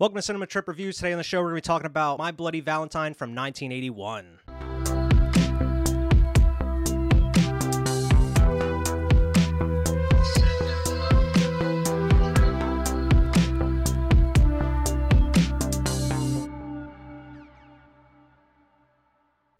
Welcome 0.00 0.14
to 0.14 0.22
Cinema 0.22 0.46
Trip 0.46 0.68
Reviews. 0.68 0.96
Today 0.98 1.10
on 1.10 1.18
the 1.18 1.24
show, 1.24 1.40
we're 1.40 1.50
going 1.50 1.60
to 1.60 1.62
be 1.62 1.66
talking 1.66 1.86
about 1.86 2.18
My 2.18 2.30
Bloody 2.30 2.60
Valentine 2.60 3.14
from 3.14 3.34
1981. 3.34 4.67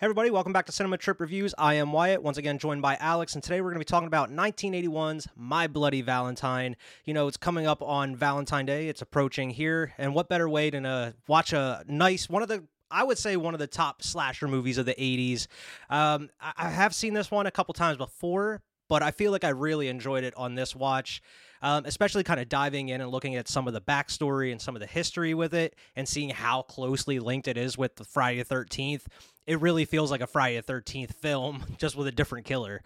Hey 0.01 0.05
everybody, 0.05 0.31
welcome 0.31 0.53
back 0.53 0.67
to 0.67 0.71
Cinema 0.71 0.97
Trip 0.97 1.19
Reviews. 1.19 1.57
I 1.59 1.75
am 1.75 1.91
Wyatt, 1.91 2.23
once 2.23 2.39
again 2.39 2.59
joined 2.59 2.83
by 2.83 2.97
Alex, 3.01 3.35
and 3.35 3.43
today 3.43 3.61
we're 3.61 3.71
going 3.71 3.81
to 3.81 3.85
be 3.85 3.85
talking 3.85 4.07
about 4.07 4.31
1981's 4.31 5.27
My 5.35 5.67
Bloody 5.67 6.03
Valentine. 6.03 6.77
You 7.05 7.15
know, 7.15 7.27
it's 7.27 7.37
coming 7.37 7.67
up 7.67 7.83
on 7.83 8.15
Valentine 8.15 8.65
Day, 8.65 8.87
it's 8.87 9.03
approaching 9.03 9.51
here, 9.51 9.93
and 9.99 10.15
what 10.15 10.29
better 10.29 10.49
way 10.49 10.71
than 10.71 10.85
to 10.85 11.17
watch 11.27 11.53
a 11.53 11.83
nice, 11.89 12.29
one 12.29 12.43
of 12.43 12.49
the 12.49 12.63
I 12.93 13.03
would 13.03 13.19
say 13.19 13.37
one 13.37 13.55
of 13.55 13.59
the 13.59 13.67
top 13.67 14.05
slasher 14.05 14.47
movies 14.47 14.79
of 14.79 14.87
the 14.87 14.95
80s. 14.95 15.49
Um, 15.91 16.31
I 16.41 16.69
have 16.69 16.95
seen 16.95 17.13
this 17.13 17.29
one 17.29 17.49
a 17.49 17.51
couple 17.51 17.75
times 17.75 17.97
before, 17.97 18.63
but 18.89 19.03
I 19.03 19.11
feel 19.11 19.33
like 19.33 19.43
I 19.43 19.49
really 19.49 19.89
enjoyed 19.89 20.23
it 20.23 20.33
on 20.37 20.55
this 20.55 20.77
watch 20.77 21.23
um, 21.63 21.85
especially 21.87 22.25
kind 22.25 22.41
of 22.41 22.49
diving 22.49 22.89
in 22.89 23.01
and 23.01 23.11
looking 23.11 23.37
at 23.37 23.49
some 23.49 23.67
of 23.67 23.75
the 23.75 23.81
backstory 23.81 24.53
and 24.53 24.61
some 24.61 24.77
of 24.77 24.81
the 24.81 24.87
history 24.87 25.35
with 25.35 25.55
it 25.55 25.75
and 25.97 26.09
seeing 26.09 26.31
how 26.31 26.63
closely 26.63 27.19
linked 27.19 27.49
it 27.49 27.57
is 27.57 27.77
with 27.77 27.97
the 27.97 28.05
Friday 28.05 28.43
the 28.43 28.55
13th. 28.55 29.03
It 29.47 29.61
really 29.61 29.85
feels 29.85 30.11
like 30.11 30.21
a 30.21 30.27
Friday 30.27 30.61
the 30.61 30.73
13th 30.73 31.15
film, 31.15 31.65
just 31.79 31.97
with 31.97 32.07
a 32.07 32.13
different 32.13 32.47
killer. 32.47 32.83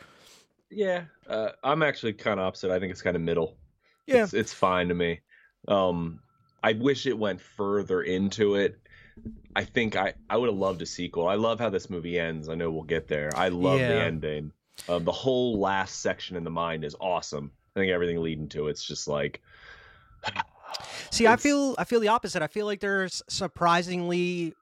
Yeah, 0.71 1.05
uh, 1.29 1.51
I'm 1.63 1.83
actually 1.83 2.15
kind 2.15 2.41
of 2.41 2.47
opposite. 2.47 2.71
I 2.71 2.79
think 2.81 2.93
it's 2.93 3.03
kind 3.03 3.17
of 3.17 3.23
middle. 3.23 3.57
Yeah, 4.07 4.25
it's, 4.25 4.33
it's 4.33 4.53
fine 4.53 4.89
to 4.89 4.95
me. 4.95 5.21
Um, 5.69 6.21
I 6.63 6.73
wish 6.73 7.07
it 7.07 7.19
went 7.19 7.41
further 7.41 8.03
into 8.03 8.55
it. 8.55 8.79
I 9.55 9.65
think 9.65 9.97
I, 9.97 10.15
I 10.31 10.37
would 10.39 10.49
have 10.49 10.59
loved 10.59 10.81
a 10.81 10.87
sequel. 10.87 11.29
I 11.29 11.35
love 11.35 11.61
how 11.61 11.69
this 11.69 11.91
movie 11.91 12.19
ends. 12.19 12.49
I 12.49 12.55
know 12.55 12.71
we'll 12.71 12.85
get 12.85 13.09
there. 13.09 13.31
I 13.37 13.49
love 13.49 13.81
yeah. 13.81 13.89
the 13.89 14.01
ending. 14.03 14.53
Uh, 14.89 14.99
the 14.99 15.13
whole 15.13 15.61
last 15.61 16.01
section 16.01 16.37
in 16.37 16.45
the 16.45 16.51
mind 16.51 16.85
is 16.85 16.97
awesome. 16.99 17.53
I 17.75 17.81
think 17.81 17.93
everything 17.93 18.21
leading 18.21 18.49
to 18.51 18.69
it's 18.69 18.85
just 18.85 19.09
like. 19.09 19.41
See, 21.11 21.27
I 21.27 21.37
feel 21.37 21.75
I 21.79 21.85
feel 21.85 22.01
the 22.01 22.09
opposite. 22.09 22.43
I 22.43 22.47
feel 22.47 22.67
like 22.67 22.81
there's 22.81 23.23
surprisingly 23.29 24.55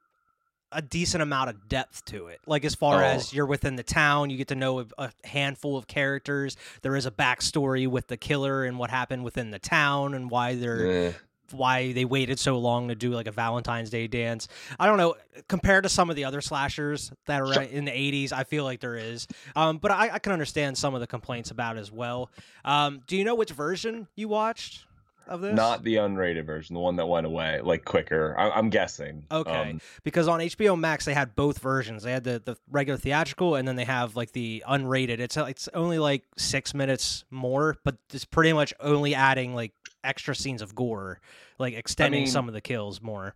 a 0.71 0.81
decent 0.81 1.21
amount 1.21 1.49
of 1.49 1.67
depth 1.67 2.05
to 2.05 2.27
it. 2.27 2.39
Like 2.47 2.63
as 2.63 2.75
far 2.75 3.03
oh. 3.03 3.05
as 3.05 3.33
you're 3.33 3.45
within 3.45 3.75
the 3.75 3.83
town, 3.83 4.29
you 4.29 4.37
get 4.37 4.47
to 4.49 4.55
know 4.55 4.85
a 4.97 5.11
handful 5.23 5.77
of 5.77 5.87
characters. 5.87 6.55
There 6.81 6.95
is 6.95 7.05
a 7.05 7.11
backstory 7.11 7.87
with 7.87 8.07
the 8.07 8.17
killer 8.17 8.63
and 8.63 8.79
what 8.79 8.89
happened 8.89 9.23
within 9.23 9.51
the 9.51 9.59
town 9.59 10.13
and 10.13 10.29
why 10.29 10.55
they're 10.55 11.15
why 11.53 11.93
they 11.93 12.05
waited 12.05 12.39
so 12.39 12.57
long 12.57 12.87
to 12.87 12.95
do 12.95 13.11
like 13.11 13.27
a 13.27 13.31
Valentine's 13.31 13.89
Day 13.89 14.07
dance. 14.07 14.47
I 14.79 14.85
don't 14.85 14.97
know. 14.97 15.15
Compared 15.47 15.83
to 15.83 15.89
some 15.89 16.09
of 16.09 16.15
the 16.15 16.25
other 16.25 16.41
slashers 16.41 17.11
that 17.25 17.41
are 17.41 17.61
in 17.61 17.85
the 17.85 17.91
80s, 17.91 18.31
I 18.31 18.43
feel 18.43 18.63
like 18.63 18.79
there 18.79 18.95
is. 18.95 19.27
Um, 19.55 19.77
but 19.77 19.91
I, 19.91 20.09
I, 20.15 20.19
can 20.19 20.33
understand 20.33 20.77
some 20.77 20.93
of 20.93 20.99
the 20.99 21.07
complaints 21.07 21.51
about 21.51 21.77
as 21.77 21.91
well. 21.91 22.29
Um, 22.65 23.01
do 23.07 23.15
you 23.15 23.23
know 23.23 23.35
which 23.35 23.51
version 23.51 24.07
you 24.15 24.27
watched? 24.27 24.85
Of 25.27 25.41
this? 25.41 25.55
Not 25.55 25.83
the 25.83 25.95
unrated 25.95 26.45
version, 26.45 26.73
the 26.73 26.79
one 26.79 26.95
that 26.97 27.05
went 27.05 27.25
away 27.25 27.61
like 27.61 27.85
quicker. 27.85 28.35
I- 28.37 28.57
am 28.57 28.69
guessing. 28.69 29.25
Okay, 29.31 29.71
um, 29.71 29.81
because 30.03 30.27
on 30.27 30.39
HBO 30.39 30.77
Max 30.77 31.05
they 31.05 31.13
had 31.13 31.35
both 31.35 31.59
versions. 31.59 32.03
They 32.03 32.11
had 32.11 32.23
the, 32.23 32.41
the 32.43 32.57
regular 32.69 32.97
theatrical, 32.97 33.55
and 33.55 33.67
then 33.67 33.75
they 33.75 33.85
have 33.85 34.15
like 34.15 34.31
the 34.31 34.63
unrated. 34.67 35.19
It's 35.19 35.37
it's 35.37 35.69
only 35.73 35.99
like 35.99 36.23
six 36.37 36.73
minutes 36.73 37.23
more, 37.29 37.77
but 37.83 37.97
it's 38.13 38.25
pretty 38.25 38.53
much 38.53 38.73
only 38.79 39.15
adding 39.15 39.55
like 39.55 39.73
extra 40.03 40.35
scenes 40.35 40.61
of 40.61 40.75
gore, 40.75 41.19
like 41.59 41.73
extending 41.73 42.21
I 42.21 42.25
mean, 42.25 42.31
some 42.31 42.47
of 42.47 42.53
the 42.53 42.61
kills 42.61 43.01
more. 43.01 43.35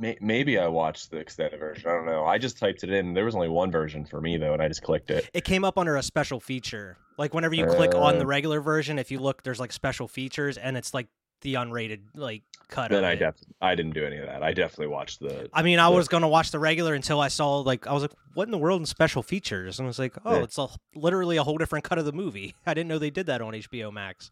May- 0.00 0.16
maybe 0.20 0.58
I 0.58 0.66
watched 0.66 1.10
the 1.10 1.18
extended 1.18 1.60
version. 1.60 1.88
I 1.88 1.92
don't 1.92 2.06
know. 2.06 2.24
I 2.24 2.38
just 2.38 2.58
typed 2.58 2.82
it 2.82 2.90
in. 2.90 3.12
There 3.12 3.26
was 3.26 3.34
only 3.34 3.50
one 3.50 3.70
version 3.70 4.06
for 4.06 4.20
me 4.20 4.38
though, 4.38 4.54
and 4.54 4.62
I 4.62 4.66
just 4.66 4.82
clicked 4.82 5.10
it. 5.10 5.28
It 5.34 5.44
came 5.44 5.62
up 5.62 5.76
under 5.76 5.96
a 5.96 6.02
special 6.02 6.40
feature. 6.40 6.96
Like 7.18 7.34
whenever 7.34 7.54
you 7.54 7.66
uh, 7.66 7.74
click 7.74 7.94
on 7.94 8.16
the 8.16 8.24
uh. 8.24 8.28
regular 8.28 8.62
version, 8.62 8.98
if 8.98 9.10
you 9.10 9.18
look, 9.18 9.42
there's 9.42 9.60
like 9.60 9.72
special 9.72 10.08
features, 10.08 10.56
and 10.56 10.78
it's 10.78 10.94
like 10.94 11.08
the 11.42 11.54
unrated 11.54 12.00
like 12.14 12.42
cut. 12.68 12.90
Then 12.90 13.04
I 13.04 13.14
definitely 13.14 13.54
I 13.60 13.74
didn't 13.74 13.92
do 13.92 14.06
any 14.06 14.16
of 14.16 14.26
that. 14.26 14.42
I 14.42 14.54
definitely 14.54 14.86
watched 14.86 15.20
the. 15.20 15.50
I 15.52 15.62
mean, 15.62 15.78
I 15.78 15.90
was 15.90 16.08
gonna 16.08 16.28
watch 16.28 16.50
the 16.50 16.58
regular 16.58 16.94
until 16.94 17.20
I 17.20 17.28
saw 17.28 17.58
like 17.58 17.86
I 17.86 17.92
was 17.92 18.02
like, 18.02 18.12
what 18.32 18.48
in 18.48 18.52
the 18.52 18.58
world 18.58 18.80
in 18.80 18.86
special 18.86 19.22
features? 19.22 19.78
And 19.78 19.86
I 19.86 19.88
was 19.88 19.98
like, 19.98 20.14
oh, 20.24 20.38
yeah. 20.38 20.44
it's 20.44 20.56
a, 20.56 20.68
literally 20.94 21.36
a 21.36 21.44
whole 21.44 21.58
different 21.58 21.84
cut 21.84 21.98
of 21.98 22.06
the 22.06 22.12
movie. 22.12 22.54
I 22.66 22.72
didn't 22.72 22.88
know 22.88 22.98
they 22.98 23.10
did 23.10 23.26
that 23.26 23.42
on 23.42 23.52
HBO 23.52 23.92
Max 23.92 24.30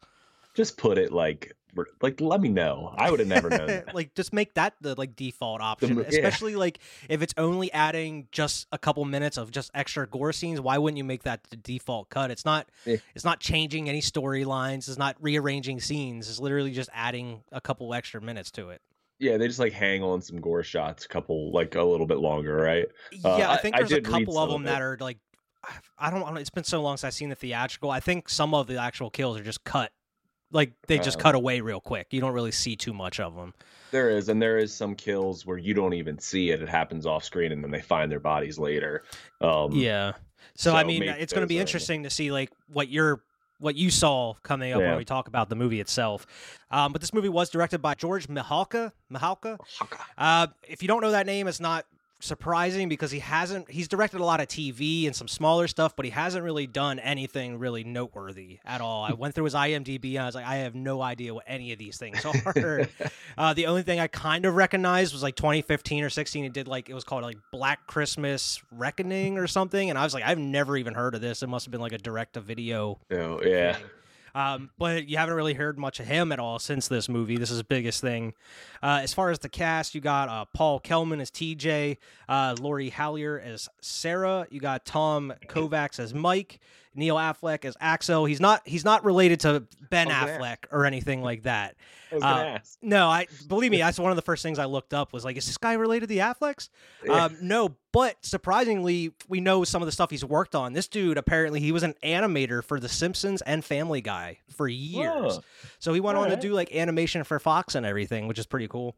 just 0.58 0.76
put 0.76 0.98
it 0.98 1.12
like 1.12 1.54
like 2.02 2.20
let 2.20 2.41
me 2.41 2.48
know 2.48 2.92
i 2.98 3.08
would 3.08 3.20
have 3.20 3.28
never 3.28 3.48
known 3.48 3.84
like 3.94 4.12
just 4.16 4.32
make 4.32 4.52
that 4.54 4.74
the 4.80 4.96
like 4.96 5.14
default 5.14 5.60
option 5.60 5.94
the, 5.94 6.08
especially 6.08 6.52
yeah. 6.52 6.58
like 6.58 6.80
if 7.08 7.22
it's 7.22 7.32
only 7.36 7.72
adding 7.72 8.26
just 8.32 8.66
a 8.72 8.78
couple 8.78 9.04
minutes 9.04 9.36
of 9.36 9.52
just 9.52 9.70
extra 9.72 10.04
gore 10.04 10.32
scenes 10.32 10.60
why 10.60 10.76
wouldn't 10.76 10.98
you 10.98 11.04
make 11.04 11.22
that 11.22 11.44
the 11.50 11.56
default 11.56 12.08
cut 12.08 12.32
it's 12.32 12.44
not 12.44 12.68
yeah. 12.86 12.97
it's 13.14 13.24
not 13.24 13.38
changing 13.38 13.88
any 13.88 14.00
storylines 14.00 14.88
it's 14.88 14.98
not 14.98 15.14
rearranging 15.20 15.78
scenes 15.78 16.28
it's 16.28 16.41
literally 16.41 16.72
just 16.72 16.91
adding 16.92 17.41
a 17.52 17.60
couple 17.60 17.94
extra 17.94 18.20
minutes 18.20 18.50
to 18.50 18.70
it 18.70 18.80
yeah, 19.20 19.36
they 19.36 19.48
just 19.48 19.58
like 19.58 19.72
hang 19.72 20.04
on 20.04 20.22
some 20.22 20.41
gore 20.41 20.62
shots, 20.62 21.04
a 21.04 21.08
couple 21.08 21.50
like 21.50 21.74
a 21.74 21.82
little 21.82 22.06
bit 22.06 22.18
longer, 22.18 22.54
right? 22.54 22.86
Uh, 23.24 23.34
yeah, 23.36 23.50
uh, 23.50 23.54
I 23.54 23.56
think 23.56 23.74
there's 23.74 23.92
I 23.92 23.97
a 23.97 24.00
couple 24.00 24.38
of 24.38 24.48
them 24.48 24.62
that 24.62 24.80
are 24.80 24.97
like, 25.00 25.18
I 25.98 26.10
don't, 26.10 26.20
know. 26.20 26.36
It's 26.36 26.50
been 26.50 26.62
so 26.62 26.80
long 26.80 26.98
since 26.98 27.04
I've 27.08 27.14
seen 27.14 27.28
the 27.28 27.34
theatrical. 27.34 27.91
I 27.91 27.98
think 27.98 28.28
some 28.28 28.54
of 28.54 28.68
the 28.68 28.76
actual 28.76 29.10
kills 29.10 29.36
are 29.36 29.42
just 29.42 29.64
cut 29.64 29.91
like 30.53 30.72
they 30.86 30.98
just 30.98 31.19
uh, 31.19 31.22
cut 31.22 31.34
away 31.34 31.60
real 31.60 31.81
quick. 31.81 32.09
You 32.10 32.20
don't 32.20 32.32
really 32.32 32.53
see 32.53 32.76
too 32.76 32.92
much 32.92 33.20
of 33.20 33.34
them. 33.34 33.54
There 33.91 34.10
is, 34.10 34.28
and 34.28 34.41
there 34.41 34.59
is 34.59 34.72
some 34.72 34.94
kills 34.94 35.47
where 35.47 35.59
you 35.59 35.75
don't 35.75 35.94
even 35.94 36.19
see 36.19 36.50
it. 36.50 36.60
It 36.62 36.69
happens 36.69 37.06
off 37.06 37.25
screen, 37.25 37.53
and 37.53 37.62
then 37.62 37.70
they 37.70 37.81
find 37.81 38.10
their 38.10 38.20
bodies 38.20 38.59
later. 38.59 39.04
Um, 39.41 39.72
yeah. 39.72 40.12
So, 40.54 40.70
so 40.70 40.76
I 40.76 40.84
mean, 40.84 41.03
it's 41.03 41.32
going 41.32 41.42
to 41.42 41.48
be 41.48 41.59
interesting 41.59 42.03
to 42.03 42.10
see 42.10 42.31
like 42.31 42.50
what 42.69 42.88
your 42.88 43.22
what 43.60 43.75
you 43.75 43.91
saw 43.91 44.34
coming 44.42 44.72
up 44.72 44.81
yeah. 44.81 44.91
when 44.91 44.98
we 44.98 45.04
talk 45.04 45.28
about 45.28 45.48
the 45.48 45.56
movie 45.56 45.81
itself. 45.81 46.26
Um, 46.70 46.92
but 46.92 47.00
this 47.00 47.12
movie 47.12 47.28
was 47.28 47.50
directed 47.50 47.82
by 47.82 47.94
George 47.94 48.28
Mihalka. 48.28 48.92
Mihalka. 49.12 49.59
Uh, 50.16 50.47
if 50.69 50.82
you 50.82 50.88
don't 50.88 51.00
know 51.00 51.10
that 51.10 51.26
name, 51.26 51.48
it's 51.48 51.60
not 51.60 51.84
surprising 52.20 52.88
because 52.88 53.10
he 53.10 53.20
hasn't 53.20 53.70
he's 53.70 53.88
directed 53.88 54.20
a 54.20 54.24
lot 54.24 54.40
of 54.40 54.48
TV 54.48 55.06
and 55.06 55.14
some 55.14 55.28
smaller 55.28 55.68
stuff, 55.68 55.94
but 55.94 56.04
he 56.04 56.10
hasn't 56.10 56.44
really 56.44 56.66
done 56.66 56.98
anything 56.98 57.58
really 57.58 57.84
noteworthy 57.84 58.58
at 58.64 58.80
all. 58.80 59.04
I 59.04 59.12
went 59.12 59.34
through 59.34 59.44
his 59.44 59.54
IMDb 59.54 60.14
and 60.14 60.22
I 60.22 60.26
was 60.26 60.34
like, 60.34 60.46
I 60.46 60.56
have 60.56 60.74
no 60.74 61.00
idea 61.00 61.34
what 61.34 61.44
any 61.46 61.72
of 61.72 61.78
these 61.78 61.96
things 61.96 62.24
are. 62.56 62.88
uh, 63.36 63.54
the 63.54 63.66
only 63.66 63.82
thing 63.82 64.00
I 64.00 64.06
kind 64.08 64.44
of 64.46 64.54
recognized 64.54 65.12
was 65.12 65.22
like 65.22 65.36
2015 65.36 66.04
or 66.04 66.10
16. 66.10 66.44
He 66.44 66.48
did 66.50 66.68
like 66.68 66.88
it 66.88 66.94
was 66.94 67.04
called 67.04 67.22
like 67.22 67.38
Black 67.52 67.86
Christmas 67.86 68.60
Reckoning 68.72 69.38
or 69.38 69.46
something, 69.46 69.90
and 69.90 69.98
I 69.98 70.04
was 70.04 70.14
like, 70.14 70.24
I've 70.24 70.38
never 70.38 70.76
even 70.76 70.94
heard 70.94 71.14
of 71.14 71.20
this. 71.20 71.42
It 71.42 71.48
must 71.48 71.66
have 71.66 71.72
been 71.72 71.80
like 71.80 71.92
a 71.92 71.98
direct 71.98 72.34
to 72.34 72.40
video. 72.40 72.98
Oh 73.10 73.40
yeah. 73.42 73.74
Thing. 73.74 73.84
Um, 74.34 74.71
but 74.78 75.09
you 75.09 75.16
haven't 75.16 75.34
really 75.34 75.55
heard 75.55 75.78
much 75.78 76.00
of 76.00 76.06
him 76.06 76.33
at 76.33 76.39
all 76.39 76.59
since 76.59 76.89
this 76.89 77.09
movie. 77.09 77.37
This 77.37 77.50
is 77.50 77.59
his 77.59 77.62
biggest 77.62 78.00
thing. 78.00 78.34
Uh, 78.83 79.00
as 79.03 79.12
far 79.12 79.31
as 79.31 79.39
the 79.41 79.49
cast, 79.49 79.94
you 79.94 80.00
got 80.00 80.28
uh, 80.28 80.44
Paul 80.53 80.81
Kelman 80.81 81.21
as 81.21 81.31
TJ, 81.31 81.97
uh, 82.28 82.56
Lori 82.61 82.91
Hallier 82.91 83.43
as 83.43 83.69
Sarah. 83.81 84.47
You 84.50 84.61
got 84.61 84.84
Tom 84.84 85.33
Kovacs 85.49 85.99
as 85.99 86.15
Mike. 86.15 86.61
Neil 86.94 87.16
Affleck 87.16 87.65
as 87.65 87.76
Axel. 87.81 88.25
He's 88.25 88.41
not 88.41 88.62
he's 88.65 88.84
not 88.84 89.04
related 89.04 89.41
to 89.41 89.65
Ben 89.91 90.09
Affleck 90.09 90.59
or 90.71 90.84
anything 90.84 91.22
like 91.22 91.44
that. 91.44 91.76
Uh, 92.10 92.59
no, 92.81 93.09
I 93.09 93.26
believe 93.49 93.71
me. 93.71 93.78
That's 93.88 93.99
one 93.99 94.10
of 94.10 94.16
the 94.16 94.22
first 94.22 94.43
things 94.43 94.59
I 94.59 94.65
looked 94.65 94.94
up 94.94 95.12
was 95.12 95.25
like, 95.25 95.37
is 95.37 95.47
this 95.47 95.59
guy 95.59 95.75
related 95.75 96.09
to 96.09 96.15
the 96.15 96.19
Afflecks? 96.19 96.71
Yeah. 97.04 97.27
Um, 97.27 97.37
no, 97.43 97.77
but 97.93 98.16
surprisingly, 98.22 99.12
we 99.28 99.41
know 99.41 99.65
some 99.65 99.82
of 99.82 99.87
the 99.87 99.93
stuff 99.93 100.10
he's 100.10 100.25
worked 100.25 100.54
on. 100.54 100.72
This 100.72 100.88
dude 100.88 101.19
apparently 101.19 101.60
he 101.60 101.72
was 101.72 101.82
an 101.82 101.94
animator 102.03 102.65
for 102.65 102.81
The 102.81 102.88
Simpsons 102.88 103.43
and 103.43 103.65
Family 103.65 104.00
Guy 104.00 104.38
for 104.56 104.69
years. 104.69 105.38
So 105.78 105.93
he 105.93 106.00
went 106.00 106.16
All 106.16 106.25
on 106.25 106.31
right. 106.31 106.41
to 106.41 106.48
do 106.48 106.54
like 106.54 106.75
animation 106.75 107.25
for 107.25 107.38
Fox 107.38 107.75
and 107.75 107.84
everything, 107.84 108.27
which 108.27 108.38
is 108.38 108.47
pretty 108.47 108.69
cool. 108.69 108.97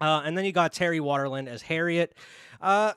Uh, 0.00 0.22
and 0.24 0.36
then 0.36 0.44
you 0.44 0.52
got 0.52 0.72
Terry 0.72 1.00
Waterland 1.00 1.46
as 1.46 1.62
Harriet. 1.62 2.14
Uh, 2.60 2.92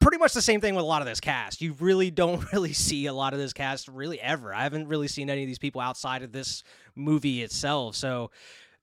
pretty 0.00 0.18
much 0.18 0.32
the 0.32 0.42
same 0.42 0.60
thing 0.60 0.74
with 0.74 0.84
a 0.84 0.86
lot 0.86 1.02
of 1.02 1.08
this 1.08 1.20
cast. 1.20 1.60
You 1.60 1.74
really 1.80 2.10
don't 2.10 2.44
really 2.52 2.72
see 2.72 3.06
a 3.06 3.12
lot 3.12 3.32
of 3.32 3.38
this 3.38 3.52
cast 3.52 3.88
really 3.88 4.20
ever. 4.20 4.54
I 4.54 4.62
haven't 4.62 4.88
really 4.88 5.08
seen 5.08 5.30
any 5.30 5.42
of 5.42 5.46
these 5.46 5.58
people 5.58 5.80
outside 5.80 6.22
of 6.22 6.32
this 6.32 6.62
movie 6.94 7.42
itself. 7.42 7.96
So, 7.96 8.30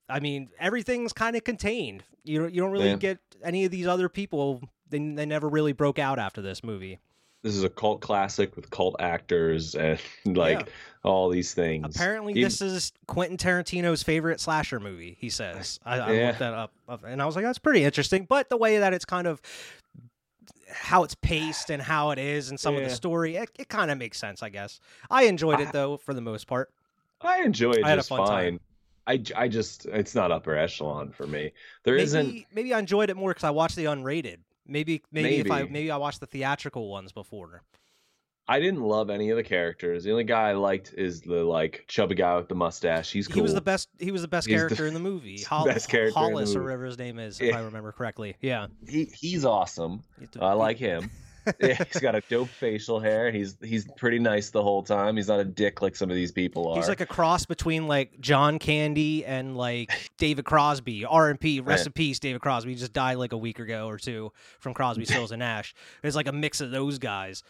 I 0.10 0.20
mean, 0.20 0.50
everything's 0.60 1.14
kind 1.14 1.36
of 1.36 1.44
contained. 1.44 2.04
You 2.24 2.42
don't, 2.42 2.54
you 2.54 2.62
don't 2.62 2.72
really 2.72 2.96
get 2.98 3.20
any 3.44 3.66
of 3.66 3.72
these 3.72 3.88
other 3.88 4.10
people. 4.10 4.62
They, 4.90 5.00
they 5.00 5.26
never 5.26 5.50
really 5.50 5.74
broke 5.74 6.00
out 6.00 6.20
after 6.20 6.42
this 6.42 6.64
movie. 6.64 7.00
This 7.46 7.56
is 7.56 7.64
a 7.64 7.70
cult 7.70 8.02
classic 8.02 8.56
with 8.56 8.72
cult 8.72 8.96
actors 9.00 9.76
and 9.76 10.00
like 10.26 10.62
yeah. 10.62 10.66
all 11.04 11.30
these 11.30 11.54
things. 11.54 11.96
Apparently, 11.96 12.34
Even, 12.34 12.44
this 12.44 12.60
is 12.60 12.92
Quentin 13.06 13.38
Tarantino's 13.38 14.02
favorite 14.02 14.40
slasher 14.40 14.80
movie. 14.80 15.16
He 15.20 15.30
says. 15.30 15.80
I, 15.86 16.00
I 16.00 16.12
yeah. 16.12 16.28
looked 16.28 16.40
that 16.40 16.54
up, 16.56 16.72
and 17.06 17.22
I 17.22 17.26
was 17.28 17.36
like, 17.36 17.46
"That's 17.46 17.60
pretty 17.60 17.84
interesting." 17.84 18.26
But 18.28 18.50
the 18.50 18.58
way 18.58 18.80
that 18.80 18.96
it's 18.96 19.06
kind 19.06 19.28
of 19.28 19.44
how 20.70 21.04
it's 21.04 21.16
paced 21.16 21.70
and 21.70 21.82
how 21.82 22.12
it 22.12 22.20
is 22.20 22.50
and 22.50 22.60
some 22.60 22.76
yeah. 22.76 22.82
of 22.82 22.90
the 22.90 22.96
story, 22.96 23.36
it, 23.36 23.50
it 23.58 23.70
kind 23.70 23.92
of 23.92 23.98
makes 23.98 24.20
sense, 24.20 24.44
I 24.44 24.50
guess. 24.50 24.80
I 25.10 25.24
enjoyed 25.24 25.60
it 25.60 25.72
though 25.72 25.98
for 25.98 26.14
the 26.14 26.22
most 26.22 26.48
part. 26.48 26.72
I 27.22 27.42
enjoyed 27.44 27.78
it 27.78 27.86
I 27.86 27.96
just 27.96 28.10
fine. 28.10 28.28
Time. 28.28 28.60
I, 29.08 29.22
I 29.36 29.48
just 29.48 29.86
it's 29.86 30.16
not 30.16 30.32
upper 30.32 30.56
echelon 30.56 31.12
for 31.12 31.28
me. 31.28 31.52
There 31.84 31.94
maybe, 31.96 32.04
isn't 32.04 32.46
Maybe 32.54 32.74
I 32.74 32.80
enjoyed 32.80 33.10
it 33.10 33.18
more 33.18 33.32
because 33.32 33.44
I 33.44 33.52
watched 33.52 33.76
the 33.76 33.86
unrated. 33.86 34.38
Maybe, 34.68 35.04
maybe, 35.12 35.38
if 35.38 35.52
I 35.52 35.60
Maybe. 35.62 35.72
maybe 35.72 35.92
I 35.92 35.98
watched 35.98 36.20
the 36.20 36.26
theatrical 36.26 36.90
ones 36.90 37.12
before. 37.12 37.62
I 38.48 38.60
didn't 38.60 38.82
love 38.82 39.10
any 39.10 39.32
of 39.32 39.38
the 39.38 39.44
characters. 39.44 40.04
The 40.04 40.12
only 40.12 40.24
guy 40.24 40.50
I 40.50 40.54
liked 40.54 40.94
is 40.96 41.22
the 41.22 41.44
like 41.44 41.86
chubby 41.88 42.14
guy 42.16 42.36
with 42.38 42.48
the 42.48 42.54
mustache. 42.56 43.12
He's 43.12 43.28
cool. 43.28 43.36
He 43.36 43.42
was 43.42 43.54
the 43.56 43.62
best. 43.62 43.90
He 44.00 44.12
was 44.12 44.22
the 44.22 44.28
best 44.28 44.46
He's 44.48 44.54
the 44.56 44.68
character 44.68 44.86
in 44.88 44.94
the 44.94 45.00
movie. 45.00 45.38
best 45.38 45.48
Hol- 45.48 45.66
character 45.66 46.06
the 46.12 46.12
Hollis 46.14 46.56
or 46.56 46.62
whatever 46.64 46.86
his 46.86 46.98
name 46.98 47.18
is, 47.18 47.40
if 47.42 47.48
Yeah. 47.48 47.58
I 47.58 47.62
remember 47.62 47.92
correctly. 47.92 48.36
Yeah, 48.42 48.68
he 48.88 49.06
he's 49.06 49.46
awesome. 49.46 50.04
I 50.40 50.54
like 50.54 50.78
him. 50.78 51.10
yeah, 51.60 51.84
he's 51.92 52.02
got 52.02 52.16
a 52.16 52.22
dope 52.30 52.50
facial 52.50 53.00
hair. 53.00 53.32
He's 53.32 53.56
he's 53.64 53.88
pretty 53.98 54.20
nice 54.20 54.50
the 54.52 54.62
whole 54.64 54.82
time. 54.84 55.16
He's 55.16 55.28
not 55.28 55.40
a 55.40 55.46
dick 55.46 55.82
like 55.82 55.96
some 55.96 56.10
of 56.12 56.16
these 56.16 56.32
people 56.32 56.68
are. 56.72 56.76
He's 56.76 56.88
like 56.88 57.02
a 57.02 57.06
cross 57.06 57.46
between 57.46 57.88
like 57.88 58.20
John 58.20 58.58
Candy 58.60 59.26
and 59.26 59.56
like 59.58 59.92
David 60.18 60.46
Crosby. 60.46 61.06
R 61.06 61.30
and 61.30 61.40
P, 61.40 61.60
rest 61.62 61.86
in 61.88 61.94
peace, 61.94 62.20
David 62.20 62.42
Crosby. 62.42 62.72
He 62.74 62.78
just 62.80 62.94
died 62.94 63.16
like 63.18 63.32
a 63.34 63.38
week 63.38 63.60
ago 63.60 63.88
or 63.88 63.98
two 63.98 64.32
from 64.60 64.74
Crosby, 64.76 65.06
Stills, 65.06 65.32
and 65.32 65.40
Nash. 65.40 65.74
It's 66.04 66.16
like 66.16 66.28
a 66.28 66.32
mix 66.32 66.62
of 66.62 66.70
those 66.72 66.98
guys. 67.00 67.44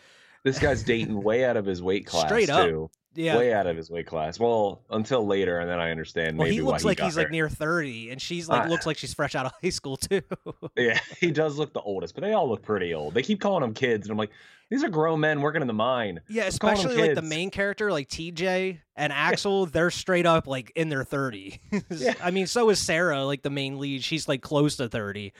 This 0.45 0.57
guy's 0.59 0.83
dating 0.83 1.21
way 1.21 1.43
out 1.43 1.57
of 1.57 1.65
his 1.65 1.81
weight 1.83 2.05
class 2.05 2.27
Straight 2.27 2.49
up. 2.49 2.69
too. 2.69 2.89
Yeah. 3.17 3.37
Way 3.37 3.53
out 3.53 3.65
of 3.65 3.77
his 3.77 3.89
weight 3.89 4.07
class. 4.07 4.39
Well, 4.41 4.81
until 4.89 5.25
later, 5.25 5.59
and 5.59 5.69
then 5.69 5.79
I 5.79 5.89
understand 5.89 6.37
well, 6.37 6.45
maybe 6.47 6.55
he 6.57 6.61
why 6.61 6.71
looks 6.71 6.83
he 6.83 6.87
like 6.89 6.97
got 6.97 7.05
he's 7.05 7.15
like 7.17 7.31
near 7.31 7.47
thirty, 7.47 8.09
and 8.11 8.21
she's 8.21 8.49
like 8.49 8.63
Ah. 8.65 8.69
looks 8.69 8.85
like 8.85 8.97
she's 8.97 9.13
fresh 9.13 9.35
out 9.35 9.45
of 9.45 9.53
high 9.63 9.69
school 9.69 9.95
too. 9.97 10.21
Yeah, 10.77 10.99
he 11.21 11.31
does 11.31 11.57
look 11.57 11.73
the 11.73 11.79
oldest, 11.81 12.13
but 12.13 12.21
they 12.25 12.33
all 12.33 12.49
look 12.49 12.61
pretty 12.61 12.93
old. 12.93 13.13
They 13.13 13.21
keep 13.23 13.39
calling 13.39 13.61
them 13.61 13.73
kids, 13.73 14.05
and 14.05 14.11
I'm 14.11 14.17
like, 14.17 14.31
these 14.69 14.83
are 14.83 14.89
grown 14.89 15.21
men 15.21 15.39
working 15.39 15.61
in 15.61 15.67
the 15.67 15.73
mine. 15.73 16.19
Yeah, 16.27 16.49
calling 16.59 16.75
especially 16.75 16.97
like 16.97 17.15
the 17.15 17.21
main 17.21 17.51
character, 17.51 17.89
like 17.89 18.09
TJ 18.09 18.79
and 18.97 19.13
Axel, 19.13 19.65
they're 19.67 19.91
straight 19.91 20.25
up 20.25 20.45
like 20.45 20.73
in 20.75 20.89
their 20.89 21.05
30s. 21.05 21.59
Yeah. 21.91 22.15
I 22.23 22.31
mean, 22.31 22.47
so 22.47 22.69
is 22.69 22.79
Sarah, 22.79 23.23
like 23.23 23.43
the 23.43 23.49
main 23.49 23.79
lead. 23.79 24.03
She's 24.03 24.27
like 24.27 24.41
close 24.41 24.75
to 24.77 24.89
30. 24.89 25.31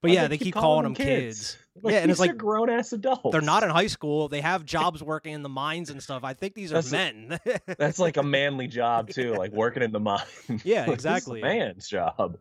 But 0.00 0.12
yeah, 0.12 0.28
they 0.28 0.38
keep 0.38 0.54
calling 0.54 0.84
them 0.84 0.94
kids. 0.94 1.58
Like, 1.82 1.92
Yeah, 1.92 2.00
and 2.00 2.10
it's 2.10 2.20
like- 2.20 2.36
grown 2.36 2.70
ass 2.70 2.92
adults. 2.92 3.28
They're 3.32 3.40
not 3.40 3.62
in 3.62 3.70
high 3.70 3.86
school. 3.86 4.28
They 4.28 4.40
have 4.40 4.64
jobs 4.76 5.02
working 5.02 5.32
in 5.32 5.42
the 5.42 5.48
mines 5.48 5.90
and 5.90 6.02
stuff. 6.02 6.24
I 6.24 6.34
think 6.34 6.54
these 6.54 6.72
are 6.72 6.82
That's- 6.82 6.92
men. 6.92 7.38
That's 7.78 7.98
like 7.98 8.16
a 8.16 8.22
manly 8.22 8.66
job 8.68 9.10
too, 9.10 9.34
like 9.34 9.52
working 9.52 9.82
in 9.82 9.92
the 9.92 10.00
mine. 10.00 10.20
Yeah, 10.64 10.80
Like, 10.80 10.88
a 10.88 10.92
exactly. 10.92 11.40
man's 11.42 11.88
job. 11.88 12.38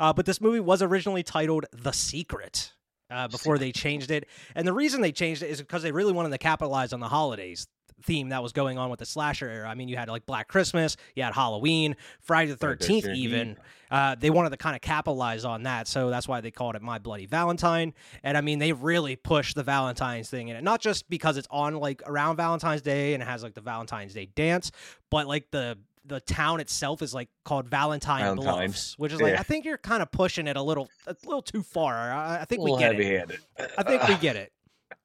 uh, 0.00 0.12
but 0.12 0.26
this 0.26 0.40
movie 0.40 0.60
was 0.60 0.82
originally 0.82 1.22
titled 1.22 1.66
The 1.72 1.92
Secret 1.92 2.72
uh, 3.10 3.28
before 3.28 3.58
they 3.58 3.72
changed 3.72 4.10
it. 4.10 4.26
And 4.54 4.66
the 4.66 4.72
reason 4.72 5.00
they 5.00 5.12
changed 5.12 5.42
it 5.42 5.50
is 5.50 5.60
because 5.60 5.82
they 5.82 5.92
really 5.92 6.12
wanted 6.12 6.30
to 6.30 6.38
capitalize 6.38 6.92
on 6.92 7.00
the 7.00 7.08
holidays 7.08 7.66
theme 8.02 8.30
that 8.30 8.42
was 8.42 8.52
going 8.52 8.78
on 8.78 8.90
with 8.90 8.98
the 9.00 9.06
slasher 9.06 9.48
era. 9.48 9.68
I 9.68 9.74
mean, 9.74 9.88
you 9.88 9.96
had 9.96 10.08
like 10.08 10.26
Black 10.26 10.48
Christmas, 10.48 10.96
you 11.14 11.22
had 11.22 11.34
Halloween, 11.34 11.96
Friday 12.20 12.50
the 12.50 12.56
Friday 12.56 12.76
the 12.78 12.84
13th, 12.84 13.04
13th. 13.04 13.16
even. 13.16 13.56
Uh, 13.90 14.16
they 14.18 14.30
wanted 14.30 14.50
to 14.50 14.56
kind 14.56 14.74
of 14.74 14.82
capitalize 14.82 15.44
on 15.44 15.62
that. 15.64 15.86
So 15.86 16.10
that's 16.10 16.26
why 16.26 16.40
they 16.40 16.50
called 16.50 16.74
it 16.74 16.82
My 16.82 16.98
Bloody 16.98 17.26
Valentine. 17.26 17.94
And 18.24 18.36
I 18.36 18.40
mean, 18.40 18.58
they 18.58 18.72
really 18.72 19.14
pushed 19.14 19.54
the 19.54 19.62
Valentine's 19.62 20.28
thing 20.28 20.48
in 20.48 20.56
it. 20.56 20.64
Not 20.64 20.80
just 20.80 21.08
because 21.08 21.36
it's 21.36 21.46
on 21.50 21.76
like 21.76 22.02
around 22.06 22.36
Valentine's 22.36 22.82
Day 22.82 23.14
and 23.14 23.22
it 23.22 23.26
has 23.26 23.42
like 23.42 23.54
the 23.54 23.60
Valentine's 23.60 24.14
Day 24.14 24.26
dance, 24.34 24.72
but 25.10 25.26
like 25.28 25.50
the 25.50 25.78
the 26.06 26.20
town 26.20 26.60
itself 26.60 27.00
is 27.00 27.14
like 27.14 27.28
called 27.44 27.66
Valentine, 27.68 28.20
Valentine. 28.22 28.66
Bluffs, 28.66 28.98
which 28.98 29.12
is 29.12 29.22
like 29.22 29.32
Yeah. 29.34 29.40
I 29.40 29.42
think 29.42 29.64
you're 29.64 29.78
kind 29.78 30.02
of 30.02 30.10
pushing 30.10 30.46
it 30.48 30.56
a 30.56 30.62
little 30.62 30.88
a 31.06 31.16
little 31.24 31.40
too 31.42 31.62
far. 31.62 31.94
I, 31.94 32.40
I 32.40 32.44
think 32.44 32.62
we 32.62 32.76
get 32.76 32.92
it. 32.92 32.96
heavy-handed. 32.96 33.38
I 33.78 33.82
think 33.84 34.06
we 34.08 34.16
get 34.16 34.36
it. 34.36 34.52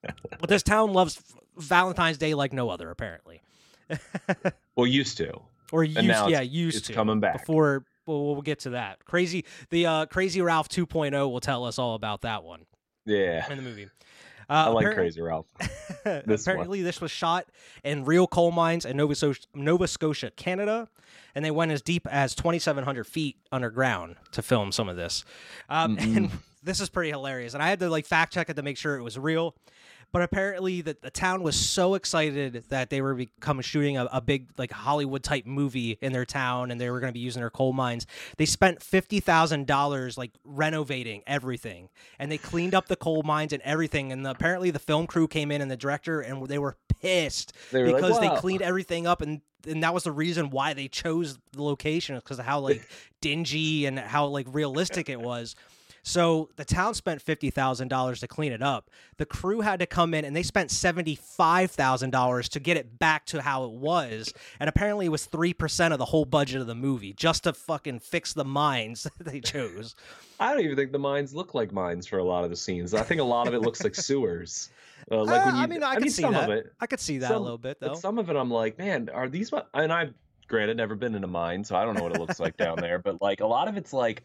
But 0.39 0.49
this 0.49 0.63
town 0.63 0.93
loves 0.93 1.21
Valentine's 1.59 2.17
Day 2.17 2.33
like 2.33 2.53
no 2.53 2.69
other, 2.69 2.89
apparently, 2.89 3.41
well, 4.75 4.87
used 4.87 5.17
to. 5.17 5.33
or 5.71 5.83
used 5.83 6.03
yeah 6.07 6.27
it's- 6.27 6.47
used 6.49 6.77
it's 6.77 6.87
to 6.87 6.93
coming 6.93 7.19
back. 7.19 7.39
before. 7.39 7.85
Well, 8.05 8.25
we'll 8.25 8.41
get 8.41 8.59
to 8.61 8.71
that. 8.71 9.05
Crazy 9.05 9.45
the 9.69 9.85
uh, 9.85 10.05
Crazy 10.07 10.41
Ralph 10.41 10.67
2.0 10.67 11.11
will 11.31 11.39
tell 11.39 11.63
us 11.65 11.77
all 11.77 11.93
about 11.93 12.21
that 12.21 12.43
one 12.43 12.65
Yeah, 13.05 13.47
in 13.51 13.57
the 13.57 13.63
movie. 13.63 13.87
Uh, 14.49 14.65
I 14.65 14.67
like 14.69 14.95
Crazy 14.95 15.21
Ralph. 15.21 15.45
This 16.05 16.47
one. 16.47 16.55
Apparently, 16.55 16.81
this 16.81 17.01
was 17.01 17.11
shot 17.11 17.45
in 17.83 18.05
real 18.05 18.25
coal 18.25 18.49
mines 18.51 18.85
in 18.85 18.97
Nova, 18.97 19.13
so- 19.13 19.33
Nova 19.53 19.87
Scotia, 19.87 20.31
Canada, 20.31 20.87
and 21.35 21.43
they 21.45 21.51
went 21.51 21.71
as 21.71 21.81
deep 21.83 22.07
as 22.09 22.33
2,700 22.33 23.05
feet 23.05 23.35
underground 23.51 24.15
to 24.31 24.41
film 24.41 24.71
some 24.71 24.89
of 24.89 24.95
this. 24.95 25.23
Um, 25.69 25.97
and 25.99 26.31
this 26.63 26.79
is 26.79 26.89
pretty 26.89 27.11
hilarious, 27.11 27.53
and 27.53 27.61
I 27.61 27.69
had 27.69 27.79
to 27.81 27.89
like 27.89 28.05
fact 28.07 28.33
check 28.33 28.49
it 28.49 28.55
to 28.55 28.63
make 28.63 28.77
sure 28.77 28.97
it 28.97 29.03
was 29.03 29.19
real. 29.19 29.55
But 30.11 30.23
apparently, 30.23 30.81
the, 30.81 30.97
the 30.99 31.11
town 31.11 31.43
was 31.43 31.55
so 31.55 31.93
excited 31.93 32.65
that 32.69 32.89
they 32.89 33.01
were 33.01 33.13
becoming 33.13 33.61
shooting 33.61 33.97
a, 33.97 34.05
a 34.11 34.21
big 34.21 34.49
like 34.57 34.71
Hollywood 34.71 35.23
type 35.23 35.45
movie 35.45 35.97
in 36.01 36.13
their 36.13 36.25
town, 36.25 36.71
and 36.71 36.81
they 36.81 36.89
were 36.89 36.99
going 36.99 37.09
to 37.11 37.13
be 37.13 37.19
using 37.19 37.41
their 37.41 37.49
coal 37.49 37.73
mines. 37.73 38.07
They 38.37 38.45
spent 38.45 38.81
fifty 38.81 39.19
thousand 39.19 39.67
dollars 39.67 40.17
like 40.17 40.31
renovating 40.43 41.21
everything, 41.27 41.89
and 42.17 42.31
they 42.31 42.37
cleaned 42.37 42.73
up 42.73 42.87
the 42.87 42.95
coal 42.95 43.23
mines 43.23 43.53
and 43.53 43.61
everything. 43.63 44.11
And 44.11 44.25
apparently, 44.25 44.71
the 44.71 44.79
film 44.79 45.05
crew 45.05 45.27
came 45.27 45.51
in 45.51 45.61
and 45.61 45.69
the 45.69 45.77
director, 45.77 46.21
and 46.21 46.47
they 46.47 46.59
were 46.59 46.77
pissed 46.99 47.53
They 47.71 47.83
were 47.83 47.91
like, 47.91 48.01
because 48.01 48.19
they 48.19 48.29
cleaned 48.37 48.61
everything 48.61 49.07
up 49.07 49.21
and 49.21 49.41
and 49.67 49.83
that 49.83 49.93
was 49.93 50.03
the 50.03 50.11
reason 50.11 50.49
why 50.49 50.73
they 50.73 50.87
chose 50.87 51.37
the 51.51 51.63
location 51.63 52.15
because 52.15 52.39
of 52.39 52.45
how 52.45 52.59
like 52.59 52.81
dingy 53.21 53.85
and 53.85 53.99
how 53.99 54.25
like 54.27 54.47
realistic 54.49 55.09
it 55.09 55.19
was. 55.19 55.55
So 56.03 56.49
the 56.55 56.65
town 56.65 56.93
spent 56.93 57.21
fifty 57.21 57.49
thousand 57.49 57.87
dollars 57.89 58.19
to 58.21 58.27
clean 58.27 58.51
it 58.51 58.61
up. 58.61 58.89
The 59.17 59.25
crew 59.25 59.61
had 59.61 59.79
to 59.79 59.85
come 59.85 60.13
in 60.13 60.25
and 60.25 60.35
they 60.35 60.43
spent 60.43 60.71
seventy 60.71 61.15
five 61.15 61.71
thousand 61.71 62.11
dollars 62.11 62.49
to 62.49 62.59
get 62.59 62.77
it 62.77 62.97
back 62.99 63.25
to 63.27 63.41
how 63.41 63.65
it 63.65 63.71
was. 63.71 64.33
And 64.59 64.69
apparently 64.69 65.05
it 65.07 65.09
was 65.09 65.25
three 65.25 65.53
percent 65.53 65.93
of 65.93 65.99
the 65.99 66.05
whole 66.05 66.25
budget 66.25 66.61
of 66.61 66.67
the 66.67 66.75
movie 66.75 67.13
just 67.13 67.43
to 67.43 67.53
fucking 67.53 67.99
fix 67.99 68.33
the 68.33 68.45
mines 68.45 69.03
that 69.17 69.23
they 69.25 69.39
chose. 69.41 69.95
I 70.39 70.53
don't 70.53 70.63
even 70.63 70.75
think 70.77 70.91
the 70.91 70.99
mines 70.99 71.33
look 71.35 71.53
like 71.53 71.71
mines 71.73 72.07
for 72.07 72.17
a 72.17 72.23
lot 72.23 72.43
of 72.43 72.49
the 72.49 72.55
scenes. 72.55 72.93
I 72.93 73.03
think 73.03 73.19
a 73.19 73.25
lot 73.25 73.47
of 73.47 73.53
it 73.53 73.59
looks 73.61 73.83
like 73.83 73.95
sewers. 74.09 74.69
Uh, 75.11 75.23
like 75.23 75.45
when 75.45 75.53
Uh, 75.55 75.57
you, 75.57 75.63
I 75.63 75.67
mean, 75.67 75.83
I, 75.83 75.95
could 75.95 76.11
see 76.11 76.21
some 76.21 76.33
that. 76.33 76.49
of 76.49 76.55
it. 76.55 76.73
I 76.79 76.85
could 76.87 76.99
see 76.99 77.17
that 77.19 77.31
a 77.31 77.39
little 77.39 77.57
bit 77.57 77.79
though. 77.79 77.89
But 77.89 77.97
some 77.99 78.17
of 78.19 78.29
it, 78.29 78.35
I'm 78.35 78.51
like, 78.51 78.77
man, 78.77 79.09
are 79.13 79.27
these? 79.27 79.51
And 79.73 79.91
I've 79.91 80.13
granted 80.47 80.77
never 80.77 80.95
been 80.95 81.15
in 81.15 81.23
a 81.23 81.27
mine, 81.27 81.63
so 81.63 81.75
I 81.75 81.83
don't 81.85 81.95
know 81.95 82.03
what 82.03 82.13
it 82.13 82.19
looks 82.19 82.39
like 82.39 82.57
down 82.57 82.77
there. 82.77 82.99
But 82.99 83.21
like 83.21 83.39
a 83.41 83.45
lot 83.47 83.67
of 83.67 83.75
it's 83.77 83.91
like 83.93 84.23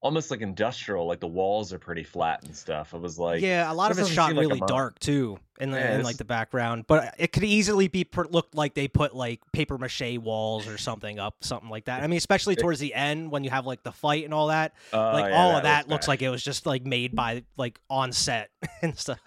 almost 0.00 0.30
like 0.30 0.40
industrial. 0.40 1.06
Like 1.06 1.20
the 1.20 1.26
walls 1.28 1.72
are 1.72 1.78
pretty 1.78 2.02
flat 2.04 2.42
and 2.44 2.54
stuff. 2.56 2.94
it 2.94 3.00
was 3.00 3.18
like, 3.18 3.40
yeah, 3.42 3.70
a 3.70 3.74
lot 3.74 3.90
of 3.90 3.98
it's 3.98 4.08
shot 4.10 4.28
seem 4.28 4.36
like 4.36 4.46
really 4.46 4.60
dark 4.66 4.98
too, 4.98 5.38
in 5.60 5.70
the 5.70 5.78
Yeah, 5.78 5.96
in 5.96 6.02
like 6.02 6.16
the 6.16 6.24
background. 6.24 6.84
But 6.86 7.14
it 7.18 7.32
could 7.32 7.44
easily 7.44 7.88
be 7.88 8.04
per- 8.04 8.24
looked 8.26 8.54
like 8.54 8.74
they 8.74 8.88
put 8.88 9.14
like 9.14 9.40
paper 9.52 9.76
mache 9.78 10.18
walls 10.18 10.66
or 10.68 10.78
something 10.78 11.18
up, 11.18 11.36
something 11.42 11.68
like 11.68 11.84
that. 11.84 12.02
I 12.02 12.06
mean, 12.06 12.16
especially 12.18 12.56
towards 12.56 12.80
the 12.80 12.94
end 12.94 13.30
when 13.30 13.44
you 13.44 13.50
have 13.50 13.66
like 13.66 13.82
the 13.82 13.92
fight 13.92 14.24
and 14.24 14.32
all 14.34 14.48
that. 14.48 14.74
uh, 14.92 15.12
Like 15.12 15.30
yeah, 15.30 15.36
all 15.36 15.56
of 15.56 15.64
that 15.64 15.88
looks 15.88 16.06
bad. 16.06 16.12
like 16.12 16.22
it 16.22 16.30
was 16.30 16.42
just 16.42 16.66
like 16.66 16.84
made 16.86 17.14
by 17.14 17.44
like 17.56 17.78
on 17.90 18.12
set 18.12 18.50
and 18.82 18.98
stuff. 18.98 19.18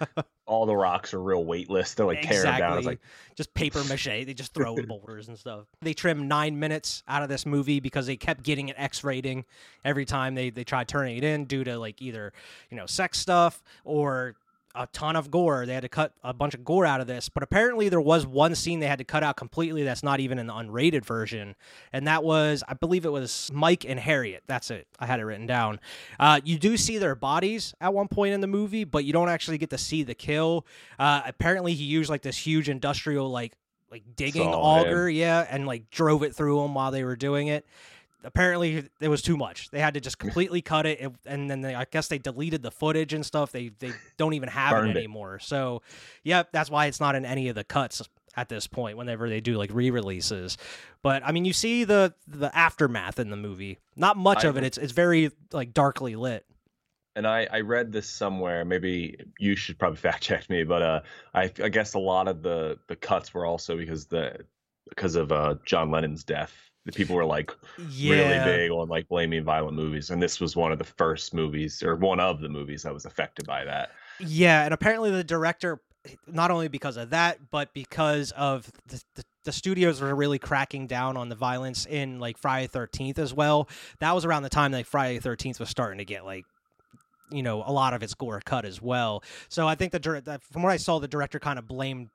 All 0.53 0.67
the 0.67 0.75
rocks 0.75 1.13
are 1.13 1.21
real 1.21 1.43
weightless. 1.43 1.95
They're 1.95 2.05
like 2.05 2.21
tearing 2.21 2.57
down. 2.57 2.77
It's 2.77 2.85
like 2.85 2.99
just 3.35 3.53
paper 3.55 3.83
mache. 3.85 4.05
They 4.05 4.33
just 4.33 4.53
throw 4.53 4.75
boulders 4.87 5.27
and 5.27 5.37
stuff. 5.37 5.65
They 5.81 5.93
trimmed 5.93 6.27
nine 6.29 6.59
minutes 6.59 7.01
out 7.07 7.23
of 7.23 7.29
this 7.29 7.45
movie 7.45 7.79
because 7.79 8.05
they 8.05 8.15
kept 8.15 8.43
getting 8.43 8.69
an 8.69 8.77
X 8.77 9.03
rating 9.03 9.45
every 9.83 10.05
time 10.05 10.35
they 10.35 10.51
they 10.51 10.63
tried 10.63 10.87
turning 10.87 11.17
it 11.17 11.23
in 11.23 11.45
due 11.45 11.63
to 11.63 11.77
like 11.79 12.01
either 12.01 12.33
you 12.69 12.77
know 12.77 12.85
sex 12.85 13.19
stuff 13.19 13.63
or 13.83 14.35
a 14.75 14.87
ton 14.87 15.15
of 15.15 15.29
gore. 15.29 15.65
They 15.65 15.73
had 15.73 15.83
to 15.83 15.89
cut 15.89 16.13
a 16.23 16.33
bunch 16.33 16.53
of 16.53 16.63
gore 16.65 16.85
out 16.85 17.01
of 17.01 17.07
this. 17.07 17.29
But 17.29 17.43
apparently 17.43 17.89
there 17.89 18.01
was 18.01 18.25
one 18.25 18.55
scene 18.55 18.79
they 18.79 18.87
had 18.87 18.97
to 18.99 19.03
cut 19.03 19.23
out 19.23 19.37
completely 19.37 19.83
that's 19.83 20.03
not 20.03 20.19
even 20.19 20.39
in 20.39 20.47
the 20.47 20.53
unrated 20.53 21.05
version. 21.05 21.55
And 21.91 22.07
that 22.07 22.23
was, 22.23 22.63
I 22.67 22.73
believe 22.73 23.05
it 23.05 23.11
was 23.11 23.51
Mike 23.53 23.85
and 23.87 23.99
Harriet. 23.99 24.43
That's 24.47 24.71
it. 24.71 24.87
I 24.99 25.05
had 25.05 25.19
it 25.19 25.25
written 25.25 25.45
down. 25.45 25.79
Uh, 26.19 26.41
you 26.43 26.57
do 26.57 26.77
see 26.77 26.97
their 26.97 27.15
bodies 27.15 27.73
at 27.79 27.93
one 27.93 28.07
point 28.07 28.33
in 28.33 28.41
the 28.41 28.47
movie, 28.47 28.83
but 28.83 29.05
you 29.05 29.13
don't 29.13 29.29
actually 29.29 29.57
get 29.57 29.69
to 29.71 29.77
see 29.77 30.03
the 30.03 30.15
kill. 30.15 30.65
Uh, 30.97 31.21
apparently 31.25 31.73
he 31.73 31.83
used 31.83 32.09
like 32.09 32.21
this 32.21 32.37
huge 32.37 32.69
industrial 32.69 33.29
like 33.29 33.53
like 33.91 34.15
digging 34.15 34.41
Saw 34.41 34.79
him. 34.79 34.87
auger, 34.87 35.07
yeah, 35.07 35.45
and 35.47 35.67
like 35.67 35.91
drove 35.91 36.23
it 36.23 36.35
through 36.35 36.59
them 36.63 36.73
while 36.73 36.89
they 36.89 37.03
were 37.03 37.15
doing 37.15 37.45
it 37.45 37.63
apparently 38.23 38.89
it 38.99 39.07
was 39.07 39.21
too 39.21 39.37
much. 39.37 39.69
They 39.69 39.79
had 39.79 39.93
to 39.95 39.99
just 40.01 40.17
completely 40.17 40.61
cut 40.61 40.85
it, 40.85 40.99
it- 41.01 41.13
and 41.25 41.49
then 41.49 41.61
they, 41.61 41.75
I 41.75 41.85
guess 41.89 42.07
they 42.07 42.17
deleted 42.17 42.61
the 42.61 42.71
footage 42.71 43.13
and 43.13 43.25
stuff. 43.25 43.51
They 43.51 43.69
they 43.79 43.91
don't 44.17 44.33
even 44.33 44.49
have 44.49 44.71
Burned 44.71 44.91
it 44.91 44.95
it. 44.95 44.99
anymore. 44.99 45.39
So, 45.39 45.81
yep, 46.23 46.49
that's 46.51 46.69
why 46.69 46.85
it's 46.87 46.99
not 46.99 47.15
in 47.15 47.25
any 47.25 47.49
of 47.49 47.55
the 47.55 47.63
cuts 47.63 48.01
at 48.35 48.49
this 48.49 48.65
point. 48.67 48.97
Whenever 48.97 49.29
they 49.29 49.41
do 49.41 49.57
like 49.57 49.69
re-releases, 49.73 50.57
but 51.01 51.23
I 51.25 51.31
mean, 51.31 51.45
you 51.45 51.53
see 51.53 51.83
the 51.83 52.13
the 52.27 52.55
aftermath 52.55 53.19
in 53.19 53.29
the 53.29 53.37
movie. 53.37 53.77
Not 53.95 54.17
much 54.17 54.45
I- 54.45 54.49
of 54.49 54.57
it. 54.57 54.63
It's 54.63 54.77
it's 54.77 54.93
very 54.93 55.31
like 55.51 55.73
darkly 55.73 56.15
lit. 56.15 56.45
and 57.15 57.27
I, 57.27 57.47
I 57.51 57.59
read 57.61 57.91
this 57.91 58.09
somewhere. 58.09 58.65
Maybe 58.65 59.17
you 59.39 59.55
should 59.55 59.77
probably 59.77 59.97
fact 60.07 60.23
check 60.23 60.49
me, 60.49 60.63
but 60.63 60.81
uh, 60.81 61.01
I, 61.33 61.43
I 61.63 61.69
guess 61.69 61.93
a 61.93 61.99
lot 61.99 62.27
of 62.27 62.41
the 62.41 62.79
the 62.87 62.95
cuts 62.95 63.33
were 63.33 63.45
also 63.45 63.77
because 63.77 64.07
the 64.07 64.39
because 64.89 65.15
of 65.15 65.31
uh, 65.31 65.55
John 65.65 65.91
Lennon's 65.91 66.23
death. 66.23 66.53
The 66.85 66.91
people 66.91 67.15
were 67.15 67.25
like 67.25 67.51
Yeah. 67.89 68.11
really 68.11 68.39
big 68.43 68.71
on 68.71 68.89
like 68.89 69.07
blaming 69.07 69.43
violent 69.43 69.75
movies, 69.75 70.09
and 70.09 70.21
this 70.21 70.39
was 70.39 70.55
one 70.55 70.71
of 70.71 70.77
the 70.77 70.83
first 70.83 71.33
movies 71.33 71.81
or 71.81 71.95
one 71.95 72.19
of 72.19 72.41
the 72.41 72.49
movies 72.49 72.83
that 72.83 72.93
was 72.93 73.05
affected 73.05 73.45
by 73.45 73.63
that. 73.65 73.91
Yeah, 74.19 74.63
and 74.65 74.73
apparently 74.73 75.09
the 75.09 75.23
director, 75.23 75.81
not 76.27 76.51
only 76.51 76.67
because 76.67 76.97
of 76.97 77.11
that, 77.11 77.49
but 77.51 77.73
because 77.73 78.31
of 78.31 78.71
the, 78.87 79.01
the 79.15 79.23
the 79.45 79.51
studios 79.51 79.99
were 79.99 80.15
really 80.15 80.39
cracking 80.39 80.87
down 80.87 81.17
on 81.17 81.27
the 81.27 81.35
violence 81.35 81.85
in 81.85 82.19
like 82.19 82.37
Friday 82.37 82.67
Thirteenth 82.67 83.19
as 83.19 83.33
well. 83.33 83.67
That 83.99 84.13
was 84.13 84.25
around 84.25 84.43
the 84.43 84.49
time 84.49 84.71
that 84.71 84.85
Friday 84.85 85.19
Thirteenth 85.19 85.59
was 85.59 85.69
starting 85.69 85.97
to 85.97 86.05
get 86.05 86.25
like 86.25 86.45
you 87.31 87.43
know 87.43 87.63
a 87.65 87.71
lot 87.71 87.93
of 87.93 88.03
its 88.03 88.13
gore 88.13 88.41
cut 88.43 88.65
as 88.65 88.81
well. 88.81 89.23
So 89.49 89.67
I 89.67 89.75
think 89.75 89.91
the 89.91 90.39
from 90.51 90.63
what 90.63 90.71
I 90.71 90.77
saw, 90.77 90.99
the 90.99 91.07
director 91.07 91.39
kind 91.39 91.57
of 91.59 91.67
blamed 91.67 92.09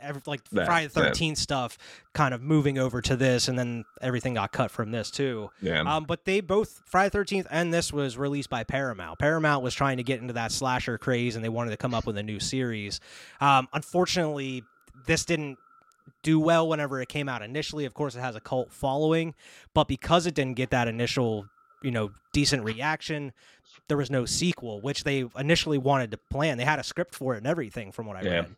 every, 0.00 0.22
like 0.26 0.42
that, 0.50 0.66
Friday 0.66 0.86
the 0.88 0.92
Thirteenth 0.92 1.38
stuff, 1.38 1.78
kind 2.12 2.34
of 2.34 2.42
moving 2.42 2.78
over 2.78 3.00
to 3.02 3.16
this, 3.16 3.48
and 3.48 3.58
then 3.58 3.84
everything 4.00 4.34
got 4.34 4.52
cut 4.52 4.70
from 4.70 4.90
this 4.90 5.10
too. 5.10 5.50
Yeah. 5.60 5.82
Um, 5.82 6.04
but 6.04 6.24
they 6.24 6.40
both 6.40 6.82
Friday 6.86 7.10
Thirteenth 7.10 7.46
and 7.50 7.72
this 7.72 7.92
was 7.92 8.16
released 8.16 8.50
by 8.50 8.64
Paramount. 8.64 9.18
Paramount 9.18 9.62
was 9.62 9.74
trying 9.74 9.96
to 9.98 10.02
get 10.02 10.20
into 10.20 10.34
that 10.34 10.52
slasher 10.52 10.98
craze, 10.98 11.36
and 11.36 11.44
they 11.44 11.48
wanted 11.48 11.70
to 11.70 11.76
come 11.76 11.94
up 11.94 12.06
with 12.06 12.16
a 12.18 12.22
new 12.22 12.40
series. 12.40 13.00
Um, 13.40 13.68
unfortunately, 13.72 14.64
this 15.06 15.24
didn't 15.24 15.58
do 16.22 16.40
well 16.40 16.68
whenever 16.68 17.00
it 17.00 17.08
came 17.08 17.28
out 17.28 17.42
initially. 17.42 17.84
Of 17.84 17.94
course, 17.94 18.14
it 18.14 18.20
has 18.20 18.36
a 18.36 18.40
cult 18.40 18.72
following, 18.72 19.34
but 19.74 19.88
because 19.88 20.26
it 20.26 20.34
didn't 20.34 20.54
get 20.54 20.70
that 20.70 20.88
initial, 20.88 21.46
you 21.82 21.90
know, 21.90 22.10
decent 22.32 22.64
reaction, 22.64 23.32
there 23.88 23.96
was 23.96 24.10
no 24.10 24.24
sequel, 24.24 24.80
which 24.80 25.04
they 25.04 25.24
initially 25.38 25.78
wanted 25.78 26.10
to 26.10 26.16
plan. 26.16 26.58
They 26.58 26.64
had 26.64 26.78
a 26.78 26.84
script 26.84 27.14
for 27.14 27.34
it 27.34 27.38
and 27.38 27.46
everything, 27.46 27.92
from 27.92 28.06
what 28.06 28.16
I 28.16 28.22
yeah. 28.22 28.30
read. 28.30 28.56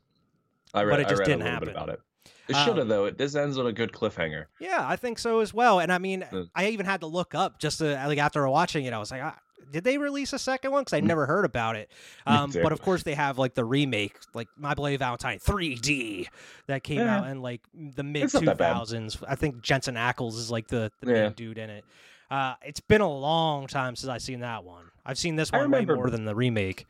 I 0.74 0.82
read, 0.84 0.92
but 0.92 1.00
it 1.00 1.08
just 1.08 1.24
didn't 1.24 1.42
happen 1.42 1.68
about 1.68 1.88
it. 1.88 2.00
It 2.48 2.56
should 2.56 2.76
have 2.76 2.78
um, 2.78 2.88
though. 2.88 3.04
It 3.06 3.18
this 3.18 3.34
ends 3.34 3.58
on 3.58 3.66
a 3.66 3.72
good 3.72 3.92
cliffhanger. 3.92 4.46
Yeah, 4.60 4.84
I 4.86 4.96
think 4.96 5.18
so 5.18 5.40
as 5.40 5.54
well. 5.54 5.80
And 5.80 5.92
I 5.92 5.98
mean, 5.98 6.26
mm. 6.30 6.48
I 6.54 6.68
even 6.68 6.86
had 6.86 7.00
to 7.00 7.06
look 7.06 7.34
up 7.34 7.58
just 7.58 7.78
to 7.78 7.94
like 8.06 8.18
after 8.18 8.46
watching 8.48 8.84
it, 8.84 8.92
I 8.92 8.98
was 8.98 9.10
like, 9.10 9.22
ah, 9.22 9.38
did 9.70 9.84
they 9.84 9.96
release 9.98 10.32
a 10.32 10.38
second 10.38 10.70
one? 10.70 10.82
Because 10.82 10.92
I 10.92 11.00
mm. 11.00 11.04
never 11.04 11.26
heard 11.26 11.44
about 11.44 11.76
it. 11.76 11.90
Um, 12.24 12.52
but 12.52 12.70
of 12.70 12.80
course, 12.80 13.02
they 13.02 13.14
have 13.14 13.36
like 13.36 13.54
the 13.54 13.64
remake, 13.64 14.16
like 14.32 14.46
My 14.56 14.74
Bloody 14.74 14.96
Valentine 14.96 15.38
3D, 15.40 16.28
that 16.68 16.84
came 16.84 16.98
yeah. 16.98 17.18
out 17.18 17.26
in 17.26 17.42
like 17.42 17.60
the 17.74 18.04
mid 18.04 18.24
2000s. 18.24 19.22
I 19.26 19.34
think 19.34 19.60
Jensen 19.60 19.96
Ackles 19.96 20.34
is 20.34 20.50
like 20.50 20.68
the, 20.68 20.92
the 21.00 21.12
yeah. 21.12 21.22
main 21.24 21.32
dude 21.32 21.58
in 21.58 21.68
it. 21.68 21.84
Uh, 22.30 22.54
it's 22.62 22.80
been 22.80 23.00
a 23.00 23.10
long 23.10 23.66
time 23.66 23.96
since 23.96 24.08
I've 24.08 24.22
seen 24.22 24.40
that 24.40 24.62
one. 24.62 24.84
I've 25.04 25.18
seen 25.18 25.34
this 25.34 25.50
one 25.50 25.62
remember, 25.62 25.94
way 25.94 25.96
more 25.96 26.10
than 26.10 26.24
the 26.24 26.34
remake. 26.34 26.86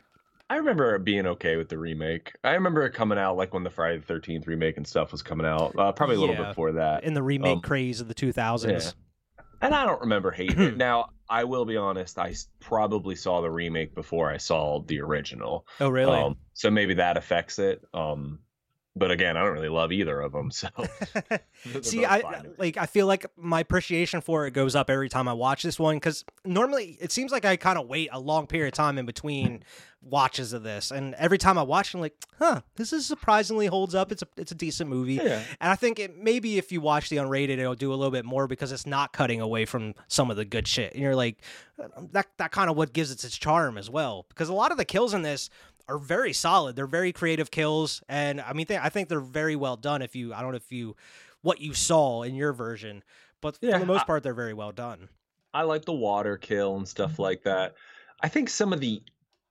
I 0.52 0.56
remember 0.56 0.98
being 0.98 1.26
okay 1.28 1.56
with 1.56 1.70
the 1.70 1.78
remake. 1.78 2.34
I 2.44 2.50
remember 2.50 2.84
it 2.84 2.92
coming 2.92 3.16
out 3.16 3.38
like 3.38 3.54
when 3.54 3.64
the 3.64 3.70
Friday 3.70 3.96
the 3.96 4.04
Thirteenth 4.04 4.46
remake 4.46 4.76
and 4.76 4.86
stuff 4.86 5.10
was 5.10 5.22
coming 5.22 5.46
out. 5.46 5.74
Uh, 5.78 5.92
probably 5.92 6.16
a 6.16 6.20
little 6.20 6.34
yeah, 6.34 6.42
bit 6.42 6.48
before 6.48 6.72
that. 6.72 7.04
In 7.04 7.14
the 7.14 7.22
remake 7.22 7.54
um, 7.54 7.60
craze 7.62 8.02
of 8.02 8.08
the 8.08 8.12
two 8.12 8.32
thousands. 8.32 8.94
Yeah. 9.38 9.44
And 9.62 9.74
I 9.74 9.86
don't 9.86 10.02
remember 10.02 10.30
hating 10.30 10.60
it. 10.60 10.76
Now 10.82 11.08
I 11.26 11.44
will 11.44 11.64
be 11.64 11.78
honest. 11.78 12.18
I 12.18 12.34
probably 12.60 13.14
saw 13.16 13.40
the 13.40 13.50
remake 13.50 13.94
before 13.94 14.30
I 14.30 14.36
saw 14.36 14.82
the 14.82 15.00
original. 15.00 15.66
Oh 15.80 15.88
really? 15.88 16.18
Um, 16.18 16.36
so 16.52 16.70
maybe 16.70 16.92
that 16.94 17.16
affects 17.16 17.58
it. 17.58 17.80
Um, 17.94 18.40
but 18.94 19.10
again, 19.10 19.36
I 19.36 19.42
don't 19.42 19.54
really 19.54 19.70
love 19.70 19.90
either 19.90 20.20
of 20.20 20.32
them. 20.32 20.50
So 20.50 20.68
see, 21.82 22.04
I 22.04 22.42
like 22.58 22.76
I 22.76 22.86
feel 22.86 23.06
like 23.06 23.26
my 23.36 23.60
appreciation 23.60 24.20
for 24.20 24.46
it 24.46 24.52
goes 24.52 24.74
up 24.74 24.90
every 24.90 25.08
time 25.08 25.28
I 25.28 25.32
watch 25.32 25.62
this 25.62 25.78
one 25.78 25.96
because 25.96 26.24
normally 26.44 26.98
it 27.00 27.12
seems 27.12 27.32
like 27.32 27.44
I 27.44 27.56
kind 27.56 27.78
of 27.78 27.88
wait 27.88 28.10
a 28.12 28.20
long 28.20 28.46
period 28.46 28.68
of 28.68 28.76
time 28.76 28.98
in 28.98 29.06
between 29.06 29.64
watches 30.02 30.52
of 30.52 30.62
this, 30.64 30.90
and 30.90 31.14
every 31.14 31.38
time 31.38 31.56
I 31.56 31.62
watch, 31.62 31.94
I'm 31.94 32.00
like, 32.00 32.16
huh, 32.38 32.62
this 32.74 32.92
is 32.92 33.06
surprisingly 33.06 33.66
holds 33.66 33.94
up. 33.94 34.12
It's 34.12 34.22
a 34.22 34.28
it's 34.36 34.52
a 34.52 34.56
decent 34.56 34.90
movie, 34.90 35.14
yeah. 35.14 35.42
and 35.60 35.70
I 35.70 35.76
think 35.76 35.98
it 35.98 36.18
maybe 36.18 36.58
if 36.58 36.70
you 36.70 36.80
watch 36.80 37.08
the 37.08 37.16
unrated, 37.16 37.58
it'll 37.58 37.74
do 37.74 37.92
a 37.92 37.96
little 37.96 38.10
bit 38.10 38.24
more 38.24 38.46
because 38.46 38.72
it's 38.72 38.86
not 38.86 39.12
cutting 39.12 39.40
away 39.40 39.64
from 39.64 39.94
some 40.08 40.30
of 40.30 40.36
the 40.36 40.44
good 40.44 40.68
shit, 40.68 40.92
and 40.92 41.02
you're 41.02 41.16
like, 41.16 41.38
uh, 41.82 41.88
that 42.12 42.26
that 42.36 42.52
kind 42.52 42.68
of 42.68 42.76
what 42.76 42.92
gives 42.92 43.10
it 43.10 43.24
its 43.24 43.38
charm 43.38 43.78
as 43.78 43.88
well 43.88 44.26
because 44.28 44.48
a 44.48 44.52
lot 44.52 44.70
of 44.70 44.76
the 44.76 44.84
kills 44.84 45.14
in 45.14 45.22
this 45.22 45.48
are 45.88 45.98
very 45.98 46.32
solid. 46.32 46.76
They're 46.76 46.86
very 46.86 47.12
creative 47.12 47.50
kills, 47.50 48.02
and 48.08 48.40
I 48.40 48.52
mean, 48.52 48.66
they, 48.68 48.78
I 48.78 48.88
think 48.88 49.08
they're 49.08 49.20
very 49.20 49.56
well 49.56 49.76
done. 49.76 50.02
If 50.02 50.16
you, 50.16 50.32
I 50.34 50.42
don't 50.42 50.52
know 50.52 50.56
if 50.56 50.72
you, 50.72 50.96
what 51.42 51.60
you 51.60 51.74
saw 51.74 52.22
in 52.22 52.34
your 52.34 52.52
version, 52.52 53.02
but 53.40 53.58
yeah, 53.60 53.74
for 53.74 53.80
the 53.80 53.86
most 53.86 54.06
part, 54.06 54.22
they're 54.22 54.34
very 54.34 54.54
well 54.54 54.72
done. 54.72 55.08
I 55.54 55.62
like 55.62 55.84
the 55.84 55.92
water 55.92 56.36
kill 56.36 56.76
and 56.76 56.88
stuff 56.88 57.12
mm-hmm. 57.12 57.22
like 57.22 57.42
that. 57.42 57.74
I 58.22 58.28
think 58.28 58.48
some 58.48 58.72
of 58.72 58.80
the 58.80 59.02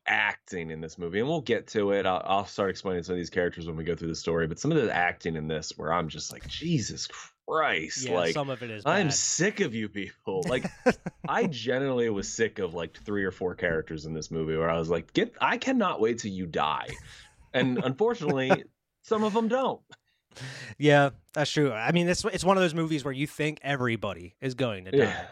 acting 0.08 0.72
in 0.72 0.82
this 0.82 0.98
movie, 0.98 1.20
and 1.20 1.28
we'll 1.28 1.42
get 1.42 1.68
to 1.68 1.92
it. 1.92 2.06
I'll, 2.06 2.22
I'll, 2.26 2.46
start 2.46 2.70
explaining 2.70 3.04
some 3.04 3.14
of 3.14 3.18
these 3.18 3.30
characters 3.30 3.68
when 3.68 3.76
we 3.76 3.84
go 3.84 3.96
through 3.96 4.08
the 4.08 4.16
story. 4.16 4.48
But 4.48 4.60
some 4.60 4.72
of 4.72 4.82
the 4.82 4.96
acting 4.96 5.36
in 5.36 5.48
this, 5.48 5.74
where 5.78 5.94
I'm 5.94 6.10
just 6.10 6.32
like, 6.32 6.48
Jesus 6.48 7.08
Christ! 7.52 8.06
Yeah, 8.06 8.16
like 8.16 8.34
some 8.34 8.50
of 8.50 8.64
it 8.64 8.70
is. 8.70 8.84
I'm 8.86 9.12
sick 9.12 9.60
of 9.60 9.76
you 9.76 9.90
people. 9.90 10.42
Like, 10.52 10.66
I 11.28 11.48
generally 11.48 12.10
was 12.10 12.28
sick 12.28 12.60
of 12.60 12.74
like 12.74 12.98
three 13.06 13.24
or 13.24 13.32
four 13.32 13.56
characters 13.56 14.06
in 14.06 14.14
this 14.14 14.32
movie, 14.32 14.56
where 14.56 14.70
I 14.70 14.78
was 14.78 14.90
like, 14.90 15.14
get, 15.14 15.34
I 15.40 15.58
cannot 15.58 16.00
wait 16.00 16.20
till 16.20 16.32
you 16.32 16.46
die, 16.46 16.88
and 17.54 17.78
unfortunately, 17.84 18.64
some 19.04 19.24
of 19.24 19.34
them 19.34 19.48
don't. 19.48 19.82
Yeah, 20.78 21.10
that's 21.34 21.52
true. 21.52 21.72
I 21.72 21.92
mean, 21.92 22.08
it's 22.08 22.24
it's 22.26 22.44
one 22.44 22.58
of 22.58 22.64
those 22.64 22.74
movies 22.74 23.04
where 23.04 23.14
you 23.14 23.28
think 23.28 23.60
everybody 23.62 24.36
is 24.42 24.54
going 24.54 24.86
to 24.86 24.92
die. 24.92 24.98
Yeah. 24.98 25.26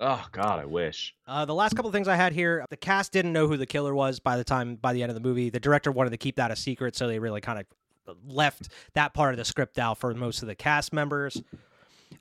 Oh 0.00 0.26
God, 0.32 0.60
I 0.60 0.64
wish. 0.64 1.14
Uh, 1.26 1.44
the 1.44 1.54
last 1.54 1.76
couple 1.76 1.92
things 1.92 2.08
I 2.08 2.16
had 2.16 2.32
here, 2.32 2.64
the 2.70 2.76
cast 2.76 3.12
didn't 3.12 3.32
know 3.32 3.46
who 3.46 3.56
the 3.56 3.66
killer 3.66 3.94
was 3.94 4.18
by 4.18 4.36
the 4.36 4.44
time 4.44 4.76
by 4.76 4.92
the 4.92 5.02
end 5.02 5.10
of 5.10 5.14
the 5.14 5.20
movie. 5.20 5.50
The 5.50 5.60
director 5.60 5.92
wanted 5.92 6.10
to 6.10 6.16
keep 6.16 6.36
that 6.36 6.50
a 6.50 6.56
secret, 6.56 6.96
so 6.96 7.06
they 7.06 7.18
really 7.18 7.40
kind 7.40 7.58
of 7.58 7.66
left 8.26 8.68
that 8.94 9.14
part 9.14 9.34
of 9.34 9.38
the 9.38 9.44
script 9.44 9.78
out 9.78 9.98
for 9.98 10.12
most 10.14 10.42
of 10.42 10.48
the 10.48 10.54
cast 10.54 10.92
members. 10.92 11.42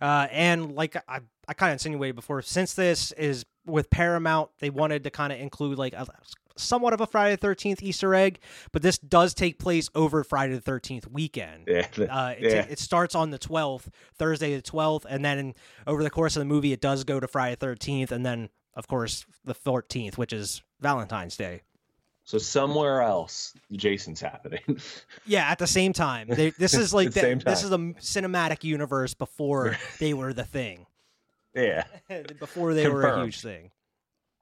Uh, 0.02 0.28
and 0.32 0.76
like 0.76 0.96
I, 1.08 1.20
I 1.48 1.54
kind 1.54 1.72
of 1.72 1.74
insinuated 1.74 2.16
before, 2.16 2.42
since 2.42 2.74
this 2.74 3.12
is 3.14 3.46
with 3.66 3.90
Paramount, 3.90 4.50
they 4.60 4.70
wanted 4.70 5.04
to 5.04 5.10
kind 5.10 5.34
of 5.34 5.40
include 5.40 5.78
like 5.78 5.94
a 5.94 6.08
somewhat 6.60 6.94
of 6.94 7.02
a 7.02 7.08
Friday 7.08 7.36
the 7.36 7.48
13th 7.48 7.82
Easter 7.82 8.14
egg, 8.14 8.40
but 8.72 8.82
this 8.82 8.98
does 8.98 9.34
take 9.34 9.60
place 9.60 9.90
over 9.96 10.24
Friday 10.24 10.54
the 10.56 10.72
13th 10.72 11.08
weekend. 11.10 11.68
Yeah. 11.68 11.88
Uh, 11.98 12.34
it, 12.38 12.42
yeah. 12.52 12.66
it 12.70 12.80
starts 12.80 13.16
on 13.16 13.30
the 13.30 13.40
12th, 13.40 13.88
Thursday 14.18 14.56
the 14.56 14.62
12th, 14.62 15.06
and 15.10 15.24
then 15.24 15.54
over 15.88 16.04
the 16.04 16.10
course 16.10 16.36
of 16.36 16.42
the 16.42 16.46
movie, 16.46 16.74
it 16.74 16.82
does 16.82 17.04
go 17.04 17.20
to 17.20 17.28
Friday 17.28 17.56
the 17.56 17.66
13th, 17.66 18.12
and 18.12 18.26
then, 18.26 18.50
of 18.74 18.88
course, 18.88 19.26
the 19.46 19.56
14th, 19.56 20.18
which 20.18 20.34
is 20.34 20.62
Valentine's 20.82 21.38
Day. 21.38 21.62
So 22.30 22.38
somewhere 22.38 23.02
else, 23.02 23.56
Jason's 23.72 24.22
happening. 24.22 24.62
yeah, 25.26 25.50
at 25.50 25.58
the 25.58 25.66
same 25.66 25.94
time. 25.94 26.28
They, 26.28 26.52
this 26.52 26.76
is 26.76 26.94
like 26.94 27.10
the, 27.14 27.42
this 27.44 27.64
is 27.64 27.72
a 27.72 27.78
cinematic 27.78 28.64
universe 28.64 29.16
before 29.16 29.76
they 30.00 30.14
were 30.14 30.32
the 30.32 30.44
thing. 30.44 30.86
Yeah. 31.56 31.86
before 32.40 32.76
they 32.76 32.84
Confirmed. 32.84 33.04
were 33.04 33.22
a 33.22 33.24
huge 33.24 33.42
thing. 33.42 33.72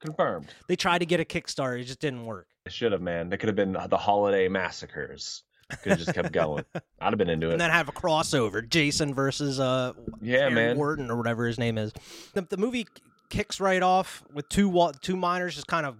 Confirmed. 0.02 0.48
They 0.68 0.76
tried 0.76 0.98
to 0.98 1.06
get 1.06 1.22
a 1.22 1.24
Kickstarter, 1.24 1.80
it 1.80 1.86
just 1.86 2.02
didn't 2.02 2.26
work. 2.26 2.48
It 2.66 2.74
should 2.74 2.92
have, 2.92 3.02
man. 3.02 3.30
They 3.30 3.38
could 3.38 3.48
have 3.48 3.56
been 3.56 3.72
the 3.72 3.98
holiday 3.98 4.50
massacres. 4.50 5.44
Could 5.82 5.92
have 5.92 6.00
just 6.00 6.14
kept 6.14 6.34
going. 6.34 6.66
I'd 6.76 6.84
have 7.00 7.18
been 7.18 7.30
into 7.30 7.48
it. 7.48 7.54
And 7.54 7.62
then 7.62 7.72
have 7.72 7.88
a 7.88 7.94
crossover, 7.94 8.68
Jason 8.68 9.14
versus 9.14 9.62
uh, 9.62 9.94
yeah, 10.22 10.40
Aaron 10.40 10.54
man, 10.56 10.78
Wharton 10.78 11.10
or 11.10 11.16
whatever 11.16 11.48
his 11.48 11.58
name 11.58 11.78
is. 11.78 11.94
The, 12.34 12.42
the 12.42 12.58
movie 12.58 12.86
kicks 13.30 13.62
right 13.62 13.82
off 13.82 14.24
with 14.34 14.50
two 14.50 14.92
two 15.02 15.16
miners 15.16 15.56
just 15.56 15.68
kind 15.68 15.86
of 15.86 15.96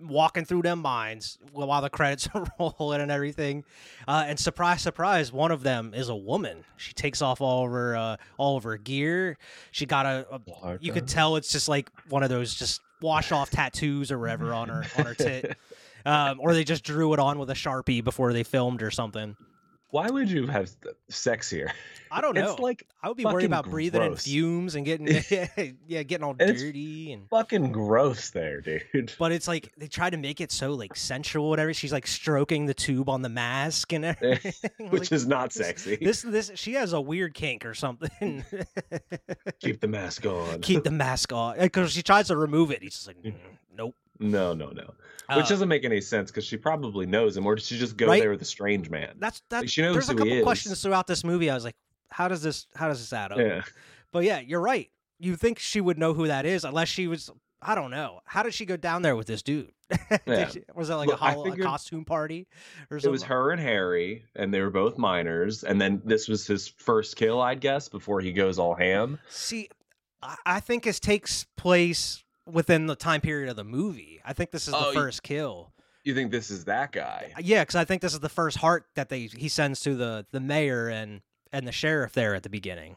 walking 0.00 0.44
through 0.44 0.62
them 0.62 0.80
mines 0.80 1.38
while 1.52 1.82
the 1.82 1.90
credits 1.90 2.28
are 2.34 2.46
rolling 2.58 3.00
and 3.00 3.10
everything. 3.10 3.64
Uh, 4.06 4.24
and 4.26 4.38
surprise, 4.38 4.82
surprise, 4.82 5.32
one 5.32 5.50
of 5.50 5.62
them 5.62 5.92
is 5.94 6.08
a 6.08 6.16
woman. 6.16 6.64
She 6.76 6.92
takes 6.92 7.22
off 7.22 7.40
all 7.40 7.66
of 7.66 7.72
her 7.72 7.96
uh, 7.96 8.16
all 8.36 8.56
of 8.56 8.64
her 8.64 8.76
gear. 8.76 9.38
She 9.70 9.86
got 9.86 10.06
a, 10.06 10.26
a 10.30 10.78
you 10.80 10.92
could 10.92 11.08
tell 11.08 11.36
it's 11.36 11.52
just 11.52 11.68
like 11.68 11.90
one 12.08 12.22
of 12.22 12.28
those 12.28 12.54
just 12.54 12.80
wash 13.00 13.32
off 13.32 13.50
tattoos 13.50 14.10
or 14.10 14.18
whatever 14.18 14.52
on 14.52 14.68
her 14.68 14.84
on 14.96 15.06
her 15.06 15.14
tit, 15.14 15.56
um, 16.06 16.40
or 16.40 16.54
they 16.54 16.64
just 16.64 16.84
drew 16.84 17.12
it 17.12 17.18
on 17.18 17.38
with 17.38 17.50
a 17.50 17.54
sharpie 17.54 18.02
before 18.02 18.32
they 18.32 18.42
filmed 18.42 18.82
or 18.82 18.90
something. 18.90 19.36
Why 19.90 20.10
would 20.10 20.30
you 20.30 20.46
have 20.46 20.70
sex 21.08 21.48
here? 21.48 21.72
I 22.10 22.20
don't 22.20 22.34
know. 22.34 22.52
It's 22.52 22.60
like 22.60 22.86
I 23.02 23.08
would 23.08 23.16
be 23.16 23.24
worried 23.24 23.46
about 23.46 23.70
breathing 23.70 24.02
in 24.02 24.16
fumes 24.16 24.74
and 24.74 24.84
getting 24.84 25.06
yeah, 25.86 26.02
getting 26.02 26.24
all 26.24 26.36
and 26.38 26.56
dirty 26.58 27.12
and 27.12 27.28
fucking 27.28 27.72
gross 27.72 28.30
there, 28.30 28.60
dude. 28.60 29.12
But 29.18 29.32
it's 29.32 29.48
like 29.48 29.72
they 29.78 29.88
try 29.88 30.10
to 30.10 30.16
make 30.16 30.40
it 30.40 30.52
so 30.52 30.74
like 30.74 30.94
sensual, 30.94 31.48
whatever. 31.48 31.72
She's 31.72 31.92
like 31.92 32.06
stroking 32.06 32.66
the 32.66 32.74
tube 32.74 33.08
on 33.08 33.22
the 33.22 33.28
mask 33.30 33.92
and 33.94 34.04
everything, 34.04 34.70
which 34.90 35.10
like, 35.10 35.12
is 35.12 35.26
not 35.26 35.52
sexy. 35.52 35.96
This 35.96 36.22
this 36.22 36.50
she 36.54 36.74
has 36.74 36.92
a 36.92 37.00
weird 37.00 37.32
kink 37.32 37.64
or 37.64 37.74
something. 37.74 38.44
Keep 39.60 39.80
the 39.80 39.88
mask 39.88 40.26
on. 40.26 40.60
Keep 40.60 40.84
the 40.84 40.90
mask 40.90 41.32
on 41.32 41.58
because 41.58 41.92
she 41.92 42.02
tries 42.02 42.28
to 42.28 42.36
remove 42.36 42.70
it. 42.70 42.82
He's 42.82 42.94
just 42.94 43.06
like, 43.06 43.16
mm, 43.22 43.24
nope. 43.24 43.34
No, 44.20 44.54
no, 44.54 44.70
no. 44.70 44.94
Which 45.34 45.44
uh, 45.44 45.48
doesn't 45.48 45.68
make 45.68 45.84
any 45.84 46.00
sense 46.00 46.30
because 46.30 46.44
she 46.44 46.56
probably 46.56 47.06
knows 47.06 47.36
him, 47.36 47.46
or 47.46 47.54
did 47.54 47.64
she 47.64 47.78
just 47.78 47.96
go 47.96 48.06
right? 48.06 48.20
there 48.20 48.30
with 48.30 48.42
a 48.42 48.46
strange 48.46 48.88
man? 48.88 49.14
That's 49.18 49.42
that. 49.50 49.60
Like 49.60 49.68
she 49.68 49.82
knows 49.82 49.94
there's 49.94 50.08
a 50.08 50.14
couple 50.14 50.42
questions 50.42 50.80
throughout 50.82 51.06
this 51.06 51.22
movie. 51.22 51.50
I 51.50 51.54
was 51.54 51.64
like, 51.64 51.76
how 52.10 52.28
does 52.28 52.42
this 52.42 52.66
how 52.74 52.88
does 52.88 52.98
this 52.98 53.12
add 53.12 53.32
up? 53.32 53.38
Yeah. 53.38 53.62
But 54.12 54.24
yeah, 54.24 54.40
you're 54.40 54.60
right. 54.60 54.90
You 55.18 55.36
think 55.36 55.58
she 55.58 55.80
would 55.80 55.98
know 55.98 56.14
who 56.14 56.28
that 56.28 56.46
is 56.46 56.64
unless 56.64 56.88
she 56.88 57.06
was 57.06 57.30
I 57.60 57.74
don't 57.74 57.90
know. 57.90 58.20
How 58.24 58.42
did 58.42 58.54
she 58.54 58.64
go 58.64 58.76
down 58.76 59.02
there 59.02 59.16
with 59.16 59.26
this 59.26 59.42
dude? 59.42 59.72
Yeah. 60.26 60.48
she, 60.48 60.62
was 60.74 60.88
that 60.88 60.96
like 60.96 61.08
Look, 61.08 61.20
a, 61.20 61.42
figured, 61.42 61.60
a, 61.60 61.62
costume 61.62 62.04
party 62.04 62.46
or 62.90 62.98
something? 62.98 63.08
It 63.08 63.12
was 63.12 63.22
her 63.24 63.50
and 63.50 63.60
Harry, 63.60 64.24
and 64.36 64.52
they 64.52 64.60
were 64.60 64.70
both 64.70 64.98
minors. 64.98 65.64
And 65.64 65.80
then 65.80 66.02
this 66.04 66.28
was 66.28 66.46
his 66.46 66.68
first 66.68 67.16
kill, 67.16 67.40
I'd 67.40 67.60
guess, 67.60 67.88
before 67.88 68.20
he 68.20 68.32
goes 68.32 68.58
all 68.58 68.74
ham. 68.74 69.18
See, 69.28 69.68
I 70.44 70.60
think 70.60 70.84
this 70.84 71.00
takes 71.00 71.46
place 71.56 72.22
within 72.50 72.86
the 72.86 72.96
time 72.96 73.20
period 73.20 73.48
of 73.50 73.56
the 73.56 73.64
movie. 73.64 74.20
I 74.24 74.32
think 74.32 74.50
this 74.50 74.68
is 74.68 74.74
oh, 74.74 74.88
the 74.88 74.92
first 74.94 75.20
you, 75.24 75.36
kill. 75.36 75.72
You 76.04 76.14
think 76.14 76.30
this 76.30 76.50
is 76.50 76.64
that 76.64 76.92
guy? 76.92 77.32
Uh, 77.36 77.40
yeah, 77.42 77.62
because 77.62 77.76
I 77.76 77.84
think 77.84 78.02
this 78.02 78.14
is 78.14 78.20
the 78.20 78.28
first 78.28 78.58
heart 78.58 78.86
that 78.94 79.08
they 79.08 79.26
he 79.26 79.48
sends 79.48 79.80
to 79.80 79.94
the 79.94 80.26
the 80.30 80.40
mayor 80.40 80.88
and 80.88 81.20
and 81.52 81.66
the 81.66 81.72
sheriff 81.72 82.12
there 82.12 82.34
at 82.34 82.42
the 82.42 82.50
beginning. 82.50 82.96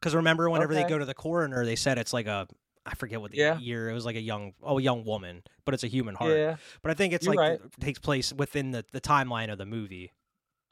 Because 0.00 0.14
remember, 0.14 0.50
whenever 0.50 0.74
they 0.74 0.84
go 0.84 0.98
to 0.98 1.04
the 1.04 1.14
coroner, 1.14 1.64
they 1.64 1.76
said 1.76 1.98
it's 1.98 2.12
like 2.12 2.26
a 2.26 2.46
I 2.86 2.94
forget 2.94 3.20
what 3.20 3.30
the 3.30 3.38
Yeah. 3.38 3.58
year. 3.58 3.88
It 3.88 3.94
was 3.94 4.04
like 4.04 4.16
a 4.16 4.20
young 4.20 4.52
oh 4.62 4.78
a 4.78 4.82
young 4.82 5.04
woman, 5.04 5.42
but 5.64 5.74
it's 5.74 5.84
a 5.84 5.88
human 5.88 6.14
heart. 6.14 6.36
Yeah. 6.36 6.56
But 6.82 6.90
I 6.90 6.94
think 6.94 7.12
it's 7.12 7.24
You're 7.24 7.34
like 7.34 7.50
right. 7.50 7.60
it 7.60 7.80
takes 7.80 7.98
place 7.98 8.32
within 8.32 8.72
the, 8.72 8.84
the 8.92 9.00
timeline 9.00 9.50
of 9.50 9.58
the 9.58 9.66
movie. 9.66 10.12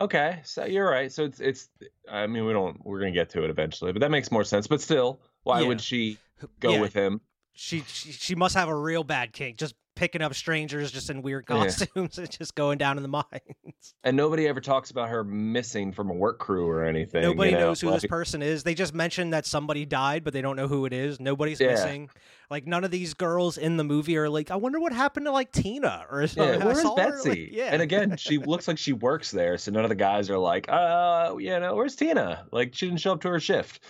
Okay, 0.01 0.41
so 0.43 0.65
you're 0.65 0.91
right. 0.91 1.13
So 1.13 1.25
it's 1.25 1.41
it's. 1.41 1.69
I 2.11 2.27
mean, 2.27 2.45
we 2.45 2.53
don't. 2.53 2.85
We're 2.85 2.99
gonna 2.99 3.13
get 3.13 3.31
to 3.31 3.45
it 3.45 3.51
eventually, 3.51 3.93
but 3.93 4.01
that 4.01 4.11
makes 4.11 4.31
more 4.33 4.45
sense. 4.45 4.67
But 4.67 4.81
still, 4.81 5.21
why 5.45 5.61
Yeah. 5.61 5.69
would 5.69 5.81
she 5.81 6.19
go 6.61 6.73
Yeah, 6.73 6.81
with 6.81 6.93
him? 6.93 7.21
She, 7.55 7.81
she 7.87 8.13
she 8.13 8.35
must 8.35 8.55
have 8.55 8.69
a 8.69 8.75
real 8.77 9.05
bad 9.05 9.33
kink, 9.33 9.57
just 9.59 9.75
picking 9.95 10.23
up 10.23 10.35
strangers 10.35 10.91
just 10.91 11.11
in 11.11 11.21
weird 11.21 11.45
Yeah. 11.51 11.57
costumes 11.67 12.17
and 12.19 12.31
just 12.31 12.55
going 12.55 12.79
down 12.79 12.97
in 12.97 13.03
the 13.03 13.09
mines. 13.11 13.95
And 14.03 14.17
nobody 14.17 14.49
ever 14.49 14.61
talks 14.61 14.91
about 14.91 15.11
her 15.11 15.23
missing 15.23 15.93
from 15.93 16.09
a 16.09 16.15
work 16.15 16.39
crew 16.39 16.67
or 16.67 16.83
anything. 16.85 17.21
Nobody 17.23 17.51
you 17.51 17.59
know? 17.59 17.67
knows 17.69 17.81
who 17.83 17.91
this 17.91 18.07
person 18.07 18.41
is. 18.43 18.63
They 18.63 18.75
just 18.75 18.95
mentioned 18.95 19.35
that 19.35 19.45
somebody 19.45 19.85
died, 19.85 20.25
but 20.25 20.33
they 20.33 20.41
don't 20.41 20.57
know 20.57 20.67
who 20.67 20.87
it 20.87 20.95
is. 20.95 21.21
Nobody's 21.21 21.61
Yeah. 21.61 21.73
missing. 21.73 22.09
Like 22.51 22.67
none 22.67 22.85
of 22.85 22.91
these 22.91 23.13
girls 23.13 23.59
in 23.59 23.77
the 23.77 23.85
movie 23.85 24.17
are 24.17 24.31
like, 24.31 24.51
I 24.51 24.57
wonder 24.57 24.81
what 24.81 24.95
happened 24.95 25.27
to 25.27 25.31
like 25.33 25.53
Tina 25.53 26.07
or 26.11 26.27
something. 26.27 26.55
Yeah, 26.61 26.65
I 26.65 26.67
where's 26.67 26.81
saw 26.83 26.95
Betsy? 26.97 27.29
like, 27.29 27.49
yeah, 27.53 27.65
And 27.73 27.83
again, 27.83 28.17
she 28.17 28.39
looks 28.39 28.67
like 28.69 28.79
she 28.79 28.95
works 28.95 29.31
there, 29.31 29.59
so 29.59 29.71
none 29.73 29.85
of 29.85 29.91
the 29.91 29.95
guys 29.95 30.31
are 30.31 30.39
like, 30.39 30.71
uh, 30.71 31.35
you 31.39 31.61
know, 31.61 31.75
where's 31.77 31.97
Tina? 31.97 32.47
Like 32.51 32.75
she 32.75 32.87
didn't 32.87 33.01
show 33.01 33.13
up 33.13 33.21
to 33.21 33.29
her 33.29 33.41
shift. 33.41 33.81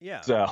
yeah. 0.00 0.20
So 0.20 0.48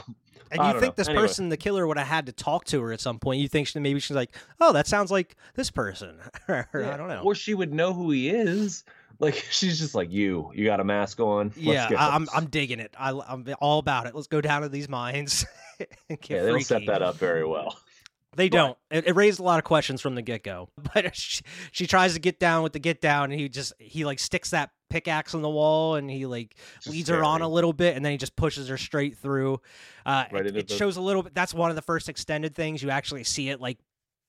And 0.51 0.63
you 0.63 0.81
think 0.81 0.93
know. 0.93 0.95
this 0.97 1.09
Anyway. 1.09 1.23
person, 1.23 1.49
the 1.49 1.57
killer, 1.57 1.87
would 1.87 1.99
have 1.99 2.07
had 2.07 2.27
to 2.27 2.33
talk 2.33 2.65
to 2.67 2.81
her 2.83 2.93
at 2.93 3.01
some 3.01 3.19
point? 3.19 3.41
You 3.41 3.49
think 3.49 3.69
she, 3.69 3.79
maybe 3.79 4.01
she's 4.01 4.15
like, 4.17 4.35
oh, 4.61 4.73
that 4.73 4.87
sounds 4.87 5.11
like 5.11 5.37
this 5.55 5.71
person. 5.71 6.19
or 6.49 6.69
yeah, 6.75 6.93
I 6.93 6.97
don't 6.97 7.09
know. 7.09 7.23
Or 7.23 7.35
she 7.35 7.55
would 7.55 7.73
know 7.73 7.93
who 7.95 8.11
he 8.11 8.29
is. 8.29 8.85
Like 9.19 9.35
she's 9.51 9.79
just 9.79 9.95
like 9.95 10.11
you. 10.11 10.51
You 10.55 10.65
got 10.65 10.81
a 10.81 10.85
mask 10.85 11.21
on. 11.21 11.49
Let's 11.49 11.59
yeah, 11.59 11.91
go." 11.91 11.97
I, 11.97 12.15
I'm 12.15 12.29
I'm 12.35 12.47
digging 12.47 12.81
it. 12.81 12.95
I, 12.99 13.11
I'm 13.11 13.47
all 13.61 13.79
about 13.79 14.07
it. 14.07 14.15
Let's 14.15 14.27
go 14.27 14.41
down 14.41 14.63
to 14.63 14.69
these 14.69 14.89
mines. 14.89 15.47
and 16.09 16.21
get 16.21 16.31
yeah, 16.31 16.43
they'll 16.43 16.61
set 16.61 16.87
that 16.87 17.03
up 17.03 17.17
very 17.17 17.47
well. 17.47 17.79
They 18.35 18.49
But- 18.49 18.57
don't. 18.57 18.79
It, 18.91 19.07
it 19.09 19.17
raised 19.17 19.41
a 19.41 19.43
lot 19.43 19.59
of 19.59 19.65
questions 19.65 20.01
from 20.01 20.15
the 20.15 20.23
get 20.23 20.43
go. 20.43 20.69
But 20.95 21.15
she, 21.15 21.43
she 21.71 21.87
tries 21.87 22.15
to 22.15 22.21
get 22.21 22.39
down 22.41 22.63
with 22.63 22.73
the 22.73 22.79
get 22.79 23.01
down, 23.01 23.31
and 23.31 23.41
he 23.41 23.49
just 23.49 23.73
he 23.79 24.05
like 24.05 24.19
sticks 24.19 24.51
that 24.51 24.71
pickaxe 24.93 25.35
on 25.35 25.43
the 25.43 25.49
wall, 25.51 25.95
and 25.97 26.11
he 26.11 26.27
like 26.27 26.55
It's 26.77 26.85
just 26.85 26.95
leads 26.95 27.09
her 27.09 27.25
on 27.25 27.43
a 27.43 27.49
little 27.49 27.73
bit, 27.73 27.97
and 27.97 28.05
then 28.05 28.13
he 28.13 28.19
just 28.19 28.37
pushes 28.37 28.69
her 28.69 28.77
straight 28.77 29.17
through. 29.17 29.61
Uh, 30.05 30.25
Right 30.31 30.47
it 30.47 30.57
it 30.57 30.69
the- 30.69 30.77
shows 30.77 30.97
a 30.97 31.01
little 31.01 31.23
bit. 31.23 31.35
That's 31.35 31.55
one 31.55 31.71
of 31.71 31.77
the 31.77 31.83
first 31.83 32.09
extended 32.09 32.55
things 32.55 32.83
you 32.83 32.91
actually 32.91 33.25
see 33.25 33.49
it 33.49 33.61
like 33.61 33.79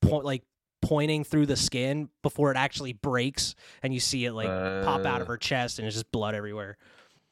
point 0.02 0.26
like 0.26 0.44
pointing 0.82 1.24
through 1.24 1.46
the 1.46 1.56
skin 1.56 2.10
before 2.24 2.52
it 2.52 2.58
actually 2.58 2.94
breaks, 2.94 3.56
and 3.84 3.94
you 3.94 4.00
see 4.00 4.26
it 4.26 4.34
like 4.34 4.48
pop 4.48 5.06
out 5.06 5.22
of 5.22 5.28
Uh, 5.28 5.32
her 5.32 5.38
chest, 5.38 5.80
and 5.80 5.88
it's 5.88 5.96
just 5.96 6.12
blood 6.12 6.36
everywhere. 6.36 6.78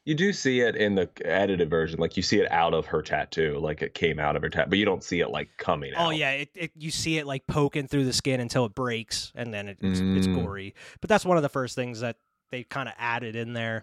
You 0.04 0.16
do 0.16 0.32
see 0.32 0.58
it 0.60 0.74
in 0.74 0.96
the 0.96 1.08
edited 1.24 1.70
version, 1.70 2.00
like 2.00 2.16
you 2.16 2.24
see 2.24 2.40
it 2.40 2.50
out 2.50 2.74
of 2.74 2.86
her 2.86 3.02
tattoo, 3.02 3.58
like 3.60 3.82
it 3.82 3.94
came 3.94 4.18
out 4.18 4.34
of 4.34 4.42
her 4.42 4.48
tattoo, 4.48 4.70
but 4.70 4.78
you 4.78 4.84
don't 4.84 5.04
see 5.04 5.20
it 5.20 5.30
like 5.30 5.48
coming 5.58 5.94
out. 5.94 6.06
Oh 6.08 6.10
yeah, 6.10 6.30
it, 6.32 6.48
it 6.56 6.72
you 6.76 6.90
see 6.90 7.18
it 7.18 7.26
like 7.26 7.46
poking 7.46 7.86
through 7.86 8.04
the 8.06 8.12
skin 8.12 8.40
until 8.40 8.64
it 8.64 8.74
breaks, 8.74 9.30
and 9.36 9.54
then 9.54 9.68
it, 9.68 9.78
it's 9.80 10.00
it's 10.00 10.26
Mm. 10.26 10.42
gory. 10.42 10.74
But 11.00 11.08
that's 11.08 11.24
one 11.24 11.36
of 11.36 11.44
the 11.44 11.48
first 11.48 11.76
things 11.76 12.00
that 12.00 12.16
they 12.52 12.62
kind 12.62 12.88
of 12.88 12.94
added 12.98 13.34
in 13.34 13.52
there. 13.54 13.82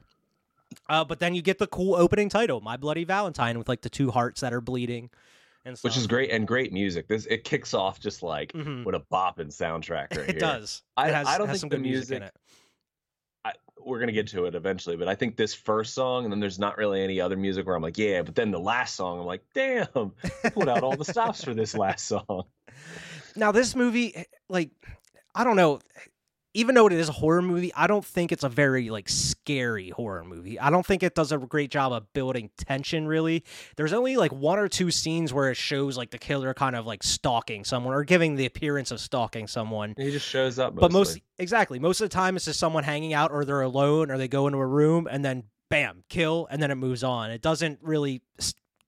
Uh, 0.87 1.03
but 1.03 1.19
then 1.19 1.35
you 1.35 1.41
get 1.41 1.57
the 1.57 1.67
cool 1.67 1.95
opening 1.95 2.29
title, 2.29 2.61
"My 2.61 2.77
Bloody 2.77 3.03
Valentine," 3.03 3.57
with 3.57 3.67
like 3.67 3.81
the 3.81 3.89
two 3.89 4.11
hearts 4.11 4.39
that 4.41 4.53
are 4.53 4.61
bleeding, 4.61 5.09
which 5.81 5.97
is 5.97 6.05
great 6.07 6.29
and 6.29 6.47
great 6.47 6.71
music. 6.71 7.07
This 7.07 7.25
it 7.25 7.43
kicks 7.43 7.73
off 7.73 7.99
just 7.99 8.21
like 8.23 8.53
Mhm. 8.53 8.85
with 8.85 8.95
a 8.95 8.99
bopping 9.11 9.47
soundtrack 9.47 10.11
right 10.15 10.29
it 10.29 10.31
here. 10.31 10.39
does. 10.39 10.83
I- 10.95 11.09
it 11.09 11.15
has, 11.15 11.27
I 11.27 11.37
don't 11.39 11.47
has 11.47 11.55
think 11.55 11.59
some 11.61 11.69
the 11.69 11.75
good 11.77 11.91
music, 11.91 12.17
in 12.17 12.23
it. 12.23 12.33
I, 13.43 13.53
we're 13.79 13.99
gonna 13.99 14.11
get 14.11 14.27
to 14.27 14.45
it 14.45 14.53
eventually, 14.53 14.95
but 14.95 15.07
I 15.07 15.15
think 15.15 15.35
this 15.37 15.55
first 15.55 15.95
song, 15.95 16.25
and 16.25 16.31
then 16.31 16.39
there's 16.39 16.59
not 16.59 16.77
really 16.77 17.01
any 17.03 17.19
other 17.19 17.35
music 17.37 17.65
where 17.65 17.75
I'm 17.75 17.81
like, 17.81 17.97
yeah. 17.97 18.21
But 18.21 18.35
then 18.35 18.51
the 18.51 18.59
last 18.59 18.95
song, 18.95 19.19
I'm 19.19 19.25
like, 19.25 19.43
damn, 19.55 19.87
put 20.53 20.67
out 20.67 20.83
all 20.83 20.95
the 20.95 21.05
stops 21.05 21.43
for 21.43 21.55
this 21.55 21.73
last 21.73 22.05
song. 22.07 22.43
Now 23.35 23.51
this 23.51 23.75
movie, 23.75 24.15
eh, 24.15 24.23
like, 24.49 24.69
I 25.33 25.43
don't 25.43 25.55
know. 25.55 25.79
Even 26.55 26.73
though 26.73 26.87
it 26.87 26.93
is 26.93 27.09
a 27.09 27.11
horror 27.11 27.43
movie, 27.43 27.71
I 27.75 27.85
don't 27.85 28.03
think 28.03 28.31
it's 28.31 28.43
a 28.43 28.49
very 28.49 28.89
like 28.89 29.07
scary 29.07 29.89
horror 29.89 30.23
movie. 30.23 30.59
I 30.59 30.71
don't 30.71 30.85
think 30.85 31.03
it 31.03 31.13
does 31.13 31.31
a 31.31 31.37
great 31.37 31.69
job 31.69 31.91
of 31.93 32.11
building 32.13 32.49
tension. 32.57 33.07
Really, 33.07 33.43
there's 33.75 33.93
only 33.93 34.17
like 34.17 34.31
one 34.31 34.57
or 34.57 34.67
two 34.67 34.89
scenes 34.89 35.31
where 35.31 35.51
it 35.51 35.57
shows 35.57 35.95
like 35.95 36.09
the 36.09 36.17
killer 36.17 36.53
kind 36.55 36.75
of 36.75 36.87
like 36.87 37.03
stalking 37.03 37.63
someone 37.63 37.93
or 37.93 38.03
giving 38.03 38.35
the 38.35 38.47
appearance 38.47 38.89
of 38.89 38.99
stalking 38.99 39.45
someone. 39.45 39.93
He 39.95 40.11
just 40.11 40.27
shows 40.27 40.57
up. 40.57 40.73
Mostly. 40.73 40.81
But 40.81 40.91
most 40.91 41.19
exactly, 41.37 41.77
most 41.77 42.01
of 42.01 42.09
the 42.09 42.13
time 42.13 42.35
it's 42.35 42.45
just 42.45 42.59
someone 42.59 42.83
hanging 42.83 43.13
out 43.13 43.31
or 43.31 43.45
they're 43.45 43.61
alone 43.61 44.09
or 44.09 44.17
they 44.17 44.27
go 44.27 44.47
into 44.47 44.57
a 44.57 44.65
room 44.65 45.07
and 45.09 45.23
then 45.23 45.43
bam, 45.69 46.03
kill 46.09 46.47
and 46.49 46.61
then 46.61 46.71
it 46.71 46.75
moves 46.75 47.03
on. 47.03 47.29
It 47.29 47.41
doesn't 47.41 47.79
really 47.83 48.23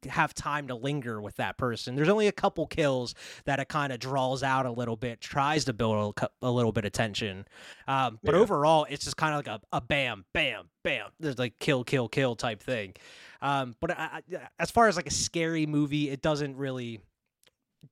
have 0.10 0.34
time 0.34 0.68
to 0.68 0.76
linger 0.76 1.22
with 1.22 1.36
that 1.38 1.58
person. 1.58 1.96
There's 1.96 2.10
only 2.10 2.28
a 2.28 2.32
couple 2.32 2.66
kills 2.68 3.14
that 3.46 3.60
it 3.60 3.68
kind 3.68 3.94
of 3.94 4.00
draws 4.00 4.44
out 4.44 4.66
a 4.66 4.72
little 4.72 4.96
bit, 4.96 5.22
tries 5.22 5.66
to 5.66 5.74
build 5.74 6.18
a, 6.22 6.30
a 6.42 6.52
little 6.52 6.72
bit 6.72 6.86
of 6.86 6.92
tension. 6.92 7.46
Um, 7.88 8.20
but 8.24 8.34
Yeah. 8.36 8.42
overall, 8.42 8.86
it's 8.90 9.06
just 9.06 9.18
kind 9.18 9.34
of 9.34 9.46
like 9.46 9.62
a, 9.62 9.78
a 9.78 9.82
bam, 9.82 10.26
bam, 10.34 10.70
bam. 10.84 11.08
There's 11.20 11.38
like 11.40 11.60
kill, 11.60 11.84
kill, 11.84 12.08
kill 12.10 12.36
type 12.36 12.62
thing. 12.62 12.94
Um, 13.42 13.76
but 13.80 13.92
I, 13.92 14.22
I, 14.34 14.48
as 14.60 14.72
far 14.72 14.88
as 14.88 14.96
like 14.96 15.08
a 15.08 15.12
scary 15.12 15.66
movie, 15.66 16.10
it 16.10 16.22
doesn't 16.22 16.56
really 16.58 17.00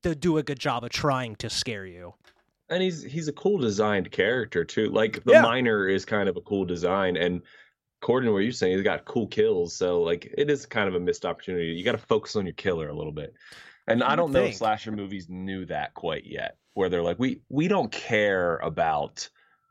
do- 0.02 0.38
a 0.38 0.42
good 0.42 0.58
job 0.58 0.84
of 0.84 0.90
trying 0.90 1.36
to 1.36 1.50
scare 1.50 1.86
you. 1.86 2.14
and 2.68 2.82
he's 2.82 3.02
he's 3.02 3.26
a 3.26 3.32
cool 3.32 3.58
designed 3.58 4.10
character 4.12 4.64
too. 4.64 4.90
Like 4.90 5.24
the 5.24 5.32
Yeah. 5.32 5.42
miner 5.42 5.88
is 5.88 6.04
kind 6.04 6.28
of 6.28 6.36
a 6.36 6.40
cool 6.40 6.64
design, 6.64 7.16
and 7.16 7.42
according 8.02 8.28
to 8.28 8.32
what 8.32 8.38
you're 8.38 8.52
saying, 8.52 8.74
he's 8.74 8.82
got 8.82 9.04
cool 9.04 9.26
kills. 9.26 9.74
So 9.74 10.02
like 10.02 10.32
it 10.36 10.50
is 10.50 10.66
kind 10.66 10.88
of 10.88 10.94
a 10.94 11.00
missed 11.00 11.26
opportunity. 11.26 11.66
You 11.66 11.84
got 11.84 11.92
to 11.92 11.98
focus 11.98 12.36
on 12.36 12.46
your 12.46 12.54
killer 12.54 12.88
a 12.88 12.94
little 12.94 13.12
bit. 13.12 13.34
And 13.86 14.02
I 14.02 14.16
don't 14.16 14.32
know 14.32 14.44
if 14.44 14.56
slasher 14.56 14.92
movies 14.92 15.28
knew 15.28 15.64
that 15.66 15.94
quite 15.94 16.24
yet, 16.24 16.56
where 16.74 16.88
they're 16.88 17.02
like, 17.02 17.18
we 17.18 17.40
we 17.48 17.68
don't 17.68 17.90
care 17.90 18.56
about 18.58 19.28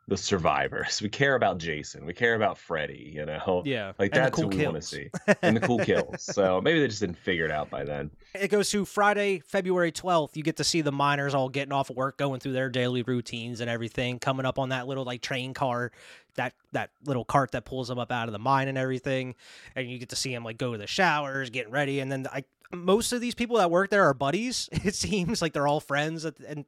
the 0.09 0.17
survivors. 0.17 0.99
We 1.09 1.09
care 1.09 1.35
about 1.35 1.59
Jason. 1.59 2.05
We 2.05 2.13
care 2.13 2.35
about 2.35 2.57
Freddy. 2.57 3.11
You 3.15 3.25
know, 3.25 3.63
Yeah, 3.65 3.93
like 3.97 4.11
that's 4.11 4.35
cool 4.35 4.45
what 4.45 4.55
we 4.55 4.65
want 4.65 4.75
to 4.75 4.81
see, 4.81 5.09
and 5.41 5.55
the 5.55 5.61
cool 5.61 5.79
kills. 5.79 6.23
So 6.23 6.59
maybe 6.63 6.81
they 6.81 6.87
just 6.87 6.99
didn't 6.99 7.17
figure 7.17 7.45
it 7.45 7.51
out 7.51 7.69
by 7.69 7.85
then. 7.85 8.11
It 8.35 8.49
goes 8.49 8.69
to 8.71 8.83
Friday, 8.83 9.39
February 9.39 9.91
12th. 9.91 10.35
You 10.35 10.43
get 10.43 10.57
to 10.57 10.63
see 10.63 10.81
the 10.81 10.91
miners 10.91 11.33
all 11.33 11.47
getting 11.47 11.71
off 11.71 11.89
of 11.89 11.95
work, 11.95 12.17
going 12.17 12.41
through 12.41 12.51
their 12.51 12.69
daily 12.69 13.01
routines 13.03 13.61
and 13.61 13.69
everything, 13.69 14.19
coming 14.19 14.45
up 14.45 14.59
on 14.59 14.69
that 14.69 14.87
little 14.87 15.05
like 15.05 15.21
train 15.21 15.53
car, 15.53 15.91
that 16.39 16.53
that 16.71 16.89
little 17.05 17.25
cart 17.25 17.51
that 17.51 17.65
pulls 17.65 17.87
them 17.89 17.99
up 17.99 18.11
out 18.11 18.27
of 18.27 18.31
the 18.31 18.39
mine 18.39 18.67
and 18.69 18.77
everything. 18.77 19.35
And 19.75 19.89
you 19.91 19.99
get 19.99 20.09
to 20.09 20.15
see 20.15 20.33
them 20.33 20.43
like 20.43 20.57
go 20.57 20.71
to 20.71 20.77
the 20.77 20.87
showers, 20.87 21.49
getting 21.49 21.71
ready, 21.71 21.99
and 21.99 22.11
then 22.11 22.25
I 22.33 22.45
most 22.73 23.13
of 23.13 23.19
these 23.21 23.35
people 23.35 23.57
that 23.57 23.69
work 23.71 23.89
there 23.89 24.05
are 24.05 24.13
buddies. 24.13 24.69
It 24.85 24.95
seems 24.95 25.41
like 25.41 25.53
they're 25.53 25.67
all 25.67 25.79
friends, 25.79 26.25
and 26.25 26.65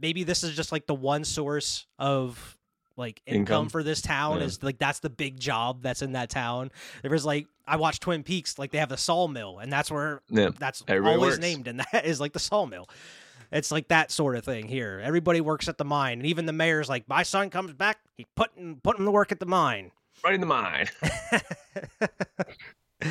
maybe 0.00 0.24
this 0.24 0.42
is 0.42 0.54
just 0.56 0.72
like 0.72 0.86
the 0.86 0.94
one 0.94 1.24
source 1.24 1.86
of 1.98 2.56
like 2.96 3.20
income, 3.26 3.40
Income. 3.40 3.68
for 3.70 3.82
this 3.82 4.00
town 4.00 4.38
Yeah. 4.38 4.44
is 4.46 4.62
like 4.62 4.78
that's 4.78 5.00
the 5.00 5.10
big 5.10 5.38
job 5.40 5.82
that's 5.82 6.00
in 6.02 6.12
that 6.12 6.30
town. 6.30 6.70
There 7.02 7.10
was 7.10 7.24
like 7.24 7.46
I 7.66 7.76
watched 7.76 8.02
Twin 8.02 8.22
Peaks, 8.22 8.58
like 8.58 8.70
they 8.70 8.78
have 8.78 8.88
the 8.88 8.96
sawmill, 8.96 9.58
and 9.58 9.72
that's 9.72 9.90
where 9.90 10.20
Yeah, 10.30 10.50
that's 10.58 10.82
Everybody 10.88 11.14
always 11.16 11.30
works. 11.34 11.40
named, 11.42 11.68
and 11.68 11.80
that 11.92 12.04
is 12.06 12.20
like 12.20 12.32
the 12.32 12.38
sawmill. 12.38 12.88
It's 13.52 13.70
like 13.70 13.88
that 13.88 14.10
sort 14.10 14.36
of 14.36 14.44
thing 14.44 14.68
here. 14.68 15.00
Everybody 15.02 15.40
works 15.40 15.68
at 15.68 15.78
the 15.78 15.84
mine, 15.84 16.18
and 16.18 16.26
even 16.26 16.46
the 16.46 16.52
mayor's 16.52 16.88
like, 16.88 17.08
"My 17.08 17.22
son 17.22 17.50
comes 17.50 17.72
back, 17.72 17.98
he 18.16 18.26
putting 18.36 18.80
put 18.82 18.98
him 18.98 19.04
to 19.04 19.10
work 19.10 19.32
at 19.32 19.40
the 19.40 19.46
mine." 19.46 19.90
right 20.24 20.34
in 20.34 20.40
the 20.40 20.46
mine. 20.46 20.88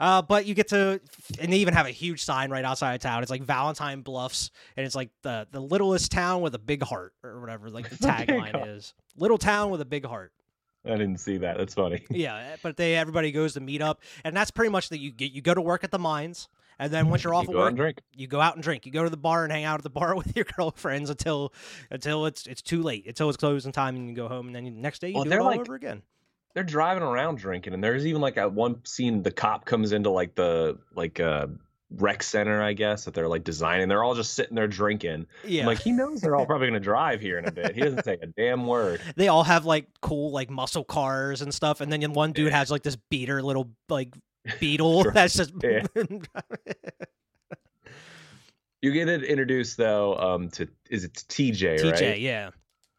uh, 0.00 0.22
but 0.22 0.46
you 0.46 0.54
get 0.54 0.68
to, 0.68 1.00
and 1.40 1.52
they 1.52 1.58
even 1.58 1.74
have 1.74 1.86
a 1.86 1.90
huge 1.90 2.22
sign 2.22 2.50
right 2.50 2.64
outside 2.64 2.94
of 2.94 3.00
town. 3.00 3.22
It's 3.22 3.30
like 3.30 3.42
Valentine 3.42 4.02
Bluffs, 4.02 4.50
and 4.76 4.86
it's 4.86 4.94
like 4.94 5.10
the 5.22 5.46
the 5.50 5.60
littlest 5.60 6.12
town 6.12 6.42
with 6.42 6.54
a 6.54 6.58
big 6.58 6.82
heart 6.82 7.14
or 7.22 7.40
whatever. 7.40 7.70
Like 7.70 7.88
the 7.88 7.96
The 8.00 8.06
tagline 8.06 8.76
is, 8.76 8.94
"Little 9.16 9.38
town 9.38 9.70
with 9.70 9.80
a 9.80 9.86
big 9.86 10.04
heart." 10.04 10.32
I 10.86 10.90
didn't 10.90 11.16
see 11.16 11.38
that. 11.38 11.56
That's 11.56 11.72
funny. 11.72 12.04
Yeah, 12.10 12.36
eh, 12.36 12.56
but 12.62 12.76
they 12.76 12.94
everybody 12.94 13.32
goes 13.32 13.54
to 13.54 13.60
meet 13.60 13.80
up, 13.80 14.02
and 14.22 14.36
that's 14.36 14.50
pretty 14.50 14.70
much 14.70 14.90
that 14.90 14.98
you 14.98 15.10
get. 15.10 15.32
You 15.32 15.40
go 15.40 15.54
to 15.54 15.62
work 15.62 15.82
at 15.84 15.90
the 15.90 15.98
mines, 15.98 16.48
and 16.78 16.92
then 16.92 17.08
once 17.08 17.24
you're 17.24 17.34
off 17.34 17.44
You 17.48 17.50
of 17.50 17.56
work, 17.56 17.74
drink. 17.76 18.00
you 18.14 18.26
go 18.26 18.40
out 18.40 18.54
and 18.54 18.62
drink. 18.62 18.86
You 18.86 18.92
go 18.92 19.04
to 19.04 19.10
the 19.10 19.16
bar 19.16 19.44
and 19.44 19.52
hang 19.52 19.64
out 19.64 19.78
at 19.80 19.82
the 19.84 19.90
bar 19.90 20.14
with 20.16 20.34
your 20.36 20.44
girlfriends 20.56 21.10
until 21.10 21.52
until 21.90 22.26
it's 22.26 22.46
it's 22.46 22.62
too 22.62 22.82
late, 22.82 23.06
until 23.06 23.28
it's 23.28 23.36
closing 23.36 23.72
time, 23.72 23.96
and 23.96 24.08
you 24.08 24.14
go 24.14 24.28
home. 24.28 24.46
And 24.46 24.54
then 24.56 24.64
the 24.64 24.70
next 24.70 25.00
day 25.00 25.08
you 25.08 25.14
Well, 25.14 25.24
do 25.24 25.32
it 25.32 25.38
all 25.40 25.46
like- 25.46 25.60
over 25.60 25.74
again. 25.74 26.02
they're 26.54 26.62
driving 26.64 27.02
around 27.02 27.38
drinking 27.38 27.74
and 27.74 27.82
there's 27.82 28.06
even 28.06 28.20
like 28.20 28.36
at 28.36 28.52
one 28.52 28.84
scene 28.84 29.22
the 29.24 29.30
cop 29.32 29.64
comes 29.64 29.90
into 29.92 30.10
like 30.10 30.34
the 30.36 30.78
like 30.94 31.18
uh 31.18 31.48
rec 31.98 32.22
center 32.22 32.62
i 32.62 32.72
guess 32.72 33.04
that 33.04 33.14
they're 33.14 33.28
like 33.28 33.44
designing 33.44 33.88
they're 33.88 34.02
all 34.02 34.14
just 34.14 34.34
sitting 34.34 34.54
there 34.56 34.66
drinking 34.66 35.26
Yeah, 35.44 35.62
I'm 35.62 35.66
like 35.66 35.80
he 35.80 35.90
knows 35.92 36.20
they're 36.20 36.34
all 36.36 36.46
probably 36.52 36.66
going 36.68 36.74
to 36.80 36.84
drive 36.84 37.20
here 37.20 37.38
in 37.38 37.44
a 37.46 37.52
bit 37.52 37.74
he 37.74 37.80
doesn't 37.82 38.04
say 38.04 38.18
a 38.22 38.26
damn 38.26 38.66
word 38.66 39.00
they 39.16 39.26
all 39.28 39.42
have 39.44 39.64
like 39.64 39.86
cool 40.00 40.30
like 40.32 40.48
muscle 40.50 40.84
cars 40.84 41.40
and 41.42 41.52
stuff, 41.52 41.80
and 41.80 41.92
then 41.92 42.12
one 42.12 42.32
dude 42.32 42.52
has 42.52 42.70
like 42.70 42.82
this 42.84 42.96
beater 43.10 43.42
little 43.42 43.70
like 43.88 44.14
beetle 44.60 45.02
Sure. 45.02 45.12
that's 45.14 45.34
just 45.34 45.52
Yeah. 45.62 45.84
you 48.82 48.92
get 48.92 49.08
it 49.08 49.24
introduced 49.24 49.76
though 49.76 50.16
um 50.18 50.48
to 50.50 50.68
is 50.90 51.04
it 51.04 51.14
tj 51.28 51.78
TJ. 51.80 51.90
right 51.92 52.18
Yeah, 52.20 52.50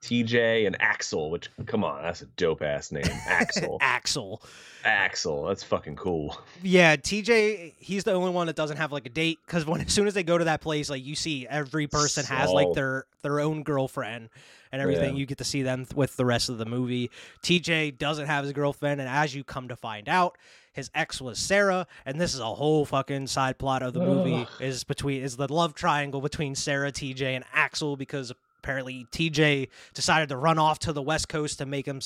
TJ 0.01 0.67
and 0.67 0.79
Axel, 0.81 1.31
which 1.31 1.49
come 1.65 1.83
on, 1.83 2.03
that's 2.03 2.21
a 2.21 2.27
dope 2.27 2.61
ass 2.61 2.91
name. 2.91 3.03
Axel. 3.27 3.77
Axel. 3.81 4.43
Axel. 4.83 5.45
That's 5.45 5.63
fucking 5.63 5.95
cool. 5.95 6.37
Yeah, 6.61 6.95
TJ, 6.95 7.73
he's 7.77 8.03
the 8.03 8.13
only 8.13 8.29
one 8.29 8.45
that 8.45 8.55
doesn't 8.55 8.77
have 8.77 8.91
like 8.91 9.07
a 9.07 9.09
date 9.09 9.39
because 9.47 9.65
when 9.65 9.81
as 9.81 9.91
soon 9.91 10.05
as 10.05 10.13
they 10.13 10.21
go 10.21 10.37
to 10.37 10.43
that 10.45 10.61
place, 10.61 10.91
like 10.91 11.03
you 11.03 11.15
see 11.15 11.47
every 11.47 11.87
person 11.87 12.23
has 12.25 12.51
like 12.51 12.73
their 12.73 13.05
their 13.23 13.39
own 13.39 13.63
girlfriend 13.63 14.29
and 14.71 14.79
everything. 14.79 15.15
Yeah. 15.15 15.19
You 15.21 15.25
get 15.25 15.39
to 15.39 15.43
see 15.43 15.63
them 15.63 15.85
th- 15.85 15.95
with 15.95 16.15
the 16.17 16.25
rest 16.25 16.49
of 16.49 16.59
the 16.59 16.65
movie. 16.67 17.09
TJ 17.41 17.97
doesn't 17.97 18.27
have 18.27 18.43
his 18.43 18.53
girlfriend, 18.53 19.01
and 19.01 19.09
as 19.09 19.33
you 19.33 19.43
come 19.43 19.69
to 19.69 19.75
find 19.75 20.07
out, 20.07 20.37
his 20.75 20.91
ex 20.93 21.21
was 21.21 21.39
Sarah, 21.39 21.87
and 22.05 22.19
this 22.19 22.33
is 22.33 22.41
a 22.41 22.53
whole 22.53 22.83
fucking 22.85 23.27
side 23.27 23.57
plot 23.57 23.81
of 23.81 23.93
the 23.93 24.01
movie 24.01 24.41
Ugh. 24.41 24.61
is 24.61 24.83
between 24.83 25.23
is 25.23 25.37
the 25.37 25.51
love 25.51 25.73
triangle 25.73 26.19
between 26.19 26.53
Sarah, 26.53 26.91
TJ, 26.91 27.21
and 27.21 27.45
Axel 27.53 27.95
because 27.95 28.31
apparently 28.59 29.07
TJ 29.11 29.69
decided 29.93 30.27
to 30.29 30.37
run 30.37 30.59
off 30.59 30.79
to 30.79 30.91
the 30.91 31.01
West 31.01 31.29
Coast 31.29 31.59
to 31.59 31.65
make 31.65 31.87
him. 31.87 32.01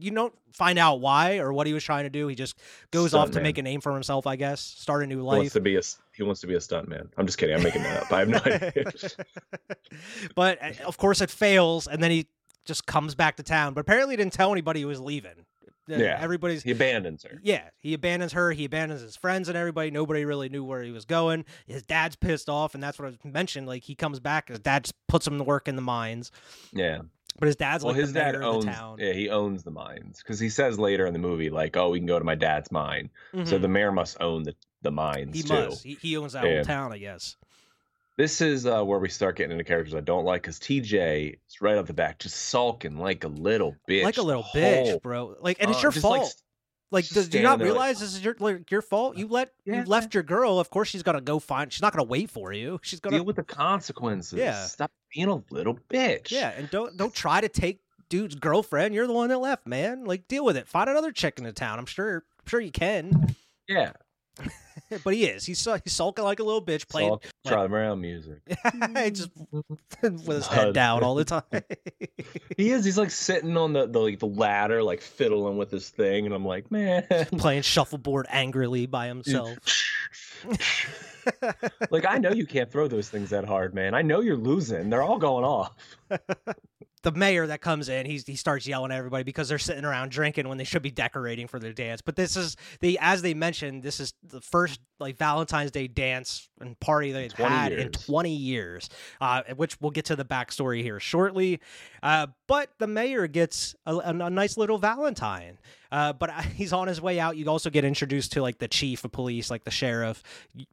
You 0.00 0.10
don't 0.10 0.34
find 0.52 0.78
out 0.80 1.00
why 1.00 1.38
or 1.38 1.52
what 1.52 1.66
he 1.66 1.72
was 1.72 1.82
trying 1.84 2.04
to 2.04 2.10
do. 2.10 2.26
He 2.26 2.34
just 2.34 2.58
goes 2.90 3.14
off 3.14 3.30
to 3.30 3.40
make 3.40 3.56
a 3.56 3.62
name 3.62 3.80
for 3.80 3.92
himself, 3.92 4.26
I 4.26 4.36
guess, 4.36 4.60
start 4.60 5.02
a 5.02 5.06
new 5.06 5.16
He 5.18 5.22
wants 5.22 5.44
life. 5.44 5.52
to 5.52 5.60
be 5.60 5.76
a 5.76 5.80
he 6.12 6.24
wants 6.24 6.40
to 6.42 6.46
be 6.48 6.54
a 6.54 6.58
stuntman. 6.58 7.08
I'm 7.16 7.24
just 7.24 7.38
kidding. 7.38 7.54
I'm 7.54 7.62
making 7.62 7.84
that 7.84 8.02
up. 8.02 8.12
I 8.12 8.18
have 8.18 8.28
no 8.28 8.38
idea. 8.44 8.84
but 10.34 10.62
uh, 10.62 10.72
of 10.86 10.98
course, 10.98 11.20
it 11.20 11.30
fails, 11.30 11.86
and 11.86 12.02
then 12.02 12.10
he 12.10 12.26
just 12.64 12.86
comes 12.86 13.14
back 13.14 13.36
to 13.36 13.42
town. 13.42 13.74
But 13.74 13.80
apparently, 13.82 14.14
he 14.14 14.16
didn't 14.16 14.32
tell 14.32 14.52
anybody 14.52 14.80
he 14.80 14.84
was 14.86 15.00
leaving. 15.00 15.46
Uh, 15.92 15.98
Yeah. 15.98 16.18
everybody's 16.20 16.62
he 16.62 16.70
abandons 16.72 17.22
her. 17.24 17.40
Yeah, 17.42 17.68
he 17.78 17.94
abandons 17.94 18.32
her. 18.32 18.52
He 18.52 18.64
abandons 18.64 19.00
his 19.00 19.16
friends 19.16 19.48
and 19.48 19.56
everybody. 19.58 19.90
Nobody 19.90 20.24
really 20.24 20.48
knew 20.48 20.64
where 20.64 20.82
he 20.82 20.90
was 20.90 21.04
going. 21.04 21.44
His 21.66 21.82
dad's 21.82 22.16
pissed 22.16 22.48
off, 22.48 22.74
and 22.74 22.82
that's 22.82 22.98
what 22.98 23.12
I 23.12 23.28
mentioned. 23.28 23.66
Like 23.66 23.82
he 23.84 23.94
comes 23.94 24.20
back, 24.20 24.48
his 24.48 24.58
dad 24.60 24.84
just 24.84 24.94
puts 25.08 25.26
him 25.26 25.38
to 25.38 25.44
work 25.44 25.68
in 25.68 25.76
the 25.76 25.82
mines. 25.82 26.30
Yeah. 26.72 27.02
But 27.38 27.46
his 27.46 27.56
dad's 27.56 27.82
Well, 27.82 27.94
like 27.94 28.00
his 28.02 28.12
the 28.12 28.20
dad 28.20 28.36
owns. 28.36 28.66
the 28.66 28.72
town. 28.72 28.98
Yeah, 29.00 29.14
he 29.14 29.30
owns 29.30 29.62
the 29.64 29.70
mines 29.70 30.18
because 30.22 30.38
he 30.38 30.50
says 30.50 30.78
later 30.78 31.06
in 31.06 31.14
the 31.14 31.18
movie, 31.18 31.48
like, 31.48 31.76
"Oh, 31.78 31.88
we 31.88 31.98
can 31.98 32.06
go 32.06 32.18
to 32.18 32.24
my 32.24 32.34
dad's 32.34 32.70
mine." 32.70 33.08
So 33.32 33.38
Mhm. 33.56 33.62
the 33.62 33.68
mayor 33.68 33.90
must 33.92 34.18
own 34.20 34.42
the 34.42 34.54
the 34.82 34.90
mines 34.90 35.36
he 35.36 35.42
too. 35.44 35.54
must. 35.54 35.82
He, 35.84 35.94
he 35.94 36.16
owns 36.16 36.32
that 36.32 36.44
Yeah. 36.44 36.56
whole 36.56 36.64
town, 36.64 36.92
I 36.92 36.98
guess. 36.98 37.36
This 38.22 38.40
is 38.40 38.66
uh, 38.66 38.84
where 38.84 39.00
we 39.00 39.08
start 39.08 39.34
getting 39.34 39.50
into 39.50 39.64
characters 39.64 39.96
I 39.96 40.00
don't 40.00 40.24
like 40.24 40.42
because 40.42 40.60
TJ 40.60 41.32
is 41.48 41.60
right 41.60 41.76
off 41.76 41.88
the 41.88 41.92
back 41.92 42.20
just 42.20 42.36
sulking 42.36 42.96
like 42.96 43.24
a 43.24 43.28
little 43.28 43.74
bitch. 43.90 44.04
like 44.04 44.16
a 44.16 44.22
little 44.22 44.44
bitch, 44.54 45.02
bro. 45.02 45.34
Like, 45.40 45.56
and 45.58 45.68
it's 45.68 45.80
uh, 45.80 45.82
your 45.82 45.90
just, 45.90 46.04
like, 46.04 46.20
fault. 46.20 46.34
Like, 46.92 47.08
does, 47.08 47.28
do 47.28 47.38
you 47.38 47.42
not 47.42 47.58
there 47.58 47.66
like- 47.66 47.74
realize 47.74 47.98
this 47.98 48.14
is 48.14 48.24
your 48.24 48.36
like, 48.38 48.70
your 48.70 48.80
fault? 48.80 49.16
You 49.18 49.26
let 49.26 49.50
Yeah. 49.64 49.80
you 49.80 49.86
left 49.86 50.14
your 50.14 50.22
girl. 50.22 50.60
Of 50.60 50.70
course, 50.70 50.86
she's 50.86 51.02
gonna 51.02 51.20
go 51.20 51.40
find. 51.40 51.72
She's 51.72 51.82
not 51.82 51.92
gonna 51.92 52.04
wait 52.04 52.30
for 52.30 52.52
you. 52.52 52.78
She's 52.84 53.00
gonna 53.00 53.16
deal 53.16 53.24
with 53.24 53.34
the 53.34 53.42
consequences. 53.42 54.38
Yeah. 54.38 54.66
Stop 54.66 54.92
being 55.12 55.26
a 55.26 55.42
little 55.50 55.76
bitch. 55.90 56.30
Yeah, 56.30 56.52
and 56.56 56.70
don't 56.70 56.96
don't 56.96 57.12
try 57.12 57.40
to 57.40 57.48
take 57.48 57.80
dude's 58.08 58.36
girlfriend. 58.36 58.94
You're 58.94 59.08
the 59.08 59.14
one 59.14 59.30
that 59.30 59.38
left, 59.38 59.66
man. 59.66 60.04
Like 60.04 60.28
deal 60.28 60.44
with 60.44 60.56
it. 60.56 60.68
Find 60.68 60.88
another 60.88 61.10
chick 61.10 61.38
in 61.38 61.44
the 61.44 61.52
town. 61.52 61.80
I'm 61.80 61.86
sure 61.86 62.18
I'm 62.38 62.46
sure 62.46 62.60
you 62.60 62.70
can. 62.70 63.34
Yeah. 63.66 63.94
but 65.04 65.14
he 65.14 65.24
is. 65.24 65.44
He's 65.44 65.64
he's 65.84 65.92
sulking 65.92 66.24
like 66.24 66.40
a 66.40 66.44
little 66.44 66.64
bitch, 66.64 66.88
playing 66.88 67.10
Sulk, 67.10 67.24
Charlie 67.46 67.68
Brown 67.68 68.00
music. 68.00 68.38
just 69.12 69.30
with 70.02 70.26
his 70.26 70.46
head 70.46 70.74
down 70.74 71.02
all 71.02 71.14
the 71.14 71.24
time. 71.24 71.42
He 72.56 72.70
is. 72.70 72.84
He's 72.84 72.98
like 72.98 73.10
sitting 73.10 73.56
on 73.56 73.72
the, 73.72 73.86
the 73.86 73.98
like 73.98 74.18
the 74.18 74.26
ladder, 74.26 74.82
like 74.82 75.00
fiddling 75.00 75.56
with 75.56 75.70
his 75.70 75.88
thing, 75.88 76.26
and 76.26 76.34
I'm 76.34 76.44
like, 76.44 76.70
man. 76.70 77.06
playing 77.38 77.62
shuffleboard 77.62 78.26
angrily 78.30 78.86
by 78.86 79.06
himself. 79.06 79.56
like 81.90 82.04
I 82.06 82.18
know 82.18 82.32
you 82.32 82.46
can't 82.46 82.70
throw 82.70 82.88
those 82.88 83.08
things 83.08 83.30
that 83.30 83.44
hard, 83.44 83.74
man. 83.74 83.94
I 83.94 84.02
know 84.02 84.20
you're 84.20 84.36
losing. 84.36 84.90
They're 84.90 85.02
all 85.02 85.18
going 85.18 85.44
off. 85.44 85.74
The 87.02 87.12
mayor 87.12 87.46
that 87.46 87.60
comes 87.60 87.88
in, 87.88 88.06
he's 88.06 88.26
he 88.26 88.36
starts 88.36 88.66
yelling 88.66 88.92
at 88.92 88.98
everybody 88.98 89.24
because 89.24 89.48
they're 89.48 89.58
sitting 89.58 89.84
around 89.84 90.10
drinking 90.10 90.48
when 90.48 90.58
they 90.58 90.64
should 90.64 90.82
be 90.82 90.90
decorating 90.90 91.46
for 91.48 91.58
their 91.58 91.72
dance. 91.72 92.00
But 92.00 92.16
this 92.16 92.36
is 92.36 92.56
the 92.80 92.98
as 93.00 93.22
they 93.22 93.34
mentioned, 93.34 93.82
this 93.82 94.00
is 94.00 94.14
the 94.22 94.40
first 94.40 94.80
like 95.00 95.16
Valentine's 95.16 95.70
Day 95.70 95.88
dance 95.88 96.48
and 96.60 96.78
party 96.78 97.12
they've 97.12 97.32
20 97.32 97.54
had 97.54 97.72
in 97.72 97.90
20 97.90 98.30
years, 98.30 98.88
uh, 99.20 99.42
which 99.56 99.80
we'll 99.80 99.90
get 99.90 100.06
to 100.06 100.16
the 100.16 100.24
backstory 100.24 100.82
here 100.82 101.00
shortly. 101.00 101.60
Uh, 102.02 102.28
but 102.46 102.70
the 102.78 102.86
mayor 102.86 103.26
gets 103.26 103.74
a, 103.86 103.94
a, 103.94 104.10
a 104.10 104.30
nice 104.30 104.56
little 104.56 104.78
Valentine. 104.78 105.58
Uh, 105.90 106.12
but 106.12 106.30
he's 106.56 106.72
on 106.72 106.88
his 106.88 107.00
way 107.00 107.18
out. 107.20 107.36
You 107.36 107.46
also 107.48 107.68
get 107.68 107.84
introduced 107.84 108.32
to 108.32 108.42
like 108.42 108.58
the 108.58 108.68
chief 108.68 109.04
of 109.04 109.12
police, 109.12 109.50
like 109.50 109.64
the 109.64 109.70
sheriff, 109.70 110.22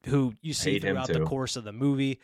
who 0.05 0.33
you 0.41 0.53
see 0.53 0.79
throughout 0.79 1.07
the 1.07 1.25
course 1.25 1.55
of 1.55 1.63
the 1.63 1.73
movie. 1.73 2.19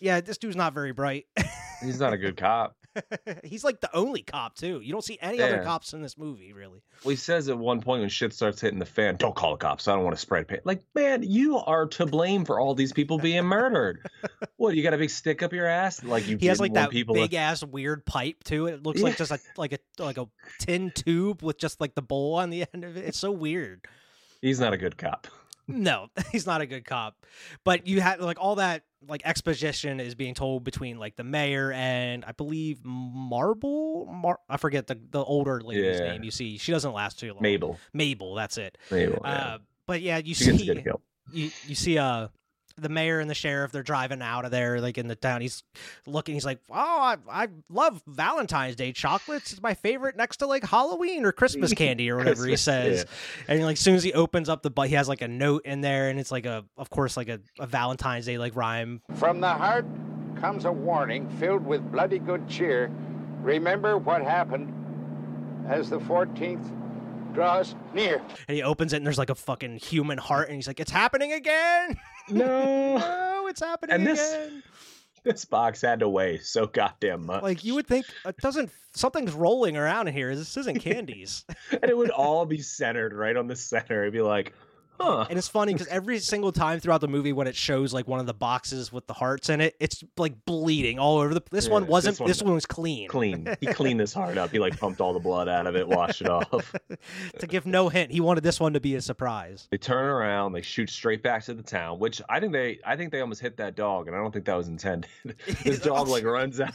Yeah, 0.00 0.20
this 0.20 0.38
dude's 0.38 0.56
not 0.56 0.72
very 0.72 0.92
bright. 0.92 1.26
He's 1.82 2.00
not 2.00 2.14
a 2.14 2.18
good 2.18 2.36
cop. 2.36 2.74
He's 3.44 3.62
like 3.64 3.80
the 3.80 3.94
only 3.94 4.22
cop 4.22 4.56
too. 4.56 4.80
You 4.82 4.92
don't 4.92 5.04
see 5.04 5.18
any 5.20 5.40
other 5.40 5.62
cops 5.62 5.92
in 5.92 6.02
this 6.02 6.18
movie, 6.18 6.52
really. 6.52 6.82
Well, 7.04 7.10
he 7.10 7.16
says 7.16 7.48
at 7.48 7.56
one 7.58 7.80
point 7.80 8.00
when 8.00 8.08
shit 8.08 8.32
starts 8.32 8.60
hitting 8.60 8.78
the 8.78 8.84
fan, 8.86 9.16
"Don't 9.16 9.34
call 9.34 9.52
the 9.52 9.58
cops. 9.58 9.86
I 9.88 9.94
don't 9.94 10.04
want 10.04 10.16
to 10.16 10.20
spread 10.20 10.48
pain." 10.48 10.60
Like, 10.64 10.82
man, 10.94 11.22
you 11.22 11.58
are 11.58 11.86
to 11.86 12.06
blame 12.06 12.44
for 12.44 12.58
all 12.58 12.74
these 12.74 12.92
people 12.92 13.18
being 13.18 13.44
murdered. 13.44 14.04
what? 14.56 14.74
You 14.74 14.82
got 14.82 14.94
a 14.94 14.98
big 14.98 15.10
stick 15.10 15.42
up 15.42 15.52
your 15.52 15.66
ass? 15.66 16.02
Like 16.02 16.26
you? 16.26 16.36
He 16.36 16.46
has 16.46 16.60
like 16.60 16.74
that 16.74 16.90
people 16.90 17.14
big 17.14 17.30
to- 17.30 17.36
ass 17.36 17.62
weird 17.64 18.04
pipe 18.04 18.42
too. 18.44 18.66
It 18.66 18.82
looks 18.82 19.00
like 19.00 19.12
Yeah. 19.14 19.18
just 19.24 19.30
a 19.32 19.38
like 19.56 19.72
a 19.72 19.78
like 20.02 20.18
a 20.18 20.26
tin 20.58 20.90
tube 20.90 21.42
with 21.42 21.58
just 21.58 21.80
like 21.80 21.94
the 21.94 22.02
bowl 22.02 22.34
on 22.34 22.50
the 22.50 22.64
end 22.74 22.84
of 22.84 22.96
it. 22.96 23.04
It's 23.04 23.18
so 23.18 23.30
weird. 23.30 23.86
He's 24.42 24.58
not 24.58 24.72
a 24.72 24.76
good 24.78 24.96
cop. 24.96 25.26
No, 25.70 26.08
he's 26.32 26.46
not 26.46 26.60
a 26.60 26.66
good 26.66 26.84
cop. 26.84 27.16
But 27.64 27.86
you 27.86 28.00
had 28.00 28.20
like 28.20 28.38
all 28.40 28.56
that 28.56 28.82
like 29.08 29.22
exposition 29.24 29.98
is 30.00 30.14
being 30.14 30.34
told 30.34 30.62
between 30.64 30.98
like 30.98 31.16
the 31.16 31.24
mayor 31.24 31.72
and 31.72 32.24
I 32.24 32.32
believe 32.32 32.80
Marble. 32.84 34.06
Mar- 34.06 34.40
I 34.48 34.56
forget 34.56 34.86
the 34.86 34.98
the 35.10 35.22
older 35.22 35.60
lady's 35.60 36.00
Yeah. 36.00 36.12
name. 36.12 36.24
You 36.24 36.30
see, 36.30 36.58
she 36.58 36.72
doesn't 36.72 36.92
last 36.92 37.18
too 37.18 37.32
long. 37.32 37.42
Mabel. 37.42 37.78
Mabel. 37.92 38.34
That's 38.34 38.58
it. 38.58 38.76
Mabel. 38.90 39.20
yeah. 39.24 39.30
Uh, 39.30 39.58
but 39.86 40.02
yeah, 40.02 40.18
you 40.18 40.34
she 40.34 40.44
see 40.56 40.82
you 41.32 41.50
you 41.66 41.74
see 41.74 41.96
uh 41.98 42.28
the 42.80 42.88
mayor 42.88 43.20
and 43.20 43.28
the 43.30 43.34
sheriff 43.34 43.72
they're 43.72 43.82
driving 43.82 44.22
out 44.22 44.44
of 44.44 44.50
there 44.50 44.80
like 44.80 44.98
in 44.98 45.06
the 45.08 45.14
town. 45.16 45.40
He's 45.40 45.62
looking 46.06 46.34
he's 46.34 46.44
like 46.44 46.60
oh 46.70 46.74
I, 46.74 47.16
I 47.30 47.48
love 47.68 48.02
valentine's 48.06 48.76
day. 48.76 48.92
Chocolates 48.92 49.52
it's 49.52 49.62
my 49.62 49.74
favorite 49.74 50.16
next 50.16 50.38
to 50.38 50.46
like 50.46 50.64
halloween 50.64 51.24
or 51.24 51.32
christmas 51.32 51.72
candy 51.74 52.10
or 52.10 52.16
whatever 52.16 52.44
he 52.44 52.50
Christmas, 52.52 52.62
says. 52.62 53.06
and 53.48 53.62
like 53.64 53.74
as 53.74 53.80
soon 53.80 53.94
as 53.94 54.02
he 54.02 54.12
opens 54.12 54.48
up 54.48 54.62
the 54.62 54.70
but 54.70 54.88
he 54.88 54.94
has 54.94 55.08
like 55.08 55.22
a 55.22 55.28
note 55.28 55.64
in 55.64 55.80
there 55.80 56.08
and 56.08 56.18
it's 56.18 56.30
like 56.32 56.46
a 56.46 56.64
of 56.76 56.90
course 56.90 57.16
like 57.16 57.28
a, 57.28 57.40
a 57.58 57.66
valentine's 57.66 58.26
day 58.26 58.38
like 58.38 58.56
rhyme. 58.56 59.00
From 59.16 59.40
the 59.40 59.48
heart 59.48 59.86
comes 60.36 60.64
a 60.64 60.72
warning 60.72 61.28
filled 61.38 61.64
with 61.66 61.82
bloody 61.92 62.18
good 62.18 62.48
cheer. 62.48 62.90
Remember 63.42 63.98
what 63.98 64.22
happened 64.22 64.72
as 65.68 65.90
the 65.90 65.98
14th 66.00 66.76
draws 67.34 67.74
near. 67.94 68.20
and 68.48 68.56
he 68.56 68.62
opens 68.62 68.92
it 68.92 68.96
and 68.96 69.06
there's 69.06 69.18
like 69.18 69.30
a 69.30 69.34
fucking 69.36 69.78
human 69.78 70.18
heart 70.18 70.48
and 70.48 70.56
he's 70.56 70.66
like 70.66 70.80
it's 70.80 70.90
happening 70.90 71.32
again 71.32 71.96
No. 72.30 72.98
no 72.98 73.46
it's 73.48 73.60
happening 73.60 73.94
And 73.94 74.06
this- 74.06 74.32
again 74.34 74.62
this 75.22 75.44
box 75.44 75.82
had 75.82 76.00
to 76.00 76.08
weigh 76.08 76.38
so 76.38 76.66
goddamn 76.66 77.26
much. 77.26 77.42
like 77.42 77.62
you 77.62 77.74
would 77.74 77.86
think 77.86 78.06
it 78.24 78.36
doesn't 78.38 78.70
something's 78.94 79.32
rolling 79.34 79.76
around 79.76 80.08
in 80.08 80.14
here 80.14 80.34
this 80.34 80.56
isn't 80.56 80.80
candies 80.80 81.44
and 81.72 81.84
it 81.90 81.96
would 81.96 82.08
all 82.24 82.46
be 82.46 82.58
centered 82.62 83.12
right 83.12 83.36
on 83.36 83.46
the 83.46 83.54
center. 83.54 84.00
It'd 84.02 84.14
be 84.14 84.22
like, 84.22 84.54
huh. 85.00 85.26
And 85.28 85.38
it's 85.38 85.48
funny 85.48 85.72
because 85.72 85.88
every 85.88 86.18
single 86.18 86.52
time 86.52 86.80
throughout 86.80 87.00
the 87.00 87.08
movie, 87.08 87.32
when 87.32 87.46
it 87.46 87.56
shows 87.56 87.92
like 87.92 88.06
one 88.06 88.20
of 88.20 88.26
the 88.26 88.34
boxes 88.34 88.92
with 88.92 89.06
the 89.06 89.14
hearts 89.14 89.48
in 89.48 89.60
it, 89.60 89.76
it's 89.80 90.04
like 90.16 90.44
bleeding 90.44 90.98
all 90.98 91.18
over 91.18 91.34
the. 91.34 91.42
This 91.50 91.68
one 91.68 91.86
wasn't. 91.86 92.18
this 92.18 92.26
This 92.26 92.42
one- 92.42 92.48
one, 92.50 92.54
was 92.56 92.66
clean. 92.66 93.08
Clean. 93.08 93.56
He 93.60 93.66
cleaned 93.74 94.00
this 94.00 94.12
heart 94.12 94.38
up. 94.38 94.50
He 94.50 94.58
like 94.58 94.78
pumped 94.78 95.00
all 95.00 95.12
the 95.12 95.20
blood 95.20 95.48
out 95.48 95.66
of 95.66 95.76
it, 95.76 95.86
washed 95.88 96.20
it 96.22 96.28
off. 96.28 96.74
to 97.38 97.46
give 97.46 97.66
no 97.66 97.88
hint, 97.88 98.10
he 98.10 98.20
wanted 98.20 98.42
this 98.42 98.60
one 98.60 98.72
to 98.74 98.80
be 98.80 98.94
a 98.96 99.00
surprise. 99.00 99.68
They 99.70 99.78
turn 99.78 100.06
around, 100.06 100.52
they 100.52 100.62
shoot 100.62 100.90
straight 100.90 101.22
back 101.22 101.44
to 101.44 101.54
the 101.54 101.62
town, 101.62 101.98
which 101.98 102.20
I 102.28 102.40
think 102.40 102.52
they 102.52 102.78
I 102.84 102.96
think 102.96 103.12
they 103.12 103.20
almost 103.20 103.40
hit 103.40 103.56
that 103.58 103.76
dog, 103.76 104.06
and 104.06 104.16
I 104.16 104.20
don't 104.20 104.32
think 104.32 104.44
that 104.44 104.56
was 104.56 104.68
intended. 104.68 105.08
this 105.64 105.80
dog 105.80 106.08
like 106.08 106.24
runs 106.24 106.60
out 106.60 106.72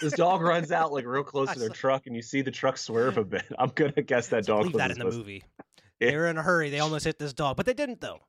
this 0.00 0.12
dog 0.14 0.42
runs 0.42 0.72
out 0.72 0.92
like 0.92 1.06
real 1.06 1.22
close 1.22 1.52
to 1.52 1.58
their 1.58 1.68
truck 1.68 2.06
and 2.06 2.14
you 2.16 2.22
see 2.22 2.42
the 2.42 2.50
truck 2.50 2.76
swerve 2.78 3.18
a 3.18 3.24
bit. 3.24 3.44
I'm 3.58 3.70
gonna 3.74 3.92
guess 4.02 4.28
that 4.28 4.44
dog 4.46 4.64
Leave 4.64 4.74
was 4.74 4.80
that 4.80 4.90
in 4.90 4.98
the 4.98 5.04
movie. 5.04 5.42
Yeah. 5.58 5.64
They 6.00 6.14
were 6.16 6.26
in 6.26 6.38
a 6.38 6.42
hurry. 6.42 6.70
They 6.70 6.80
almost 6.80 7.04
hit 7.04 7.18
this 7.18 7.32
dog, 7.32 7.56
but 7.56 7.66
they 7.66 7.74
didn't 7.74 8.00
though. 8.00 8.20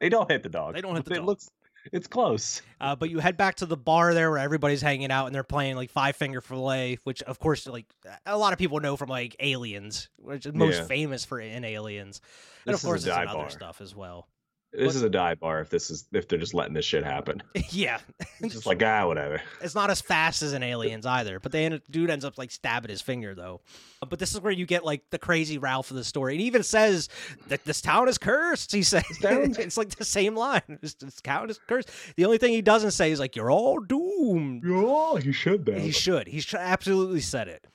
They 0.00 0.08
don't 0.08 0.30
hit 0.30 0.42
the 0.42 0.48
dog. 0.48 0.74
They 0.74 0.80
don't 0.80 0.96
hit 0.96 1.04
the 1.04 1.12
it 1.14 1.16
dog. 1.18 1.26
looks 1.26 1.50
it's 1.92 2.06
close. 2.06 2.60
Uh, 2.80 2.94
but 2.94 3.08
you 3.10 3.18
head 3.20 3.36
back 3.36 3.56
to 3.56 3.66
the 3.66 3.76
bar 3.76 4.12
there 4.14 4.30
where 4.30 4.38
everybody's 4.38 4.82
hanging 4.82 5.10
out 5.10 5.26
and 5.26 5.34
they're 5.34 5.42
playing 5.42 5.76
like 5.76 5.90
Five 5.90 6.14
Finger 6.16 6.40
Fillet, 6.40 6.98
which 7.04 7.22
of 7.22 7.38
course 7.38 7.66
like 7.66 7.86
a 8.26 8.36
lot 8.36 8.52
of 8.52 8.58
people 8.58 8.80
know 8.80 8.96
from 8.96 9.08
like 9.08 9.36
Aliens, 9.40 10.08
which 10.16 10.46
is 10.46 10.54
most 10.54 10.78
Yeah. 10.80 10.84
famous 10.84 11.24
for 11.24 11.40
in 11.40 11.64
Aliens, 11.64 12.20
and 12.66 12.74
This 12.74 12.82
of 12.82 12.86
course 12.86 13.04
it's 13.06 13.14
other 13.16 13.48
stuff 13.50 13.80
as 13.80 13.94
well. 13.94 14.28
This 14.72 14.86
But- 14.92 14.96
is 14.96 15.02
a 15.02 15.10
dive 15.10 15.40
bar 15.40 15.60
if 15.60 15.68
this 15.68 15.90
is 15.90 16.06
if 16.12 16.28
they're 16.28 16.38
just 16.38 16.54
letting 16.54 16.74
this 16.74 16.84
shit 16.84 17.02
happen. 17.04 17.42
yeah, 17.70 17.98
It's 18.38 18.54
just 18.54 18.66
like 18.66 18.80
ah 18.84 19.06
whatever. 19.06 19.42
It's 19.60 19.74
not 19.74 19.90
as 19.90 20.00
fast 20.00 20.42
as 20.42 20.52
an 20.52 20.62
aliens 20.62 21.04
either, 21.06 21.40
but 21.40 21.50
the 21.50 21.58
end, 21.58 21.80
dude 21.90 22.08
ends 22.08 22.24
up 22.24 22.38
like 22.38 22.52
stabbing 22.52 22.88
his 22.90 23.00
finger 23.02 23.34
though. 23.34 23.60
But 24.08 24.18
this 24.20 24.32
is 24.32 24.40
where 24.40 24.52
you 24.52 24.66
get 24.66 24.84
like 24.84 25.02
the 25.10 25.18
crazy 25.18 25.58
Ralph 25.58 25.90
of 25.90 25.96
the 25.96 26.04
story. 26.04 26.34
And 26.34 26.40
he 26.40 26.46
even 26.46 26.62
says 26.62 27.08
that 27.48 27.64
this 27.64 27.80
town 27.80 28.08
is 28.08 28.16
cursed. 28.16 28.70
He 28.72 28.82
says 28.84 29.02
it's 29.10 29.76
like 29.76 29.90
the 29.96 30.04
same 30.04 30.36
line. 30.36 30.62
This, 30.80 30.94
this 30.94 31.20
town 31.20 31.50
is 31.50 31.58
cursed. 31.66 31.90
The 32.16 32.24
only 32.24 32.38
thing 32.38 32.52
he 32.52 32.62
doesn't 32.62 32.92
say 32.92 33.10
is 33.10 33.18
like 33.18 33.34
you're 33.34 33.50
all 33.50 33.80
doomed. 33.80 34.62
boom. 34.62 35.16
Yeah, 35.16 35.20
he 35.20 35.32
should 35.32 35.64
be. 35.64 35.78
He 35.80 35.90
should. 35.90 36.28
He 36.28 36.40
should 36.40 36.60
absolutely 36.60 37.20
said 37.20 37.48
it. 37.48 37.66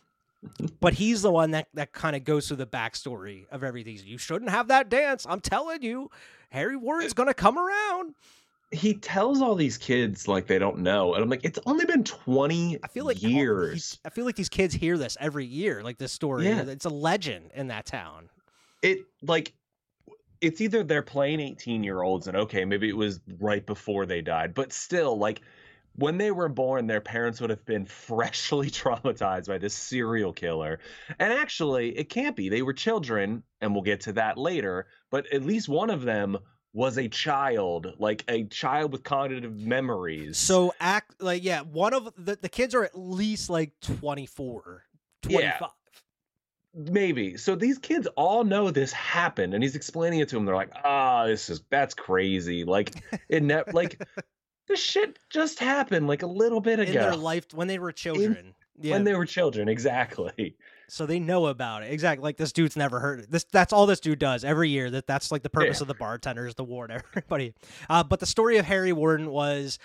But 0.80 0.94
he's 0.94 1.22
the 1.22 1.32
one 1.32 1.52
that, 1.52 1.68
that 1.74 1.92
kind 1.94 2.16
of 2.16 2.24
goes 2.24 2.48
through 2.48 2.58
the 2.58 2.66
backstory 2.68 3.46
of 3.52 3.64
everything. 3.64 3.98
You 4.04 4.18
shouldn't 4.18 4.52
have 4.52 4.68
that 4.70 4.90
dance. 4.90 5.26
I'm 5.30 5.40
telling 5.42 5.82
you, 5.82 6.10
Harry 6.50 6.76
Warden's 6.76 7.14
gonna 7.14 7.34
come 7.34 7.58
around. 7.58 8.16
He 8.72 8.96
tells 8.96 9.42
all 9.42 9.56
these 9.56 9.78
kids 9.78 10.28
like 10.28 10.48
they 10.48 10.58
don't 10.60 10.80
know, 10.80 11.14
and 11.14 11.24
I'm 11.24 11.30
like, 11.30 11.46
it's 11.46 11.60
only 11.66 11.86
been 11.86 12.04
20 12.04 12.80
I 12.84 12.88
feel 12.88 13.06
like 13.06 13.22
years. 13.22 13.94
he- 13.94 14.00
I 14.06 14.10
feel 14.10 14.26
like 14.26 14.36
these 14.36 14.50
kids 14.50 14.74
hear 14.74 14.98
this 14.98 15.16
every 15.20 15.46
year, 15.46 15.84
like 15.84 15.98
this 15.98 16.12
story. 16.12 16.46
Yeah. 16.46 16.62
It's 16.64 16.86
a 16.86 16.90
legend 16.90 17.52
in 17.54 17.68
that 17.68 17.86
town. 17.86 18.30
it 18.82 19.00
like 19.22 19.54
it's 20.42 20.60
either 20.62 20.84
they're 20.84 21.02
playing 21.02 21.40
18 21.40 21.84
year 21.84 22.02
olds 22.02 22.28
and 22.28 22.36
okay 22.36 22.66
maybe 22.66 22.90
it 22.90 22.98
was 22.98 23.22
right 23.40 23.66
before 23.66 24.06
they 24.06 24.22
died 24.22 24.54
but 24.54 24.74
still 24.74 25.18
like 25.18 25.42
when 25.96 26.18
they 26.18 26.32
were 26.32 26.50
born 26.50 26.88
their 26.88 27.02
parents 27.02 27.42
would 27.42 27.50
have 27.50 27.66
been 27.66 27.86
freshly 28.08 28.70
traumatized 28.70 29.48
by 29.48 29.58
this 29.58 29.74
serial 29.74 30.34
killer. 30.34 30.80
And 31.20 31.32
actually 31.32 31.98
it 31.98 32.10
can't 32.10 32.36
be. 32.36 32.50
They 32.50 32.62
were 32.62 32.74
children 32.74 33.44
and 33.62 33.74
we'll 33.74 33.84
get 33.84 34.02
to 34.02 34.14
that 34.14 34.38
later 34.38 34.88
but 35.16 35.32
at 35.32 35.44
least 35.44 35.70
one 35.70 35.90
of 35.90 36.02
them 36.02 36.38
was 36.74 36.98
a 36.98 37.08
child 37.08 37.94
like 38.00 38.26
a 38.28 38.44
child 38.44 38.92
with 38.92 39.02
cognitive 39.02 39.56
memories. 39.58 40.38
So 40.38 40.74
act 40.80 41.22
like 41.22 41.42
yeah, 41.44 41.62
one 41.62 41.94
of 41.94 42.14
the, 42.18 42.36
the 42.36 42.50
kids 42.50 42.76
are 42.76 42.84
at 42.84 42.98
least 42.98 43.50
like 43.50 43.72
24, 43.82 44.84
25. 45.22 45.42
Yeah. 45.42 45.68
maybe. 46.74 47.38
So 47.38 47.56
these 47.56 47.78
kids 47.78 48.08
all 48.18 48.44
know 48.44 48.72
this 48.72 48.92
happened 48.92 49.54
and 49.54 49.64
he's 49.64 49.78
explaining 49.78 50.20
it 50.20 50.28
to 50.30 50.36
them 50.36 50.44
they're 50.44 50.54
like 50.54 50.74
ah 50.84 51.26
this 51.26 51.50
is 51.50 51.62
that's 51.70 51.94
crazy. 51.94 52.66
Like 52.66 53.02
it 53.30 53.42
ne- 53.42 53.64
like 53.72 54.02
this 54.68 54.80
shit 54.80 55.20
just 55.30 55.60
happened 55.60 56.08
like 56.08 56.24
a 56.24 56.28
little 56.28 56.62
bit 56.62 56.80
ago. 56.80 56.90
in 56.92 56.96
their 56.98 57.16
life 57.16 57.46
when 57.54 57.68
they 57.68 57.80
were 57.80 57.92
children. 57.92 58.54
yeah. 58.80 58.94
when 58.94 59.04
they 59.04 59.14
were 59.14 59.26
children 59.26 59.68
exactly 59.70 60.56
so 60.88 61.06
they 61.06 61.20
know 61.20 61.48
about 61.48 61.84
it. 61.84 61.92
Exactly. 61.92 62.24
Like 62.24 62.38
this 62.38 62.52
dude's 62.52 62.76
never 62.76 63.00
heard 63.00 63.20
it. 63.22 63.32
This 63.32 63.46
that's 63.52 63.74
all 63.74 63.86
this 63.86 64.00
dude 64.00 64.20
does 64.20 64.44
every 64.44 64.70
year. 64.70 64.90
That 64.92 65.08
that's 65.08 65.32
like 65.32 65.44
the 65.44 65.50
purpose 65.50 65.80
Yeah. 65.80 65.84
of 65.84 65.88
the 65.88 65.94
bartenders, 65.96 66.54
the 66.56 66.64
to 66.64 66.70
warn 66.70 66.92
everybody. 67.16 67.54
Uh, 67.90 68.04
but 68.04 68.20
the 68.20 68.26
story 68.26 68.58
of 68.58 68.66
Harry 68.66 68.94
Warden 68.94 69.30
was 69.32 69.80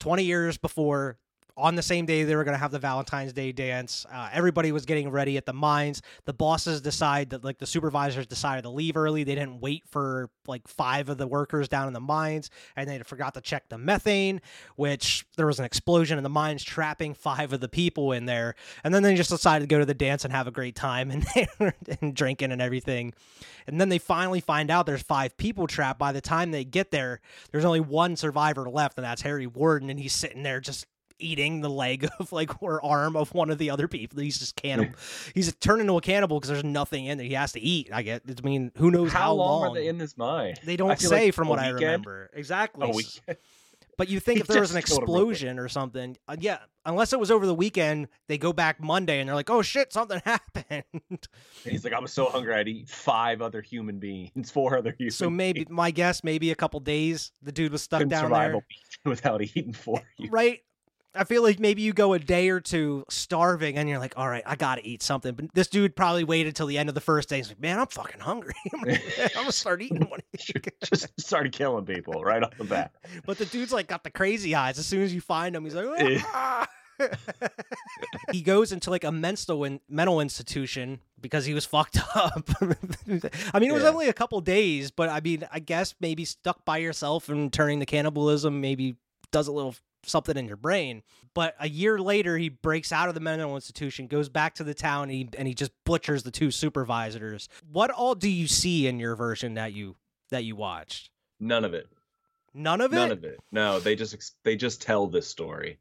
20 0.00 0.24
years 0.24 0.56
before. 0.58 1.18
On 1.56 1.76
the 1.76 1.82
same 1.82 2.04
day 2.04 2.24
they 2.24 2.34
were 2.34 2.42
going 2.42 2.54
to 2.54 2.58
have 2.58 2.72
the 2.72 2.80
Valentine's 2.80 3.32
Day 3.32 3.52
dance, 3.52 4.04
uh, 4.12 4.28
everybody 4.32 4.72
was 4.72 4.84
getting 4.84 5.10
ready 5.10 5.36
at 5.36 5.46
the 5.46 5.52
mines. 5.52 6.02
The 6.24 6.32
bosses 6.32 6.80
decide 6.80 7.30
that 7.30 7.44
like 7.44 7.58
the 7.58 7.66
supervisors 7.66 8.26
decided 8.26 8.62
to 8.62 8.70
leave 8.70 8.96
early. 8.96 9.22
They 9.22 9.36
didn't 9.36 9.60
wait 9.60 9.84
for 9.86 10.30
like 10.48 10.66
five 10.66 11.08
of 11.08 11.16
the 11.16 11.28
workers 11.28 11.68
down 11.68 11.86
in 11.86 11.92
the 11.92 12.00
mines, 12.00 12.50
and 12.74 12.90
they 12.90 12.98
forgot 13.00 13.34
to 13.34 13.40
check 13.40 13.68
the 13.68 13.78
methane, 13.78 14.40
which 14.74 15.26
there 15.36 15.46
was 15.46 15.60
an 15.60 15.64
explosion 15.64 16.18
in 16.18 16.24
the 16.24 16.30
mines, 16.30 16.64
trapping 16.64 17.14
five 17.14 17.52
of 17.52 17.60
the 17.60 17.68
people 17.68 18.10
in 18.10 18.26
there. 18.26 18.56
And 18.82 18.92
then 18.92 19.04
they 19.04 19.14
just 19.14 19.30
decided 19.30 19.68
to 19.68 19.72
go 19.72 19.78
to 19.78 19.86
the 19.86 19.94
dance 19.94 20.24
and 20.24 20.32
have 20.32 20.48
a 20.48 20.52
great 20.52 20.74
time 20.74 21.10
and, 21.34 21.72
and 22.00 22.16
drinking 22.16 22.50
and 22.50 22.60
everything. 22.60 23.14
And 23.68 23.80
then 23.80 23.88
they 23.88 23.98
finally 23.98 24.40
find 24.40 24.70
out 24.70 24.86
there's 24.86 25.02
five 25.02 25.36
people 25.36 25.66
trapped. 25.66 25.98
By 25.98 26.12
the 26.12 26.20
time 26.20 26.50
they 26.50 26.64
get 26.64 26.90
there, 26.90 27.20
there's 27.50 27.64
only 27.64 27.80
one 27.80 28.16
survivor 28.16 28.68
left, 28.68 28.98
and 28.98 29.04
that's 29.04 29.22
Harry 29.22 29.46
Warden, 29.46 29.88
and 29.88 30.00
he's 30.00 30.12
sitting 30.12 30.42
there 30.42 30.60
just 30.60 30.86
eating 31.18 31.60
the 31.60 31.70
leg 31.70 32.08
of 32.18 32.32
like 32.32 32.62
or 32.62 32.84
arm 32.84 33.16
of 33.16 33.32
one 33.34 33.50
of 33.50 33.58
the 33.58 33.70
other 33.70 33.88
people. 33.88 34.20
He's 34.20 34.38
just 34.38 34.56
cannibal. 34.56 34.94
he's 35.34 35.54
turned 35.56 35.80
into 35.80 35.96
a 35.96 36.00
cannibal 36.00 36.38
because 36.38 36.50
there's 36.50 36.64
nothing 36.64 37.06
in 37.06 37.18
there. 37.18 37.26
He 37.26 37.34
has 37.34 37.52
to 37.52 37.60
eat. 37.60 37.90
I 37.92 38.02
get. 38.02 38.22
I 38.26 38.46
mean, 38.46 38.72
who 38.76 38.90
knows 38.90 39.12
how, 39.12 39.20
how, 39.20 39.32
long, 39.34 39.70
are 39.70 39.74
they 39.74 39.88
in 39.88 39.98
this 39.98 40.16
mine 40.16 40.54
They 40.64 40.76
don't 40.76 40.98
say 40.98 41.26
like 41.26 41.34
from 41.34 41.48
what 41.48 41.58
I 41.58 41.68
remember. 41.70 42.30
Exactly. 42.32 42.90
weekend. 42.92 43.38
But 43.96 44.08
you 44.08 44.18
think 44.20 44.38
He 44.38 44.40
if 44.40 44.46
there 44.48 44.60
was 44.60 44.74
an 44.74 44.80
just 44.80 44.88
killed 44.88 45.02
him 45.02 45.14
real 45.14 45.24
quick. 45.26 45.32
explosion 45.34 45.58
or 45.58 45.68
something, 45.68 46.16
uh, 46.26 46.36
yeah, 46.40 46.58
unless 46.84 47.12
it 47.12 47.20
was 47.20 47.30
over 47.30 47.46
the 47.46 47.54
weekend, 47.54 48.08
they 48.26 48.38
go 48.38 48.52
back 48.52 48.80
Monday 48.80 49.20
and 49.20 49.28
they're 49.28 49.36
like, 49.36 49.50
"Oh 49.50 49.62
shit, 49.62 49.92
something 49.92 50.20
happened." 50.24 50.84
And 50.90 51.28
he's 51.62 51.84
like 51.84 51.92
i'm 51.92 52.06
so 52.06 52.26
hungry 52.26 52.54
i'd 52.54 52.68
eat 52.68 52.88
five 52.88 53.40
other 53.40 53.60
human 53.62 53.98
beings 53.98 54.50
four 54.50 54.76
other 54.76 54.94
human 54.98 55.12
so 55.12 55.30
maybe 55.30 55.66
my 55.70 55.90
guess, 55.90 56.24
maybe 56.24 56.50
a 56.50 56.54
couple 56.54 56.80
days, 56.80 57.32
the 57.42 57.52
dude 57.52 57.72
was 57.72 57.82
stuck 57.82 58.00
Couldn't 58.00 58.10
down 58.10 58.30
there, 58.32 58.60
without 59.04 59.42
eating 59.42 59.72
four 59.72 60.02
humans. 60.16 60.32
right? 60.32 60.60
I 61.14 61.24
feel 61.24 61.42
like 61.42 61.60
maybe 61.60 61.82
you 61.82 61.92
go 61.92 62.12
a 62.12 62.18
day 62.18 62.48
or 62.48 62.60
two 62.60 63.04
starving 63.08 63.76
and 63.78 63.88
you're 63.88 63.98
like, 64.00 64.14
all 64.16 64.28
right, 64.28 64.42
I 64.44 64.56
got 64.56 64.76
to 64.76 64.86
eat 64.86 65.02
something. 65.02 65.34
But 65.34 65.54
this 65.54 65.68
dude 65.68 65.94
probably 65.94 66.24
waited 66.24 66.56
till 66.56 66.66
the 66.66 66.76
end 66.76 66.88
of 66.88 66.94
the 66.96 67.00
first 67.00 67.28
day. 67.28 67.36
He's 67.36 67.48
like, 67.48 67.60
man, 67.60 67.78
I'm 67.78 67.86
fucking 67.86 68.20
hungry. 68.20 68.54
I'm 68.74 68.98
gonna, 69.34 69.52
start 69.52 69.80
eating 69.82 70.00
one. 70.08 70.20
of 70.20 70.24
these." 70.32 70.52
just 70.82 71.20
started 71.20 71.52
killing 71.52 71.84
people 71.86 72.22
right 72.24 72.42
off 72.42 72.56
the 72.58 72.64
bat 72.64 72.92
But 73.26 73.38
the 73.38 73.46
dude's 73.46 73.72
like 73.72 73.86
got 73.86 74.02
the 74.04 74.10
crazy 74.10 74.54
eyes. 74.54 74.78
As 74.78 74.86
soon 74.86 75.02
as 75.02 75.14
you 75.14 75.20
find 75.20 75.54
him, 75.54 75.64
he's 75.64 75.74
like, 75.74 75.86
Eh. 76.00 76.20
"Ah." 76.32 76.68
he 78.32 78.40
goes 78.42 78.72
into 78.72 78.90
like 78.90 79.04
a 79.04 79.10
mental 79.12 79.64
in- 79.64 79.80
mental 79.88 80.20
institution 80.20 81.00
because 81.20 81.44
he 81.44 81.54
was 81.54 81.64
fucked 81.64 81.98
up. 82.14 82.48
I 82.60 82.66
mean, 83.58 83.70
it 83.70 83.72
was 83.72 83.82
Yeah. 83.82 83.88
only 83.88 84.08
a 84.08 84.12
couple 84.12 84.40
days, 84.40 84.90
but 84.90 85.08
I 85.08 85.20
mean, 85.20 85.46
I 85.52 85.58
guess 85.58 85.94
maybe 86.00 86.24
stuck 86.24 86.64
by 86.64 86.78
yourself 86.78 87.28
and 87.28 87.52
turning 87.52 87.80
to 87.80 87.86
cannibalism 87.86 88.60
maybe 88.60 88.94
does 89.32 89.48
a 89.48 89.52
little 89.52 89.74
something 90.08 90.36
in 90.36 90.46
your 90.46 90.56
brain. 90.56 91.02
But 91.34 91.54
a 91.58 91.68
year 91.68 91.98
later, 91.98 92.38
he 92.38 92.48
breaks 92.48 92.92
out 92.92 93.08
of 93.08 93.14
the 93.14 93.20
mental 93.20 93.54
institution, 93.56 94.06
goes 94.06 94.28
back 94.28 94.54
to 94.56 94.64
the 94.64 94.74
town, 94.74 95.04
and 95.04 95.12
he, 95.12 95.28
and 95.36 95.48
he 95.48 95.54
just 95.54 95.72
butchers 95.84 96.22
the 96.22 96.30
two 96.30 96.50
supervisors. 96.50 97.48
What 97.72 97.90
all 97.90 98.14
do 98.14 98.28
you 98.30 98.46
see 98.46 98.86
in 98.86 98.98
your 99.00 99.16
version 99.16 99.54
that 99.54 99.72
you 99.72 99.96
that 100.30 100.44
you 100.44 100.56
watched? 100.56 101.10
none 101.40 101.64
of 101.64 101.74
it 101.74 101.88
None 102.54 102.80
of 102.80 102.92
it. 102.92 102.96
none 102.96 103.10
of 103.10 103.24
it 103.24 103.40
no 103.50 103.80
they 103.80 103.96
just 103.96 104.16
they 104.44 104.54
just 104.54 104.80
tell 104.80 105.08
this 105.08 105.26
story 105.26 105.78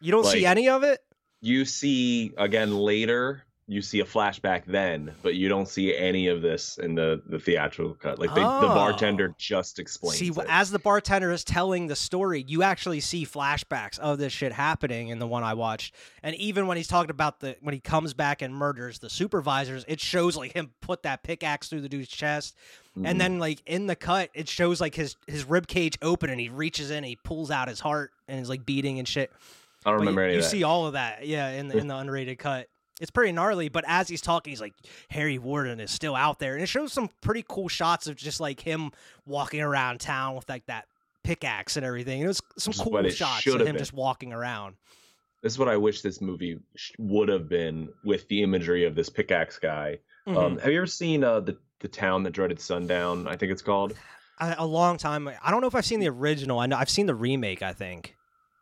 you 0.00 0.10
don't 0.10 0.26
see 0.26 0.44
any 0.44 0.68
of 0.68 0.82
it. 0.82 0.98
you 1.40 1.64
see 1.64 2.32
again 2.36 2.76
later 2.76 3.45
you 3.68 3.82
see 3.82 3.98
a 3.98 4.04
flashback 4.04 4.62
then 4.66 5.12
but 5.22 5.34
you 5.34 5.48
don't 5.48 5.68
see 5.68 5.96
any 5.96 6.28
of 6.28 6.40
this 6.40 6.78
in 6.78 6.94
the 6.94 7.20
the 7.26 7.38
theatrical 7.38 7.94
cut 7.94 8.18
like 8.18 8.32
they, 8.32 8.40
the 8.40 8.46
Oh. 8.46 8.74
bartender 8.74 9.34
just 9.38 9.80
explains 9.80 10.18
See, 10.18 10.28
it. 10.28 10.38
as 10.48 10.70
the 10.70 10.78
bartender 10.78 11.32
is 11.32 11.42
telling 11.42 11.88
the 11.88 11.96
story, 11.96 12.44
you 12.46 12.62
actually 12.62 13.00
see 13.00 13.26
flashbacks 13.26 13.98
of 13.98 14.18
this 14.18 14.32
shit 14.32 14.52
happening 14.52 15.08
in 15.08 15.18
the 15.18 15.26
one 15.26 15.42
I 15.42 15.54
watched. 15.54 15.94
And 16.22 16.36
even 16.36 16.66
when 16.68 16.76
he's 16.76 16.86
talking 16.86 17.10
about 17.10 17.40
the 17.40 17.56
when 17.60 17.74
he 17.74 17.80
comes 17.80 18.14
back 18.14 18.40
and 18.40 18.54
murders 18.54 19.00
the 19.00 19.10
supervisors, 19.10 19.84
it 19.88 20.00
shows 20.00 20.36
like 20.36 20.52
him 20.52 20.70
put 20.80 21.02
that 21.02 21.24
pickaxe 21.24 21.68
through 21.68 21.80
the 21.80 21.88
dude's 21.88 22.08
chest. 22.08 22.54
Mhm. 22.96 23.06
And 23.08 23.20
then 23.20 23.38
like 23.40 23.62
in 23.66 23.86
the 23.88 23.96
cut, 23.96 24.30
it 24.32 24.48
shows 24.48 24.80
like 24.80 24.94
his 24.94 25.16
his 25.26 25.44
rib 25.44 25.66
cage 25.66 25.98
open 26.02 26.30
and 26.30 26.38
he 26.40 26.48
reaches 26.48 26.90
in, 26.92 27.02
he 27.02 27.16
pulls 27.16 27.50
out 27.50 27.66
his 27.66 27.80
heart 27.80 28.12
and 28.28 28.38
is 28.40 28.48
like 28.48 28.64
beating 28.64 29.00
and 29.00 29.08
shit. 29.08 29.32
i 29.84 29.90
don't 29.90 29.98
But 29.98 30.00
remember 30.02 30.20
you, 30.22 30.26
any 30.26 30.32
you 30.34 30.38
of 30.38 30.44
that 30.44 30.50
see 30.50 30.62
all 30.62 30.86
of 30.86 30.92
that, 30.92 31.26
yeah, 31.26 31.48
in 31.50 31.66
the 31.66 31.76
in 31.78 31.88
the 31.88 31.94
unrated 31.94 32.38
cut. 32.38 32.68
It's 33.00 33.10
pretty 33.10 33.32
gnarly, 33.32 33.68
but 33.68 33.84
as 33.86 34.08
he's 34.08 34.22
talking, 34.22 34.50
he's 34.52 34.60
like, 34.60 34.74
Harry 35.10 35.38
Warden 35.38 35.80
is 35.80 35.90
still 35.90 36.14
out 36.14 36.38
there. 36.38 36.54
And 36.54 36.62
it 36.62 36.66
shows 36.66 36.92
some 36.92 37.10
pretty 37.20 37.44
cool 37.46 37.68
shots 37.68 38.06
of 38.06 38.16
just 38.16 38.40
like 38.40 38.60
him 38.60 38.90
walking 39.26 39.60
around 39.60 40.00
town 40.00 40.34
with 40.34 40.48
like 40.48 40.64
that 40.66 40.86
pickaxe 41.22 41.76
and 41.76 41.84
everything. 41.84 42.22
It 42.22 42.26
was 42.26 42.40
some 42.56 42.72
cool 42.72 43.06
shots 43.10 43.46
of 43.46 43.60
him 43.60 43.66
been. 43.66 43.76
just 43.78 43.92
walking 43.92 44.32
around. 44.32 44.76
this 45.42 45.52
is 45.52 45.58
what 45.58 45.68
i 45.68 45.76
wish 45.76 46.00
this 46.00 46.20
movie 46.20 46.58
sh- 46.76 46.92
would 46.98 47.28
have 47.28 47.48
been 47.48 47.88
with 48.04 48.26
the 48.28 48.42
imagery 48.42 48.84
of 48.84 48.94
this 48.94 49.08
pickaxe 49.10 49.58
guy 49.58 49.98
Mhm. 50.26 50.36
um 50.36 50.58
have 50.58 50.72
you 50.72 50.78
ever 50.78 50.86
seen 50.86 51.22
uh 51.22 51.40
the 51.40 51.56
the 51.80 51.88
town 51.88 52.22
that 52.22 52.30
dreaded 52.30 52.58
sundown 52.58 53.28
i 53.28 53.36
think 53.36 53.52
it's 53.52 53.62
called 53.62 53.94
I, 54.38 54.54
a 54.58 54.64
long 54.66 54.96
time. 54.98 55.28
I 55.28 55.50
don't 55.50 55.60
know 55.62 55.66
if 55.66 55.74
I've 55.74 55.86
seen 55.86 55.98
the 56.00 56.08
original. 56.10 56.58
I 56.58 56.66
know 56.66 56.76
I've 56.76 56.90
seen 56.90 57.06
the 57.06 57.14
remake. 57.14 57.62
I 57.62 57.72
think. 57.72 58.14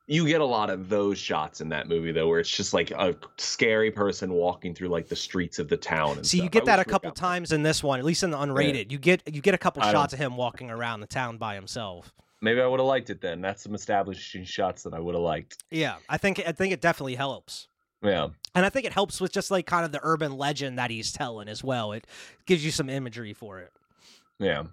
You 0.06 0.26
get 0.26 0.40
a 0.40 0.44
lot 0.44 0.68
of 0.70 0.88
those 0.88 1.16
shots 1.18 1.60
in 1.62 1.68
that 1.70 1.88
movie 1.88 2.12
though 2.12 2.28
where 2.28 2.38
it's 2.40 2.50
just 2.50 2.74
like 2.74 2.90
a 2.90 3.16
scary 3.38 3.90
person 3.90 4.32
walking 4.32 4.74
through 4.74 4.88
like 4.88 5.08
the 5.08 5.16
streets 5.16 5.58
of 5.58 5.68
the 5.68 5.76
town 5.76 6.16
and 6.18 6.26
See, 6.26 6.42
you 6.42 6.50
get 6.50 6.66
that 6.66 6.78
a 6.78 6.84
couple 6.84 7.10
times 7.12 7.52
in 7.52 7.62
this 7.62 7.82
one, 7.82 7.98
at 7.98 8.04
least 8.04 8.22
in 8.22 8.30
the 8.30 8.36
unrated. 8.36 8.90
You 8.92 8.98
get 8.98 9.22
you 9.34 9.40
get 9.40 9.54
a 9.54 9.58
couple 9.58 9.82
I 9.82 9.86
don't- 9.86 9.92
shots 10.02 10.12
of 10.12 10.18
him 10.18 10.36
walking 10.36 10.70
around 10.70 11.00
the 11.00 11.06
town 11.06 11.38
by 11.38 11.54
himself. 11.54 12.12
maybe 12.42 12.60
i 12.60 12.66
would 12.66 12.80
have 12.80 12.86
liked 12.86 13.08
it 13.08 13.20
then 13.22 13.40
that's 13.40 13.62
some 13.62 13.74
establishing 13.74 14.44
shots 14.44 14.82
that 14.82 14.92
i 14.92 15.00
would 15.00 15.14
have 15.14 15.22
liked 15.24 15.62
Yeah, 15.70 15.96
I 16.08 16.18
think 16.18 16.42
I 16.46 16.52
think 16.52 16.72
it 16.74 16.80
definitely 16.82 17.14
helps. 17.14 17.68
yeah 18.02 18.28
And 18.54 18.66
I 18.66 18.68
think 18.68 18.84
it 18.84 18.92
helps 18.92 19.20
with 19.22 19.32
just 19.32 19.50
like 19.50 19.64
kind 19.66 19.84
of 19.86 19.92
the 19.92 20.00
urban 20.02 20.36
legend 20.36 20.78
that 20.78 20.90
he's 20.90 21.10
telling 21.12 21.48
as 21.48 21.64
well. 21.64 21.92
It 21.92 22.06
gives 22.44 22.62
you 22.64 22.70
some 22.70 22.90
imagery 22.90 23.32
for 23.32 23.60
it. 23.60 23.72
yeah 24.38 24.64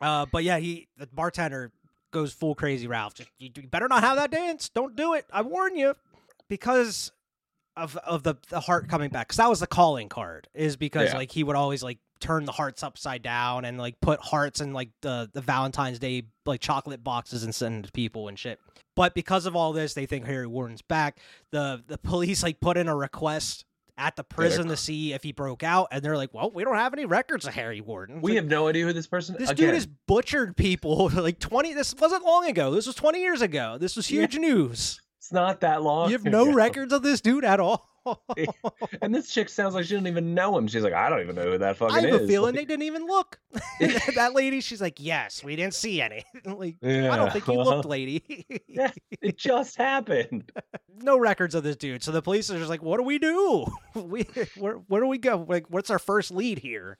Uh, 0.00 0.26
but 0.30 0.44
yeah, 0.44 0.58
he 0.58 0.86
the 0.96 1.08
bartender 1.08 1.72
goes 2.12 2.32
full 2.32 2.54
crazy 2.54 2.86
Ralph. 2.86 3.14
Just, 3.14 3.30
you, 3.38 3.50
you 3.54 3.68
better 3.68 3.88
not 3.88 4.02
have 4.02 4.16
that 4.16 4.30
dance. 4.30 4.68
Don't 4.68 4.96
do 4.96 5.14
it. 5.14 5.26
I 5.32 5.42
warn 5.42 5.76
you. 5.76 5.94
Because 6.48 7.12
of 7.76 7.96
of 7.98 8.22
the 8.22 8.36
the 8.48 8.60
heart 8.60 8.88
coming 8.88 9.10
back. 9.10 9.28
Because 9.28 9.38
that 9.38 9.48
was 9.50 9.60
the 9.60 9.66
calling 9.66 10.08
card. 10.08 10.48
Is 10.54 10.76
because 10.76 11.10
Yeah. 11.10 11.16
like 11.18 11.30
he 11.32 11.44
would 11.44 11.56
always 11.56 11.82
like 11.82 11.98
turn 12.20 12.44
the 12.46 12.52
hearts 12.52 12.82
upside 12.82 13.22
down 13.22 13.64
and 13.66 13.76
like 13.78 14.00
put 14.00 14.20
hearts 14.20 14.60
in 14.60 14.72
like 14.72 14.90
the 15.02 15.28
the 15.32 15.40
Valentine's 15.40 15.98
Day 15.98 16.22
like 16.46 16.60
chocolate 16.60 17.02
boxes 17.04 17.42
and 17.42 17.54
send 17.54 17.84
to 17.84 17.92
people 17.92 18.28
and 18.28 18.38
shit. 18.38 18.58
But 18.94 19.14
because 19.14 19.44
of 19.44 19.54
all 19.54 19.72
this, 19.74 19.92
they 19.92 20.06
think 20.06 20.24
Harry 20.24 20.46
Warden's 20.46 20.82
back. 20.82 21.18
The 21.52 21.82
the 21.86 21.98
police 21.98 22.42
like 22.42 22.60
put 22.60 22.76
in 22.78 22.88
a 22.88 22.96
request 22.96 23.64
at 23.98 24.16
the 24.16 24.24
prison 24.24 24.68
to 24.68 24.76
see 24.76 25.12
if 25.12 25.22
he 25.22 25.32
broke 25.32 25.62
out, 25.62 25.88
and 25.90 26.02
they're 26.02 26.16
like, 26.16 26.34
"Well, 26.34 26.50
we 26.50 26.64
don't 26.64 26.76
have 26.76 26.92
any 26.92 27.04
records 27.06 27.46
of 27.46 27.54
Harry 27.54 27.80
Warden." 27.80 28.16
It's 28.16 28.22
we 28.22 28.32
like, 28.32 28.36
have 28.36 28.46
no 28.46 28.68
idea 28.68 28.84
who 28.84 28.92
this 28.92 29.06
person 29.06 29.34
is. 29.36 29.40
this 29.40 29.50
again, 29.50 29.66
dude 29.68 29.74
has 29.74 29.86
butchered 29.86 30.56
people 30.56 31.08
like 31.14 31.38
20 31.38 31.72
this 31.74 31.94
wasn't 31.94 32.24
long 32.24 32.46
ago 32.48 32.70
this 32.72 32.86
was 32.86 32.94
20 32.96 33.20
years 33.20 33.40
ago 33.42 33.76
this 33.78 33.96
was 33.96 34.10
Yeah. 34.10 34.20
huge 34.22 34.36
news 34.38 35.00
It's 35.18 35.32
not 35.32 35.60
that 35.60 35.82
long. 35.82 36.08
You 36.10 36.12
have 36.16 36.24
no 36.24 36.42
ago. 36.48 36.52
records 36.52 36.92
of 36.92 37.02
this 37.02 37.20
dude 37.20 37.44
at 37.44 37.58
all. 37.60 37.88
And 39.02 39.14
this 39.14 39.30
chick 39.30 39.48
sounds 39.48 39.74
like 39.74 39.84
she 39.84 39.94
doesn't 39.94 40.06
even 40.06 40.34
know 40.34 40.56
him. 40.56 40.68
She's 40.68 40.82
like, 40.82 40.92
I 40.92 41.08
don't 41.08 41.20
even 41.20 41.36
know 41.36 41.52
who 41.52 41.58
that 41.58 41.76
fucking 41.76 41.96
is. 41.96 42.04
I 42.04 42.06
have 42.08 42.20
is. 42.20 42.28
a 42.28 42.28
feeling 42.28 42.54
Like, 42.54 42.62
they 42.62 42.64
didn't 42.64 42.86
even 42.86 43.06
look. 43.06 43.38
that 44.14 44.34
lady, 44.34 44.60
she's 44.60 44.80
like, 44.80 44.98
yes, 44.98 45.42
we 45.42 45.56
didn't 45.56 45.74
see 45.74 46.00
any. 46.00 46.24
like, 46.44 46.76
I 46.82 47.16
don't 47.16 47.32
think 47.32 47.46
you 47.46 47.54
well, 47.54 47.66
looked, 47.66 47.86
lady. 47.86 48.46
Yeah, 48.68 48.90
it 49.20 49.36
just 49.38 49.76
happened. 49.76 50.52
no 51.02 51.18
records 51.18 51.54
of 51.54 51.62
this 51.62 51.76
dude. 51.76 52.02
So 52.02 52.12
the 52.12 52.22
police 52.22 52.50
are 52.50 52.58
just 52.58 52.70
like, 52.70 52.82
what 52.82 52.98
do 52.98 53.02
we 53.04 53.18
do? 53.18 53.66
we 53.94 54.26
where 54.56 54.74
where 54.74 55.00
do 55.00 55.06
we 55.06 55.18
go? 55.18 55.44
Like, 55.48 55.66
what's 55.68 55.90
our 55.90 55.98
first 55.98 56.30
lead 56.30 56.58
here? 56.58 56.98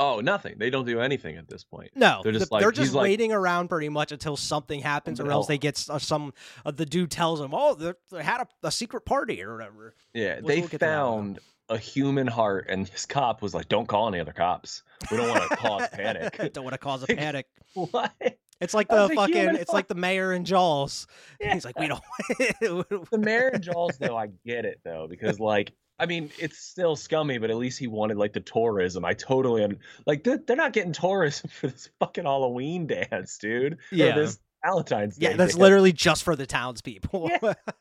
Oh, 0.00 0.20
nothing. 0.20 0.56
They 0.58 0.70
don't 0.70 0.84
do 0.86 1.00
anything 1.00 1.36
at 1.36 1.48
this 1.48 1.62
point. 1.62 1.92
No, 1.94 2.20
They're 2.22 2.32
just 2.32 2.48
the- 2.48 2.54
like- 2.54 2.62
they're 2.62 2.72
just 2.72 2.94
like- 2.94 3.02
waiting 3.04 3.32
around 3.32 3.68
pretty 3.68 3.88
much 3.88 4.10
until 4.12 4.36
something 4.36 4.80
happens, 4.80 5.20
or 5.20 5.30
else 5.30 5.46
they 5.46 5.58
get 5.58 5.84
uh, 5.88 5.98
some. 5.98 6.32
Uh, 6.64 6.72
the 6.72 6.84
dude 6.86 7.10
tells 7.12 7.38
them, 7.40 7.50
"Oh, 7.54 7.74
they 7.74 7.92
they 8.10 8.22
had 8.22 8.40
a, 8.40 8.48
a 8.66 8.70
secret 8.72 9.02
party 9.06 9.42
or 9.42 9.56
whatever." 9.56 9.94
Yeah, 10.12 10.36
We'll- 10.40 10.48
they 10.48 10.54
we'll 10.60 10.62
get 10.68 10.70
to 10.72 10.78
that 10.78 11.02
one. 11.02 11.10
found 11.12 11.38
a 11.68 11.78
human 11.78 12.26
heart, 12.26 12.66
and 12.68 12.86
this 12.86 13.06
cop 13.06 13.40
was 13.40 13.54
like, 13.54 13.68
"Don't 13.68 13.86
call 13.86 14.08
any 14.08 14.18
other 14.20 14.32
cops. 14.32 14.82
We 15.10 15.16
don't 15.16 15.28
want 15.28 15.48
to 15.48 15.56
cause 15.56 15.88
panic." 15.92 16.36
Don't 16.52 16.64
want 16.64 16.74
to 16.74 16.78
cause 16.78 17.02
a 17.04 17.06
panic. 17.14 17.46
what? 17.74 18.12
It's 18.60 18.74
like 18.74 18.88
the 18.88 19.08
fucking. 19.14 19.54
It's 19.56 19.72
like 19.72 19.88
the 19.88 19.94
mayor 19.94 20.32
and 20.32 20.44
Jaws. 20.46 21.06
He's 21.40 21.64
like, 21.64 21.78
we 21.78 21.86
don't. 21.88 22.02
The 22.60 23.18
mayor 23.18 23.48
and 23.48 23.62
Jaws, 23.62 23.98
though, 23.98 24.16
I 24.16 24.28
get 24.46 24.64
it 24.64 24.80
though, 24.84 25.06
because 25.08 25.38
like, 25.40 25.72
I 25.98 26.06
mean, 26.06 26.30
it's 26.38 26.58
still 26.58 26.96
scummy, 26.96 27.38
but 27.38 27.50
at 27.50 27.56
least 27.56 27.78
he 27.78 27.86
wanted 27.86 28.16
like 28.16 28.32
the 28.32 28.40
tourism. 28.40 29.04
I 29.04 29.14
totally 29.14 29.62
un- 29.64 29.78
like 30.06 30.24
they're, 30.24 30.38
they're 30.38 30.56
not 30.56 30.72
getting 30.72 30.92
tourism 30.92 31.50
for 31.52 31.68
this 31.68 31.88
fucking 32.00 32.24
Halloween 32.24 32.86
dance, 32.86 33.38
dude. 33.38 33.74
Or 33.74 33.78
Yeah. 33.92 34.14
this 34.16 34.38
Valentine's 34.64 35.16
Day. 35.18 35.30
yeah, 35.30 35.36
that's 35.36 35.52
dance. 35.52 35.60
literally 35.60 35.92
just 35.92 36.22
for 36.24 36.34
the 36.36 36.46
townspeople. 36.46 37.30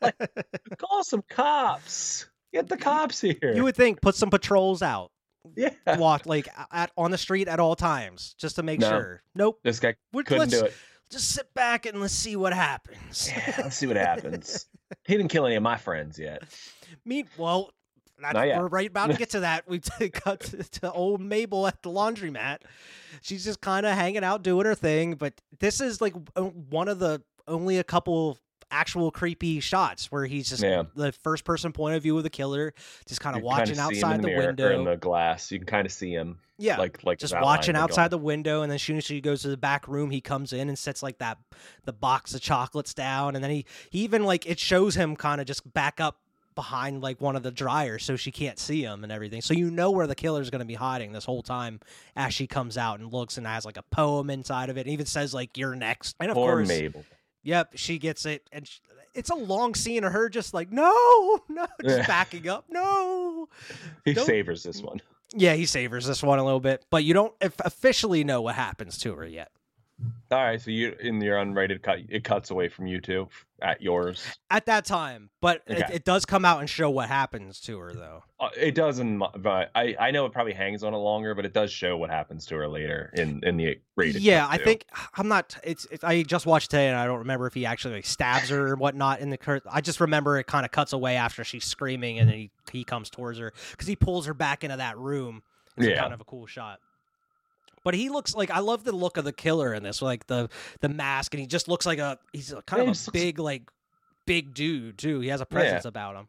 call 0.78 1.04
some 1.04 1.23
cops. 1.30 2.28
Get 2.54 2.69
the 2.69 2.78
cops 2.78 3.19
here. 3.21 3.54
you 3.56 3.63
would 3.63 3.76
think 3.76 3.99
put 4.02 4.13
some 4.15 4.30
patrols 4.30 4.82
out, 4.84 5.10
yeah. 5.56 5.71
walk 5.97 6.26
like 6.28 6.47
at 6.71 6.91
on 6.95 7.10
the 7.10 7.17
street 7.17 7.47
at 7.47 7.60
all 7.60 7.76
times, 7.76 8.36
just 8.38 8.58
to 8.58 8.63
make 8.63 8.80
No. 8.80 8.89
sure. 8.89 9.23
Nope. 9.34 9.60
This 9.63 9.80
guy 9.80 9.95
We're, 10.12 10.21
couldn't 10.23 10.49
do 10.49 10.65
it. 10.65 10.73
just 11.10 11.32
sit 11.32 11.52
back 11.56 11.88
and 11.88 11.99
let's 11.99 12.13
see 12.13 12.36
what 12.36 12.54
happens. 12.54 13.28
Yeah, 13.36 13.56
let's 13.58 13.76
see 13.76 13.88
what 13.88 13.95
happens. 13.97 14.67
he 15.08 15.17
didn't 15.17 15.30
kill 15.32 15.47
any 15.47 15.56
of 15.56 15.63
my 15.63 15.78
friends 15.78 16.19
yet. 16.19 16.43
Meet 17.06 17.28
well. 17.38 17.71
That's, 18.24 18.34
Not 18.34 18.48
yet. 18.48 18.60
we're 18.60 18.68
right 18.68 18.90
about 18.90 19.12
to 19.12 19.18
get 19.18 19.30
to 19.32 19.42
that. 19.42 19.66
We 19.70 19.80
cut 20.10 20.40
to, 20.42 20.64
to 20.82 20.92
old 20.92 21.22
Mabel 21.22 21.68
at 21.68 21.82
the 21.84 21.90
laundromat. 21.90 22.60
She's 23.22 23.44
just 23.44 23.62
kind 23.62 23.86
of 23.86 23.94
hanging 23.94 24.24
out, 24.24 24.44
doing 24.44 24.66
her 24.66 24.76
thing. 24.76 25.16
But 25.16 25.34
this 25.60 25.80
is 25.82 26.02
like 26.02 26.14
uh, 26.36 26.42
one 26.42 26.88
of 26.88 27.00
the 27.00 27.22
only 27.48 27.78
a 27.78 27.84
couple 27.84 28.38
actual 28.72 29.12
creepy 29.12 29.60
shots 29.60 30.12
where 30.12 30.26
he's 30.26 30.50
just 30.50 30.64
Yeah. 30.64 30.84
the 30.96 31.12
first 31.12 31.44
person 31.44 31.72
point 31.72 31.96
of 31.96 32.02
view 32.02 32.18
of 32.18 32.24
the 32.24 32.30
killer, 32.32 32.74
just 33.08 33.22
kind 33.22 33.38
of 33.38 33.44
watching 33.44 33.78
outside 33.78 34.16
in 34.16 34.22
the, 34.22 34.36
window. 34.36 34.80
in 34.80 34.84
the 34.84 34.98
glass. 34.98 35.52
You 35.52 35.60
can 35.60 35.68
kind 35.68 35.86
of 35.86 35.92
see 35.92 36.12
him. 36.12 36.40
yeah, 36.58 36.78
like 36.78 37.04
like 37.04 37.20
just 37.20 37.36
watching 37.40 37.76
outside 37.76 38.10
the 38.10 38.18
window, 38.18 38.62
and 38.64 38.72
then 38.72 38.76
as 38.76 38.82
soon 38.82 38.98
as 38.98 39.04
she 39.04 39.22
goes 39.22 39.44
to 39.44 39.50
the 39.50 39.58
back 39.58 39.88
room, 39.88 40.10
he 40.10 40.22
comes 40.22 40.54
in 40.54 40.70
and 40.70 40.80
sets 40.80 41.04
like 41.04 41.20
that 41.20 41.38
the 41.84 41.94
box 41.94 42.34
of 42.34 42.42
chocolates 42.42 42.94
down, 42.96 43.36
and 43.36 43.44
then 43.44 43.52
he 43.52 43.66
he 43.92 44.00
even 44.00 44.24
like 44.24 44.48
it 44.48 44.60
shows 44.60 44.96
him 44.96 45.16
kind 45.16 45.40
of 45.40 45.46
just 45.46 45.72
back 45.74 46.00
up 46.02 46.18
behind 46.56 47.02
like 47.02 47.20
one 47.22 47.36
of 47.36 47.44
the 47.44 47.52
dryers 47.52 48.04
so 48.04 48.16
she 48.16 48.32
can't 48.32 48.58
see 48.60 48.82
him 48.84 49.04
and 49.04 49.12
everything. 49.12 49.42
So 49.42 49.54
you 49.54 49.70
know 49.72 49.92
where 49.92 50.08
the 50.08 50.16
killer's 50.16 50.50
going 50.50 50.60
to 50.60 50.66
be 50.66 50.74
hiding 50.76 51.12
this 51.12 51.26
whole 51.26 51.42
time 51.44 51.80
as 52.16 52.34
she 52.34 52.48
comes 52.48 52.78
out 52.78 53.00
and 53.00 53.12
looks 53.12 53.38
and 53.38 53.46
has 53.48 53.66
like 53.66 53.78
a 53.78 53.84
poem 53.84 54.30
inside 54.30 54.70
of 54.70 54.78
it. 54.78 54.82
And 54.82 54.89
even 54.89 55.06
says 55.06 55.34
like 55.34 55.58
"You're 55.58 55.76
next," 55.76 56.16
and 56.20 56.30
of 56.32 56.36
Poor 56.36 56.54
course, 56.58 56.68
Mabel. 56.68 57.04
yep, 57.44 57.72
she 57.76 57.98
gets 57.98 58.26
it, 58.26 58.48
and 58.52 58.68
sh 58.68 58.80
it's 59.16 59.30
a 59.30 59.36
long 59.36 59.76
scene 59.76 60.04
of 60.04 60.12
her 60.12 60.28
just 60.28 60.54
like 60.56 60.72
no, 60.72 61.39
no, 61.50 61.68
just 61.84 61.98
Yeah. 62.00 62.08
backing 62.08 62.48
up, 62.50 62.66
no. 62.70 63.48
He 64.06 64.13
Don't- 64.13 64.26
savors 64.26 64.63
this 64.63 64.82
one. 64.82 65.02
Yeah, 65.36 65.54
he 65.56 65.66
savors 65.66 66.06
this 66.06 66.22
one 66.22 66.38
a 66.39 66.44
little 66.44 66.60
bit, 66.60 66.86
but 66.92 67.04
you 67.04 67.13
don't 67.16 67.34
officially 67.42 68.24
know 68.24 68.42
what 68.42 68.54
happens 68.56 69.00
to 69.00 69.16
her 69.16 69.26
yet. 69.26 69.52
All 70.32 70.39
right, 70.39 70.60
so 70.60 70.72
you 70.72 70.96
in 71.00 71.22
your 71.22 71.38
unrated 71.38 71.84
cut, 71.84 72.00
it 72.10 72.24
cuts 72.24 72.50
away 72.50 72.68
from 72.68 72.88
you 72.88 73.00
two 73.00 73.28
at 73.62 73.82
yours. 73.84 74.26
at 74.50 74.66
that 74.66 74.84
time, 74.84 75.30
but 75.42 75.62
it, 75.68 75.84
Okay. 75.84 75.94
it 75.94 76.06
does 76.06 76.26
come 76.26 76.44
out 76.44 76.60
and 76.60 76.68
show 76.70 76.89
what 76.89 77.08
happens 77.08 77.60
to 77.62 77.78
her 77.78 77.94
though. 77.94 78.24
Uh, 78.39 78.50
It 78.58 78.74
doesn't. 78.74 79.20
But 79.20 79.70
I 79.76 79.96
I 80.00 80.10
know 80.12 80.26
it 80.26 80.32
probably 80.34 80.54
hangs 80.54 80.84
on 80.84 80.94
it 80.96 80.98
longer, 80.98 81.36
but 81.36 81.46
it 81.46 81.54
does 81.54 81.72
show 81.72 81.98
what 81.98 82.10
happens 82.10 82.48
to 82.48 82.56
her 82.56 82.68
later 82.68 83.12
in 83.13 83.42
in 83.44 83.58
the 83.58 83.80
rated. 83.96 84.24
yeah, 84.24 84.48
I 84.50 84.58
too. 84.58 84.63
think 84.63 84.86
I'm 85.16 85.28
not. 85.28 85.56
It's, 85.63 85.86
it's 85.92 86.04
I 86.04 86.24
just 86.24 86.48
watched 86.48 86.72
today 86.72 86.88
and 86.88 86.98
I 86.98 87.06
don't 87.06 87.20
remember 87.20 87.46
if 87.46 87.54
he 87.54 87.68
actually 87.68 87.96
like 87.96 88.06
stabs 88.08 88.50
her 88.50 88.70
or 88.70 88.76
whatnot 88.76 89.20
in 89.20 89.30
the 89.30 89.62
I 89.72 89.82
just 89.82 90.00
remember 90.00 90.39
it 90.39 90.48
kind 90.48 90.66
of 90.66 90.72
cuts 90.72 90.94
away 90.94 91.16
after 91.16 91.44
she's 91.44 91.66
screaming 91.66 92.18
and 92.18 92.28
then 92.28 92.38
he 92.38 92.52
he 92.72 92.84
comes 92.84 93.12
towards 93.12 93.38
her 93.38 93.54
because 93.72 93.88
he 93.88 93.96
pulls 93.96 94.26
her 94.26 94.34
back 94.34 94.63
into 94.63 94.78
that 94.78 94.98
room. 94.98 95.44
It's 95.78 95.88
Yeah. 95.88 96.00
kind 96.02 96.13
of 96.13 96.22
a 96.22 96.26
cool 96.26 96.48
shot. 96.48 96.80
But 97.84 97.93
he 97.96 98.10
looks 98.10 98.34
like 98.36 98.50
I 98.50 98.60
love 98.60 98.84
the 98.84 98.91
look 98.93 99.17
of 99.17 99.26
the 99.26 99.34
killer 99.34 99.74
in 99.74 99.84
this, 99.84 100.02
like 100.02 100.26
the 100.28 100.50
the 100.80 100.89
mask, 100.89 101.34
and 101.34 101.41
he 101.41 101.48
just 101.48 101.67
looks 101.67 101.86
like 101.86 102.00
a 102.00 102.17
he's 102.32 102.52
a, 102.54 102.62
kind 102.62 102.84
Yeah, 102.84 102.91
of 102.91 103.08
a 103.08 103.12
big 103.12 103.39
like 103.39 103.63
big 104.26 104.54
dude 104.54 104.98
too. 104.98 105.19
He 105.19 105.28
has 105.30 105.41
a 105.41 105.46
presence 105.46 105.86
about 105.86 106.15
him. 106.15 106.28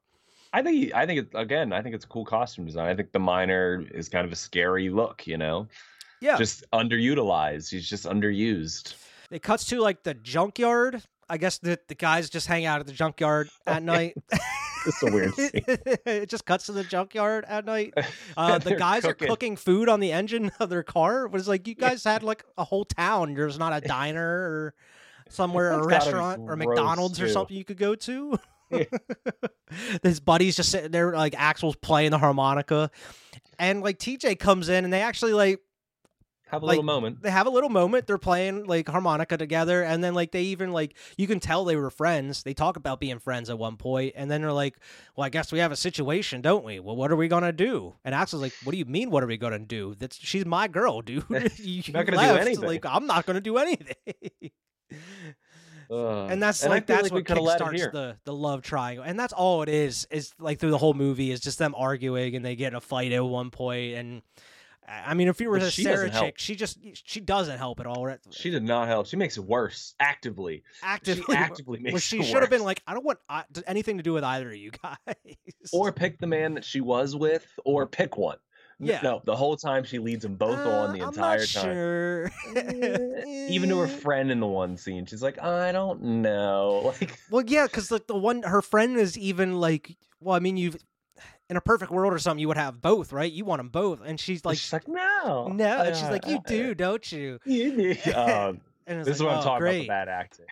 I 0.52 0.62
think 0.62 0.76
he- 0.76 0.94
I 0.94 1.06
think 1.06 1.20
it, 1.20 1.28
again. 1.34 1.72
I 1.72 1.82
think 1.82 1.94
it's 1.94 2.04
a 2.04 2.08
cool 2.08 2.24
costume 2.24 2.64
design. 2.66 2.88
I 2.88 2.94
think 2.94 3.12
the 3.12 3.18
miner 3.20 3.84
is 3.92 4.08
kind 4.08 4.24
of 4.26 4.32
a 4.32 4.36
scary 4.36 4.88
look. 4.90 5.26
You 5.26 5.36
know, 5.36 5.68
Yeah, 6.20 6.36
just 6.36 6.64
underutilized. 6.72 7.70
He's 7.70 7.88
just 7.88 8.04
underused. 8.04 8.94
It 9.30 9.42
cuts 9.42 9.64
to 9.66 9.80
like 9.80 10.02
the 10.02 10.14
junkyard. 10.14 11.02
I 11.28 11.38
guess 11.38 11.58
the, 11.58 11.78
the 11.88 11.94
guys 11.94 12.28
just 12.28 12.46
hang 12.46 12.66
out 12.66 12.80
at 12.80 12.86
the 12.86 12.92
junkyard 12.92 13.48
at 13.66 13.82
night. 13.94 14.16
It's 14.86 15.02
a 15.02 15.06
weird 15.10 15.34
scene. 15.36 15.50
it 16.06 16.28
just 16.28 16.44
cuts 16.44 16.66
to 16.66 16.72
the 16.72 16.84
junkyard 16.84 17.44
at 17.48 17.64
night. 17.64 17.94
Uh, 18.36 18.58
the 18.58 18.74
guys 18.74 19.04
are 19.04 19.14
cooking. 19.14 19.28
cooking 19.28 19.56
food 19.56 19.88
on 19.88 20.00
the 20.00 20.10
engine 20.10 20.50
of 20.58 20.68
their 20.68 20.82
car. 20.82 21.26
It 21.26 21.30
was 21.32 21.46
like 21.46 21.68
you 21.68 21.74
guys 21.74 22.02
had 22.02 22.22
like 22.22 22.44
a 22.58 22.64
whole 22.64 22.84
town. 22.84 23.34
There's 23.34 23.58
not 23.58 23.72
a 23.72 23.86
diner 23.86 24.26
or 24.26 24.74
somewhere 25.28 25.70
a 25.72 25.76
That's 25.76 25.86
gotta 25.86 26.10
be 26.10 26.14
restaurant 26.14 26.40
or 26.50 26.56
McDonald's 26.56 27.20
or 27.20 27.28
something 27.28 27.56
you 27.56 27.64
could 27.64 27.78
go 27.78 27.94
to. 27.94 28.38
His 30.02 30.18
buddies 30.20 30.56
just 30.56 30.70
sitting 30.70 30.90
there 30.90 31.12
like 31.12 31.34
Axel's 31.38 31.76
playing 31.76 32.10
the 32.10 32.18
harmonica. 32.18 32.90
And 33.58 33.82
like 33.82 33.98
TJ 33.98 34.38
comes 34.38 34.68
in 34.68 34.84
and 34.84 34.92
they 34.92 35.00
actually 35.02 35.32
like 35.32 35.60
Have 36.54 36.62
a 36.62 36.66
like, 36.66 36.72
little 36.74 36.84
moment. 36.84 37.22
they 37.22 37.30
have 37.30 37.46
a 37.46 37.50
little 37.50 37.68
moment. 37.68 38.06
They're 38.06 38.16
playing 38.16 38.66
like 38.66 38.88
harmonica 38.88 39.36
together, 39.36 39.82
and 39.82 40.02
then 40.02 40.14
like 40.14 40.30
they 40.30 40.42
even 40.44 40.72
like 40.72 40.96
you 41.16 41.26
can 41.26 41.40
tell 41.40 41.64
they 41.64 41.76
were 41.76 41.90
friends. 41.90 42.42
They 42.44 42.54
talk 42.54 42.76
about 42.76 43.00
being 43.00 43.18
friends 43.18 43.50
at 43.50 43.58
one 43.58 43.76
point, 43.76 44.14
and 44.16 44.30
then 44.30 44.40
they're 44.40 44.52
like, 44.52 44.78
"Well, 45.16 45.24
I 45.24 45.28
guess 45.28 45.52
we 45.52 45.58
have 45.58 45.72
a 45.72 45.76
situation, 45.76 46.40
don't 46.40 46.64
we? 46.64 46.78
Well, 46.80 46.96
what 46.96 47.10
are 47.10 47.16
we 47.16 47.28
gonna 47.28 47.52
do?" 47.52 47.94
And 48.04 48.14
Axel's 48.14 48.42
like, 48.42 48.54
"What 48.62 48.72
do 48.72 48.78
you 48.78 48.84
mean? 48.84 49.10
What 49.10 49.22
are 49.24 49.26
we 49.26 49.36
gonna 49.36 49.58
do? 49.58 49.94
That's 49.98 50.16
she's 50.16 50.46
my 50.46 50.68
girl, 50.68 51.00
dude. 51.02 51.24
you 51.56 51.82
not 51.92 52.06
gonna 52.06 52.28
do 52.28 52.40
anything." 52.40 52.64
Like 52.64 52.86
I'm 52.86 53.06
not 53.06 53.26
gonna 53.26 53.40
do 53.40 53.58
anything." 53.58 53.96
Ugh. 55.90 56.30
and 56.30 56.42
that's 56.42 56.64
Uh, 56.64 56.68
I 56.68 56.70
like 56.70 56.86
that's 56.86 57.10
we 57.10 57.16
what 57.16 57.26
coulda 57.26 57.42
let 57.42 57.60
it 57.60 57.64
kickstarts 57.64 57.92
the 57.92 58.16
the 58.24 58.32
love 58.32 58.62
triangle, 58.62 59.04
and 59.04 59.18
that's 59.18 59.32
all 59.32 59.62
it 59.62 59.68
is. 59.68 60.06
Is 60.10 60.32
like 60.38 60.58
through 60.58 60.70
the 60.70 60.78
whole 60.78 60.94
movie 60.94 61.30
is 61.30 61.40
just 61.40 61.58
them 61.58 61.74
arguing, 61.76 62.36
and 62.36 62.44
they 62.44 62.56
get 62.56 62.68
in 62.68 62.76
a 62.76 62.80
fight 62.80 63.12
at 63.12 63.24
one 63.24 63.50
point, 63.50 63.94
and. 63.96 64.22
I 64.86 65.14
mean, 65.14 65.28
if 65.28 65.40
you 65.40 65.48
were 65.48 65.58
But 65.58 65.68
a 65.68 65.70
Sarah 65.70 66.10
chick, 66.10 66.34
she 66.38 66.54
just 66.56 66.78
she 66.92 67.20
doesn't 67.20 67.58
help 67.58 67.80
at 67.80 67.86
all. 67.86 68.14
She 68.30 68.50
did 68.50 68.62
not 68.62 68.86
help. 68.88 69.06
She 69.06 69.16
makes 69.16 69.36
it 69.38 69.44
worse 69.44 69.94
actively. 69.98 70.62
actively, 70.82 71.24
She 71.24 71.32
actively 71.34 71.78
makes 71.80 71.92
well, 71.92 72.00
she 72.00 72.22
should 72.22 72.42
have 72.42 72.50
been 72.50 72.64
like, 72.64 72.82
I 72.86 72.92
don't 72.94 73.04
want 73.04 73.18
uh, 73.28 73.42
anything 73.66 73.96
to 73.96 74.02
do 74.02 74.12
with 74.12 74.24
either 74.24 74.50
of 74.50 74.56
you 74.56 74.70
guys. 74.70 75.16
Or 75.72 75.90
pick 75.92 76.18
the 76.18 76.26
man 76.26 76.54
that 76.54 76.64
she 76.64 76.80
was 76.80 77.16
with, 77.16 77.46
or 77.64 77.86
pick 77.86 78.16
one. 78.18 78.36
Yeah. 78.80 79.00
No, 79.02 79.22
the 79.24 79.36
whole 79.36 79.56
time 79.56 79.84
she 79.84 79.98
leads 80.00 80.22
them 80.24 80.34
both 80.34 80.58
on 80.58 80.92
the 80.92 81.02
Uh, 81.02 81.08
entire 81.08 81.34
I'm 81.34 81.38
not 81.40 81.48
time. 81.48 81.74
Sure. 81.74 82.30
Even 83.48 83.68
to 83.70 83.78
her 83.78 83.86
friend 84.02 84.30
in 84.30 84.40
the 84.40 84.46
one 84.46 84.76
scene, 84.76 85.06
she's 85.06 85.22
like, 85.22 85.40
I 85.42 85.72
don't 85.72 86.02
know. 86.02 86.92
Like, 87.00 87.18
Well, 87.30 87.44
yeah, 87.46 87.66
because 87.66 87.90
like 87.90 88.06
the 88.06 88.16
one, 88.16 88.42
her 88.42 88.60
friend 88.62 88.96
is 88.98 89.16
even 89.16 89.60
like, 89.60 89.96
well, 90.20 90.34
I 90.36 90.40
mean, 90.40 90.56
you've 90.56 90.76
in 91.50 91.56
a 91.56 91.60
perfect 91.60 91.90
world 91.90 92.12
or 92.12 92.18
something, 92.18 92.40
you 92.40 92.48
would 92.48 92.56
have 92.56 92.80
both, 92.80 93.12
right? 93.12 93.30
You 93.30 93.44
want 93.44 93.60
them 93.60 93.68
both, 93.68 94.00
and 94.04 94.18
she's 94.18 94.44
like, 94.44 94.58
she's 94.58 94.72
like, 94.72 94.88
no, 94.88 95.48
no, 95.48 95.82
and 95.82 95.94
she's 95.96 96.08
like, 96.08 96.26
you 96.26 96.36
uh, 96.36 96.42
do, 96.46 96.74
don't 96.74 97.12
you? 97.12 97.38
You 97.46 97.76
do. 97.76 97.96
Um, 98.14 98.60
this 98.86 99.08
is 99.08 99.20
like, 99.20 99.28
what 99.28 99.34
I'm 99.36 99.40
oh, 99.40 99.44
talking 99.44 99.60
great. 99.60 99.84
about. 99.86 100.06
The 100.06 100.06
bad 100.06 100.08
acting. 100.08 100.46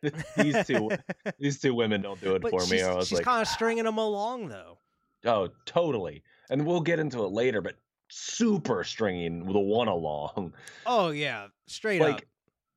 these 0.36 0.66
two, 0.66 0.90
these 1.38 1.58
two 1.60 1.74
women 1.74 2.02
don't 2.02 2.20
do 2.20 2.34
it 2.34 2.42
But 2.42 2.50
for 2.50 2.60
me. 2.60 2.78
she's, 2.78 2.82
I 2.82 2.94
was 2.94 3.08
she's 3.08 3.18
like, 3.18 3.24
kind 3.24 3.42
of 3.42 3.48
stringing 3.48 3.84
them 3.84 3.98
along 3.98 4.48
though. 4.48 4.78
oh, 5.24 5.48
totally. 5.66 6.22
And 6.50 6.64
we'll 6.64 6.80
get 6.80 7.00
into 7.00 7.24
it 7.24 7.32
later, 7.32 7.60
but 7.60 7.74
super 8.10 8.84
stringing 8.84 9.44
the 9.44 9.58
one 9.58 9.88
along. 9.88 10.54
Oh 10.86 11.10
yeah, 11.10 11.48
straight 11.66 12.00
like 12.00 12.14
up. 12.16 12.22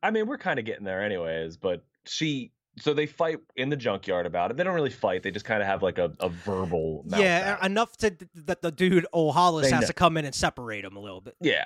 i 0.04 0.12
mean 0.12 0.28
we're 0.28 0.38
kind 0.38 0.60
of 0.60 0.66
getting 0.66 0.84
there 0.84 1.04
anyways 1.04 1.58
but 1.58 1.84
she 2.06 2.52
so 2.78 2.94
they 2.94 3.06
fight 3.06 3.40
in 3.56 3.70
the 3.70 3.76
junkyard 3.76 4.26
about 4.26 4.50
it 4.52 4.58
they 4.58 4.64
don't 4.64 4.76
really 4.76 4.90
fight 4.90 5.24
they 5.24 5.32
just 5.32 5.46
kind 5.46 5.62
of 5.62 5.68
have 5.68 5.84
like 5.84 5.98
a, 5.98 6.12
a 6.20 6.30
verbal 6.30 7.04
Yeah, 7.08 7.58
out. 7.60 7.66
enough 7.66 7.98
to 7.98 8.16
that 8.46 8.62
the 8.62 8.72
dude 8.72 9.06
O'Hollis 9.14 9.70
has 9.70 9.82
know. 9.82 9.88
to 9.88 9.94
come 9.94 10.16
in 10.18 10.26
and 10.26 10.34
separate 10.34 10.82
them 10.84 10.96
a 10.96 11.00
little 11.00 11.22
bit. 11.22 11.36
yeah 11.42 11.66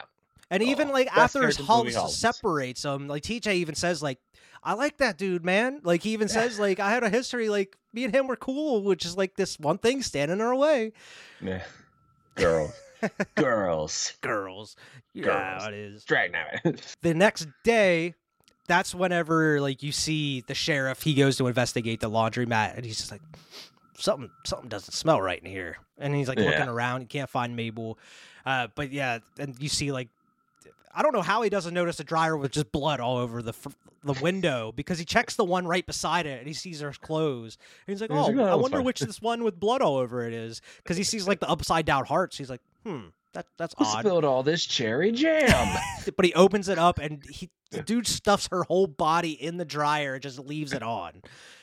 And 0.49 0.61
even 0.63 0.89
Oh, 0.89 0.93
like 0.93 1.07
after 1.15 1.39
character 1.41 1.61
in 1.61 1.67
the 1.67 1.73
movie 1.75 1.91
Hulk 1.93 2.03
Hulks. 2.05 2.15
separates 2.15 2.81
them, 2.83 3.07
like 3.07 3.23
TJ 3.23 3.53
even 3.55 3.73
says 3.75 4.01
like, 4.03 4.19
"I 4.63 4.73
like 4.73 4.97
that 4.97 5.17
dude, 5.17 5.43
man." 5.43 5.81
Like 5.83 6.03
he 6.03 6.11
even 6.13 6.27
says 6.27 6.59
like, 6.59 6.79
"I 6.79 6.91
had 6.91 7.03
a 7.03 7.09
history. 7.09 7.49
Like 7.49 7.75
me 7.93 8.03
and 8.03 8.13
him 8.13 8.27
were 8.27 8.35
cool," 8.35 8.83
which 8.83 9.05
is 9.05 9.17
like 9.17 9.35
this 9.35 9.59
one 9.59 9.79
thing 9.79 10.01
standing 10.03 10.37
in 10.39 10.41
our 10.45 10.55
way. 10.55 10.91
Yeah. 11.41 11.63
Girls. 12.35 12.73
Girls. 13.35 14.13
Girls, 14.21 14.75
yeah, 15.13 15.23
Girls. 15.23 15.67
it 15.67 15.73
is. 15.73 16.03
Dragnet. 16.05 16.95
The 17.01 17.13
next 17.13 17.47
day, 17.63 18.13
that's 18.68 18.93
whenever 18.95 19.61
like 19.61 19.84
you 19.84 19.91
see 19.91 20.41
the 20.41 20.55
sheriff. 20.55 21.01
He 21.03 21.13
goes 21.13 21.38
to 21.38 21.47
investigate 21.47 21.99
the 21.99 22.09
laundromat, 22.09 22.76
and 22.76 22.86
he's 22.86 22.97
just 22.97 23.11
like, 23.11 23.22
"Something, 23.97 24.30
something 24.45 24.70
doesn't 24.70 24.93
smell 24.93 25.22
right 25.22 25.39
in 25.39 25.49
here." 25.49 25.78
And 25.97 26.13
he's 26.16 26.28
like 26.28 26.38
Yeah. 26.39 26.45
looking 26.45 26.68
around. 26.70 27.01
He 27.01 27.07
can't 27.07 27.30
find 27.30 27.55
Mabel. 27.55 27.97
Uh, 28.45 28.68
but 28.76 28.91
yeah, 28.91 29.20
and 29.39 29.55
you 29.59 29.70
see 29.70 29.91
like 29.91 30.09
I 30.93 31.01
don't 31.01 31.13
know 31.13 31.22
how 31.22 31.41
he 31.41 31.49
doesn't 31.49 31.74
notice 31.74 31.99
a 31.99 32.03
dryer 32.05 32.38
with 32.38 32.51
just 32.51 32.72
blood 32.72 32.99
all 33.01 33.18
over 33.18 33.41
the 33.41 33.53
fr- 33.53 33.70
the 34.03 34.13
window 34.13 34.72
because 34.74 34.97
he 34.99 35.03
checks 35.03 35.36
the 35.36 35.43
one 35.43 35.68
right 35.68 35.86
beside 35.86 36.26
it 36.26 36.38
and 36.39 36.47
he 36.47 36.53
sees 36.53 36.80
her 36.80 36.91
clothes. 36.93 37.57
And 37.88 37.93
he's 37.93 38.01
like, 38.01 38.11
"Oh, 38.11 38.32
"Oh, 38.39 38.45
I 38.45 38.55
wonder 38.55 38.78
fine." 38.78 38.86
which 38.86 38.99
this 39.01 39.22
one 39.22 39.43
with 39.43 39.59
blood 39.59 39.82
all 39.82 39.97
over 39.97 40.26
it 40.28 40.34
is." 40.34 40.61
Because 40.78 40.95
he 40.95 41.03
sees 41.03 41.28
like 41.28 41.39
the 41.39 41.49
upside 41.49 41.86
down 41.86 42.05
hearts. 42.05 42.38
He's 42.38 42.49
like, 42.49 42.61
"Hmm, 42.86 43.07
that 43.36 43.45
that's 43.57 43.75
Who 43.77 43.86
odd." 43.86 43.99
spilled 43.99 44.25
all 44.25 44.43
this 44.43 44.65
cherry 44.65 45.11
jam? 45.11 45.77
But 46.15 46.25
he 46.25 46.33
opens 46.33 46.69
it 46.69 46.77
up 46.77 46.99
and 46.99 47.23
he 47.27 47.49
the 47.71 47.81
dude 47.81 48.07
stuffs 48.07 48.47
her 48.51 48.63
whole 48.63 48.88
body 48.88 49.31
in 49.31 49.57
the 49.57 49.65
dryer 49.65 50.13
and 50.13 50.21
just 50.23 50.39
leaves 50.39 50.71
it 50.71 50.83
on. 50.83 51.21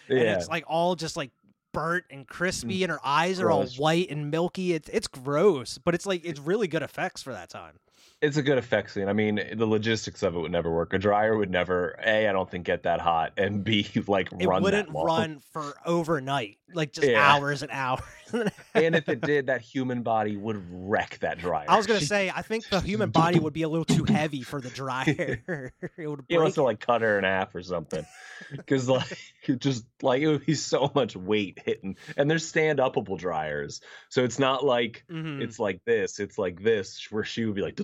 And 0.08 0.18
it's 0.18 0.48
like 0.48 0.64
all 0.66 0.96
just 0.96 1.16
like 1.16 1.30
burnt 1.72 2.04
and 2.10 2.26
crispy 2.26 2.80
mm. 2.80 2.82
and 2.84 2.92
her 2.92 3.00
eyes 3.04 3.40
are 3.40 3.50
all 3.50 3.66
white 3.78 4.10
and 4.10 4.30
milky. 4.30 4.72
It's 4.72 4.88
it's 4.88 5.08
gross, 5.08 5.78
but 5.78 5.94
it's 5.94 6.06
like 6.06 6.24
it's 6.24 6.40
really 6.40 6.68
good 6.68 6.82
effects 6.82 7.22
for 7.22 7.32
that 7.32 7.48
time. 7.50 7.78
It's 8.22 8.36
a 8.36 8.42
good 8.42 8.56
effect 8.56 8.92
scene. 8.92 9.08
I 9.08 9.12
mean, 9.12 9.40
the 9.54 9.66
logistics 9.66 10.22
of 10.22 10.36
it 10.36 10.38
would 10.38 10.52
never 10.52 10.70
work. 10.70 10.92
A 10.94 10.98
dryer 10.98 11.36
would 11.36 11.50
never, 11.50 11.98
A, 12.06 12.28
I 12.28 12.32
don't 12.32 12.48
think 12.48 12.64
get 12.64 12.84
that 12.84 13.00
hot, 13.00 13.32
and 13.36 13.64
B, 13.64 13.86
like 14.06 14.30
It 14.38 14.46
run 14.46 14.62
It 14.62 14.64
wouldn't 14.64 14.88
run 14.94 15.40
for 15.52 15.74
overnight, 15.84 16.58
like 16.72 16.92
just 16.92 17.08
Yeah. 17.08 17.20
hours 17.20 17.62
and 17.62 17.72
hours. 17.72 18.00
and 18.74 18.94
if 18.94 19.08
it 19.10 19.20
did, 19.20 19.46
that 19.48 19.60
human 19.60 20.02
body 20.02 20.36
would 20.36 20.64
wreck 20.70 21.18
that 21.18 21.38
dryer. 21.38 21.66
I 21.68 21.76
was 21.76 21.86
gonna 21.88 21.98
She- 22.00 22.06
say, 22.14 22.30
I 22.34 22.42
think 22.42 22.68
the 22.68 22.80
human 22.80 23.10
body 23.10 23.38
would 23.40 23.52
be 23.52 23.62
a 23.62 23.68
little 23.68 23.84
too 23.84 24.04
heavy 24.04 24.42
for 24.42 24.60
the 24.60 24.70
dryer. 24.70 25.72
it 25.98 26.06
would 26.06 26.24
He 26.28 26.38
wants 26.38 26.50
break. 26.50 26.54
to 26.54 26.62
like 26.62 26.80
cut 26.80 27.02
her 27.02 27.18
in 27.18 27.24
half 27.24 27.54
or 27.56 27.62
something, 27.62 28.06
because 28.52 28.88
like 28.88 29.18
it 29.48 29.58
just 29.58 29.84
like 30.00 30.22
it 30.22 30.28
would 30.28 30.46
be 30.46 30.54
so 30.54 30.90
much 30.94 31.16
weight 31.16 31.58
hitting. 31.64 31.96
And 32.16 32.30
there's 32.30 32.46
stand 32.46 32.78
upable 32.78 33.18
dryers, 33.18 33.80
so 34.08 34.22
it's 34.24 34.38
not 34.38 34.64
like 34.64 35.04
Mhm. 35.10 35.42
it's 35.42 35.58
like 35.58 35.84
this. 35.84 36.20
It's 36.20 36.38
like 36.38 36.62
this, 36.62 37.04
where 37.10 37.24
she 37.24 37.44
would 37.44 37.54
be 37.56 37.62
like, 37.62 37.76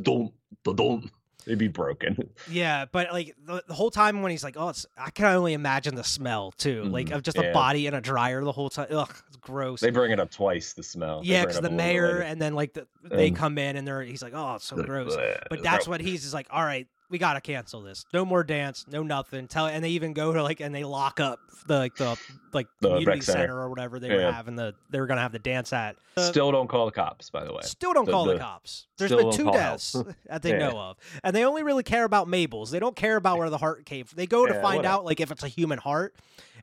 "Da-dum, 0.65 0.77
da-dum." 0.77 1.11
It'd 1.47 1.59
be 1.59 1.69
broken. 1.69 2.29
Yeah, 2.51 2.85
but 2.93 3.11
like 3.13 3.35
the, 3.43 3.63
the 3.67 3.73
whole 3.75 3.91
time 3.91 4.21
when 4.23 4.31
he's 4.31 4.45
like, 4.45 4.57
"Oh, 4.59 4.69
it's," 4.69 4.85
I 4.99 5.09
can 5.11 5.25
only 5.27 5.55
imagine 5.55 5.95
the 5.95 6.05
smell 6.05 6.53
too, 6.53 6.83
like 6.85 7.07
Mhm, 7.07 7.15
of 7.17 7.23
just 7.23 7.39
a 7.39 7.53
body 7.53 7.87
in 7.87 7.95
a 7.95 8.01
dryer 8.03 8.45
the 8.45 8.53
whole 8.53 8.69
time. 8.69 8.89
Ugh, 8.91 9.15
it's 9.29 9.37
gross. 9.37 9.81
They 9.81 9.91
bring 9.91 10.11
it 10.13 10.21
up 10.21 10.31
twice. 10.31 10.75
The 10.75 10.83
smell. 10.83 11.23
Yeah, 11.25 11.43
because 11.45 11.61
the 11.61 11.69
up 11.69 11.73
a 11.73 11.75
little 11.75 11.79
bit 11.79 11.85
mayor 11.95 12.21
and 12.21 12.41
then 12.41 12.55
like 12.55 12.75
the, 12.75 12.87
they 13.03 13.29
Um, 13.29 13.35
come 13.35 13.57
in 13.59 13.77
and 13.77 13.87
they're 13.87 14.03
he's 14.03 14.23
like, 14.23 14.35
"Oh, 14.35 14.57
it's 14.57 14.67
so 14.67 14.83
gross." 14.83 15.17
But 15.49 15.63
that's 15.63 15.89
what 15.89 16.01
he's 16.03 16.23
just 16.23 16.35
like, 16.35 16.49
"All 16.51 16.65
right, 16.65 16.87
we 17.11 17.19
gotta 17.19 17.41
cancel 17.41 17.81
this. 17.83 18.05
No 18.13 18.25
more 18.25 18.45
dance, 18.45 18.85
no 18.89 19.03
nothing." 19.03 19.49
Tell 19.49 19.67
and 19.67 19.83
they 19.85 19.91
even 19.91 20.13
go 20.13 20.33
to 20.33 20.43
like 20.43 20.61
and 20.61 20.75
they 20.75 20.85
lock 20.85 21.21
up 21.21 21.39
the 21.67 21.77
like 21.79 21.97
the 21.97 22.17
like 22.53 22.67
The 22.81 22.89
community 22.91 23.21
center. 23.21 23.41
center. 23.41 23.61
or 23.61 23.69
whatever 23.71 23.99
they 23.99 24.09
were 24.11 24.21
Yeah. 24.21 24.33
having 24.33 24.57
the 24.57 24.75
they 24.91 25.01
were 25.01 25.07
gonna 25.07 25.21
have 25.23 25.33
the 25.33 25.39
dance 25.39 25.73
at. 25.73 25.97
Uh, 26.17 26.23
Still 26.31 26.51
don't 26.51 26.69
call 26.69 26.87
the 26.87 26.93
cops, 26.93 27.31
by 27.31 27.45
the 27.45 27.53
way. 27.53 27.61
Still 27.63 27.93
don't 27.93 28.05
The- 28.07 28.13
call 28.13 28.25
the, 28.25 28.35
the- 28.35 28.39
cops. 28.41 28.87
There's 28.97 29.11
been 29.13 29.31
two 29.33 29.51
deaths 29.51 29.93
that 30.27 30.43
they 30.43 30.51
Yeah. 30.53 30.71
know 30.71 30.79
of, 30.79 30.97
and 31.23 31.35
they 31.37 31.45
only 31.45 31.63
really 31.63 31.83
care 31.83 32.05
about 32.05 32.27
Mabel's. 32.29 32.71
They 32.71 32.79
don't 32.81 32.97
care 32.97 33.17
about 33.17 33.39
where 33.39 33.51
the 33.51 33.59
heart 33.59 33.85
came. 33.87 34.05
from. 34.07 34.17
They 34.17 34.27
go 34.27 34.47
to 34.47 34.55
Yeah, 34.55 34.63
find 34.63 34.77
whatever. 34.79 34.95
out 34.95 35.05
like 35.05 35.21
if 35.21 35.31
it's 35.31 35.43
a 35.45 35.49
human 35.49 35.79
heart, 35.79 36.15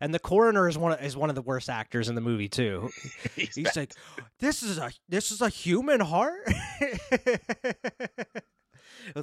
and 0.02 0.14
the 0.14 0.20
coroner 0.20 0.68
is 0.68 0.78
one 0.78 0.92
of, 0.94 1.02
is 1.02 1.16
one 1.16 1.30
of 1.30 1.36
the 1.36 1.42
worst 1.42 1.70
actors 1.70 2.10
in 2.10 2.16
the 2.16 2.22
movie 2.22 2.50
too. 2.50 2.90
He's 3.36 3.56
He's 3.56 3.76
like, 3.78 3.94
"This 4.40 4.62
is 4.64 4.78
a 4.78 4.92
this 5.08 5.32
is 5.32 5.42
a 5.42 5.50
human 5.50 6.00
heart." 6.02 6.48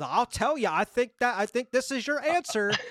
I'll 0.01 0.27
tell 0.27 0.57
you. 0.59 0.69
I 0.71 0.85
think 0.85 1.13
that 1.21 1.39
I 1.39 1.47
think 1.47 1.71
this 1.71 1.91
is 1.91 2.07
your 2.07 2.21
answer. 2.23 2.73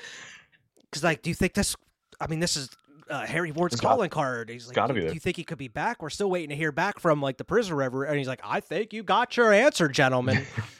Because 0.89 1.05
like, 1.05 1.21
do 1.21 1.29
you 1.29 1.33
think 1.35 1.53
this? 1.53 1.73
I 2.19 2.27
mean, 2.27 2.41
this 2.41 2.57
is 2.57 2.69
uh, 3.09 3.25
Harry 3.25 3.53
Warden's 3.53 3.75
It's 3.75 3.81
got- 3.81 3.91
calling 3.91 4.09
card. 4.09 4.49
He's 4.49 4.67
like, 4.67 4.87
do, 4.89 4.93
do 4.93 5.13
you 5.13 5.21
think 5.21 5.37
he 5.37 5.45
could 5.45 5.57
be 5.57 5.69
back? 5.69 6.01
We're 6.01 6.09
still 6.09 6.29
waiting 6.29 6.49
to 6.49 6.55
hear 6.57 6.73
back 6.73 6.99
from 6.99 7.21
like 7.21 7.37
the 7.37 7.45
prisoner 7.45 7.77
river. 7.77 8.03
And 8.03 8.17
he's 8.17 8.27
like, 8.27 8.41
I 8.43 8.59
think 8.59 8.91
you 8.91 9.01
got 9.01 9.37
your 9.37 9.53
answer, 9.53 9.87
gentlemen. 9.87 10.45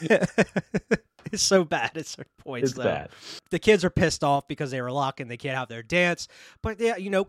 it's 0.00 1.42
so 1.42 1.64
bad 1.64 1.96
at 1.96 2.06
certain 2.06 2.30
points. 2.38 2.70
it's 2.70 2.78
though. 2.78 2.84
bad. 2.84 3.10
The 3.50 3.58
kids 3.58 3.84
are 3.84 3.90
pissed 3.90 4.22
off 4.24 4.46
because 4.48 4.70
they 4.70 4.80
were 4.80 4.92
locked 4.92 5.20
and 5.20 5.30
they 5.30 5.36
can't 5.36 5.56
have 5.56 5.68
their 5.68 5.82
dance. 5.82 6.28
But 6.62 6.80
yeah, 6.80 6.96
you 6.96 7.10
know, 7.10 7.28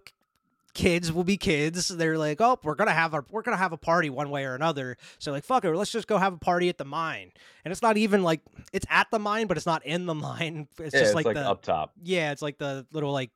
kids 0.74 1.11
will 1.11 1.24
be 1.24 1.38
kids. 1.38 1.88
They're 1.89 2.17
like, 2.17 2.39
oh, 2.41 2.59
we're 2.63 2.76
gonna 2.76 2.91
have 2.93 3.13
a 3.13 3.24
we're 3.30 3.41
gonna 3.41 3.57
have 3.57 3.72
a 3.74 3.78
party 3.78 4.09
one 4.09 4.30
way 4.30 4.45
or 4.45 4.55
another. 4.55 4.97
So 5.19 5.32
like, 5.32 5.43
fuck 5.43 5.65
it, 5.65 5.76
let's 5.76 5.91
just 5.91 6.07
go 6.07 6.17
have 6.17 6.34
a 6.34 6.38
party 6.38 6.69
at 6.69 6.78
the 6.78 6.86
mine. 6.86 7.32
And 7.65 7.72
it's 7.72 7.82
not 7.82 7.97
even 7.97 8.24
like 8.24 8.41
it's 8.74 8.86
at 8.89 9.09
the 9.11 9.19
mine, 9.19 9.47
but 9.47 9.57
it's 9.57 9.65
not 9.65 9.86
in 9.86 10.05
the 10.05 10.15
mine. 10.15 10.67
It's 10.80 10.93
yeah, 10.93 10.99
just 11.01 11.03
it's 11.11 11.15
like, 11.15 11.26
like, 11.26 11.36
the 11.36 11.47
up 11.47 11.61
top. 11.61 11.91
yeah, 12.03 12.32
it's 12.32 12.41
like 12.41 12.57
the 12.57 12.86
little 12.91 13.11
like 13.11 13.32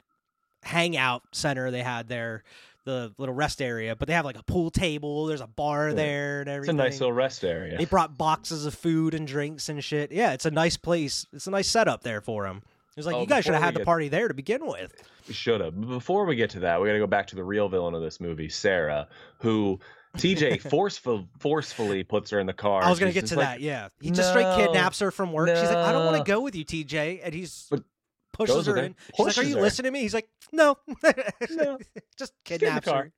hangout 0.63 1.23
center 1.31 1.69
they 1.71 1.83
had 1.83 2.07
there, 2.07 2.43
the 2.85 3.13
little 3.17 3.35
rest 3.35 3.61
area. 3.61 3.95
But 3.95 4.07
they 4.07 4.13
have 4.13 4.25
like 4.25 4.37
a 4.39 4.43
pool 4.43 4.71
table. 4.71 5.25
There's 5.27 5.41
a 5.41 5.47
bar 5.47 5.89
Yeah. 5.89 5.95
there 5.95 6.39
and 6.41 6.49
everything. 6.49 6.75
It's 6.75 6.81
a 6.81 6.83
nice 6.89 6.99
little 6.99 7.13
rest 7.13 7.43
area. 7.43 7.77
They 7.77 7.85
brought 7.85 8.17
boxes 8.17 8.65
of 8.65 8.73
food 8.73 9.13
and 9.13 9.27
drinks 9.27 9.69
and 9.69 9.83
shit. 9.83 10.11
Yeah, 10.11 10.33
it's 10.33 10.45
a 10.45 10.51
nice 10.51 10.77
place. 10.77 11.25
It's 11.33 11.47
a 11.47 11.51
nice 11.51 11.67
setup 11.67 12.03
there 12.03 12.21
for 12.21 12.43
them. 12.45 12.63
It's 12.97 13.05
like 13.05 13.15
Oh, 13.15 13.21
you 13.21 13.27
guys 13.27 13.43
should 13.43 13.53
have 13.53 13.63
had 13.63 13.75
we 13.75 13.79
the 13.79 13.85
party 13.85 14.07
there 14.07 14.27
to 14.27 14.33
begin 14.33 14.65
with. 14.65 14.93
Should 15.29 15.61
have. 15.61 15.79
But 15.79 15.87
Before 15.87 16.25
we 16.25 16.35
get 16.35 16.51
to 16.51 16.61
that, 16.61 16.81
we 16.81 16.87
got 16.87 16.93
to 16.93 16.99
go 16.99 17.07
back 17.07 17.27
to 17.27 17.35
the 17.35 17.43
real 17.43 17.67
villain 17.67 17.93
of 17.93 18.01
this 18.01 18.21
movie, 18.21 18.47
Sarah, 18.47 19.07
who 19.39 19.79
TJ 20.17 20.61
forceful 20.69 21.27
forcefully 21.39 22.03
puts 22.03 22.31
her 22.31 22.39
in 22.39 22.47
the 22.47 22.53
car. 22.53 22.83
I 22.83 22.89
was 22.89 22.99
gonna 22.99 23.11
get 23.11 23.27
to 23.27 23.35
like, 23.35 23.47
that. 23.47 23.61
Yeah, 23.61 23.89
he 23.99 24.11
just 24.11 24.29
straight 24.29 24.55
kidnaps 24.55 24.99
her 24.99 25.11
from 25.11 25.33
work. 25.33 25.49
She's 25.49 25.57
like, 25.63 25.77
I 25.77 25.91
don't 25.91 26.05
want 26.05 26.17
to 26.17 26.23
go 26.29 26.41
with 26.41 26.55
you, 26.55 26.63
TJ, 26.65 27.21
and 27.23 27.33
he's 27.33 27.67
But 27.69 27.83
pushes 28.31 28.65
her 28.67 28.77
in. 28.77 28.95
She's 29.15 29.25
like, 29.25 29.37
Are 29.37 29.43
you 29.43 29.55
her. 29.55 29.61
listening 29.61 29.85
to 29.85 29.91
me? 29.91 30.01
He's 30.01 30.13
like, 30.13 30.29
No, 30.51 30.77
No. 31.51 31.77
just 32.17 32.33
Get 32.45 32.61
kidnaps 32.61 32.89
her. 32.89 33.11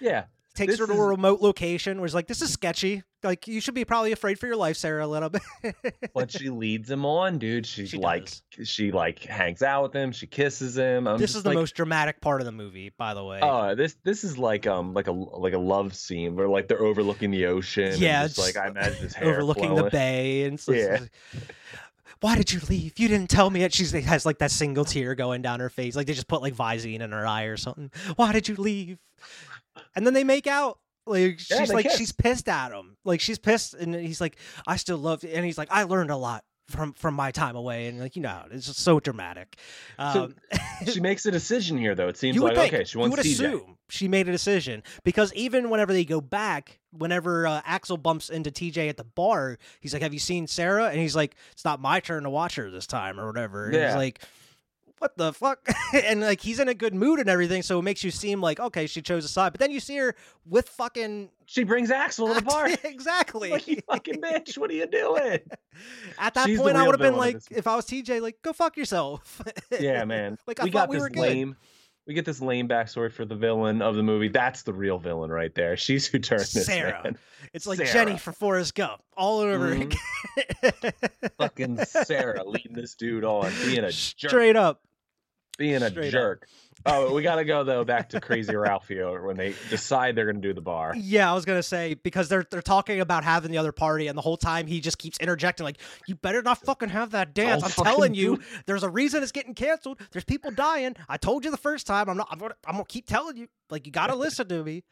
Yeah, 0.00 0.24
Takes 0.54 0.74
This 0.74 0.80
her 0.80 0.86
to 0.86 0.92
is- 0.92 0.98
a 0.98 1.02
remote 1.02 1.40
location 1.40 1.98
where 1.98 2.06
he's 2.06 2.14
like, 2.14 2.26
This 2.26 2.42
is 2.42 2.52
sketchy. 2.52 3.02
Like, 3.22 3.46
you 3.46 3.60
should 3.60 3.74
be 3.74 3.84
probably 3.84 4.10
afraid 4.12 4.38
for 4.38 4.46
your 4.48 4.56
life, 4.56 4.76
Sarah, 4.76 5.06
a 5.06 5.06
little 5.06 5.30
bit. 5.30 5.42
but 6.14 6.30
she 6.30 6.50
leads 6.50 6.90
him 6.90 7.06
on, 7.06 7.38
dude. 7.38 7.64
She's 7.64 7.90
She 7.90 7.96
like, 7.96 8.28
she 8.64 8.90
like 8.92 9.20
hangs 9.20 9.62
out 9.62 9.84
with 9.84 9.92
him. 9.94 10.10
She 10.12 10.26
kisses 10.26 10.76
him. 10.76 11.06
I'm 11.06 11.18
this 11.18 11.34
is 11.36 11.42
the 11.44 11.50
like, 11.50 11.56
most 11.56 11.74
dramatic 11.74 12.20
part 12.20 12.40
of 12.40 12.46
the 12.46 12.52
movie, 12.52 12.92
by 12.98 13.14
the 13.14 13.24
way. 13.24 13.38
Oh, 13.40 13.74
this 13.74 13.96
this 14.04 14.24
is 14.24 14.36
like 14.36 14.66
um 14.66 14.92
like 14.92 15.06
a 15.06 15.12
like 15.12 15.54
a 15.54 15.58
love 15.58 15.94
scene 15.94 16.34
where 16.36 16.48
like 16.48 16.68
they're 16.68 16.82
overlooking 16.82 17.30
the 17.30 17.46
ocean. 17.46 17.94
Yeah, 17.96 18.22
and 18.24 18.34
just, 18.34 18.38
like 18.54 18.62
I 18.62 18.68
imagine 18.68 18.94
his 19.02 19.14
hair 19.14 19.34
overlooking 19.34 19.68
flowing. 19.68 19.84
the 19.84 19.90
bay 19.90 20.42
and 20.44 20.58
so, 20.60 20.72
Yeah. 20.72 20.98
why 22.20 22.36
did 22.36 22.52
you 22.52 22.60
leave 22.68 22.98
you 22.98 23.08
didn't 23.08 23.30
tell 23.30 23.48
me 23.50 23.60
yet 23.60 23.72
she 23.72 23.84
has 24.02 24.26
like 24.26 24.38
that 24.38 24.50
single 24.50 24.84
tear 24.84 25.14
going 25.14 25.42
down 25.42 25.60
her 25.60 25.68
face 25.70 25.96
like 25.96 26.06
they 26.06 26.12
just 26.12 26.28
put 26.28 26.40
like 26.42 26.54
visine 26.54 27.00
in 27.00 27.10
her 27.12 27.26
eye 27.26 27.44
or 27.44 27.56
something 27.56 27.90
why 28.16 28.32
did 28.32 28.46
you 28.48 28.54
leave 28.56 28.98
and 29.94 30.06
then 30.06 30.14
they 30.14 30.24
make 30.24 30.46
out 30.46 30.78
like 31.06 31.40
Yeah, 31.50 31.58
she's 31.60 31.72
like 31.72 31.86
kiss. 31.86 31.96
she's 31.96 32.12
pissed 32.12 32.48
at 32.48 32.72
him 32.72 32.96
like 33.04 33.20
she's 33.20 33.38
pissed 33.38 33.74
and 33.74 33.94
he's 33.94 34.20
like 34.20 34.36
i 34.66 34.76
still 34.76 34.98
love 34.98 35.24
and 35.24 35.44
he's 35.44 35.58
like 35.58 35.68
i 35.70 35.82
learned 35.82 36.10
a 36.10 36.16
lot 36.16 36.44
from 36.68 36.92
from 36.92 37.14
my 37.14 37.32
time 37.32 37.56
away 37.56 37.88
and 37.88 37.98
like 37.98 38.14
you 38.14 38.22
know 38.22 38.44
it's 38.50 38.66
just 38.66 38.78
so 38.78 39.00
dramatic 39.00 39.56
So, 39.98 40.24
um, 40.24 40.36
she 40.86 41.00
makes 41.00 41.26
a 41.26 41.30
decision 41.30 41.76
here, 41.76 41.94
though. 41.94 42.08
It 42.08 42.16
seems 42.16 42.38
like 42.38 42.54
think. 42.54 42.72
okay, 42.72 42.84
she 42.84 42.98
you 42.98 43.10
would 43.10 43.18
assume 43.18 43.76
she 43.88 44.08
made 44.08 44.28
a 44.28 44.32
decision 44.32 44.82
because 45.04 45.32
even 45.34 45.70
whenever 45.70 45.92
they 45.92 46.04
go 46.04 46.20
back, 46.20 46.78
whenever 46.92 47.46
uh, 47.46 47.60
Axel 47.66 47.96
bumps 47.96 48.30
into 48.30 48.50
TJ 48.50 48.88
at 48.88 48.96
the 48.96 49.04
bar, 49.04 49.58
he's 49.80 49.92
like, 49.92 50.02
"Have 50.02 50.12
you 50.14 50.18
seen 50.20 50.46
Sarah?" 50.46 50.86
And 50.86 50.98
he's 50.98 51.14
like, 51.14 51.36
"It's 51.52 51.64
not 51.64 51.80
my 51.80 52.00
turn 52.00 52.22
to 52.22 52.30
watch 52.30 52.54
her 52.56 52.70
this 52.70 52.86
time, 52.86 53.20
or 53.20 53.26
whatever." 53.26 53.66
And 53.66 53.74
he's 53.74 53.82
Yeah. 53.82 53.96
like, 53.96 54.22
"What 55.02 55.16
the 55.16 55.32
fuck?" 55.32 55.68
and 55.92 56.20
like 56.20 56.40
he's 56.40 56.60
in 56.60 56.68
a 56.68 56.74
good 56.74 56.94
mood 56.94 57.18
and 57.18 57.28
everything, 57.28 57.62
so 57.62 57.78
it 57.78 57.82
makes 57.82 58.04
you 58.04 58.10
seem 58.12 58.40
like 58.40 58.60
okay, 58.60 58.86
she 58.86 59.02
chose 59.02 59.24
a 59.24 59.28
side. 59.28 59.52
But 59.52 59.58
then 59.60 59.70
you 59.72 59.80
see 59.80 59.96
her 59.96 60.14
with 60.46 60.68
fucking 60.68 61.30
She 61.46 61.64
brings 61.64 61.90
Axel 61.90 62.28
to 62.28 62.34
the 62.34 62.42
party. 62.50 62.76
exactly. 62.84 63.50
like 63.50 63.66
you 63.66 63.78
fucking 63.88 64.20
bitch, 64.20 64.56
what 64.56 64.70
are 64.70 64.74
you 64.74 64.86
doing? 64.86 65.40
At 66.18 66.34
that 66.34 66.46
She's 66.46 66.58
point, 66.60 66.76
I 66.76 66.86
would 66.86 66.92
have 66.92 67.00
been 67.00 67.16
like, 67.18 67.38
if 67.50 67.66
I 67.66 67.74
was 67.76 67.84
TJ, 67.86 68.20
like, 68.20 68.40
go 68.42 68.52
fuck 68.52 68.76
yourself. 68.76 69.42
Yeah, 69.80 70.04
man. 70.04 70.38
like 70.46 70.60
I 70.60 70.64
we 70.64 70.70
thought 70.70 70.82
got 70.82 70.88
we 70.90 70.96
this 70.96 71.02
were 71.02 71.10
good. 71.10 71.20
lame. 71.20 71.56
We 72.04 72.14
get 72.14 72.24
this 72.24 72.40
lame 72.40 72.66
backstory 72.68 73.12
for 73.12 73.24
the 73.24 73.36
villain 73.36 73.80
of 73.80 73.94
the 73.94 74.02
movie. 74.02 74.26
That's 74.26 74.62
the 74.62 74.72
real 74.72 74.98
villain 74.98 75.30
right 75.30 75.54
there. 75.54 75.76
She's 75.76 76.04
who 76.04 76.18
turned 76.18 76.40
this 76.40 76.66
Sarah. 76.66 77.14
It's 77.52 77.64
like 77.64 77.78
Sarah. 77.78 77.92
Jenny 77.92 78.18
for 78.18 78.32
Forrest 78.32 78.74
Gump 78.74 79.00
all 79.16 79.38
over 79.38 79.72
Mhm. 79.76 79.94
again. 80.62 81.30
Fucking 81.38 81.84
Sarah 81.84 82.42
leading 82.44 82.72
this 82.72 82.94
dude 82.96 83.22
on, 83.24 83.52
being 83.64 83.84
a 83.84 83.92
jerk, 83.92 84.30
Straight 84.30 84.56
up. 84.56 84.80
Being 85.62 85.82
a 85.84 85.90
straight 85.90 86.14
up. 86.16 86.38
Oh, 86.84 87.14
we 87.14 87.22
gotta 87.22 87.44
go 87.44 87.62
though 87.64 87.84
back 87.84 88.08
to 88.10 88.20
Crazy 88.20 88.54
Ralphie 88.56 89.00
when 89.00 89.36
they 89.36 89.54
decide 89.70 90.16
they're 90.16 90.26
gonna 90.26 90.40
do 90.40 90.52
the 90.52 90.60
bar. 90.60 90.94
Yeah, 90.96 91.30
I 91.30 91.34
was 91.34 91.44
gonna 91.44 91.62
say 91.62 91.94
because 91.94 92.28
they're 92.28 92.44
they're 92.50 92.60
talking 92.62 93.00
about 93.00 93.22
having 93.24 93.50
the 93.52 93.58
other 93.58 93.72
party, 93.72 94.08
and 94.08 94.18
the 94.18 94.22
whole 94.22 94.36
time 94.36 94.66
he 94.66 94.80
just 94.80 94.98
keeps 94.98 95.16
interjecting 95.18 95.64
like, 95.64 95.78
"You 96.06 96.16
better 96.16 96.42
not 96.42 96.58
fucking 96.58 96.88
have 96.88 97.10
that 97.12 97.34
dance." 97.34 97.62
I'll 97.62 97.72
I'm 97.78 97.84
telling 97.84 98.14
you, 98.14 98.36
do 98.38 98.42
there's 98.66 98.82
a 98.82 98.90
reason 98.90 99.22
it's 99.22 99.32
getting 99.32 99.54
canceled. 99.54 100.00
There's 100.10 100.24
people 100.24 100.50
dying. 100.50 100.96
I 101.08 101.16
told 101.18 101.44
you 101.44 101.50
the 101.50 101.56
first 101.56 101.86
time. 101.86 102.08
I'm 102.08 102.16
not. 102.16 102.28
I'm 102.30 102.38
gonna, 102.38 102.54
I'm 102.66 102.72
gonna 102.74 102.84
keep 102.86 103.06
telling 103.06 103.36
you. 103.36 103.48
Like 103.70 103.86
you 103.86 103.92
gotta 103.92 104.14
listen 104.16 104.48
to 104.48 104.64
me. 104.64 104.82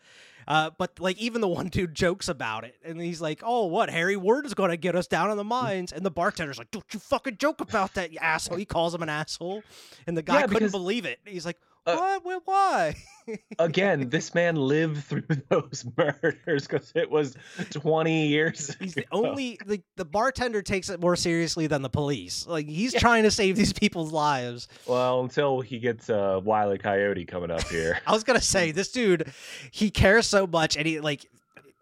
Uh, 0.49 0.71
but 0.79 0.99
like 0.99 1.19
even 1.19 1.41
the 1.43 1.49
one 1.49 1.69
dude 1.69 1.95
jokes 1.95 2.29
about 2.29 2.65
it, 2.65 2.75
and 2.85 3.01
he's 3.01 3.21
like, 3.21 3.43
"Oh, 3.45 3.67
what? 3.67 3.91
Harry 3.91 4.17
Warden 4.17 4.47
is 4.47 4.55
gonna 4.55 4.77
get 4.77 4.97
us 4.97 5.07
down 5.07 5.31
in 5.31 5.37
the 5.37 5.45
mines?" 5.45 5.93
And 5.93 6.05
the 6.05 6.11
bartender's 6.11 6.57
like, 6.59 6.71
"Don't 6.71 6.87
you 6.95 6.99
fucking 6.99 7.37
joke 7.37 7.61
about 7.61 7.95
that, 7.95 8.11
you 8.13 8.19
asshole!" 8.21 8.57
He 8.57 8.65
calls 8.65 8.95
him 8.95 9.03
an 9.03 9.09
asshole, 9.11 9.63
and 10.07 10.17
the 10.17 10.23
guy 10.23 10.35
Yeah, 10.37 10.41
couldn't 10.43 10.55
because- 10.59 10.73
believe 10.73 11.05
it. 11.05 11.19
He's 11.27 11.45
like, 11.45 11.59
Uh, 11.87 11.97
"What? 12.23 12.43
Wh- 12.43 12.49
Why?" 12.49 12.95
Again, 13.59 14.09
this 14.09 14.35
man 14.35 14.57
lived 14.57 15.05
through 15.05 15.25
those 15.49 15.85
murders 15.97 16.67
because 16.67 16.93
it 16.95 17.11
was 17.11 17.37
20 17.71 18.27
years. 18.27 18.75
He's 18.81 18.95
the 18.95 19.07
only 19.13 19.59
the, 19.67 19.83
the 19.97 20.05
bartender 20.05 20.63
takes 20.63 20.89
it 20.91 21.01
more 21.01 21.17
seriously 21.17 21.67
than 21.67 21.83
the 21.83 21.89
police. 21.89 22.47
Like 22.47 22.67
he's 22.67 22.95
trying 22.95 23.23
to 23.25 23.31
save 23.31 23.57
these 23.57 23.73
people's 23.73 24.13
lives. 24.13 24.69
Well, 24.87 25.21
until 25.21 25.61
he 25.61 25.79
gets 25.79 26.09
a 26.09 26.37
uh, 26.37 26.41
Wile 26.41 26.75
E. 26.75 26.79
Coyote 26.79 27.25
coming 27.25 27.51
up 27.51 27.63
here. 27.69 28.01
I 28.07 28.13
was 28.13 28.25
gonna 28.25 28.41
say 28.41 28.73
this 28.73 28.91
dude, 28.91 29.33
he 29.71 29.91
cares 29.91 30.27
so 30.27 30.47
much, 30.47 30.77
and 30.77 30.87
he 30.87 31.01
like 31.01 31.27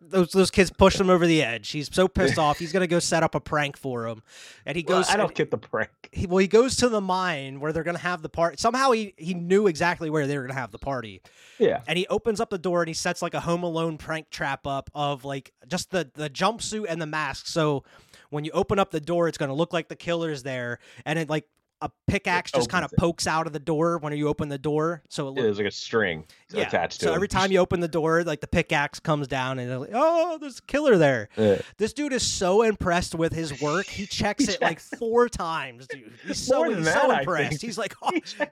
those 0.01 0.31
those 0.33 0.51
kids 0.51 0.71
push 0.71 0.99
him 0.99 1.11
over 1.11 1.27
the 1.27 1.43
edge. 1.43 1.71
He's 1.71 1.93
so 1.93 2.09
pissed 2.09 2.39
off. 2.39 2.59
He's 2.59 2.73
gonna 2.73 2.87
go 2.87 2.99
set 2.99 3.23
up 3.23 3.35
a 3.35 3.41
prank 3.41 3.77
for 3.77 4.07
him, 4.07 4.23
and 4.65 4.77
he 4.77 4.85
Well, 4.87 4.99
goes. 4.99 5.11
I 5.11 5.17
don't 5.17 5.35
get 5.35 5.51
the 5.51 5.59
prank. 5.59 5.91
he, 6.13 6.27
well, 6.27 6.39
he 6.39 6.47
goes 6.49 6.77
to 6.77 6.89
the 6.89 7.01
mine 7.01 7.61
where 7.61 7.73
they're 7.73 7.83
gonna 7.83 7.99
have 7.99 8.23
the 8.23 8.29
party. 8.29 8.57
Somehow 8.59 8.93
he 8.93 9.15
he 9.17 9.35
knew 9.35 9.67
exactly 9.67 10.09
where 10.11 10.27
they 10.27 10.37
were 10.39 10.45
gonna 10.45 10.59
have 10.59 10.71
the 10.71 10.79
party, 10.79 11.21
Yeah. 11.59 11.81
and 11.87 11.99
he 11.99 12.07
opens 12.09 12.41
up 12.41 12.51
the 12.51 12.59
door 12.59 12.83
and 12.83 12.89
he 12.89 12.95
sets 12.95 13.23
like 13.23 13.35
a 13.35 13.41
Home 13.41 13.63
Alone 13.63 13.99
prank 13.99 14.31
trap 14.31 14.67
up 14.67 14.89
of 14.95 15.25
like 15.25 15.53
just 15.67 15.91
the 15.91 16.11
the 16.15 16.31
jumpsuit 16.31 16.87
and 16.89 17.03
the 17.03 17.07
mask. 17.07 17.47
So 17.47 17.85
when 18.31 18.45
you 18.45 18.51
open 18.53 18.79
up 18.79 18.91
the 18.91 19.01
door, 19.01 19.27
it's 19.29 19.39
gonna 19.39 19.55
look 19.55 19.73
like 19.73 19.89
the 19.89 19.97
killer's 19.97 20.43
there, 20.43 20.79
and 21.05 21.19
it 21.19 21.29
like 21.29 21.47
a 21.81 21.91
pickaxe 22.09 22.51
just 22.51 22.69
kind 22.69 22.85
of 22.85 22.93
pokes 22.99 23.27
out 23.27 23.47
of 23.47 23.53
the 23.53 23.61
door 23.61 23.99
when 23.99 24.17
you 24.17 24.29
open 24.29 24.49
the 24.49 24.59
door. 24.59 25.03
So 25.09 25.29
it 25.29 25.31
looks 25.31 25.43
There's 25.43 25.59
like 25.59 25.67
a 25.67 25.71
string 25.71 26.25
attached 26.53 27.01
to 27.01 27.07
so 27.07 27.11
it. 27.11 27.13
So 27.13 27.15
every 27.15 27.29
time 27.29 27.53
you 27.53 27.59
open 27.59 27.81
the 27.81 27.89
door, 27.89 28.25
like 28.25 28.41
the 28.41 28.49
pickaxe 28.49 28.99
comes 28.99 29.29
down 29.29 29.59
and 29.59 29.81
like, 29.81 29.91
oh, 29.95 30.39
there's 30.39 30.59
a 30.59 30.63
killer 30.63 30.97
there. 30.97 31.29
Yeah. 31.37 31.61
This 31.77 31.93
dude 31.93 32.13
is 32.13 32.27
so 32.27 32.63
impressed 32.63 33.15
with 33.15 33.33
his 33.33 33.61
work. 33.61 33.87
He 33.87 34.07
checks 34.07 34.47
He 34.47 34.53
it 34.55 34.63
like 34.63 34.81
four 34.81 35.29
times, 35.29 35.87
dude. 35.87 36.13
He's 36.27 36.39
so 36.39 36.65
he's 36.65 36.85
that, 36.85 37.03
so 37.03 37.11
impressed. 37.17 37.63
He's 37.63 37.79
like, 37.79 37.95
oh, 38.03 38.11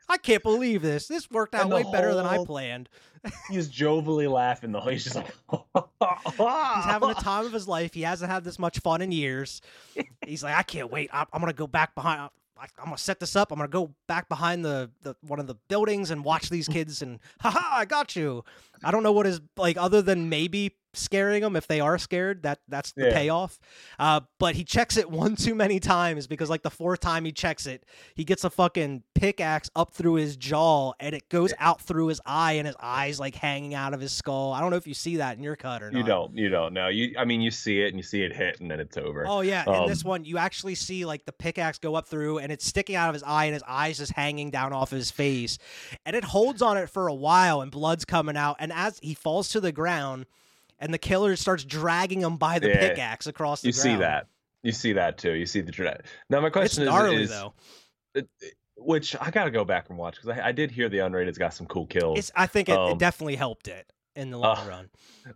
I 0.09 0.19
can't 0.19 0.43
believe 0.43 0.83
this. 0.83 1.09
This 1.09 1.31
worked 1.31 1.55
out 1.55 1.69
way 1.69 1.85
better 1.91 2.15
than 2.15 2.27
I 2.27 2.45
planned. 2.45 2.89
He's 3.51 3.69
jovially 3.69 4.31
laughing 4.31 4.73
though. 4.73 4.83
He's 4.83 5.05
just 5.05 5.17
like 5.17 5.27
He's 5.57 6.85
having 6.85 7.09
the 7.09 7.15
time 7.15 7.47
of 7.47 7.53
his 7.53 7.67
life. 7.67 7.95
He 7.95 8.03
hasn't 8.03 8.31
had 8.31 8.45
this 8.45 8.59
much 8.59 8.79
fun 8.81 9.03
in 9.03 9.11
years. 9.11 9.61
He's 10.25 10.43
like, 10.43 10.55
I 10.55 10.63
can't 10.63 10.91
wait. 10.91 11.11
I'm, 11.13 11.27
I'm 11.33 11.41
gonna 11.41 11.53
go 11.53 11.67
back 11.67 11.95
behind. 11.95 12.31
I- 12.59 12.65
I'm 12.79 12.85
gonna 12.87 12.99
set 12.99 13.21
this 13.21 13.37
up. 13.37 13.53
I'm 13.53 13.59
gonna 13.59 13.69
go 13.69 13.95
back 14.07 14.29
behind 14.29 14.65
the, 14.65 14.91
the 15.03 15.15
one 15.21 15.39
of 15.41 15.47
the 15.47 15.57
buildings 15.69 16.11
and 16.11 16.25
watch 16.25 16.49
these 16.49 16.69
kids. 16.69 17.03
And 17.03 17.19
haha, 17.41 17.61
I 17.81 17.85
got 17.85 18.17
you. 18.17 18.45
I 18.83 18.91
don't 18.91 19.03
know 19.03 19.13
what 19.13 19.27
is 19.27 19.41
like 19.57 19.77
other 19.77 20.01
than 20.03 20.29
maybe 20.29 20.75
scaring 20.97 21.43
them 21.43 21.57
if 21.57 21.67
they 21.67 21.81
are 21.81 21.99
scared. 21.99 22.43
That 22.43 22.61
that's 22.69 22.93
the 22.93 23.07
Yeah. 23.07 23.13
payoff. 23.15 23.59
Uh, 23.99 24.21
but 24.39 24.55
he 24.55 24.65
checks 24.65 24.97
it 24.97 25.11
one 25.11 25.37
too 25.37 25.55
many 25.55 25.81
times 25.81 26.27
because 26.27 26.51
like 26.51 26.63
the 26.63 26.71
fourth 26.71 27.01
time 27.01 27.25
he 27.25 27.33
checks 27.33 27.67
it, 27.67 27.85
he 28.15 28.25
gets 28.25 28.45
a 28.45 28.51
fucking 28.51 29.03
pickaxe 29.15 29.71
up 29.77 29.93
through 29.93 30.15
his 30.15 30.37
jaw 30.37 30.93
and 31.01 31.15
it 31.15 31.29
goes 31.29 31.53
out 31.59 31.81
through 31.81 32.07
his 32.09 32.21
eye 32.27 32.53
and 32.55 32.67
his 32.67 32.77
eyes 32.81 33.19
like 33.21 33.35
hanging 33.35 33.75
out 33.75 33.95
of 33.95 34.01
his 34.01 34.13
skull. 34.13 34.53
I 34.53 34.61
don't 34.61 34.71
know 34.71 34.77
if 34.77 34.87
you 34.87 34.95
see 34.95 35.17
that 35.17 35.37
in 35.37 35.43
your 35.43 35.57
cut 35.57 35.83
or 35.83 35.91
not. 35.91 35.99
You 35.99 36.05
don't. 36.05 36.37
You 36.37 36.49
don't. 36.49 36.73
No. 36.73 36.89
You. 36.89 37.15
I 37.19 37.25
mean, 37.25 37.41
you 37.41 37.51
see 37.51 37.81
it 37.81 37.89
and 37.89 37.97
you 37.97 38.03
see 38.03 38.23
it 38.23 38.33
hit, 38.35 38.61
and 38.61 38.71
then 38.71 38.81
it's 38.81 38.97
over. 38.97 39.25
Oh 39.27 39.41
yeah, 39.41 39.83
in 39.83 39.89
this 39.89 40.05
Um, 40.05 40.09
one 40.11 40.25
you 40.25 40.39
actually 40.39 40.75
see 40.75 41.05
like 41.05 41.25
the 41.25 41.33
pickaxe 41.33 41.79
go 41.79 41.95
up 41.95 42.07
through 42.07 42.39
and 42.39 42.51
it's 42.53 42.67
sticking 42.67 42.97
out 42.97 43.09
of 43.09 43.15
his 43.15 43.23
eye 43.23 43.47
and 43.47 43.55
his 43.55 43.63
eyes 43.67 43.99
just 43.99 44.13
hanging 44.13 44.51
down 44.51 44.73
off 44.73 44.91
his 44.91 45.11
face. 45.11 45.59
And 46.05 46.15
it 46.17 46.25
holds 46.25 46.63
on 46.63 46.77
it 46.77 46.91
for 46.91 47.09
a 47.09 47.15
while 47.15 47.61
and 47.61 47.71
blood's 47.71 48.05
coming 48.05 48.37
out 48.37 48.57
and 48.59 48.73
as 48.73 48.99
he 49.03 49.15
falls 49.15 49.49
to 49.51 49.61
the 49.61 49.73
ground 49.73 50.27
and 50.79 50.93
the 50.93 50.99
killer 50.99 51.37
starts 51.37 51.65
dragging 51.65 52.21
him 52.21 52.37
by 52.37 52.59
the 52.59 52.69
Yeah. 52.69 52.89
pickaxe 52.89 53.27
across 53.27 53.63
the 53.63 53.69
you 53.69 53.73
see 53.73 53.97
that. 53.97 54.27
You 54.63 54.73
see 54.73 54.95
that 54.95 55.19
too. 55.19 55.33
You 55.33 55.47
see 55.47 55.61
the 55.61 55.73
dread. 55.73 56.03
Now 56.29 56.41
my 56.41 56.47
It's 56.49 56.53
question 56.55 56.83
is, 56.85 56.89
gnarly 56.89 57.23
is 57.23 57.31
though. 57.31 57.55
it- 58.15 58.29
it- 58.41 58.55
which 58.79 59.17
I 59.19 59.31
gotta 59.31 59.51
go 59.51 59.65
back 59.65 59.89
and 59.89 59.97
watch 59.99 60.17
because 60.21 60.39
I, 60.39 60.49
I 60.49 60.53
did 60.53 60.71
hear 60.71 60.89
the 60.91 60.99
unrated's 60.99 61.39
got 61.39 61.55
some 61.55 61.67
cool 61.67 61.87
kills. 61.87 62.19
It's 62.19 62.33
I 62.37 62.47
think 62.47 62.69
it, 62.69 62.73
it 62.73 62.79
um, 62.79 62.99
definitely 62.99 63.37
helped 63.37 63.69
it 63.69 63.91
in 64.15 64.31
the 64.31 64.39
long 64.39 64.59
uh, 64.59 64.69
run. 64.69 64.91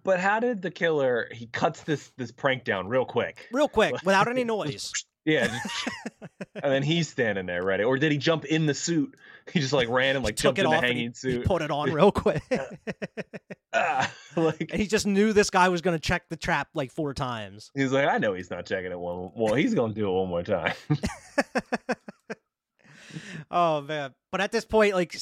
But 0.05 0.21
how 0.21 0.41
did 0.41 0.61
the 0.61 0.71
killer? 0.71 1.27
He 1.33 1.47
cuts 1.47 1.83
this 1.85 2.13
this 2.19 2.31
prank 2.33 2.65
down 2.65 2.89
real 2.89 3.07
quick. 3.07 3.49
Real 3.51 3.69
quick, 3.69 3.95
without 4.05 4.29
any 4.29 4.45
noise. 4.45 4.93
Yeah, 5.25 5.59
and 6.55 6.73
then 6.73 6.83
he's 6.83 7.09
standing 7.09 7.47
there 7.47 7.63
ready. 7.65 7.83
Or 7.85 7.97
did 7.97 8.13
he 8.13 8.19
jump 8.19 8.45
in 8.45 8.67
the 8.67 8.75
suit? 8.75 9.17
He 9.51 9.61
just 9.61 9.73
like 9.73 9.89
ran 9.89 10.17
and 10.17 10.25
like 10.25 10.37
jumped 10.37 10.59
in 10.59 10.69
the 10.69 10.79
hanging 10.79 10.97
he, 10.97 11.05
he 11.05 11.13
suit. 11.15 11.45
put 11.47 11.63
it 11.63 11.71
on 11.71 11.91
real 11.95 12.13
quick. 12.13 12.43
Ah, 13.73 14.13
like 14.37 14.71
and 14.71 14.81
he 14.81 14.87
just 14.87 15.07
knew 15.07 15.33
this 15.33 15.51
guy 15.51 15.69
was 15.69 15.81
gonna 15.81 15.99
check 15.99 16.29
the 16.29 16.37
trap 16.37 16.69
like 16.75 16.91
four 16.91 17.15
times. 17.15 17.71
he's 17.75 17.93
like, 17.93 18.09
I 18.09 18.19
know 18.19 18.35
he's 18.35 18.51
not 18.51 18.67
checking 18.67 18.91
it 18.91 18.99
one. 18.99 19.31
Well, 19.35 19.55
he's 19.55 19.75
gonna 19.75 19.95
do 19.95 20.09
it 20.09 20.13
one 20.13 20.29
more 20.29 20.43
time. 20.43 20.75
oh 23.51 23.81
man! 23.83 24.15
But 24.33 24.41
at 24.41 24.53
this 24.53 24.65
point, 24.65 24.95
like 24.95 25.15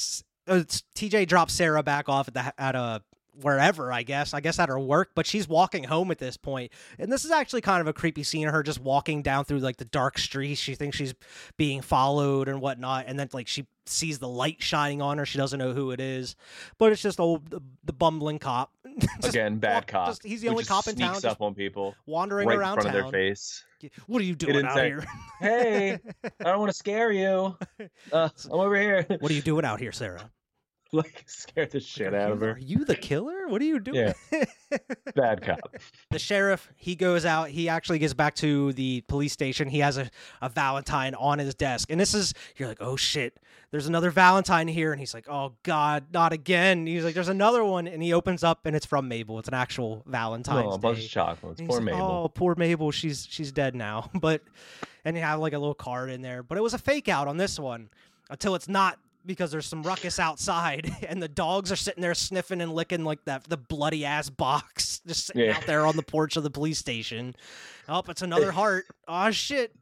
uh, 0.47 0.63
TJ 0.95 1.27
drops 1.27 1.53
Sarah 1.53 1.83
back 1.83 2.09
off 2.09 2.27
at 2.27 2.33
the 2.33 2.61
at 2.61 2.75
a 2.75 3.01
wherever 3.41 3.91
I 3.91 4.03
guess 4.03 4.33
I 4.33 4.39
guess 4.41 4.59
at 4.59 4.69
her 4.69 4.79
work, 4.79 5.11
but 5.15 5.25
she's 5.25 5.47
walking 5.47 5.83
home 5.83 6.11
at 6.11 6.17
this 6.19 6.37
point, 6.37 6.71
and 6.97 7.11
this 7.11 7.25
is 7.25 7.31
actually 7.31 7.61
kind 7.61 7.81
of 7.81 7.87
a 7.87 7.93
creepy 7.93 8.23
scene 8.23 8.47
of 8.47 8.53
her 8.53 8.63
just 8.63 8.79
walking 8.81 9.21
down 9.21 9.45
through 9.45 9.59
like 9.59 9.77
the 9.77 9.85
dark 9.85 10.17
streets. 10.17 10.59
She 10.61 10.75
thinks 10.75 10.97
she's 10.97 11.13
being 11.57 11.81
followed 11.81 12.47
and 12.47 12.61
whatnot, 12.61 13.05
and 13.07 13.17
then 13.19 13.29
like 13.33 13.47
she 13.47 13.65
sees 13.85 14.19
the 14.19 14.27
light 14.27 14.61
shining 14.61 15.01
on 15.01 15.17
her. 15.17 15.25
She 15.25 15.37
doesn't 15.39 15.57
know 15.57 15.73
who 15.73 15.91
it 15.91 15.99
is, 15.99 16.35
but 16.77 16.91
it's 16.91 17.01
just 17.01 17.19
old 17.19 17.49
the, 17.49 17.61
the 17.85 17.93
bumbling 17.93 18.37
cop. 18.39 18.71
Again, 19.23 19.57
bad 19.57 19.73
walk- 19.75 19.87
cop. 19.87 20.07
just- 20.09 20.23
he's 20.23 20.41
the 20.41 20.49
only 20.49 20.63
cop 20.63 20.87
in 20.87 20.95
town, 20.95 21.15
Sneaks 21.15 21.25
up 21.25 21.41
on 21.41 21.53
people 21.55 21.95
wandering 22.05 22.47
right 22.47 22.53
in 22.55 22.59
around 22.59 22.75
front 22.75 22.89
of 22.89 22.93
town. 23.03 23.11
their 23.11 23.11
face. 23.11 23.63
What 24.07 24.21
are 24.21 24.25
you 24.25 24.35
doing 24.35 24.65
out 24.65 24.73
say- 24.75 24.87
here? 24.87 25.05
Hey, 25.39 25.99
I 26.23 26.29
don't 26.43 26.59
want 26.59 26.69
to 26.71 26.77
scare 26.77 27.11
you. 27.11 27.57
Uh, 28.11 28.27
I'm 28.51 28.59
over 28.59 28.75
here. 28.79 29.05
what 29.19 29.31
are 29.31 29.35
you 29.35 29.41
doing 29.41 29.63
out 29.65 29.79
here, 29.79 29.91
Sarah? 29.91 30.29
like 30.91 31.23
scared 31.27 31.71
the 31.71 31.79
shit 31.79 32.13
out 32.15 32.31
of 32.31 32.41
her. 32.41 32.51
Are 32.51 32.57
you 32.57 32.83
the 32.85 32.95
killer? 32.95 33.47
What 33.47 33.61
are 33.61 33.65
you 33.65 33.79
doing? 33.79 34.13
Bad 35.15 35.41
cop. 35.41 35.75
the 36.11 36.19
sheriff 36.19 36.69
he 36.75 36.95
goes 36.95 37.25
out 37.25 37.49
he 37.49 37.67
actually 37.69 37.97
gets 37.99 38.13
back 38.13 38.35
to 38.35 38.71
the 38.73 39.01
police 39.07 39.33
station 39.33 39.67
he 39.67 39.79
has 39.79 39.97
a, 39.97 40.09
a 40.41 40.49
valentine 40.49 41.15
on 41.15 41.39
his 41.39 41.55
desk 41.55 41.89
and 41.91 41.99
this 41.99 42.13
is 42.13 42.33
you're 42.57 42.67
like 42.67 42.77
oh 42.79 42.95
shit 42.95 43.37
there's 43.71 43.87
another 43.87 44.11
valentine 44.11 44.67
here 44.67 44.91
and 44.91 44.99
he's 44.99 45.13
like 45.13 45.27
oh 45.27 45.53
god 45.63 46.05
not 46.13 46.31
again 46.33 46.85
he's 46.85 47.03
like 47.03 47.15
there's 47.15 47.29
another 47.29 47.63
one 47.63 47.87
and 47.87 48.03
he 48.03 48.13
opens 48.13 48.43
up 48.43 48.65
and 48.65 48.75
it's 48.75 48.85
from 48.85 49.07
mabel 49.07 49.39
it's 49.39 49.47
an 49.47 49.55
actual 49.55 50.03
valentine's 50.05 50.67
Oh, 50.69 50.75
a 50.75 50.77
bunch 50.77 51.03
of 51.03 51.09
chocolates. 51.09 51.61
Poor 51.61 51.77
like, 51.77 51.85
Mabel. 51.85 52.01
oh 52.25 52.27
poor 52.29 52.53
mabel 52.55 52.91
she's 52.91 53.27
she's 53.29 53.51
dead 53.51 53.75
now 53.75 54.09
but 54.19 54.43
and 55.03 55.15
you 55.15 55.23
have 55.23 55.39
like 55.39 55.53
a 55.53 55.59
little 55.59 55.73
card 55.73 56.11
in 56.11 56.21
there 56.21 56.43
but 56.43 56.57
it 56.59 56.61
was 56.61 56.75
a 56.75 56.79
fake 56.79 57.09
out 57.09 57.27
on 57.27 57.37
this 57.37 57.59
one 57.59 57.89
until 58.29 58.53
it's 58.53 58.67
not 58.69 58.99
because 59.25 59.51
there's 59.51 59.65
some 59.65 59.83
ruckus 59.83 60.19
outside 60.19 60.91
and 61.07 61.21
the 61.21 61.27
dogs 61.27 61.71
are 61.71 61.75
sitting 61.75 62.01
there 62.01 62.13
sniffing 62.15 62.61
and 62.61 62.73
licking 62.73 63.03
like 63.03 63.23
that 63.25 63.43
the 63.45 63.57
bloody 63.57 64.05
ass 64.05 64.29
box 64.29 65.01
just 65.07 65.27
sitting 65.27 65.43
Yeah. 65.43 65.57
out 65.57 65.65
there 65.65 65.85
on 65.85 65.95
the 65.95 66.03
porch 66.03 66.37
of 66.37 66.43
the 66.43 66.49
police 66.49 66.79
station. 66.79 67.35
Oh, 67.87 68.01
it's 68.07 68.21
another 68.21 68.51
heart. 68.53 68.85
Oh 69.07 69.31
shit. 69.31 69.73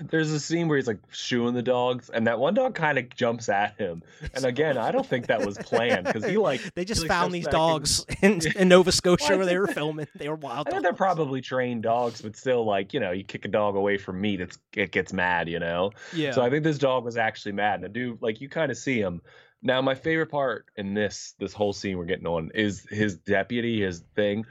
There's 0.00 0.30
a 0.30 0.40
scene 0.40 0.68
where 0.68 0.76
he's 0.78 0.86
like 0.86 0.98
shooing 1.10 1.54
the 1.54 1.62
dogs, 1.62 2.10
and 2.10 2.26
that 2.26 2.38
one 2.38 2.54
dog 2.54 2.74
kind 2.74 2.98
of 2.98 3.08
jumps 3.10 3.48
at 3.48 3.76
him. 3.78 4.02
And 4.34 4.44
again, 4.44 4.76
I 4.78 4.90
don't 4.90 5.06
think 5.06 5.28
that 5.28 5.44
was 5.46 5.56
planned 5.58 6.06
because 6.06 6.24
he 6.24 6.36
like 6.36 6.60
They 6.74 6.84
just 6.84 7.02
like, 7.02 7.08
found 7.08 7.32
these 7.32 7.46
and- 7.46 7.52
dogs 7.52 8.04
in, 8.22 8.40
in 8.56 8.68
Nova 8.68 8.92
Scotia 8.92 9.36
where 9.36 9.46
they 9.46 9.58
were 9.58 9.68
filming. 9.68 10.06
They 10.14 10.28
were 10.28 10.36
wild 10.36 10.68
they're 10.82 10.92
probably 10.92 11.40
trained 11.40 11.82
dogs, 11.82 12.20
but 12.22 12.36
still, 12.36 12.64
like 12.64 12.92
you 12.92 13.00
know, 13.00 13.12
you 13.12 13.24
kick 13.24 13.44
a 13.44 13.48
dog 13.48 13.76
away 13.76 13.98
from 13.98 14.20
meat, 14.20 14.40
it's 14.40 14.58
it 14.74 14.90
gets 14.92 15.12
mad, 15.12 15.48
you 15.48 15.58
know. 15.58 15.92
yeah. 16.12 16.32
So 16.32 16.42
I 16.42 16.50
think 16.50 16.64
this 16.64 16.78
dog 16.78 17.04
was 17.04 17.16
actually 17.16 17.52
mad, 17.52 17.76
and 17.76 17.84
I 17.84 17.88
do 17.88 18.18
like 18.20 18.40
you 18.40 18.48
kind 18.48 18.70
of 18.70 18.76
see 18.76 19.00
him. 19.00 19.22
Now, 19.62 19.80
my 19.80 19.94
favorite 19.94 20.30
part 20.30 20.66
in 20.76 20.94
this 20.94 21.34
this 21.38 21.52
whole 21.52 21.72
scene 21.72 21.96
we're 21.96 22.04
getting 22.04 22.26
on 22.26 22.50
is 22.54 22.84
his 22.90 23.16
deputy, 23.16 23.82
his 23.82 24.02
thing, 24.16 24.44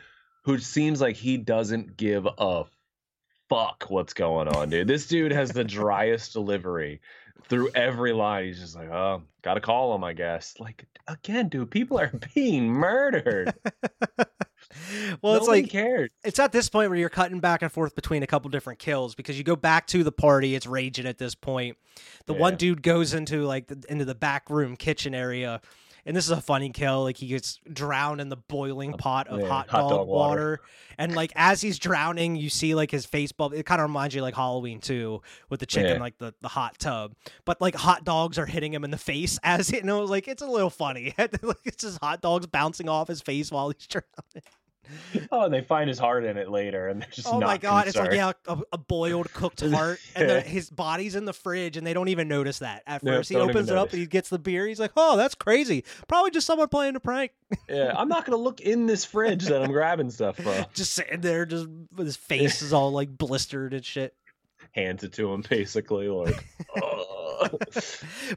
who 0.46 0.58
seems 0.58 1.02
like 1.02 1.18
he 1.18 1.38
doesn't 1.38 1.98
give 1.98 2.26
a 2.26 2.64
fuck 3.52 3.86
what's 3.90 4.14
going 4.14 4.48
on, 4.48 4.70
dude. 4.70 4.88
This 4.88 5.08
dude 5.08 5.34
has 5.34 5.52
the 5.52 5.64
driest 5.64 6.32
delivery 6.32 7.02
through 7.50 7.70
every 7.76 8.14
line. 8.14 8.46
He's 8.46 8.60
just 8.60 8.78
like, 8.78 8.90
oh, 8.90 9.24
gotta 9.42 9.60
call 9.60 9.94
him, 9.94 10.06
I 10.06 10.14
guess. 10.14 10.56
Like 10.58 10.86
again, 11.08 11.50
dude, 11.50 11.70
people 11.70 12.00
are 12.00 12.12
being 12.34 12.70
murdered. 12.70 13.54
well, 15.22 15.36
it's 15.36 15.50
like 15.50 15.70
cares. 15.70 16.10
it's 16.24 16.40
at 16.40 16.54
this 16.54 16.70
point 16.70 16.90
where 16.90 16.98
you're 16.98 17.10
cutting 17.10 17.42
back 17.42 17.62
and 17.62 17.72
forth 17.72 17.94
between 17.94 18.24
a 18.24 18.28
couple 18.28 18.50
different 18.50 18.80
kills 18.80 19.16
because 19.16 19.38
you 19.38 19.44
go 19.44 19.58
back 19.58 19.86
to 19.88 20.04
the 20.04 20.12
party 20.14 20.56
it's 20.56 20.66
raging 20.66 21.06
at 21.06 21.18
this 21.18 21.36
point 21.36 21.78
the 22.28 22.34
one 22.34 22.56
dude 22.56 22.82
goes 22.82 23.14
into 23.14 23.44
like 23.44 23.68
the, 23.68 23.84
into 23.90 24.06
the 24.06 24.16
back 24.16 24.50
room 24.50 24.78
kitchen 24.78 25.14
area 25.14 25.60
and 26.06 26.16
this 26.16 26.26
is 26.26 26.32
a 26.32 26.42
funny 26.42 26.70
kill. 26.70 27.04
Like 27.04 27.18
he 27.18 27.28
gets 27.28 27.60
drowned 27.72 28.22
in 28.22 28.30
the 28.30 28.38
boiling 28.38 28.94
pot 28.94 29.28
of 29.28 29.42
yeah, 29.42 29.48
hot, 29.48 29.70
hot 29.70 29.82
dog, 29.82 29.90
dog 29.92 30.08
water. 30.08 30.08
water. 30.08 30.62
and 30.98 31.16
like 31.16 31.32
as 31.36 31.62
he's 31.62 31.78
drowning, 31.80 32.36
you 32.36 32.50
see 32.50 32.76
like 32.76 32.92
his 32.92 33.06
face 33.06 33.32
bubble. 33.32 33.56
It 33.58 33.66
kind 33.66 33.82
of 33.82 33.88
reminds 33.90 34.16
you 34.16 34.22
like 34.22 34.36
Halloween 34.36 34.80
too, 34.80 35.22
with 35.50 35.60
the 35.60 35.66
chicken 35.66 35.96
Yeah. 35.98 36.02
like 36.02 36.18
the, 36.18 36.34
the 36.42 36.48
hot 36.48 36.78
tub. 36.80 37.14
But 37.46 37.62
like 37.62 37.76
hot 37.76 38.04
dogs 38.04 38.38
are 38.38 38.46
hitting 38.46 38.74
him 38.74 38.84
in 38.84 38.92
the 38.92 38.98
face 38.98 39.40
as 39.44 39.70
it. 39.74 39.82
And 39.82 39.90
it 39.90 39.94
was 39.94 40.10
like 40.10 40.28
it's 40.28 40.42
a 40.42 40.48
little 40.48 40.70
funny. 40.70 41.14
it's 41.18 41.84
just 41.84 42.00
hot 42.02 42.22
dogs 42.22 42.48
bouncing 42.48 42.90
off 42.90 43.08
his 43.08 43.22
face 43.22 43.52
while 43.52 43.70
he's 43.70 43.88
drowning. 43.88 44.44
Oh, 45.32 45.44
and 45.46 45.54
they 45.54 45.62
find 45.62 45.88
his 45.88 45.98
heart 46.00 46.26
in 46.26 46.38
it 46.38 46.50
later, 46.50 46.88
and 46.90 47.02
they're 47.02 47.10
just 47.12 47.28
Oh 47.32 47.40
my 47.40 47.58
god! 47.58 47.88
It's 47.88 47.98
like 47.98 48.14
yeah, 48.14 48.34
a, 48.48 48.58
a 48.74 48.78
boiled 48.78 49.32
cooked 49.34 49.62
heart, 49.72 50.00
and 50.16 50.28
Yeah. 50.30 50.40
his 50.42 50.70
body's 50.70 51.16
in 51.16 51.26
the 51.26 51.34
fridge, 51.34 51.78
and 51.78 51.86
they 51.88 51.94
don't 51.94 52.10
even 52.10 52.28
notice 52.28 52.60
that 52.60 52.84
at 52.86 53.02
No, 53.04 53.18
first. 53.18 53.30
he 53.30 53.36
opens 53.38 53.70
it 53.70 53.78
up 53.78 53.92
and 53.92 54.00
he 54.00 54.06
gets 54.06 54.30
the 54.30 54.40
beer. 54.40 54.68
He's 54.68 54.80
like, 54.80 54.92
"Oh, 54.98 55.16
that's 55.18 55.36
crazy! 55.36 55.86
Probably 56.08 56.32
just 56.32 56.46
someone 56.48 56.68
playing 56.68 56.96
a 56.96 57.00
prank." 57.00 57.32
yeah, 57.70 57.94
I'm 57.96 58.10
not 58.10 58.26
gonna 58.26 58.38
look 58.38 58.60
in 58.62 58.88
this 58.88 59.06
fridge 59.06 59.46
that 59.46 59.62
I'm 59.62 59.72
grabbing 59.72 60.10
stuff 60.12 60.38
from. 60.38 60.66
just 60.74 60.94
sitting 60.94 61.22
there, 61.22 61.46
just 61.46 61.68
with 61.96 62.08
his 62.08 62.18
face 62.18 62.62
is 62.62 62.74
all 62.74 62.92
like 62.92 63.18
blistered 63.18 63.74
and 63.74 63.86
shit. 63.86 64.14
Hands 64.74 65.04
it 65.04 65.14
to 65.14 65.32
him, 65.34 65.44
basically, 65.50 66.08
like. 66.08 66.36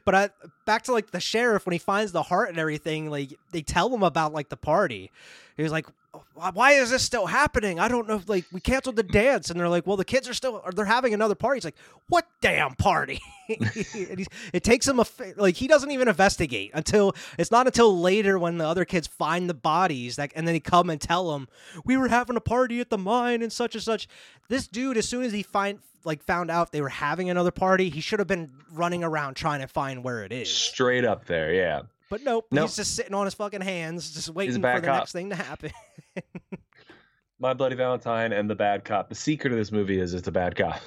But 0.03 0.15
I, 0.15 0.29
back 0.65 0.83
to 0.83 0.91
like 0.93 1.11
the 1.11 1.19
sheriff 1.19 1.65
when 1.65 1.73
he 1.73 1.77
finds 1.79 2.11
the 2.11 2.23
heart 2.23 2.49
and 2.49 2.57
everything, 2.57 3.09
like 3.09 3.33
they 3.51 3.61
tell 3.61 3.93
him 3.93 4.03
about 4.03 4.33
like 4.33 4.49
the 4.49 4.57
party. 4.57 5.11
He 5.57 5.63
was 5.63 5.71
like, 5.71 5.85
"Why- 6.33 6.51
"Why 6.53 6.71
is 6.73 6.89
this 6.89 7.03
still 7.03 7.25
happening? 7.25 7.79
I 7.79 7.87
don't 7.87 8.07
know. 8.07 8.21
Like 8.27 8.45
we 8.51 8.59
canceled 8.59 8.95
the 8.95 9.03
dance." 9.03 9.49
And 9.49 9.59
they're 9.59 9.69
like, 9.69 9.85
"Well, 9.87 9.97
the 9.97 10.05
kids 10.05 10.27
are 10.29 10.33
still. 10.33 10.63
They're 10.75 10.85
having 10.85 11.13
another 11.13 11.35
party." 11.35 11.57
He's 11.57 11.65
like, 11.65 11.75
"What 12.09 12.25
damn 12.41 12.75
party?" 12.75 13.19
it 13.47 14.63
takes 14.63 14.87
him 14.87 14.99
a 14.99 15.05
like 15.35 15.55
he 15.55 15.67
doesn't 15.67 15.91
even 15.91 16.07
investigate 16.07 16.71
until 16.73 17.13
it's 17.37 17.51
not 17.51 17.67
until 17.67 17.99
later 17.99 18.37
when 18.39 18.57
the 18.57 18.67
other 18.67 18.85
kids 18.85 19.07
find 19.07 19.49
the 19.49 19.53
bodies 19.53 20.15
that 20.15 20.31
and 20.35 20.47
then 20.47 20.53
they 20.53 20.59
come 20.59 20.89
and 20.89 20.99
tell 20.99 21.35
him 21.35 21.47
we 21.83 21.97
were 21.97 22.07
having 22.07 22.35
a 22.35 22.41
party 22.41 22.79
at 22.79 22.89
the 22.89 22.97
mine 22.97 23.41
and 23.41 23.51
such 23.51 23.75
and 23.75 23.83
such. 23.83 24.07
This 24.47 24.67
dude, 24.67 24.97
as 24.97 25.07
soon 25.07 25.23
as 25.23 25.31
he 25.31 25.43
find 25.43 25.79
like 26.03 26.23
found 26.23 26.51
out 26.51 26.71
they 26.71 26.81
were 26.81 26.89
having 26.89 27.29
another 27.29 27.51
party, 27.51 27.89
he 27.89 28.01
should 28.01 28.19
have 28.19 28.27
been 28.27 28.51
running 28.71 29.03
around 29.03 29.35
trying 29.35 29.61
to 29.61 29.67
find 29.67 30.03
where 30.03 30.23
it 30.23 30.31
is. 30.31 30.51
Straight 30.53 31.03
up 31.05 31.25
there, 31.25 31.53
yeah. 31.53 31.81
But 32.09 32.23
nope, 32.23 32.45
Nope. 32.51 32.67
he's 32.67 32.75
just 32.75 32.95
sitting 32.95 33.13
on 33.13 33.25
his 33.25 33.33
fucking 33.33 33.61
hands, 33.61 34.11
just 34.11 34.29
waiting 34.29 34.55
for 34.55 34.59
the 34.61 34.91
up. 34.91 34.99
next 34.99 35.11
thing 35.11 35.29
to 35.31 35.35
happen. 35.35 35.71
My 37.39 37.53
Bloody 37.53 37.75
Valentine 37.75 38.31
and 38.31 38.49
the 38.49 38.55
bad 38.55 38.85
cop. 38.85 39.09
The 39.09 39.15
secret 39.15 39.51
of 39.51 39.59
this 39.59 39.71
movie 39.71 39.99
is 39.99 40.13
it's 40.13 40.27
a 40.27 40.31
bad 40.31 40.55
cop. 40.55 40.79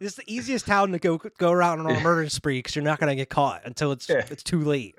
it's 0.00 0.16
the 0.16 0.22
easiest 0.26 0.66
town 0.66 0.92
to 0.92 0.98
go 0.98 1.18
go 1.38 1.50
around 1.52 1.80
on 1.80 1.90
a 1.90 2.00
murder 2.02 2.28
spree 2.28 2.58
because 2.58 2.76
you're 2.76 2.84
not 2.84 2.98
gonna 3.00 3.14
get 3.16 3.30
caught 3.30 3.62
until 3.64 3.92
it's 3.92 4.08
Yeah. 4.08 4.26
it's 4.30 4.42
too 4.42 4.60
late. 4.60 4.96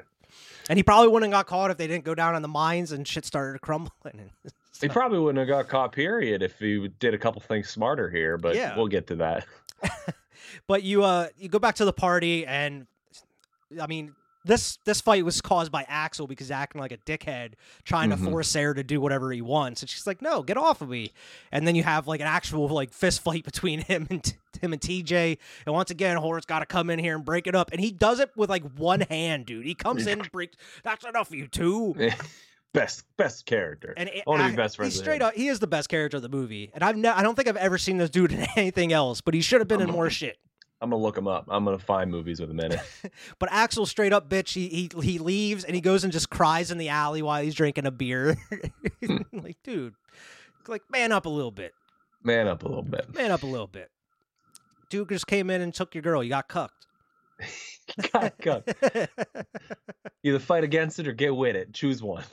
And 0.70 0.78
he 0.80 0.84
probably 0.84 1.10
wouldn't 1.10 1.32
have 1.32 1.40
got 1.46 1.48
caught 1.48 1.72
if 1.72 1.78
they 1.78 1.88
didn't 1.88 2.06
go 2.06 2.16
down 2.16 2.36
in 2.36 2.42
the 2.42 2.48
mines 2.48 2.92
and 2.92 3.08
shit 3.08 3.26
started 3.26 3.60
crumbling. 3.62 4.32
He 4.82 4.90
probably 4.90 5.20
wouldn't 5.20 5.38
have 5.38 5.48
got 5.48 5.70
caught, 5.70 5.92
period, 5.92 6.42
if 6.42 6.58
he 6.58 6.88
did 7.00 7.14
a 7.14 7.18
couple 7.18 7.40
things 7.42 7.70
smarter 7.70 8.10
here, 8.10 8.38
but 8.40 8.56
Yeah. 8.56 8.76
we'll 8.76 8.88
get 8.88 9.06
to 9.08 9.16
that. 9.18 9.46
But 10.68 10.82
you 10.84 11.04
uh 11.04 11.28
you 11.38 11.48
go 11.48 11.60
back 11.60 11.76
to 11.76 11.86
the 11.86 11.94
party 11.94 12.46
and 12.46 12.88
I 13.82 13.88
mean 13.88 14.16
this 14.46 14.78
this 14.84 15.00
fight 15.00 15.24
was 15.24 15.40
caused 15.40 15.72
by 15.72 15.86
Axel 15.88 16.28
because 16.28 16.48
he's 16.48 16.52
acting 16.52 16.82
like 16.82 16.92
a 16.92 16.98
dickhead, 16.98 17.54
trying 17.86 18.10
Mhm. 18.10 18.18
to 18.26 18.30
force 18.30 18.50
Sarah 18.50 18.76
to 18.76 18.84
do 18.84 19.00
whatever 19.00 19.32
he 19.32 19.42
wants, 19.42 19.82
and 19.82 19.90
she's 19.90 20.06
like, 20.06 20.22
"No, 20.22 20.44
get 20.44 20.58
off 20.58 20.82
of 20.82 20.90
me!" 20.90 21.12
And 21.52 21.66
then 21.66 21.76
you 21.76 21.84
have 21.84 22.08
like 22.08 22.20
an 22.20 22.28
actual 22.28 22.68
like 22.68 22.92
fist 22.94 23.22
fight 23.22 23.46
between 23.46 23.80
him 23.80 24.06
and 24.10 24.34
him 24.62 24.74
and 24.74 24.82
TJ. 24.82 25.38
And 25.66 25.74
once 25.74 25.92
again, 25.92 26.18
Horace 26.18 26.44
got 26.46 26.60
to 26.60 26.66
come 26.66 26.90
in 26.90 27.00
here 27.00 27.16
and 27.16 27.24
break 27.24 27.48
it 27.48 27.56
up, 27.56 27.72
and 27.72 27.80
he 27.80 27.92
does 27.92 28.20
it 28.20 28.32
with 28.36 28.50
like 28.50 28.64
one 28.78 29.00
hand, 29.10 29.46
dude. 29.46 29.66
He 29.66 29.76
comes 29.76 30.06
in, 30.08 30.20
and 30.20 30.32
breaks. 30.32 30.58
That's 30.84 31.06
enough 31.06 31.32
you 31.32 31.48
two. 31.48 31.96
best 32.74 33.06
best 33.18 33.46
character. 33.46 33.94
And 33.96 34.10
it, 34.10 34.24
I 34.28 34.32
I- 34.32 34.56
best 34.56 34.76
friends 34.76 34.94
He's 34.94 35.02
straight 35.02 35.22
up. 35.22 35.36
He 35.36 35.48
is 35.48 35.60
the 35.60 35.68
best 35.68 35.88
character 35.90 36.18
of 36.18 36.24
the 36.24 36.30
movie, 36.30 36.70
and 36.74 36.84
I've 36.84 36.98
ne- 36.98 37.08
I 37.08 37.24
don't 37.24 37.36
think 37.36 37.48
I've 37.48 37.56
ever 37.56 37.78
seen 37.78 37.98
this 37.98 38.10
dude 38.10 38.32
in 38.34 38.46
anything 38.58 38.92
else. 38.92 39.22
But 39.22 39.36
he 39.36 39.42
should 39.42 39.62
have 39.62 39.68
been 39.70 39.82
in 39.82 39.90
more 39.90 40.10
shit. 40.10 40.38
I'm 40.82 40.90
gonna 40.90 41.02
look 41.02 41.18
him 41.18 41.28
up. 41.28 41.46
I'm 41.50 41.64
gonna 41.64 41.80
find 41.80 42.12
movies 42.12 42.42
with 42.42 42.50
him 42.50 42.60
in 42.60 42.74
it. 42.74 42.80
But 43.40 43.50
Axel 43.52 43.86
straight 43.86 44.12
up 44.14 44.30
bitch, 44.30 44.54
he 44.54 44.68
he 44.68 44.90
he 45.02 45.18
leaves 45.20 45.64
and 45.64 45.76
he 45.76 45.82
goes 45.82 46.04
and 46.04 46.12
just 46.12 46.30
cries 46.30 46.72
in 46.72 46.78
the 46.78 46.90
alley 46.90 47.22
while 47.22 47.42
he's 47.42 47.56
drinking 47.56 47.86
a 47.86 47.92
beer. 47.92 48.38
Hmm. 49.06 49.18
like, 49.34 49.58
dude, 49.64 49.96
like 50.70 50.84
man 50.90 51.12
up 51.12 51.26
a 51.26 51.30
little 51.30 51.52
bit. 51.52 51.74
Man 52.24 52.48
up 52.48 52.64
a 52.64 52.68
little 52.68 52.84
bit. 52.84 53.14
Man 53.14 53.32
up 53.32 53.44
a 53.44 53.46
little 53.46 53.68
bit. 53.68 53.92
Dude 54.90 55.10
just 55.10 55.28
came 55.28 55.50
in 55.50 55.60
and 55.60 55.74
took 55.74 55.94
your 55.94 56.02
girl. 56.02 56.24
You 56.24 56.30
got 56.30 56.48
cucked. 56.48 56.88
God, 58.14 58.32
God. 58.42 58.64
Either 60.24 60.40
fight 60.40 60.64
against 60.64 61.00
it 61.00 61.08
or 61.10 61.12
get 61.12 61.36
with 61.36 61.58
it. 61.58 61.74
Choose 61.74 62.02
one. 62.02 62.24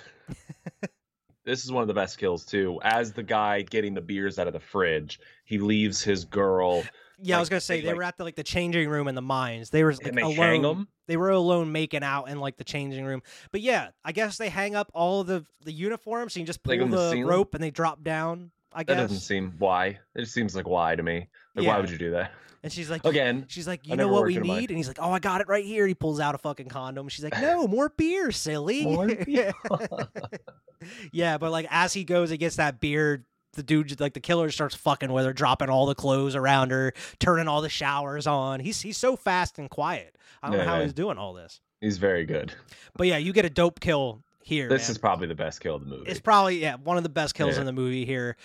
this 1.45 1.65
is 1.65 1.73
one 1.73 1.83
of 1.83 1.89
the 1.89 1.95
best 1.95 2.19
kills 2.19 2.45
too. 2.45 2.79
As 2.85 3.13
the 3.13 3.25
guy 3.25 3.63
getting 3.63 3.95
the 3.95 4.01
beers 4.01 4.39
out 4.39 4.47
of 4.47 4.53
the 4.53 4.61
fridge, 4.61 5.19
he 5.45 5.59
leaves 5.59 6.03
his 6.03 6.25
girl. 6.25 6.85
Yeah, 7.23 7.37
I 7.37 7.41
was 7.41 7.49
gonna 7.49 7.61
say 7.61 7.77
they, 7.77 7.83
they 7.83 7.89
like- 7.89 7.97
were 7.97 8.03
at 8.03 8.17
the 8.19 8.25
like 8.25 8.37
the 8.37 8.43
changing 8.43 8.89
room 8.89 9.09
in 9.09 9.15
the 9.15 9.23
mines. 9.23 9.71
They 9.71 9.85
were 9.85 9.93
like 9.93 10.13
they 10.15 10.21
alone. 10.23 10.87
They 11.07 11.17
were 11.17 11.31
alone 11.31 11.73
making 11.73 12.03
out 12.03 12.25
in 12.25 12.39
like 12.41 12.57
the 12.57 12.65
changing 12.65 13.05
room. 13.05 13.23
But 13.53 13.61
yeah, 13.61 13.89
I 14.05 14.13
guess 14.13 14.39
they 14.39 14.49
hang 14.49 14.75
up 14.77 14.91
all 14.95 15.25
the 15.25 15.45
the 15.65 15.73
uniforms 15.73 16.37
and 16.37 16.43
you 16.43 16.47
just 16.47 16.63
pull 16.63 16.77
Like 16.79 16.91
the 16.91 17.11
the, 17.11 17.25
rope 17.25 17.55
and 17.55 17.63
they 17.63 17.71
drop 17.71 18.03
down. 18.03 18.51
I 18.73 18.85
guess 18.85 18.97
That 18.97 19.03
doesn't 19.03 19.19
seem 19.19 19.55
why. 19.59 19.87
It 20.15 20.21
just 20.21 20.33
seems 20.33 20.55
like 20.55 20.69
why 20.69 20.95
to 20.95 21.03
me. 21.03 21.29
Like 21.57 21.65
Yeah. 21.65 21.73
why 21.75 21.81
would 21.81 21.91
you 21.91 21.99
do 21.99 22.13
that? 22.13 22.33
and 22.63 22.71
she's 22.73 22.91
like, 22.91 23.05
Again, 23.07 23.47
She's 23.49 23.67
like, 23.67 23.89
you 23.89 23.97
know 23.97 24.09
what 24.09 24.25
we 24.27 24.37
in 24.37 24.43
a 24.43 24.45
mine. 24.47 24.61
need? 24.61 24.71
And 24.71 24.77
he's 24.77 24.87
like, 24.87 24.99
oh, 25.01 25.11
I 25.11 25.19
got 25.19 25.41
it 25.41 25.49
right 25.49 25.65
here. 25.65 25.87
He 25.87 25.95
pulls 25.95 26.21
out 26.21 26.35
a 26.35 26.39
fucking 26.39 26.69
condom. 26.69 27.09
She's 27.09 27.25
like, 27.25 27.41
no, 27.41 27.67
more 27.67 27.89
beer, 27.89 28.31
silly. 28.31 28.85
More 28.85 29.07
beer. 29.27 29.53
yeah, 31.13 31.39
but 31.39 31.51
like 31.51 31.67
as 31.71 31.93
he 31.93 32.05
goes, 32.05 32.31
he 32.31 32.37
gets 32.37 32.57
that 32.57 32.81
beer. 32.81 33.25
The 33.55 33.63
dude, 33.65 33.99
like 34.01 34.15
the 34.15 34.21
killer, 34.21 34.51
starts 34.51 34.75
fucking 34.77 35.13
with 35.13 35.25
her, 35.27 35.33
dropping 35.33 35.69
all 35.71 35.87
the 35.87 35.95
clothes 35.95 36.37
around 36.37 36.71
her, 36.71 36.93
turning 37.19 37.49
all 37.49 37.61
the 37.61 37.69
showers 37.69 38.27
on. 38.27 38.61
He's 38.61 38.81
he's 38.81 38.97
so 38.97 39.17
fast 39.17 39.59
and 39.59 39.69
quiet. 39.69 40.17
I 40.43 40.49
don't 40.51 40.59
know 40.59 40.65
how 40.65 40.77
Yeah. 40.77 40.85
he's 40.85 40.93
doing 40.93 41.19
all 41.19 41.35
this. 41.35 41.61
he's 41.81 41.99
very 41.99 42.25
good. 42.27 42.53
But 42.97 43.07
yeah, 43.09 43.17
you 43.17 43.33
get 43.33 43.45
a 43.45 43.51
dope 43.51 43.81
kill 43.81 44.23
here. 44.43 44.69
This 44.69 44.85
man. 44.89 44.91
is 44.93 44.99
probably 44.99 45.27
the 45.27 45.35
best 45.35 45.61
kill 45.61 45.75
of 45.75 45.81
the 45.85 45.89
movie. 45.91 46.09
It's 46.11 46.21
probably 46.21 46.61
yeah 46.61 46.77
one 46.77 46.97
of 46.97 47.03
the 47.03 47.09
best 47.09 47.35
kills 47.35 47.55
Yeah. 47.57 47.61
in 47.61 47.67
the 47.67 47.73
movie 47.73 48.05
here. 48.05 48.37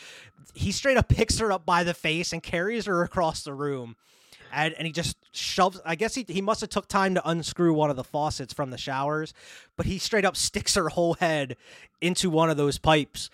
He 0.56 0.72
straight 0.72 0.98
up 0.98 1.08
picks 1.08 1.38
her 1.40 1.52
up 1.52 1.66
by 1.66 1.84
the 1.84 1.94
face 1.94 2.34
and 2.34 2.42
carries 2.42 2.86
her 2.86 3.04
across 3.04 3.44
the 3.44 3.54
room, 3.54 3.96
and 4.52 4.74
and 4.74 4.88
he 4.88 4.92
just 4.92 5.18
shoves. 5.34 5.80
I 5.86 5.94
guess 5.96 6.16
he 6.16 6.26
he 6.28 6.42
must 6.42 6.62
have 6.62 6.70
took 6.72 6.88
time 6.88 7.14
to 7.16 7.30
unscrew 7.30 7.74
one 7.74 7.90
of 7.92 7.96
the 7.96 8.04
faucets 8.04 8.54
from 8.54 8.72
the 8.72 8.78
showers, 8.78 9.34
but 9.78 9.86
he 9.86 10.00
straight 10.00 10.26
up 10.26 10.36
sticks 10.36 10.74
her 10.76 10.90
whole 10.90 11.14
head 11.16 11.58
into 12.02 12.30
one 12.30 12.50
of 12.50 12.58
those 12.58 12.78
pipes, 12.78 13.30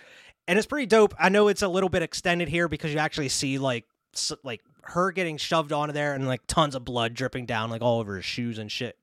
and 0.51 0.57
it's 0.57 0.67
pretty 0.67 0.85
dope. 0.85 1.15
I 1.17 1.29
know 1.29 1.47
it's 1.47 1.61
a 1.61 1.67
little 1.69 1.87
bit 1.87 2.01
extended 2.01 2.49
here 2.49 2.67
because 2.67 2.91
you 2.91 2.99
actually 2.99 3.29
see 3.29 3.57
like 3.57 3.85
like 4.43 4.59
her 4.83 5.13
getting 5.13 5.37
shoved 5.37 5.71
onto 5.71 5.93
there 5.93 6.13
and 6.13 6.27
like 6.27 6.41
tons 6.45 6.75
of 6.75 6.83
blood 6.83 7.13
dripping 7.13 7.45
down 7.45 7.69
like 7.69 7.81
all 7.81 8.01
over 8.01 8.17
his 8.17 8.25
shoes 8.25 8.57
and 8.57 8.69
shit. 8.69 8.97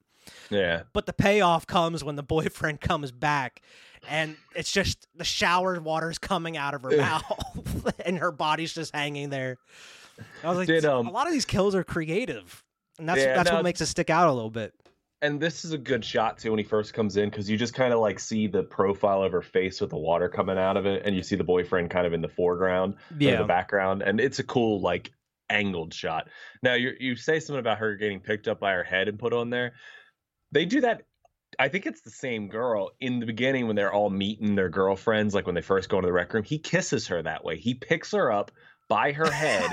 yeah. 0.51 0.83
But 0.93 1.07
the 1.07 1.15
payoff 1.15 1.67
comes 1.67 2.05
when 2.05 2.17
the 2.17 2.23
boyfriend 2.23 2.81
comes 2.83 3.13
back, 3.13 3.63
and 4.07 4.37
it's 4.55 4.71
just 4.71 5.07
the 5.17 5.25
shower 5.25 5.81
water's 5.81 6.19
coming 6.19 6.59
out 6.59 6.75
of 6.75 6.83
her 6.83 6.95
mouth, 6.95 7.95
and 8.05 8.19
her 8.19 8.31
body's 8.31 8.75
just 8.75 8.95
hanging 8.95 9.31
there. 9.31 9.57
I 10.45 10.51
was 10.51 10.59
like, 10.59 10.67
Did, 10.67 10.85
um, 10.85 11.07
a 11.07 11.11
lot 11.11 11.29
of 11.29 11.33
these 11.33 11.47
kills 11.47 11.75
are 11.75 11.83
creative, 11.83 12.63
and 12.99 13.09
that's 13.09 13.23
Yeah, 13.23 13.37
that's 13.37 13.49
no, 13.49 13.57
what 13.57 13.65
makes 13.65 13.81
it 13.81 13.87
stick 13.87 14.11
out 14.11 14.29
a 14.29 14.33
little 14.35 14.51
bit. 14.51 14.75
And 15.21 15.41
this 15.41 15.65
is 15.65 15.73
a 15.73 15.79
good 15.79 16.05
shot 16.05 16.39
too 16.39 16.51
when 16.51 16.59
he 16.59 16.65
first 16.65 16.95
comes 16.95 17.17
in 17.17 17.29
because 17.29 17.51
you 17.51 17.57
just 17.57 17.75
kind 17.75 17.93
of 17.93 17.99
like 17.99 18.21
see 18.21 18.47
the 18.47 18.63
profile 18.63 19.23
of 19.23 19.33
her 19.33 19.43
face 19.43 19.81
with 19.81 19.91
the 19.91 19.97
water 19.97 20.29
coming 20.29 20.59
out 20.59 20.77
of 20.77 20.87
it, 20.87 21.03
and 21.05 21.17
you 21.17 21.23
see 21.23 21.37
the 21.37 21.45
boyfriend 21.45 21.91
kind 21.91 22.07
of 22.07 22.13
in 22.13 22.23
the 22.23 22.29
foreground 22.29 22.95
or 22.95 23.17
Yeah, 23.19 23.39
the 23.39 23.45
background, 23.45 24.03
and 24.03 24.21
it's 24.21 24.39
a 24.39 24.45
cool 24.45 24.81
like 24.81 25.11
angled 25.51 25.93
shot. 25.93 26.29
Now 26.63 26.75
you 26.75 26.93
you 27.01 27.17
say 27.17 27.41
something 27.41 27.59
about 27.59 27.79
her 27.79 27.97
getting 27.97 28.21
picked 28.21 28.47
up 28.47 28.61
by 28.61 28.73
her 28.73 28.85
head 28.85 29.09
and 29.09 29.19
put 29.19 29.33
on 29.33 29.51
there. 29.51 29.73
They 30.53 30.65
do 30.65 30.83
that. 30.83 31.03
I 31.59 31.69
think 31.69 31.87
it's 31.87 32.03
the 32.03 32.11
same 32.11 32.49
girl 32.49 32.91
in 33.01 33.19
the 33.19 33.27
beginning 33.27 33.67
when 33.67 33.75
they're 33.75 33.93
all 33.93 34.11
meeting 34.11 34.55
their 34.55 34.69
girlfriends, 34.69 35.35
like 35.35 35.47
when 35.47 35.55
they 35.55 35.63
first 35.63 35.89
go 35.89 35.97
into 35.97 36.07
the 36.07 36.13
rec 36.13 36.33
room. 36.33 36.45
He 36.45 36.59
kisses 36.59 37.09
her 37.09 37.23
that 37.23 37.45
way. 37.45 37.57
He 37.57 37.75
picks 37.75 38.13
her 38.13 38.31
up 38.31 38.53
by 38.89 39.13
her 39.13 39.31
head 39.31 39.71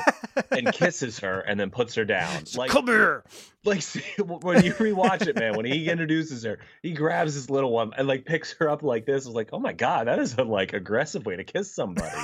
and 0.51 0.71
kisses 0.73 1.19
her, 1.19 1.39
and 1.39 1.59
then 1.59 1.71
puts 1.71 1.95
her 1.95 2.05
down. 2.05 2.43
Like 2.55 2.69
come 2.69 2.87
here. 2.87 3.23
like 3.63 3.81
see, 3.81 4.03
when 4.21 4.63
you 4.63 4.73
rewatch 4.73 5.27
it, 5.27 5.35
man, 5.35 5.55
when 5.55 5.65
he 5.65 5.89
introduces 5.89 6.43
her, 6.43 6.59
he 6.83 6.91
grabs 6.91 7.33
his 7.33 7.49
little 7.49 7.71
one 7.71 7.93
and 7.97 8.07
like 8.07 8.25
picks 8.25 8.53
her 8.53 8.69
up 8.69 8.83
like 8.83 9.05
this. 9.05 9.25
I 9.25 9.29
was 9.29 9.35
like, 9.35 9.49
oh 9.53 9.59
my 9.59 9.73
god, 9.73 10.07
that 10.07 10.19
is 10.19 10.37
a 10.37 10.43
like 10.43 10.73
aggressive 10.73 11.25
way 11.25 11.37
to 11.37 11.43
kiss 11.43 11.73
somebody. 11.73 12.15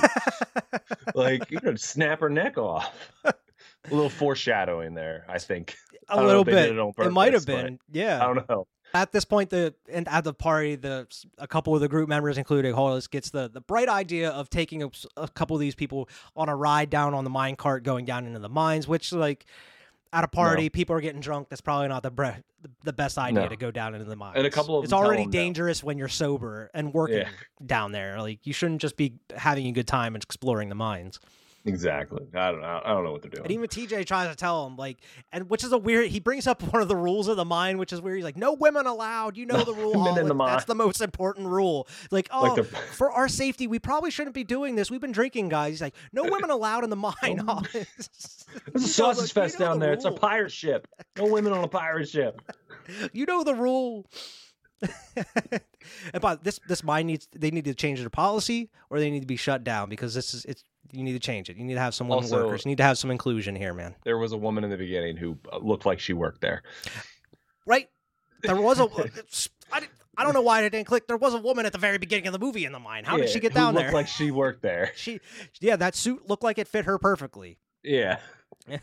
like 1.14 1.50
you 1.50 1.58
know, 1.62 1.74
snap 1.74 2.20
her 2.20 2.28
neck 2.30 2.58
off. 2.58 2.94
a 3.24 3.34
little 3.90 4.10
foreshadowing 4.10 4.94
there, 4.94 5.24
I 5.28 5.38
think. 5.38 5.76
I 6.08 6.20
a 6.20 6.26
little 6.26 6.44
they 6.44 6.52
did 6.52 6.76
bit. 6.76 6.78
it 6.78 7.06
It 7.06 7.12
might 7.12 7.32
have 7.32 7.46
been, 7.46 7.78
yeah. 7.90 8.22
I 8.22 8.26
don't 8.32 8.48
know. 8.48 8.66
At 8.94 9.12
this 9.12 9.24
point 9.24 9.50
the 9.50 9.74
and 9.90 10.08
at 10.08 10.24
the 10.24 10.34
party 10.34 10.74
the 10.76 11.06
a 11.38 11.46
couple 11.46 11.74
of 11.74 11.80
the 11.80 11.88
group 11.88 12.08
members 12.08 12.38
including 12.38 12.74
Hollis 12.74 13.06
gets 13.06 13.30
the 13.30 13.48
the 13.48 13.60
bright 13.60 13.88
idea 13.88 14.30
of 14.30 14.50
taking 14.50 14.82
a, 14.82 14.90
a 15.16 15.28
couple 15.28 15.56
of 15.56 15.60
these 15.60 15.74
people 15.74 16.08
on 16.36 16.48
a 16.48 16.56
ride 16.56 16.90
down 16.90 17.14
on 17.14 17.24
the 17.24 17.30
mine 17.30 17.56
cart 17.56 17.82
going 17.84 18.04
down 18.04 18.26
into 18.26 18.38
the 18.38 18.48
mines 18.48 18.86
which 18.88 19.12
like 19.12 19.46
at 20.14 20.24
a 20.24 20.28
party, 20.28 20.68
people 20.68 20.94
are 20.94 21.00
getting 21.00 21.22
drunk. 21.22 21.48
That's 21.48 21.62
probably 21.62 21.88
not 21.88 22.02
the 22.02 22.10
bre- 22.10 22.42
the 22.84 22.92
best 22.92 23.16
idea 23.16 23.44
No. 23.44 23.48
to 23.48 23.56
go 23.56 23.70
down 23.70 23.94
into 23.94 24.04
the 24.04 24.14
mines. 24.14 24.34
And 24.36 24.46
a 24.46 24.50
couple 24.50 24.76
of 24.76 24.84
it's 24.84 24.92
already 24.92 25.24
no. 25.24 25.30
dangerous 25.32 25.82
when 25.82 25.96
you're 25.96 26.08
sober 26.08 26.70
and 26.74 26.92
working 26.92 27.16
Yeah. 27.20 27.28
down 27.64 27.92
there. 27.92 28.20
Like 28.20 28.46
you 28.46 28.52
shouldn't 28.52 28.82
just 28.82 28.98
be 28.98 29.14
having 29.34 29.66
a 29.68 29.72
good 29.72 29.86
time 29.86 30.14
and 30.14 30.22
exploring 30.22 30.68
the 30.68 30.74
mines. 30.74 31.18
Exactly. 31.64 32.26
I 32.34 32.50
don't 32.50 32.60
know. 32.60 32.80
I 32.84 32.88
don't 32.92 33.04
know 33.04 33.12
what 33.12 33.22
they're 33.22 33.30
doing. 33.30 33.44
And 33.44 33.52
even 33.52 33.68
TJ 33.68 34.04
tries 34.04 34.28
to 34.28 34.34
tell 34.34 34.66
him, 34.66 34.76
like, 34.76 34.98
and 35.30 35.48
which 35.48 35.62
is 35.62 35.70
a 35.70 35.78
weird. 35.78 36.08
He 36.08 36.18
brings 36.18 36.46
up 36.48 36.60
one 36.72 36.82
of 36.82 36.88
the 36.88 36.96
rules 36.96 37.28
of 37.28 37.36
the 37.36 37.44
mine, 37.44 37.78
which 37.78 37.92
is 37.92 38.00
weird. 38.00 38.16
He's 38.16 38.24
like, 38.24 38.36
"No 38.36 38.54
women 38.54 38.86
allowed." 38.86 39.36
You 39.36 39.46
know 39.46 39.62
the 39.62 39.72
rule. 39.74 39.92
the 40.12 40.34
mine. 40.34 40.50
That's 40.52 40.64
the 40.64 40.74
most 40.74 41.00
important 41.00 41.46
rule. 41.46 41.86
Like, 42.10 42.28
oh, 42.32 42.42
Like 42.42 42.56
the- 42.56 42.64
for 42.94 43.12
our 43.12 43.28
safety, 43.28 43.66
we 43.68 43.78
probably 43.78 44.10
shouldn't 44.10 44.34
be 44.34 44.42
doing 44.44 44.74
this. 44.74 44.90
We've 44.90 45.00
been 45.00 45.12
drinking, 45.12 45.50
guys. 45.50 45.70
He's 45.74 45.82
like, 45.82 45.94
"No 46.12 46.24
women 46.24 46.50
allowed 46.50 46.82
in 46.84 46.90
the 46.90 46.96
mine." 46.96 47.14
Holland." 47.22 47.68
There's 47.72 47.88
a 48.74 48.80
sausage 48.80 49.30
you 49.30 49.42
fest 49.42 49.58
down 49.58 49.78
the 49.78 49.86
there. 49.86 49.92
It's 49.94 50.04
a 50.04 50.10
pirate 50.10 50.50
ship. 50.52 50.88
No 51.16 51.26
women 51.26 51.52
on 51.52 51.62
a 51.62 51.68
pirate 51.68 52.08
ship. 52.08 52.42
you 53.12 53.24
know 53.26 53.44
the 53.44 53.54
rule. 53.54 54.06
and 56.12 56.20
but 56.20 56.42
this 56.42 56.58
this 56.66 56.82
mine 56.82 57.06
needs 57.06 57.28
they 57.36 57.50
need 57.52 57.64
to 57.64 57.74
change 57.74 58.00
their 58.00 58.10
policy 58.10 58.68
or 58.90 58.98
they 58.98 59.10
need 59.10 59.20
to 59.20 59.26
be 59.26 59.36
shut 59.36 59.62
down 59.62 59.88
because 59.88 60.12
this 60.14 60.34
is 60.34 60.44
it's 60.44 60.64
you 60.92 61.02
need 61.02 61.14
to 61.14 61.18
change 61.18 61.48
it. 61.50 61.56
You 61.56 61.64
need 61.64 61.74
to 61.74 61.80
have 61.80 61.94
some 61.94 62.08
women 62.08 62.24
Also- 62.24 62.44
workers. 62.44 62.64
You 62.64 62.70
need 62.70 62.78
to 62.78 62.84
have 62.84 62.98
some 62.98 63.10
inclusion 63.10 63.56
here, 63.56 63.74
man. 63.74 63.94
There 64.04 64.18
was 64.18 64.32
a 64.32 64.36
woman 64.36 64.62
in 64.62 64.70
the 64.70 64.76
beginning 64.76 65.16
who 65.16 65.38
uh, 65.50 65.58
looked 65.58 65.86
like 65.86 65.98
she 65.98 66.12
worked 66.12 66.40
there. 66.40 66.62
Right? 67.66 67.88
There 68.42 68.60
was 68.60 68.78
a 68.78 68.88
I, 70.14 70.24
don't 70.24 70.34
know 70.34 70.42
why 70.42 70.58
I 70.58 70.68
didn't 70.68 70.86
click. 70.86 71.06
There 71.06 71.16
was 71.16 71.32
a 71.32 71.38
woman 71.38 71.64
at 71.64 71.72
the 71.72 71.78
very 71.78 71.96
beginning 71.96 72.26
of 72.26 72.34
the 72.34 72.38
movie 72.38 72.66
in 72.66 72.72
the 72.72 72.78
mine. 72.78 73.04
How 73.04 73.16
did 73.16 73.30
she 73.30 73.40
get 73.40 73.54
down 73.54 73.74
looked 73.74 73.86
there? 73.86 73.92
Like 73.92 74.08
she 74.08 74.30
worked 74.30 74.60
there. 74.60 74.92
she 74.96 75.20
yeah, 75.60 75.76
that 75.76 75.94
suit 75.94 76.28
looked 76.28 76.42
like 76.42 76.58
it 76.58 76.68
fit 76.68 76.84
her 76.84 76.98
perfectly. 76.98 77.58
Yeah. 77.82 78.18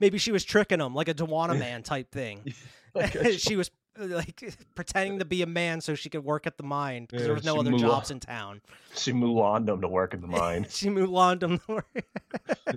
Maybe 0.00 0.18
she 0.18 0.30
was 0.30 0.44
tricking 0.44 0.80
him 0.80 0.94
like 0.94 1.08
a 1.08 1.14
Dewana 1.14 1.58
man 1.58 1.82
type 1.82 2.12
thing. 2.12 2.54
Like 2.94 3.16
she 3.38 3.56
was 3.56 3.70
like 3.98 4.42
pretending 4.74 5.18
to 5.18 5.24
be 5.24 5.42
a 5.42 5.46
man 5.46 5.80
so 5.80 5.94
she 5.94 6.08
could 6.08 6.24
work 6.24 6.46
at 6.46 6.56
the 6.56 6.62
mine 6.62 7.06
because 7.08 7.24
there 7.24 7.34
was 7.34 7.44
no 7.44 7.58
other 7.58 7.72
jobs 7.72 8.10
in 8.12 8.20
town. 8.20 8.60
she 8.96 9.12
Mulaned 9.12 9.68
him 9.68 9.80
to 9.80 9.88
work 9.88 10.14
in 10.14 10.20
the 10.20 10.26
mine. 10.28 10.66
she 10.68 10.88
Mulaned 10.88 11.42
him. 11.42 11.60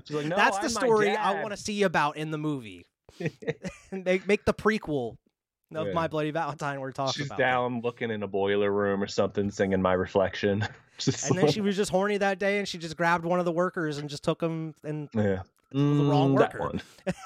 She's 0.06 0.12
like, 0.16 0.26
no, 0.26 0.36
That's 0.36 0.58
the 0.58 0.66
I'm 0.68 0.74
my 0.74 0.80
story 0.82 1.10
I 1.16 1.42
want 1.42 1.52
to 1.56 1.58
see 1.62 1.84
about 1.84 2.18
in 2.18 2.32
the 2.32 2.38
movie. 2.38 2.86
they 3.92 4.22
make 4.26 4.46
the 4.46 4.54
prequel 4.54 5.18
of 5.76 5.88
Yeah. 5.88 5.94
My 5.94 6.08
Bloody 6.08 6.32
Valentine. 6.32 6.80
We're 6.82 6.92
talking 6.92 7.14
She's 7.14 7.26
about. 7.28 7.38
that. 7.38 7.44
down 7.52 7.82
looking 7.82 8.12
in 8.12 8.24
a 8.24 8.28
boiler 8.28 8.72
room 8.72 9.02
or 9.02 9.08
something, 9.08 9.50
singing 9.52 9.82
"My 9.82 9.94
Reflection." 9.94 10.68
And 11.28 11.38
then 11.38 11.52
she 11.52 11.62
was 11.62 11.76
just 11.76 11.90
horny 11.92 12.18
that 12.18 12.38
day, 12.40 12.60
and 12.60 12.68
she 12.68 12.78
just 12.78 12.96
grabbed 12.96 13.26
one 13.26 13.40
of 13.40 13.46
the 13.46 13.52
workers 13.52 13.98
and 13.98 14.08
just 14.10 14.24
took 14.24 14.42
him 14.42 14.76
and 14.84 15.10
yeah, 15.16 15.42
the 15.74 15.80
wrong 16.06 16.36
Mm, 16.36 16.40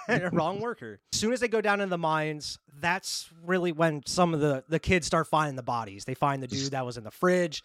worker. 0.09 0.29
wrong 0.35 0.59
worker. 0.61 0.99
As 1.13 1.19
soon 1.19 1.33
as 1.33 1.39
they 1.41 1.47
go 1.47 1.61
down 1.61 1.81
in 1.81 1.89
the 1.89 1.97
mines, 1.97 2.57
that's 2.79 3.29
really 3.45 3.71
when 3.71 4.01
some 4.05 4.33
of 4.33 4.39
the 4.39 4.63
the 4.69 4.79
kids 4.79 5.05
start 5.05 5.27
finding 5.27 5.55
the 5.55 5.63
bodies. 5.63 6.05
They 6.05 6.13
find 6.15 6.41
the 6.41 6.47
dude 6.47 6.71
that 6.71 6.85
was 6.85 6.97
in 6.97 7.03
the 7.03 7.11
fridge, 7.11 7.63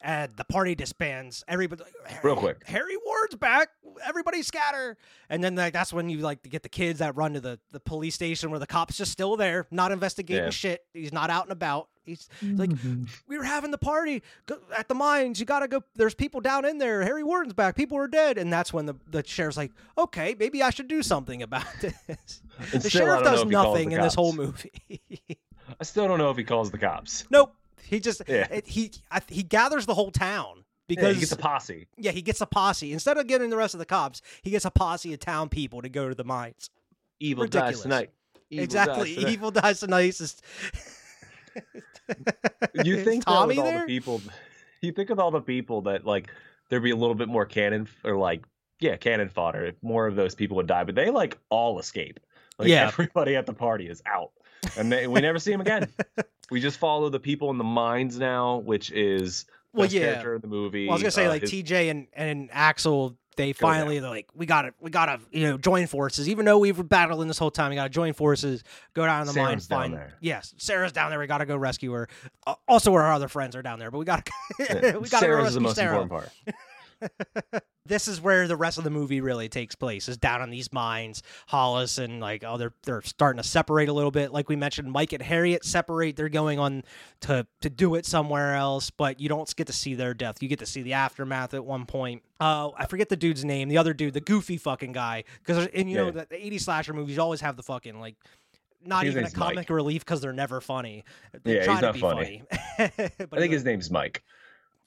and 0.00 0.34
the 0.36 0.44
party 0.44 0.74
disbands. 0.74 1.44
Everybody, 1.46 1.82
Real 2.22 2.36
quick. 2.36 2.62
Harry 2.66 2.96
Warden's 3.04 3.38
back. 3.38 3.68
Everybody 4.06 4.42
scatter. 4.42 4.96
And 5.28 5.44
then 5.44 5.56
like 5.56 5.74
that's 5.74 5.92
when 5.92 6.08
you 6.08 6.18
like 6.18 6.42
get 6.42 6.62
the 6.62 6.68
kids 6.70 7.00
that 7.00 7.16
run 7.16 7.34
to 7.34 7.40
the 7.40 7.58
the 7.70 7.80
police 7.80 8.14
station 8.14 8.50
where 8.50 8.58
the 8.60 8.66
cop's 8.66 8.96
just 8.96 9.12
still 9.12 9.36
there, 9.36 9.66
not 9.70 9.92
investigating 9.92 10.44
Yeah. 10.44 10.50
shit. 10.50 10.84
He's 10.94 11.12
not 11.12 11.28
out 11.28 11.44
and 11.44 11.52
about. 11.52 11.88
He's 12.04 12.28
like, 12.42 12.70
mm-hmm. 12.70 13.04
we 13.28 13.38
were 13.38 13.44
having 13.44 13.70
the 13.70 13.78
party 13.78 14.22
at 14.76 14.88
the 14.88 14.94
mines. 14.94 15.38
You 15.38 15.46
gotta 15.46 15.68
go. 15.68 15.82
There's 15.94 16.14
people 16.14 16.40
down 16.40 16.64
in 16.64 16.78
there. 16.78 17.02
Harry 17.02 17.22
Warden's 17.22 17.54
back. 17.54 17.76
People 17.76 17.98
are 17.98 18.08
dead. 18.08 18.38
And 18.38 18.52
that's 18.52 18.72
when 18.72 18.86
the, 18.86 18.94
the 19.08 19.22
sheriff's 19.24 19.56
like, 19.56 19.72
okay, 19.98 20.34
maybe 20.38 20.62
I 20.62 20.70
should 20.70 20.88
do 20.88 21.02
something 21.02 21.42
about 21.42 21.66
this. 21.80 21.94
And 22.08 22.82
the 22.82 22.88
still, 22.88 22.90
sheriff 23.06 23.22
does 23.22 23.42
if 23.42 23.48
he 23.48 23.54
calls 23.54 23.74
nothing 23.74 23.88
the 23.90 23.96
in 23.96 24.02
this 24.02 24.14
whole 24.14 24.32
movie. 24.32 24.72
I 25.80 25.84
still 25.84 26.08
don't 26.08 26.18
know 26.18 26.30
if 26.30 26.36
he 26.36 26.44
calls 26.44 26.70
the 26.70 26.78
cops. 26.78 27.24
nope. 27.30 27.54
He 27.82 28.00
just 28.00 28.22
Yeah. 28.26 28.46
it- 28.50 28.66
he 28.66 28.92
I, 29.10 29.20
he 29.28 29.42
gathers 29.42 29.86
the 29.86 29.94
whole 29.94 30.10
town 30.10 30.56
Yeah, 30.56 30.64
because 30.88 31.14
he 31.16 31.20
gets 31.20 31.32
a 31.32 31.36
posse. 31.36 31.86
yeah, 31.96 32.10
he 32.12 32.22
gets 32.22 32.40
a 32.40 32.46
posse 32.46 32.92
instead 32.92 33.18
of 33.18 33.26
getting 33.26 33.50
the 33.50 33.56
rest 33.56 33.74
of 33.74 33.78
the 33.78 33.86
cops. 33.86 34.22
He 34.42 34.50
gets 34.50 34.64
a 34.64 34.70
posse 34.70 35.12
of 35.12 35.20
town 35.20 35.48
people 35.48 35.82
to 35.82 35.88
go 35.88 36.08
to 36.08 36.14
the 36.14 36.24
mines. 36.24 36.70
Evil 37.20 37.44
Ridiculous. 37.44 37.76
dies 37.76 37.82
tonight. 37.82 38.10
Evil 38.50 38.64
exactly. 38.64 39.14
dies 39.14 39.14
tonight. 39.16 39.32
Evil 39.32 39.50
dies 39.50 39.80
tonight. 39.80 40.42
You 42.84 43.02
think 43.02 43.24
Tommy 43.24 43.56
with 43.56 43.66
all 43.66 43.80
the 43.80 43.86
people? 43.86 44.20
You 44.80 44.92
think 44.92 45.08
with 45.10 45.18
all 45.18 45.30
the 45.30 45.40
people 45.40 45.82
that 45.82 46.04
like 46.06 46.30
there'd 46.68 46.82
be 46.82 46.90
a 46.90 46.96
little 46.96 47.14
bit 47.14 47.28
more 47.28 47.44
cannon 47.46 47.88
or 48.04 48.16
like 48.16 48.44
yeah 48.80 48.96
cannon 48.96 49.28
fodder. 49.28 49.66
If 49.66 49.74
more 49.82 50.06
of 50.06 50.16
those 50.16 50.34
people 50.34 50.56
would 50.56 50.66
die, 50.66 50.84
but 50.84 50.94
they 50.94 51.10
like 51.10 51.38
all 51.50 51.78
escape. 51.78 52.20
Like 52.58 52.68
Yeah. 52.68 52.88
everybody 52.88 53.36
at 53.36 53.46
the 53.46 53.52
party 53.54 53.88
is 53.88 54.02
out, 54.06 54.30
and 54.78 54.90
they, 54.92 55.06
we 55.06 55.20
never 55.20 55.38
see 55.38 55.50
them 55.50 55.60
again. 55.60 55.88
we 56.50 56.60
just 56.60 56.78
follow 56.78 57.08
the 57.08 57.20
people 57.20 57.50
in 57.50 57.58
the 57.58 57.64
mines 57.64 58.18
now, 58.18 58.58
which 58.58 58.90
is 58.92 59.46
Well, 59.72 59.86
yeah. 59.88 60.00
character 60.12 60.34
in 60.36 60.40
the 60.42 60.48
movie. 60.48 60.86
Well, 60.86 60.92
I 60.92 60.94
was 60.96 61.02
gonna 61.02 61.10
say 61.10 61.26
Uh, 61.26 61.30
like 61.30 61.42
his- 61.42 61.52
TJ 61.52 61.90
and 61.90 62.06
and 62.12 62.48
Axel. 62.52 63.16
They 63.36 63.52
finally 63.52 64.00
they're 64.00 64.10
like, 64.10 64.28
we 64.34 64.44
gotta, 64.44 64.74
we 64.80 64.90
gotta, 64.90 65.20
you 65.30 65.46
know, 65.48 65.56
join 65.58 65.86
forces. 65.86 66.28
Even 66.28 66.44
though 66.44 66.58
we've 66.58 66.76
been 66.76 66.86
battling 66.86 67.28
this 67.28 67.38
whole 67.38 67.50
time, 67.50 67.70
we 67.70 67.76
gotta 67.76 67.88
join 67.88 68.12
forces. 68.12 68.64
Go 68.92 69.06
down 69.06 69.26
the 69.26 69.32
mine, 69.32 69.60
find. 69.60 69.94
there. 69.94 70.14
Yes, 70.20 70.54
Sarah's 70.58 70.92
down 70.92 71.10
there. 71.10 71.18
We 71.18 71.26
gotta 71.26 71.46
go 71.46 71.56
rescue 71.56 71.92
her. 71.92 72.08
Uh, 72.46 72.54
also, 72.68 72.92
our 72.94 73.12
other 73.12 73.28
friends 73.28 73.56
are 73.56 73.62
down 73.62 73.78
there, 73.78 73.90
but 73.90 73.98
we 73.98 74.04
gotta, 74.04 74.24
we 74.58 74.66
gotta 74.66 74.92
go 74.92 75.04
Sarah's 75.04 75.44
rescue 75.44 75.54
the 75.54 75.60
most 75.60 75.76
Sarah. 75.76 76.00
important 76.02 76.32
part. 76.46 76.56
this 77.86 78.06
is 78.08 78.20
where 78.20 78.46
the 78.46 78.56
rest 78.56 78.78
of 78.78 78.84
the 78.84 78.90
movie 78.90 79.20
really 79.20 79.48
takes 79.48 79.74
place 79.74 80.08
is 80.08 80.16
down 80.16 80.42
in 80.42 80.50
these 80.50 80.72
mines 80.72 81.22
hollis 81.48 81.98
and 81.98 82.20
like 82.20 82.44
oh 82.46 82.56
they're 82.56 82.74
they're 82.84 83.02
starting 83.02 83.42
to 83.42 83.48
separate 83.48 83.88
a 83.88 83.92
little 83.92 84.10
bit 84.10 84.32
like 84.32 84.48
we 84.48 84.56
mentioned 84.56 84.90
mike 84.90 85.12
and 85.12 85.22
harriet 85.22 85.64
separate 85.64 86.16
they're 86.16 86.28
going 86.28 86.58
on 86.58 86.82
to 87.20 87.46
to 87.60 87.70
do 87.70 87.94
it 87.94 88.06
somewhere 88.06 88.54
else 88.54 88.90
but 88.90 89.18
you 89.20 89.28
don't 89.28 89.54
get 89.56 89.66
to 89.66 89.72
see 89.72 89.94
their 89.94 90.14
death 90.14 90.42
you 90.42 90.48
get 90.48 90.58
to 90.58 90.66
see 90.66 90.82
the 90.82 90.92
aftermath 90.92 91.54
at 91.54 91.64
one 91.64 91.86
point 91.86 92.22
uh 92.40 92.70
i 92.76 92.86
forget 92.86 93.08
the 93.08 93.16
dude's 93.16 93.44
name 93.44 93.68
the 93.68 93.78
other 93.78 93.94
dude 93.94 94.14
the 94.14 94.20
goofy 94.20 94.56
fucking 94.56 94.92
guy 94.92 95.24
because 95.44 95.66
and 95.74 95.90
you 95.90 95.96
know 95.96 96.10
the, 96.10 96.26
the 96.30 96.36
80s 96.36 96.60
slasher 96.62 96.92
movies 96.92 97.18
always 97.18 97.40
have 97.40 97.56
the 97.56 97.62
fucking 97.62 97.98
like 98.00 98.16
not 98.82 99.04
His 99.04 99.12
even 99.12 99.24
a 99.24 99.26
name's 99.26 99.36
Mike. 99.36 99.48
comic 99.54 99.70
relief 99.70 100.02
because 100.04 100.22
they're 100.22 100.32
never 100.32 100.58
funny. 100.62 101.04
They 101.44 101.56
Yeah, 101.56 101.64
try 101.64 101.74
he's 101.74 101.80
to 101.80 101.86
not 101.86 101.94
be 101.94 102.00
funny. 102.00 102.42
but 102.78 103.28
I 103.30 103.36
think 103.36 103.52
his 103.52 103.62
name's 103.62 103.90
Mike. 103.90 104.22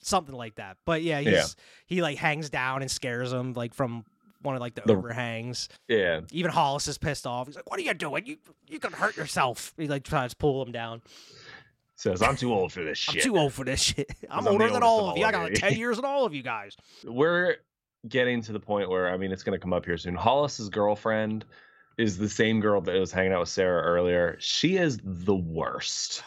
Something 0.06 0.34
like 0.34 0.56
that. 0.56 0.76
But 0.84 1.02
yeah, 1.02 1.20
he's 1.20 1.32
Yeah. 1.32 1.44
he 1.86 2.02
like 2.02 2.18
hangs 2.18 2.50
down 2.50 2.82
and 2.82 2.90
scares 2.90 3.32
him 3.32 3.52
like 3.54 3.74
from 3.74 4.04
one 4.42 4.54
of 4.54 4.60
like 4.60 4.74
the, 4.74 4.82
The- 4.84 4.94
overhangs. 4.94 5.68
Yeah, 5.88 6.20
Even 6.30 6.50
Hollis 6.50 6.86
is 6.88 6.98
pissed 6.98 7.26
off. 7.26 7.46
He's 7.46 7.56
like, 7.56 7.68
"What 7.70 7.78
are 7.78 7.82
you 7.82 7.94
doing? 7.94 8.26
You 8.26 8.36
you 8.68 8.78
can 8.78 8.92
hurt 8.92 9.16
yourself." 9.16 9.72
He 9.76 9.88
like 9.88 10.04
tries 10.04 10.30
to 10.30 10.36
pull 10.36 10.62
him 10.64 10.70
down. 10.72 11.02
says 11.96 12.22
I'm 12.22 12.36
too 12.36 12.52
old 12.52 12.72
for 12.72 12.82
this 12.84 12.98
shit. 12.98 13.14
I'm 13.16 13.20
too 13.22 13.38
old 13.38 13.52
for 13.52 13.64
this 13.64 13.80
shit. 13.82 14.10
I'm 14.30 14.40
I'm 14.46 14.48
older 14.48 14.70
than 14.70 14.82
all 14.82 15.06
of 15.06 15.12
of 15.12 15.18
you. 15.18 15.24
I 15.24 15.32
got 15.32 15.44
like 15.44 15.54
ten 15.54 15.74
years 15.78 15.96
than 15.96 16.04
all 16.04 16.24
of 16.26 16.34
you 16.34 16.42
guys. 16.42 16.76
we're 17.04 17.56
getting 18.06 18.42
to 18.42 18.52
the 18.52 18.60
point 18.60 18.90
where 18.90 19.08
I 19.10 19.16
mean 19.16 19.32
it's 19.32 19.42
going 19.42 19.58
to 19.58 19.62
come 19.62 19.72
up 19.72 19.86
here 19.86 19.96
soon. 19.96 20.14
Hollis's 20.14 20.68
girlfriend 20.68 21.46
is 21.96 22.18
the 22.18 22.28
same 22.28 22.60
girl 22.60 22.80
that 22.82 22.98
was 22.98 23.12
hanging 23.12 23.32
out 23.32 23.40
with 23.40 23.48
Sarah 23.48 23.82
earlier. 23.82 24.36
She 24.40 24.76
is 24.76 24.98
the 25.04 25.34
worst. 25.36 26.22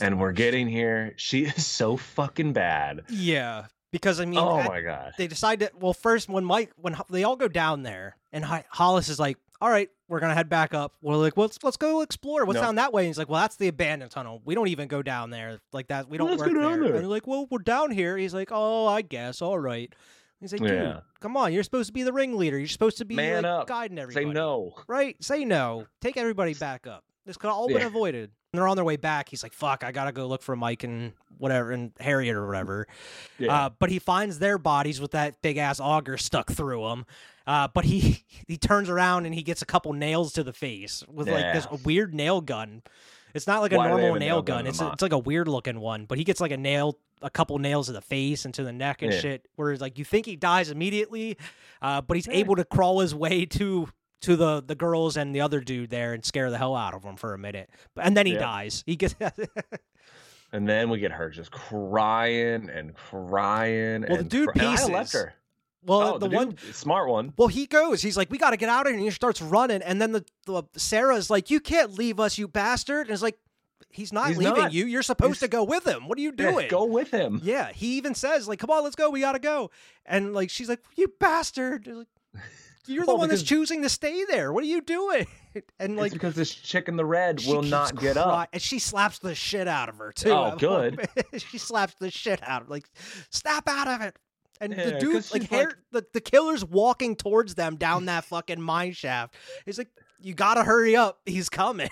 And 0.00 0.18
we're 0.20 0.32
getting 0.32 0.68
here. 0.68 1.14
She 1.16 1.44
is 1.44 1.66
so 1.66 1.96
fucking 1.96 2.52
bad. 2.52 3.02
yeah 3.08 3.66
because 3.90 4.20
I 4.20 4.26
mean, 4.26 4.38
oh 4.38 4.62
my 4.64 4.82
god. 4.82 5.12
they 5.16 5.26
decide 5.28 5.60
to 5.60 5.70
well 5.80 5.94
first 5.94 6.28
when 6.28 6.44
Mike 6.44 6.70
when 6.76 6.94
they 7.10 7.24
all 7.24 7.36
go 7.36 7.48
down 7.48 7.82
there 7.82 8.16
and 8.32 8.44
Hollis 8.44 9.08
is 9.08 9.18
like, 9.18 9.38
"All 9.62 9.70
right, 9.70 9.88
we're 10.08 10.20
gonna 10.20 10.34
head 10.34 10.50
back 10.50 10.74
up." 10.74 10.92
We're 11.00 11.16
like, 11.16 11.38
"Well, 11.38 11.46
let's 11.46 11.58
let's 11.62 11.78
go 11.78 12.02
explore. 12.02 12.44
What's 12.44 12.56
No. 12.58 12.66
down 12.66 12.74
that 12.74 12.92
way?" 12.92 13.04
And 13.04 13.06
he's 13.06 13.16
like, 13.16 13.30
"Well, 13.30 13.40
that's 13.40 13.56
the 13.56 13.68
abandoned 13.68 14.10
tunnel. 14.10 14.42
We 14.44 14.54
don't 14.54 14.68
even 14.68 14.88
go 14.88 15.00
down 15.02 15.30
there 15.30 15.58
like 15.72 15.86
that. 15.88 16.06
We 16.10 16.18
don't 16.18 16.28
Let's 16.28 16.40
work 16.40 16.48
go 16.52 16.60
down 16.60 16.72
there." 16.72 16.80
there. 16.80 16.92
And 16.96 16.98
they're 17.04 17.08
like, 17.10 17.26
"Well, 17.26 17.46
we're 17.50 17.60
down 17.60 17.90
here." 17.90 18.18
He's 18.18 18.34
like, 18.34 18.50
"Oh, 18.52 18.86
I 18.86 19.00
guess. 19.00 19.40
All 19.40 19.58
right." 19.58 19.90
He's 20.38 20.52
like, 20.52 20.60
"Dude, 20.60 20.70
Yeah. 20.70 21.00
come 21.20 21.36
on. 21.38 21.54
You're 21.54 21.62
supposed 21.62 21.86
to 21.86 21.92
be 21.94 22.02
the 22.02 22.12
ringleader. 22.12 22.58
You're 22.58 22.68
supposed 22.68 22.98
to 22.98 23.06
be 23.06 23.16
Man 23.16 23.44
like, 23.44 23.50
up. 23.62 23.66
guiding 23.68 23.98
everybody. 23.98 24.26
Say 24.26 24.32
no. 24.32 24.74
Right? 24.86 25.16
Say 25.24 25.46
no. 25.46 25.86
Take 26.02 26.18
everybody 26.18 26.52
back 26.52 26.86
up. 26.86 27.04
This 27.24 27.38
could 27.38 27.48
have 27.48 27.56
all 27.56 27.68
been 27.68 27.80
avoided." 27.82 28.32
And 28.52 28.58
they're 28.58 28.68
on 28.68 28.76
their 28.76 28.84
way 28.84 28.96
back. 28.96 29.28
He's 29.28 29.42
like, 29.42 29.52
"Fuck, 29.52 29.84
I 29.84 29.92
gotta 29.92 30.10
go 30.10 30.26
look 30.26 30.40
for 30.42 30.56
Mike 30.56 30.82
and 30.82 31.12
whatever 31.36 31.70
and 31.70 31.92
Harriet 32.00 32.34
or 32.34 32.46
whatever." 32.46 32.86
Yeah. 33.38 33.54
Uh, 33.66 33.70
but 33.78 33.90
he 33.90 33.98
finds 33.98 34.38
their 34.38 34.56
bodies 34.56 35.02
with 35.02 35.10
that 35.10 35.42
big 35.42 35.58
ass 35.58 35.80
auger 35.80 36.16
stuck 36.16 36.50
through 36.50 36.88
them. 36.88 37.04
Uh, 37.46 37.68
but 37.68 37.84
he 37.84 38.24
he 38.46 38.56
turns 38.56 38.88
around 38.88 39.26
and 39.26 39.34
he 39.34 39.42
gets 39.42 39.60
a 39.60 39.66
couple 39.66 39.92
nails 39.92 40.32
to 40.32 40.42
the 40.42 40.54
face 40.54 41.04
with 41.12 41.28
like 41.28 41.52
this 41.52 41.66
weird 41.84 42.14
nail 42.14 42.40
gun. 42.40 42.82
It's 43.34 43.46
not 43.46 43.60
like 43.60 43.72
a 43.72 43.76
Why 43.76 43.88
normal 43.88 44.12
nail 44.12 44.18
nail 44.18 44.42
gun 44.42 44.56
gun. 44.56 44.60
in 44.60 44.66
a 44.68 44.70
It's 44.70 44.80
it's 44.80 45.02
like 45.02 45.12
a 45.12 45.18
weird 45.18 45.46
looking 45.46 45.78
one. 45.80 46.06
But 46.06 46.16
he 46.16 46.24
gets 46.24 46.40
like 46.40 46.50
a 46.50 46.56
nail, 46.56 46.98
a 47.20 47.28
couple 47.28 47.58
nails 47.58 47.88
to 47.88 47.92
the 47.92 48.00
face 48.00 48.46
and 48.46 48.54
to 48.54 48.64
the 48.64 48.72
neck 48.72 49.02
and 49.02 49.12
Yeah. 49.12 49.20
shit. 49.20 49.46
Whereas 49.56 49.82
like 49.82 49.98
you 49.98 50.06
think 50.06 50.24
he 50.24 50.36
dies 50.36 50.70
immediately, 50.70 51.36
uh, 51.82 52.00
but 52.00 52.16
he's 52.16 52.26
Yeah. 52.26 52.36
able 52.36 52.56
to 52.56 52.64
crawl 52.64 53.00
his 53.00 53.14
way 53.14 53.44
to 53.44 53.90
to 54.22 54.36
the 54.36 54.62
the 54.66 54.74
girls 54.74 55.16
and 55.16 55.34
the 55.34 55.40
other 55.40 55.60
dude 55.60 55.90
there 55.90 56.12
and 56.14 56.24
scare 56.24 56.50
the 56.50 56.58
hell 56.58 56.74
out 56.74 56.94
of 56.94 57.02
them 57.02 57.16
for 57.16 57.34
a 57.34 57.38
minute. 57.38 57.70
But 57.94 58.04
and 58.06 58.16
then 58.16 58.26
he 58.26 58.32
Yep. 58.32 58.40
dies. 58.40 58.82
He 58.86 58.96
gets 58.96 59.14
and 60.52 60.68
then 60.68 60.90
we 60.90 60.98
get 60.98 61.12
her 61.12 61.30
just 61.30 61.50
crying 61.50 62.70
and 62.70 62.94
crying. 62.94 64.02
Well, 64.02 64.16
the 64.16 64.20
and 64.20 64.30
dude 64.30 64.48
cry- 64.48 64.64
and 64.64 64.78
I 64.78 64.86
left 64.86 65.10
pieces. 65.12 65.12
her. 65.20 65.34
Well, 65.84 66.14
oh, 66.14 66.18
the, 66.18 66.28
the, 66.28 66.36
one. 66.36 66.56
smart 66.72 67.08
one. 67.08 67.32
Well, 67.38 67.48
he 67.48 67.66
goes. 67.66 68.02
He's 68.02 68.16
like, 68.16 68.30
"We 68.30 68.36
got 68.38 68.50
to 68.50 68.56
get 68.56 68.68
out 68.68 68.82
of 68.86 68.88
here," 68.90 68.96
and 68.96 69.04
he 69.04 69.10
starts 69.10 69.40
running. 69.40 69.80
And 69.80 70.02
then 70.02 70.12
the, 70.12 70.24
the 70.44 70.64
Sarah's 70.76 71.30
like, 71.30 71.50
"You 71.50 71.60
can't 71.60 71.92
leave 71.96 72.18
us, 72.18 72.36
you 72.36 72.48
bastard!" 72.48 73.06
And 73.06 73.14
it's 73.14 73.22
like, 73.22 73.38
"He's 73.88 74.12
not 74.12 74.28
He's 74.28 74.38
leaving 74.38 74.54
not. 74.56 74.72
you. 74.72 74.86
You're 74.86 75.02
supposed 75.02 75.34
He's- 75.34 75.40
to 75.40 75.48
go 75.48 75.62
with 75.62 75.86
him. 75.86 76.08
What 76.08 76.18
are 76.18 76.20
you 76.20 76.34
Yeah, 76.36 76.50
doing?" 76.50 76.68
go 76.68 76.84
with 76.84 77.10
him. 77.12 77.40
Yeah, 77.44 77.70
he 77.72 77.96
even 77.96 78.14
says 78.16 78.48
like, 78.48 78.58
"Come 78.58 78.70
on, 78.70 78.82
let's 78.82 78.96
go. 78.96 79.08
We 79.08 79.20
gotta 79.20 79.38
go." 79.38 79.70
And 80.04 80.34
like, 80.34 80.50
she's 80.50 80.68
like, 80.68 80.80
"You 80.96 81.12
bastard!" 81.20 81.86
Like, 81.86 82.08
You're 82.88 83.04
the 83.04 83.08
Well, 83.12 83.18
one 83.18 83.28
that's 83.28 83.42
choosing 83.42 83.82
to 83.82 83.88
stay 83.88 84.24
there. 84.24 84.52
What 84.52 84.64
are 84.64 84.68
you 84.68 84.80
doing? 84.80 85.26
And 85.80 85.96
like, 85.96 86.12
because 86.12 86.36
this 86.36 86.54
chick 86.54 86.86
in 86.86 86.96
the 86.96 87.04
red 87.04 87.42
will 87.44 87.62
not 87.62 87.98
get 87.98 88.14
cry- 88.14 88.42
up. 88.44 88.48
and 88.52 88.62
she 88.62 88.78
slaps 88.78 89.18
the 89.18 89.34
shit 89.34 89.66
out 89.66 89.88
of 89.88 89.96
her 89.96 90.12
too. 90.12 90.30
Oh, 90.30 90.54
good. 90.58 91.08
she 91.38 91.58
slaps 91.58 91.94
the 91.98 92.12
shit 92.12 92.38
out 92.46 92.62
of 92.62 92.68
like, 92.70 92.88
snap 93.30 93.66
out 93.66 93.88
of 93.88 94.00
it. 94.02 94.14
And 94.60 94.72
the 94.72 94.98
dude, 95.00 95.24
like, 95.32 95.44
hair, 95.50 95.64
like- 95.64 95.74
the 95.90 96.06
the 96.14 96.20
killer's 96.20 96.64
walking 96.64 97.16
towards 97.16 97.56
them 97.56 97.74
down 97.74 98.04
that 98.04 98.24
fucking 98.24 98.60
mine 98.60 98.92
shaft. 98.92 99.34
He's 99.66 99.78
like, 99.78 99.88
you 100.20 100.34
gotta 100.34 100.62
hurry 100.62 100.94
up. 100.94 101.18
He's 101.26 101.48
coming. 101.48 101.88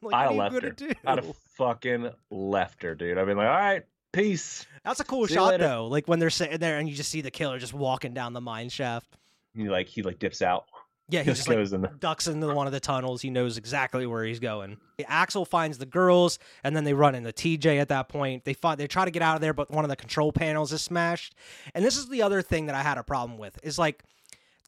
like, 0.00 0.14
I'd 0.14 0.14
are 0.14 0.22
have 0.22 0.32
you 0.32 0.38
left 0.38 0.62
her. 0.62 0.70
do? 0.70 0.92
I'd 1.04 1.24
have 1.24 1.36
fucking 1.56 2.10
left 2.30 2.82
her, 2.84 2.94
dude. 2.94 3.18
I've 3.18 3.26
been 3.26 3.36
like, 3.36 3.48
all 3.48 3.52
right, 3.52 3.82
peace. 4.12 4.64
That's 4.84 5.00
a 5.00 5.04
cool 5.04 5.26
See 5.26 5.34
shot 5.34 5.58
though. 5.60 5.88
Like 5.88 6.08
when 6.08 6.20
they're 6.20 6.30
sitting 6.30 6.58
there 6.58 6.78
and 6.78 6.88
you 6.88 6.94
just 6.94 7.10
see 7.10 7.20
the 7.20 7.30
killer 7.30 7.58
just 7.58 7.74
walking 7.74 8.14
down 8.14 8.32
the 8.32 8.40
mine 8.40 8.70
shaft. 8.70 9.16
He 9.54 9.68
like 9.68 9.88
he 9.88 10.02
like 10.02 10.18
dips 10.18 10.42
out. 10.42 10.64
Yeah, 11.08 11.20
he 11.24 11.26
Just 11.30 11.40
just 11.40 11.48
like 11.48 11.58
goes 11.58 11.72
in 11.72 11.80
the 11.80 11.88
ducks 11.88 12.28
into 12.28 12.54
one 12.54 12.66
of 12.66 12.72
the 12.72 12.78
tunnels. 12.80 13.20
He 13.22 13.30
knows 13.30 13.58
exactly 13.58 14.06
where 14.06 14.24
he's 14.24 14.38
going. 14.38 14.76
Axel 15.06 15.44
finds 15.44 15.78
the 15.78 15.86
girls, 15.86 16.38
and 16.62 16.76
then 16.76 16.84
they 16.84 16.94
run 16.94 17.14
into 17.14 17.30
TJ 17.32 17.80
at 17.80 17.88
that 17.88 18.08
point. 18.08 18.44
They 18.44 18.54
find 18.54 18.78
they 18.78 18.86
try 18.86 19.04
to 19.04 19.10
get 19.10 19.22
out 19.22 19.34
of 19.34 19.40
there, 19.40 19.52
but 19.52 19.70
one 19.70 19.84
of 19.84 19.88
the 19.88 19.96
control 19.96 20.30
panels 20.32 20.72
is 20.72 20.82
smashed. 20.82 21.34
And 21.74 21.84
this 21.84 21.96
is 21.96 22.08
the 22.08 22.22
other 22.22 22.42
thing 22.42 22.66
that 22.66 22.74
I 22.76 22.82
had 22.82 22.96
a 22.98 23.02
problem 23.02 23.38
with 23.38 23.58
is 23.64 23.78
like 23.78 24.04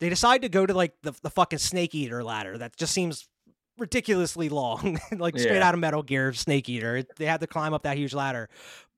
they 0.00 0.08
decide 0.08 0.42
to 0.42 0.48
go 0.48 0.66
to 0.66 0.74
like 0.74 0.94
the 1.02 1.12
the 1.22 1.30
fucking 1.30 1.60
snake 1.60 1.94
eater 1.94 2.24
ladder 2.24 2.58
that 2.58 2.76
just 2.76 2.92
seems 2.92 3.28
ridiculously 3.78 4.48
long, 4.48 4.98
like 5.16 5.38
straight 5.38 5.56
Yeah. 5.56 5.68
out 5.68 5.74
of 5.74 5.80
Metal 5.80 6.02
Gear 6.02 6.32
Snake 6.32 6.68
Eater. 6.68 7.04
They 7.16 7.26
had 7.26 7.40
to 7.40 7.46
climb 7.46 7.72
up 7.72 7.84
that 7.84 7.96
huge 7.96 8.14
ladder. 8.14 8.48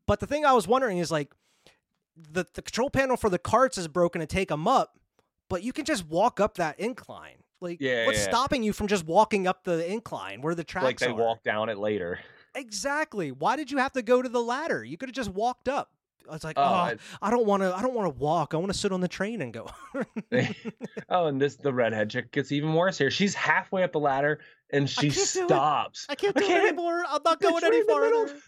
But 0.06 0.20
the 0.20 0.26
thing 0.26 0.44
I 0.46 0.52
was 0.52 0.66
wondering 0.66 0.96
is 0.98 1.10
like 1.10 1.32
the 2.16 2.46
the 2.54 2.62
control 2.62 2.88
panel 2.90 3.16
for 3.18 3.28
the 3.28 3.38
carts 3.38 3.76
is 3.76 3.86
broken 3.88 4.20
to 4.20 4.26
take 4.26 4.48
them 4.48 4.66
up, 4.66 4.98
but 5.48 5.62
you 5.62 5.72
can 5.72 5.84
just 5.84 6.06
walk 6.06 6.40
up 6.40 6.56
that 6.56 6.78
incline. 6.80 7.36
Like, 7.60 7.78
Yeah, 7.80 8.06
what's 8.06 8.18
yeah. 8.18 8.24
stopping 8.24 8.62
you 8.62 8.72
from 8.72 8.88
just 8.88 9.06
walking 9.06 9.46
up 9.46 9.64
the 9.64 9.90
incline 9.90 10.42
where 10.42 10.54
the 10.54 10.64
tracks 10.64 10.84
like 10.84 10.98
they 10.98 11.06
are? 11.06 11.14
walk 11.14 11.42
down 11.42 11.68
it 11.68 11.78
later. 11.78 12.18
Exactly. 12.54 13.32
Why 13.32 13.56
did 13.56 13.70
you 13.70 13.78
have 13.78 13.92
to 13.92 14.02
go 14.02 14.20
to 14.22 14.28
the 14.28 14.42
ladder? 14.42 14.84
You 14.84 14.96
could 14.96 15.08
have 15.08 15.16
just 15.16 15.30
walked 15.30 15.68
up. 15.68 15.90
I 16.28 16.32
was 16.32 16.44
like, 16.44 16.56
Oh, 16.58 16.62
oh, 16.62 16.66
I- 16.66 16.96
I 17.20 17.30
don't 17.30 17.44
want 17.46 17.62
to. 17.62 17.74
I 17.76 17.82
don't 17.82 17.92
want 17.94 18.06
to 18.12 18.18
walk. 18.18 18.54
I 18.54 18.56
want 18.56 18.72
to 18.72 18.78
sit 18.78 18.92
on 18.92 19.00
the 19.00 19.08
train 19.08 19.42
and 19.42 19.52
go. 19.52 19.68
oh, 21.10 21.26
and 21.26 21.40
this 21.40 21.56
the 21.56 21.72
redhead 21.72 22.10
chick 22.10 22.32
gets 22.32 22.52
even 22.52 22.72
worse 22.74 22.96
here. 22.98 23.10
She's 23.10 23.34
halfway 23.34 23.82
up 23.82 23.92
the 23.92 24.00
ladder 24.00 24.40
and 24.70 24.88
she 24.88 25.10
stops. 25.10 26.06
I 26.08 26.14
can't 26.14 26.34
do. 26.36 26.44
I 26.44 26.48
can't 26.48 26.64
it 26.64 26.68
anymore. 26.68 27.04
I'm 27.08 27.20
not 27.24 27.40
going 27.42 27.62
any 27.64 27.80
in 27.80 27.86
the 27.86 28.00
middle. 28.00 28.26
farther. 28.26 28.40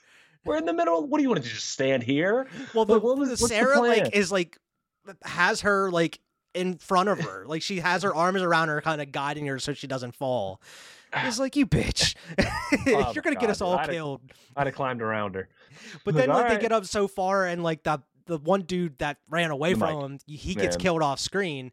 We're 0.45 0.57
in 0.59 0.65
the 0.67 0.73
middle. 0.73 1.07
What 1.07 1.19
do 1.19 1.23
you 1.23 1.29
want 1.29 1.43
to 1.43 1.49
do? 1.49 1.55
Just 1.55 1.71
stand 1.71 2.03
here? 2.03 2.47
Well, 2.75 2.85
the, 2.85 2.95
Like, 2.95 3.03
what 3.03 3.19
was- 3.19 3.29
the 3.29 3.33
what's 3.33 3.43
the 3.43 3.49
Sarah 3.49 3.81
like 3.81 4.15
is 4.15 4.31
like 4.33 4.59
has 5.25 5.61
her 5.63 5.91
like 5.91 6.19
in 6.57 6.79
front 6.79 7.09
of 7.09 7.21
her, 7.21 7.45
like 7.47 7.63
she 7.63 7.79
has 7.81 8.03
her 8.03 8.15
arms 8.15 8.43
around 8.43 8.69
her, 8.69 8.81
kind 8.81 9.01
of 9.01 9.13
guiding 9.13 9.47
her 9.47 9.59
so 9.59 9.73
she 9.75 9.87
doesn't 9.87 10.15
fall. 10.15 10.61
It's 11.15 11.39
like 11.39 11.57
you 11.57 11.67
bitch, 11.67 12.15
oh 12.89 13.13
you're 13.15 13.23
gonna 13.23 13.37
get 13.37 13.49
us 13.49 13.61
all 13.61 13.75
I'd 13.79 13.89
killed. 13.91 14.21
I'd 14.57 14.67
have 14.67 14.75
climbed 14.75 15.01
around 15.01 15.35
her. 15.37 15.49
But 16.05 16.15
Like, 16.15 16.27
then 16.27 16.35
like 16.35 16.49
they 16.51 16.59
get 16.59 16.73
up 16.73 16.85
so 16.85 17.07
far 17.09 17.47
and 17.47 17.63
like 17.63 17.85
the 17.85 18.03
the 18.27 18.39
one 18.39 18.63
dude 18.63 18.99
that 18.99 19.19
ran 19.31 19.51
away 19.53 19.73
The 19.75 19.79
from 19.79 19.95
Mike. 19.95 20.05
him, 20.05 20.19
he 20.27 20.55
gets 20.55 20.77
Man. 20.77 20.83
killed 20.83 21.03
off 21.03 21.21
screen. 21.21 21.71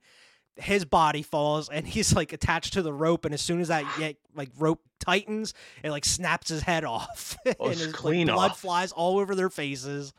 His 0.56 0.86
body 0.86 1.24
falls 1.24 1.68
and 1.68 1.86
he's 1.88 2.14
like 2.14 2.32
attached 2.32 2.74
to 2.74 2.84
the 2.84 2.94
rope, 2.94 3.26
and 3.26 3.34
as 3.34 3.42
soon 3.42 3.60
as 3.60 3.70
that 3.70 3.86
like 4.36 4.50
rope 4.60 4.82
tightens, 5.00 5.54
it 5.84 5.90
like 5.90 6.06
snaps 6.06 6.50
his 6.50 6.62
head 6.62 6.86
off, 6.86 7.36
Oh, 7.60 7.70
and 7.70 7.76
his 7.76 8.04
like, 8.04 8.28
blood 8.28 8.56
flies 8.56 8.92
all 8.92 9.18
over 9.18 9.34
their 9.34 9.50
faces, 9.50 10.14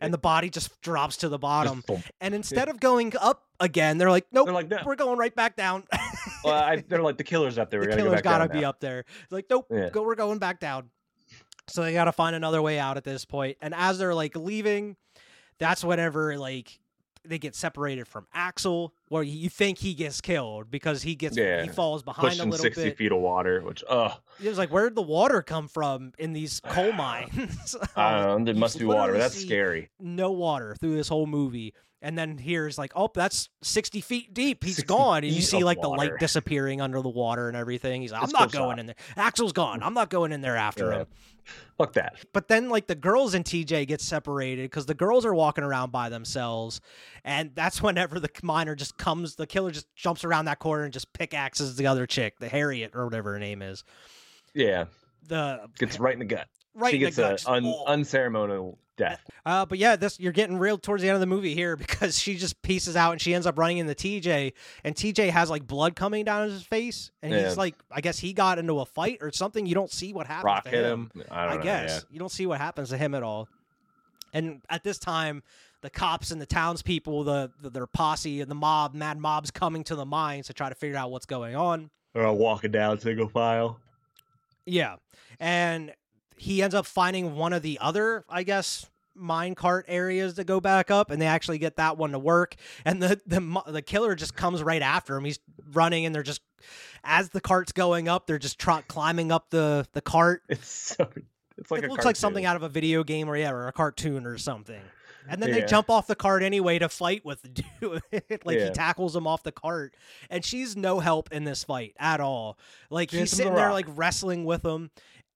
and 0.00 0.12
the 0.12 0.18
body 0.18 0.50
just 0.50 0.80
drops 0.80 1.18
to 1.18 1.28
the 1.28 1.38
bottom. 1.38 1.82
And 2.20 2.34
instead 2.34 2.68
of 2.68 2.80
going 2.80 3.12
up 3.20 3.42
again, 3.60 3.98
they're 3.98 4.10
like, 4.10 4.26
"Nope, 4.32 4.46
They're 4.46 4.54
like, 4.54 4.68
no. 4.68 4.78
we're 4.84 4.96
going 4.96 5.18
right 5.18 5.34
back 5.34 5.56
down." 5.56 5.84
Well, 6.42 6.54
I, 6.54 6.84
they're 6.86 7.02
like 7.02 7.16
the 7.16 7.24
killer's 7.24 7.56
up 7.56 7.70
there. 7.70 7.80
We 7.80 7.86
the 7.86 7.96
killer's 7.96 8.20
gotta 8.20 8.50
be 8.50 8.60
now. 8.60 8.68
up 8.68 8.80
there. 8.80 9.00
It's 9.22 9.32
like, 9.32 9.46
nope, 9.48 9.66
Yeah. 9.70 9.88
go. 9.88 10.02
We're 10.02 10.14
going 10.14 10.38
back 10.38 10.60
down. 10.60 10.90
So 11.68 11.82
they 11.82 11.94
gotta 11.94 12.12
find 12.12 12.36
another 12.36 12.60
way 12.60 12.78
out 12.78 12.98
at 12.98 13.04
this 13.04 13.24
point. 13.24 13.56
And 13.62 13.74
as 13.74 13.98
they're 13.98 14.14
like 14.14 14.36
leaving, 14.36 14.96
that's 15.58 15.82
whenever 15.82 16.36
like 16.36 16.78
they 17.26 17.38
get 17.38 17.54
separated 17.54 18.06
from 18.06 18.26
Axel, 18.34 18.92
where 19.08 19.22
you 19.22 19.48
think 19.48 19.78
he 19.78 19.94
gets 19.94 20.20
killed 20.20 20.70
because 20.70 21.02
he 21.02 21.14
gets 21.14 21.36
Yeah. 21.36 21.62
he 21.62 21.68
falls 21.68 22.02
behind 22.02 22.26
a 22.26 22.30
Pushing 22.30 22.50
little 22.50 22.62
sixty 22.62 22.84
bit. 22.84 22.96
feet 22.98 23.12
of 23.12 23.18
water, 23.20 23.60
which 23.62 23.82
ugh, 23.88 24.12
It 24.42 24.48
was 24.48 24.58
like, 24.58 24.70
where'd 24.70 24.94
the 24.94 25.02
water 25.02 25.40
come 25.42 25.68
from 25.68 26.12
in 26.18 26.32
these 26.32 26.60
coal 26.66 26.92
mines? 26.92 27.76
I 27.96 28.12
don't 28.26 28.38
know. 28.40 28.52
There 28.52 28.60
must 28.60 28.78
be 28.80 28.84
water. 28.84 29.16
That's 29.16 29.40
scary. 29.40 29.90
No 29.98 30.32
water 30.32 30.76
through 30.78 30.96
this 30.96 31.08
whole 31.08 31.26
movie. 31.26 31.74
And 32.04 32.18
then 32.18 32.36
here's 32.36 32.76
like, 32.76 32.92
oh, 32.94 33.08
that's 33.14 33.48
60 33.62 34.02
feet 34.02 34.34
deep. 34.34 34.62
He's 34.62 34.82
gone. 34.84 35.24
And 35.24 35.32
you 35.32 35.40
see 35.40 35.64
like 35.64 35.80
the 35.80 35.88
light 35.88 36.12
disappearing 36.20 36.82
under 36.82 37.00
the 37.00 37.08
water 37.08 37.48
and 37.48 37.56
everything. 37.56 38.02
He's 38.02 38.12
like, 38.12 38.22
I'm 38.22 38.28
not 38.30 38.52
going 38.52 38.72
shot. 38.72 38.78
in 38.78 38.86
there. 38.86 38.94
Axel's 39.16 39.54
gone. 39.54 39.82
I'm 39.82 39.94
not 39.94 40.10
going 40.10 40.30
in 40.30 40.42
there 40.42 40.54
after 40.56 40.90
Yeah. 40.90 40.98
him. 40.98 41.06
Fuck 41.78 41.94
that. 41.94 42.16
But 42.34 42.48
then 42.48 42.68
like 42.68 42.88
the 42.88 42.94
girls 42.94 43.32
and 43.32 43.42
TJ 43.42 43.86
get 43.86 44.02
separated 44.02 44.64
because 44.70 44.84
the 44.84 44.92
girls 44.94 45.24
are 45.24 45.34
walking 45.34 45.64
around 45.64 45.92
by 45.92 46.10
themselves. 46.10 46.82
And 47.24 47.52
that's 47.54 47.80
whenever 47.82 48.20
the 48.20 48.28
miner 48.42 48.74
just 48.74 48.98
comes, 48.98 49.36
the 49.36 49.46
killer 49.46 49.70
just 49.70 49.86
jumps 49.96 50.24
around 50.24 50.44
that 50.44 50.58
corner 50.58 50.84
and 50.84 50.92
just 50.92 51.10
pickaxes 51.14 51.76
the 51.76 51.86
other 51.86 52.06
chick, 52.06 52.38
the 52.38 52.48
Harriet 52.50 52.90
or 52.94 53.04
whatever 53.06 53.32
her 53.32 53.38
name 53.38 53.62
is. 53.62 53.82
Yeah, 54.52 54.84
The 55.26 55.68
gets 55.78 55.98
right 55.98 56.12
in 56.12 56.18
the 56.18 56.26
gut. 56.26 56.48
right 56.74 56.90
she 56.90 56.96
in 56.98 57.00
the 57.04 57.06
gets 57.06 57.16
gut, 57.16 57.44
a 57.46 57.50
un, 57.52 57.64
oh. 57.66 57.84
unceremonial 57.86 58.78
death. 58.96 59.20
Uh, 59.46 59.66
but 59.66 59.78
yeah, 59.78 59.96
this 59.96 60.18
you're 60.20 60.32
getting 60.32 60.58
real 60.58 60.78
towards 60.78 61.02
the 61.02 61.08
end 61.08 61.14
of 61.14 61.20
the 61.20 61.26
movie 61.26 61.54
here 61.54 61.76
because 61.84 62.18
she 62.18 62.36
just 62.36 62.60
pieces 62.62 62.96
out 62.96 63.12
and 63.12 63.20
she 63.20 63.34
ends 63.34 63.46
up 63.46 63.58
running 63.58 63.78
into 63.78 63.94
TJ, 63.94 64.52
and 64.84 64.94
TJ 64.94 65.30
has 65.30 65.50
like 65.50 65.66
blood 65.66 65.96
coming 65.96 66.24
down 66.24 66.48
his 66.48 66.62
face, 66.62 67.10
and 67.22 67.32
Yeah. 67.32 67.46
he's 67.48 67.56
like, 67.56 67.74
I 67.90 68.00
guess 68.00 68.18
he 68.18 68.32
got 68.32 68.58
into 68.58 68.80
a 68.80 68.86
fight 68.86 69.18
or 69.20 69.30
something. 69.32 69.66
You 69.66 69.74
don't 69.74 69.90
see 69.90 70.12
what 70.12 70.26
happens. 70.26 70.44
Rock 70.44 70.64
to 70.64 70.70
hit 70.70 70.84
him. 70.84 71.10
him. 71.14 71.24
I 71.30 71.44
I, 71.44 71.48
don't 71.48 71.56
know. 71.58 71.62
guess 71.64 72.04
you 72.10 72.18
don't 72.18 72.30
see 72.32 72.46
what 72.46 72.58
happens 72.60 72.90
to 72.90 72.96
him 72.98 73.14
at 73.14 73.22
all. 73.22 73.48
And 74.32 74.62
at 74.68 74.82
this 74.82 74.98
time, 74.98 75.42
the 75.82 75.90
cops 75.90 76.30
and 76.30 76.40
the 76.40 76.46
townspeople, 76.46 77.24
the, 77.24 77.50
the 77.60 77.70
their 77.70 77.86
posse 77.86 78.40
and 78.40 78.50
the 78.50 78.54
mob, 78.56 78.94
mad 78.94 79.18
mobs 79.18 79.50
coming 79.50 79.84
to 79.84 79.94
the 79.94 80.04
mines 80.06 80.46
to 80.48 80.52
try 80.52 80.68
to 80.68 80.74
figure 80.74 80.96
out 80.96 81.10
what's 81.10 81.26
going 81.26 81.54
on. 81.54 81.82
Yeah. 81.82 81.86
They're 82.14 82.26
all 82.26 82.36
walking 82.36 82.70
down 82.72 82.98
single 83.00 83.28
file. 83.28 83.78
Yeah. 84.66 84.96
And 85.38 85.92
he 86.36 86.62
ends 86.62 86.74
up 86.74 86.86
finding 86.86 87.36
one 87.36 87.52
of 87.52 87.62
the 87.62 87.78
other, 87.80 88.24
I 88.28 88.42
guess, 88.42 88.86
mine 89.14 89.54
cart 89.54 89.84
areas 89.88 90.34
to 90.34 90.44
go 90.44 90.60
back 90.60 90.90
up 90.90 91.10
and 91.10 91.20
they 91.22 91.26
actually 91.26 91.58
get 91.58 91.76
that 91.76 91.96
one 91.96 92.12
to 92.12 92.18
work. 92.18 92.56
And 92.84 93.02
the 93.02 93.20
the 93.26 93.62
the 93.66 93.82
killer 93.82 94.14
just 94.14 94.34
comes 94.34 94.62
right 94.62 94.82
after 94.82 95.16
him. 95.16 95.24
He's 95.24 95.38
running 95.72 96.04
and 96.06 96.14
they're 96.14 96.22
just 96.22 96.42
as 97.04 97.28
the 97.30 97.40
cart's 97.40 97.72
going 97.72 98.08
up 98.08 98.26
they're 98.26 98.38
just 98.38 98.58
tr- 98.58 98.80
climbing 98.88 99.30
up 99.30 99.50
the 99.50 99.86
the 99.92 100.00
cart. 100.00 100.42
It's 100.48 100.68
so. 100.68 101.08
It's 101.56 101.70
like 101.70 101.84
it 101.84 101.90
looks 101.90 102.04
like 102.04 102.16
something 102.16 102.44
out 102.44 102.56
of 102.56 102.64
a 102.64 102.68
video 102.68 103.04
game 103.04 103.28
or 103.28 103.36
yeah 103.36 103.52
or 103.52 103.68
a 103.68 103.72
cartoon 103.72 104.26
or 104.26 104.38
something. 104.38 104.80
And 105.28 105.42
then 105.42 105.52
they 105.52 105.64
jump 105.64 105.88
off 105.88 106.06
the 106.06 106.16
cart 106.16 106.42
anyway 106.42 106.78
to 106.80 106.88
fight 106.88 107.24
with 107.24 107.40
the 107.42 107.48
dude. 107.80 108.02
Like 108.44 108.58
he 108.58 108.70
tackles 108.70 109.14
him 109.14 109.26
off 109.26 109.42
the 109.42 109.52
cart 109.52 109.94
and 110.28 110.44
she's 110.44 110.76
no 110.76 110.98
help 110.98 111.32
in 111.32 111.44
this 111.44 111.64
fight 111.64 111.94
at 111.98 112.20
all. 112.20 112.58
Like 112.90 113.10
he's 113.10 113.20
hits 113.20 113.32
him 113.32 113.36
with 113.36 113.38
sitting 113.38 113.54
there 113.54 113.66
rock. 113.66 113.74
like 113.74 113.86
wrestling 113.96 114.44
with 114.44 114.64
him 114.64 114.90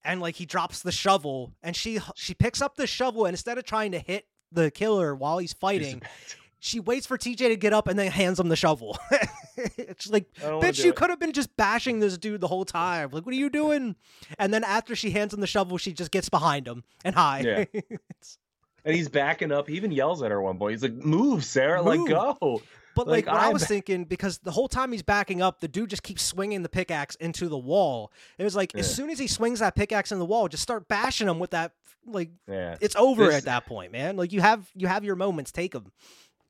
and 0.05 0.21
like 0.21 0.37
he 0.37 0.47
drops 0.47 0.83
the 0.83 0.93
shovel 0.93 1.53
and 1.63 1.75
she 1.77 1.99
she 2.15 2.35
picks 2.35 2.61
up 2.63 2.77
the 2.77 2.87
shovel 2.87 3.25
and 3.27 3.33
instead 3.35 3.59
of 3.59 3.65
trying 3.65 3.93
to 3.93 3.99
hit 3.99 4.27
the 4.53 4.71
killer 4.71 5.15
while 5.15 5.39
he's 5.39 5.53
fighting 5.53 6.01
she 6.61 6.81
waits 6.81 7.07
for 7.07 7.17
TJ 7.17 7.37
to 7.37 7.57
get 7.57 7.73
up 7.73 7.87
and 7.87 7.99
then 7.99 8.11
hands 8.11 8.41
him 8.41 8.49
the 8.49 8.57
shovel 8.57 8.99
it's 9.77 10.09
like 10.11 10.27
I 10.39 10.43
don't 10.43 10.55
wanna 10.57 10.69
bitch 10.69 10.85
you 10.85 10.93
could 10.93 11.11
have 11.11 11.21
been 11.21 11.33
just 11.33 11.57
bashing 11.57 12.01
this 12.01 12.17
dude 12.19 12.41
the 12.41 12.49
whole 12.49 12.65
time 12.65 13.11
like 13.13 13.27
what 13.27 13.33
are 13.33 13.39
you 13.39 13.51
doing 13.51 13.95
and 14.39 14.53
then 14.55 14.65
after 14.65 14.97
she 14.97 15.11
hands 15.11 15.35
him 15.35 15.41
the 15.41 15.47
shovel 15.47 15.79
she 15.79 15.93
just 15.93 16.11
gets 16.11 16.29
behind 16.29 16.67
him 16.67 16.85
and 17.05 17.15
hi 17.15 17.41
Yeah. 17.41 17.81
And 18.85 18.95
he's 18.97 19.09
backing 19.09 19.53
up. 19.53 19.69
He 19.69 19.75
even 19.75 19.91
yells 19.91 20.23
at 20.23 20.31
her 20.31 20.41
one 20.41 20.57
point. 20.57 20.71
He's 20.71 20.83
like, 20.83 20.95
"Move, 20.95 21.45
Sarah! 21.45 21.83
Move. 21.83 22.09
Like, 22.09 22.09
go!" 22.09 22.63
But 22.99 23.07
like, 23.09 23.27
Like, 23.27 23.35
what 23.35 23.43
I 23.43 23.45
I'm- 23.47 23.53
was 23.53 23.65
thinking, 23.67 24.05
because 24.05 24.39
the 24.39 24.51
whole 24.51 24.69
time 24.69 24.93
he's 24.93 25.03
backing 25.03 25.41
up, 25.41 25.61
the 25.61 25.69
dude 25.69 25.91
just 25.91 26.03
keeps 26.03 26.23
swinging 26.23 26.63
the 26.63 26.69
pickaxe 26.69 27.15
into 27.17 27.49
the 27.49 27.57
wall. 27.59 28.13
It 28.39 28.45
was 28.45 28.57
like, 28.57 28.75
as 28.75 28.93
soon 28.95 29.09
as 29.09 29.19
he 29.21 29.27
swings 29.29 29.61
that 29.61 29.75
pickaxe 29.77 30.11
in 30.13 30.19
the 30.19 30.25
wall, 30.25 30.49
just 30.49 30.63
start 30.63 30.89
bashing 30.89 31.29
him 31.29 31.39
with 31.39 31.51
that. 31.53 31.73
Like, 32.07 32.31
Yeah. 32.49 32.77
it's 32.81 32.97
over 32.97 33.27
This- 33.27 33.37
at 33.37 33.45
that 33.45 33.67
point, 33.67 33.93
man. 33.93 34.17
Like, 34.17 34.33
you 34.33 34.41
have 34.41 34.69
you 34.75 34.87
have 34.89 35.05
your 35.05 35.15
moments, 35.17 35.53
take 35.53 35.73
them. 35.73 35.93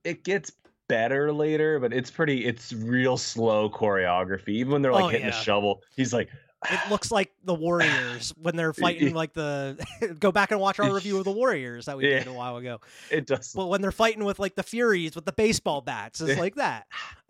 It 0.05 0.25
gets 0.25 0.53
better 0.89 1.33
later, 1.33 1.79
but 1.81 1.93
it's 1.93 2.11
pretty. 2.11 2.47
It's 2.47 2.73
real 2.73 3.17
slow 3.19 3.69
choreography. 3.69 4.49
Even 4.51 4.73
when 4.73 4.83
they're 4.83 4.93
like 4.93 5.05
Oh, 5.05 5.09
hitting 5.09 5.27
yeah. 5.27 5.33
the 5.33 5.37
shovel, 5.43 5.83
he's 5.97 6.13
like, 6.15 6.31
it 6.71 6.91
looks 6.91 7.11
like 7.11 7.33
the 7.45 7.55
Warriors 7.55 8.33
when 8.43 8.57
they're 8.57 8.73
fighting 8.73 9.15
like 9.15 9.33
the 9.33 9.79
go 10.21 10.33
back 10.33 10.51
and 10.51 10.61
watch 10.61 10.81
our 10.81 10.93
review 10.93 11.19
of 11.19 11.25
the 11.25 11.31
Warriors 11.31 11.87
that 11.87 11.97
we 11.97 12.09
Yeah. 12.11 12.19
did 12.19 12.29
a 12.29 12.33
while 12.33 12.57
ago. 12.57 12.81
It 13.11 13.27
does. 13.27 13.53
But 13.55 13.67
when 13.69 13.81
they're 13.81 13.93
fighting 13.93 14.25
with 14.25 14.39
like 14.39 14.55
the 14.57 14.63
Furies 14.63 15.15
with 15.15 15.25
the 15.25 15.33
baseball 15.33 15.81
bats, 15.81 16.21
it's 16.21 16.31
Yeah. 16.31 16.41
like 16.41 16.55
that. 16.57 16.87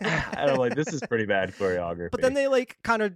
and 0.00 0.50
I'm 0.50 0.56
like, 0.56 0.74
this 0.74 0.88
is 0.92 1.00
pretty 1.08 1.26
bad 1.26 1.54
choreography. 1.54 2.10
But 2.10 2.20
then 2.22 2.34
they 2.34 2.48
like 2.48 2.78
kind 2.82 3.02
of 3.02 3.12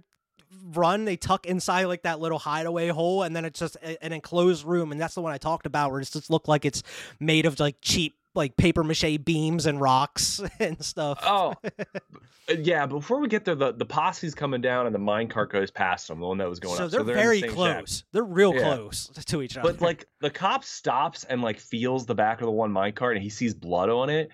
run, 0.73 1.05
they 1.05 1.15
tuck 1.17 1.45
inside 1.45 1.85
like 1.85 2.03
that 2.03 2.19
little 2.19 2.39
hideaway 2.39 2.87
hole, 2.89 3.23
and 3.23 3.35
then 3.35 3.45
it's 3.45 3.59
just 3.59 3.75
a- 3.83 4.03
an 4.03 4.13
enclosed 4.13 4.65
room, 4.65 4.91
and 4.91 4.99
that's 4.99 5.13
the 5.15 5.21
one 5.21 5.31
I 5.31 5.37
talked 5.37 5.65
about 5.65 5.91
where 5.91 5.99
it 6.01 6.09
just 6.09 6.29
looked 6.29 6.47
like 6.47 6.65
it's 6.65 6.81
made 7.19 7.45
of 7.45 7.59
like 7.59 7.75
cheap 7.81 8.15
like 8.35 8.55
paper 8.57 8.83
mache 8.83 9.17
beams 9.23 9.65
and 9.65 9.81
rocks 9.81 10.41
and 10.59 10.83
stuff. 10.83 11.19
Oh, 11.23 11.53
uh, 11.79 12.53
yeah. 12.59 12.85
Before 12.85 13.19
we 13.19 13.27
get 13.27 13.45
there, 13.45 13.55
the, 13.55 13.73
the 13.73 13.85
posse's 13.85 14.35
coming 14.35 14.61
down 14.61 14.85
and 14.85 14.93
the 14.93 14.99
minecart 14.99 15.49
goes 15.49 15.71
past 15.71 16.07
them, 16.07 16.19
the 16.19 16.27
one 16.27 16.37
that 16.37 16.47
was 16.49 16.59
going 16.59 16.77
so 16.77 16.85
up. 16.85 16.91
they're, 16.91 17.01
in 17.01 17.07
the 17.07 17.13
very 17.13 17.39
shack. 17.41 17.49
close. 17.49 18.03
They're 18.11 18.23
real 18.23 18.53
Yeah. 18.53 18.61
close 18.75 19.07
to 19.27 19.41
each 19.41 19.57
other. 19.57 19.71
But 19.71 19.81
like 19.81 20.05
the 20.21 20.29
cop 20.29 20.63
stops 20.63 21.23
and 21.23 21.41
like 21.41 21.59
feels 21.59 22.05
the 22.05 22.15
back 22.15 22.39
of 22.41 22.45
the 22.45 22.51
one 22.51 22.71
minecart 22.71 23.13
and 23.13 23.21
he 23.23 23.29
sees 23.29 23.53
blood 23.53 23.89
on 23.89 24.09
it. 24.09 24.29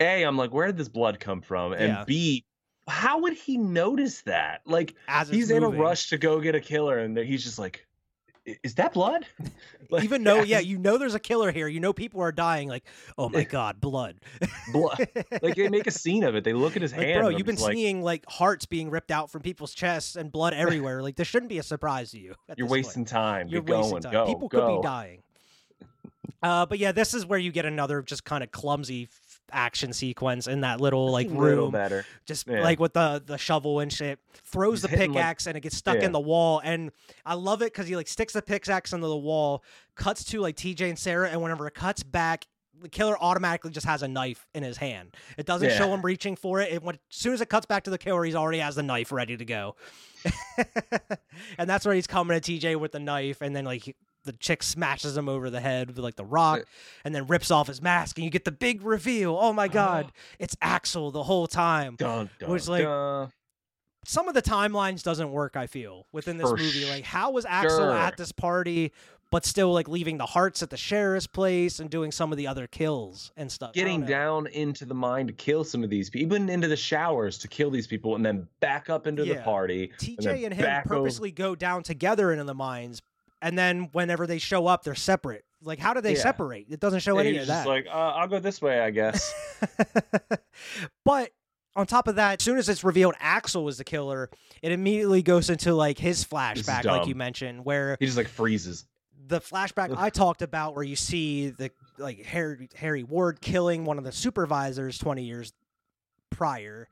A, 0.00 0.22
I'm 0.24 0.36
like, 0.36 0.52
where 0.52 0.66
did 0.66 0.76
this 0.76 0.88
blood 0.88 1.20
come 1.20 1.40
from? 1.40 1.72
And 1.72 1.88
Yeah. 1.88 2.04
B, 2.06 2.44
how 2.88 3.20
would 3.20 3.34
he 3.34 3.56
notice 3.56 4.22
that? 4.22 4.60
Like 4.66 4.94
he's 5.30 5.50
in 5.50 5.62
a 5.62 5.68
rush 5.68 6.08
to 6.10 6.18
go 6.18 6.40
get 6.40 6.54
a 6.54 6.60
killer 6.60 6.98
and 6.98 7.16
he's 7.16 7.44
just 7.44 7.58
like, 7.58 7.78
"I- 7.78 7.93
is 8.62 8.74
that 8.76 8.92
blood? 8.92 9.26
Like, 9.90 10.02
Even 10.04 10.24
though, 10.24 10.42
yeah, 10.42 10.58
as 10.58 10.64
you 10.66 10.78
know 10.78 10.96
there's 10.96 11.14
a 11.14 11.20
killer 11.20 11.52
here. 11.52 11.68
You 11.68 11.78
know 11.78 11.92
people 11.92 12.20
are 12.22 12.32
dying. 12.32 12.68
Like, 12.68 12.84
oh 13.18 13.28
my 13.28 13.44
god, 13.44 13.80
blood. 13.80 14.16
blood. 14.72 15.06
like 15.42 15.56
they 15.56 15.68
make 15.68 15.86
a 15.86 15.90
scene 15.90 16.24
of 16.24 16.34
it. 16.34 16.42
They 16.42 16.54
look 16.54 16.74
at 16.74 16.82
his 16.82 16.92
Like, 16.92 17.02
hand. 17.06 17.20
bro, 17.20 17.28
you've 17.28 17.46
been 17.46 17.56
like, 17.56 17.74
seeing 17.74 18.02
like 18.02 18.24
hearts 18.26 18.64
being 18.64 18.88
ripped 18.90 19.10
out 19.10 19.30
from 19.30 19.42
people's 19.42 19.74
chests 19.74 20.16
and 20.16 20.32
blood 20.32 20.54
everywhere. 20.54 21.02
like, 21.02 21.16
this 21.16 21.28
shouldn't 21.28 21.50
be 21.50 21.58
a 21.58 21.62
surprise 21.62 22.12
to 22.12 22.18
you. 22.18 22.34
You're 22.48 22.56
this 22.56 22.60
point. 22.62 22.70
wasting 22.70 23.04
time. 23.04 23.48
You're 23.48 23.60
wasting 23.62 23.90
going. 23.90 24.02
time. 24.02 24.12
Go. 24.12 24.26
People 24.26 24.48
go. 24.48 24.58
could 24.76 24.76
be 24.80 24.82
dying. 24.88 25.22
Uh, 26.42 26.66
but 26.66 26.78
yeah, 26.78 26.92
this 26.92 27.14
is 27.14 27.24
where 27.26 27.38
you 27.38 27.52
get 27.52 27.66
another 27.66 28.02
just 28.02 28.24
kind 28.24 28.42
of 28.42 28.50
clumsy 28.50 29.08
action 29.54 29.92
sequence 29.92 30.46
in 30.46 30.60
that 30.62 30.80
little 30.80 31.10
like 31.10 31.26
Just 31.28 31.36
a 31.36 31.40
little 31.40 31.64
room, 31.64 31.70
better. 31.72 32.04
just 32.26 32.46
yeah. 32.46 32.62
like 32.62 32.80
with 32.80 32.92
the 32.92 33.22
the 33.24 33.38
shovel 33.38 33.80
and 33.80 33.92
shit. 33.92 34.18
Throws 34.44 34.82
the 34.82 34.88
hitting, 34.88 35.12
like- 35.14 35.22
pickaxe 35.22 35.46
and 35.46 35.56
it 35.56 35.60
gets 35.60 35.76
stuck 35.76 35.96
Yeah. 35.98 36.04
in 36.06 36.12
the 36.12 36.20
wall, 36.20 36.60
and 36.64 36.90
I 37.24 37.34
love 37.34 37.62
it 37.62 37.66
because 37.72 37.86
he 37.86 37.96
like 37.96 38.08
sticks 38.08 38.32
the 38.32 38.42
pickaxe 38.42 38.92
into 38.92 39.06
the 39.06 39.16
wall, 39.16 39.62
cuts 39.94 40.24
to 40.24 40.40
like 40.40 40.56
TJ 40.56 40.88
and 40.88 40.98
Sarah, 40.98 41.28
and 41.30 41.40
whenever 41.42 41.66
it 41.66 41.74
cuts 41.74 42.02
back. 42.02 42.46
The 42.82 42.88
killer 42.88 43.16
automatically 43.18 43.70
just 43.70 43.86
has 43.86 44.02
a 44.02 44.08
knife 44.08 44.46
in 44.52 44.64
his 44.64 44.76
hand. 44.76 45.14
It 45.38 45.46
doesn't 45.46 45.70
show 45.72 45.94
him 45.94 46.02
reaching 46.02 46.34
for 46.34 46.60
it. 46.60 46.72
it 46.72 46.82
when, 46.82 46.96
as 46.96 47.00
soon 47.08 47.32
as 47.32 47.40
it 47.40 47.48
cuts 47.48 47.64
back 47.66 47.84
to 47.84 47.90
the 47.90 47.96
killer, 47.96 48.24
he's 48.24 48.34
already 48.34 48.58
has 48.58 48.74
the 48.74 48.82
knife 48.82 49.12
ready 49.12 49.36
to 49.36 49.44
go. 49.44 49.76
and 51.58 51.70
that's 51.70 51.84
where 51.86 51.94
he's 51.94 52.06
coming 52.06 52.38
to 52.38 52.52
TJ 52.58 52.76
with 52.78 52.92
the 52.92 52.98
knife, 52.98 53.40
and 53.40 53.54
then 53.54 53.64
like 53.64 53.94
the 54.24 54.32
chick 54.32 54.62
smashes 54.62 55.16
him 55.16 55.28
over 55.28 55.50
the 55.50 55.60
head 55.60 55.88
with 55.88 55.98
like 55.98 56.16
the 56.16 56.24
rock, 56.24 56.64
and 57.04 57.14
then 57.14 57.26
rips 57.26 57.50
off 57.50 57.66
his 57.68 57.80
mask, 57.80 58.16
and 58.18 58.24
you 58.24 58.30
get 58.30 58.44
the 58.44 58.52
big 58.52 58.82
reveal. 58.82 59.36
Oh 59.40 59.52
my 59.52 59.64
uh-huh. 59.66 59.72
god, 59.72 60.12
it's 60.38 60.56
Axel 60.60 61.10
the 61.10 61.22
whole 61.22 61.46
time. 61.46 61.96
Dun, 61.96 62.30
dun, 62.38 62.50
was 62.50 62.68
like- 62.68 62.84
dun. 62.84 63.30
Some 64.06 64.28
of 64.28 64.34
the 64.34 64.42
timelines 64.42 65.02
doesn't 65.02 65.32
work. 65.32 65.56
I 65.56 65.66
feel 65.66 66.06
within 66.12 66.36
this 66.36 66.50
For 66.50 66.58
movie, 66.58 66.84
like 66.90 67.04
how 67.04 67.30
was 67.30 67.46
Axel 67.46 67.78
sure. 67.78 67.92
at 67.92 68.18
this 68.18 68.32
party, 68.32 68.92
but 69.30 69.46
still 69.46 69.72
like 69.72 69.88
leaving 69.88 70.18
the 70.18 70.26
hearts 70.26 70.62
at 70.62 70.68
the 70.68 70.76
sheriff's 70.76 71.26
place 71.26 71.80
and 71.80 71.88
doing 71.88 72.12
some 72.12 72.30
of 72.30 72.36
the 72.36 72.46
other 72.46 72.66
kills 72.66 73.32
and 73.36 73.50
stuff. 73.50 73.72
Getting 73.72 74.04
down 74.04 74.46
into 74.48 74.84
the 74.84 74.94
mine 74.94 75.26
to 75.28 75.32
kill 75.32 75.64
some 75.64 75.82
of 75.82 75.88
these 75.88 76.10
people, 76.10 76.36
even 76.36 76.50
into 76.50 76.68
the 76.68 76.76
showers 76.76 77.38
to 77.38 77.48
kill 77.48 77.70
these 77.70 77.86
people, 77.86 78.14
and 78.14 78.24
then 78.24 78.46
back 78.60 78.90
up 78.90 79.06
into 79.06 79.24
the 79.24 79.36
party. 79.36 79.90
TJ 79.98 80.16
then 80.22 80.44
and, 80.44 80.54
him 80.54 80.64
back 80.66 80.86
over- 80.86 81.00
purposely 81.00 81.30
go 81.30 81.54
down 81.54 81.82
together 81.82 82.30
into 82.30 82.44
the 82.44 82.54
mines, 82.54 83.00
and 83.44 83.56
then 83.58 83.90
whenever 83.92 84.26
they 84.26 84.38
show 84.38 84.66
up, 84.66 84.82
they're 84.82 84.94
separate. 84.94 85.44
Like, 85.62 85.78
how 85.78 85.92
do 85.94 86.00
they 86.00 86.14
Yeah. 86.14 86.20
separate? 86.22 86.66
It 86.70 86.80
doesn't 86.80 87.00
show 87.00 87.18
And 87.18 87.28
any 87.28 87.38
of 87.38 87.46
that. 87.46 87.66
like, 87.66 87.86
uh, 87.86 87.90
I'll 87.90 88.26
go 88.26 88.38
this 88.40 88.60
way, 88.62 88.80
I 88.80 88.90
guess. 88.90 89.32
but 91.04 91.30
on 91.76 91.86
top 91.86 92.08
of 92.08 92.16
that, 92.16 92.40
as 92.40 92.44
soon 92.44 92.58
as 92.58 92.68
it's 92.68 92.84
revealed 92.84 93.14
Axel 93.20 93.64
was 93.64 93.78
the 93.78 93.84
killer, 93.84 94.30
it 94.62 94.72
immediately 94.72 95.22
goes 95.22 95.50
into 95.50 95.74
like 95.74 95.98
his 95.98 96.24
flashback, 96.24 96.84
like 96.84 97.06
you 97.06 97.14
mentioned, 97.14 97.64
where 97.64 97.96
he 98.00 98.06
just 98.06 98.16
like 98.16 98.28
freezes. 98.28 98.86
the 99.26 99.40
flashback 99.40 99.94
I 99.96 100.10
talked 100.10 100.42
about, 100.42 100.74
where 100.74 100.84
you 100.84 100.96
see 100.96 101.50
the 101.50 101.70
like 101.98 102.24
Harry 102.24 102.68
Harry 102.76 103.02
Warden 103.02 103.38
killing 103.42 103.84
one 103.84 103.98
of 103.98 104.04
the 104.04 104.12
supervisors 104.12 104.98
twenty 104.98 105.24
years 105.24 105.52
prior. 106.30 106.88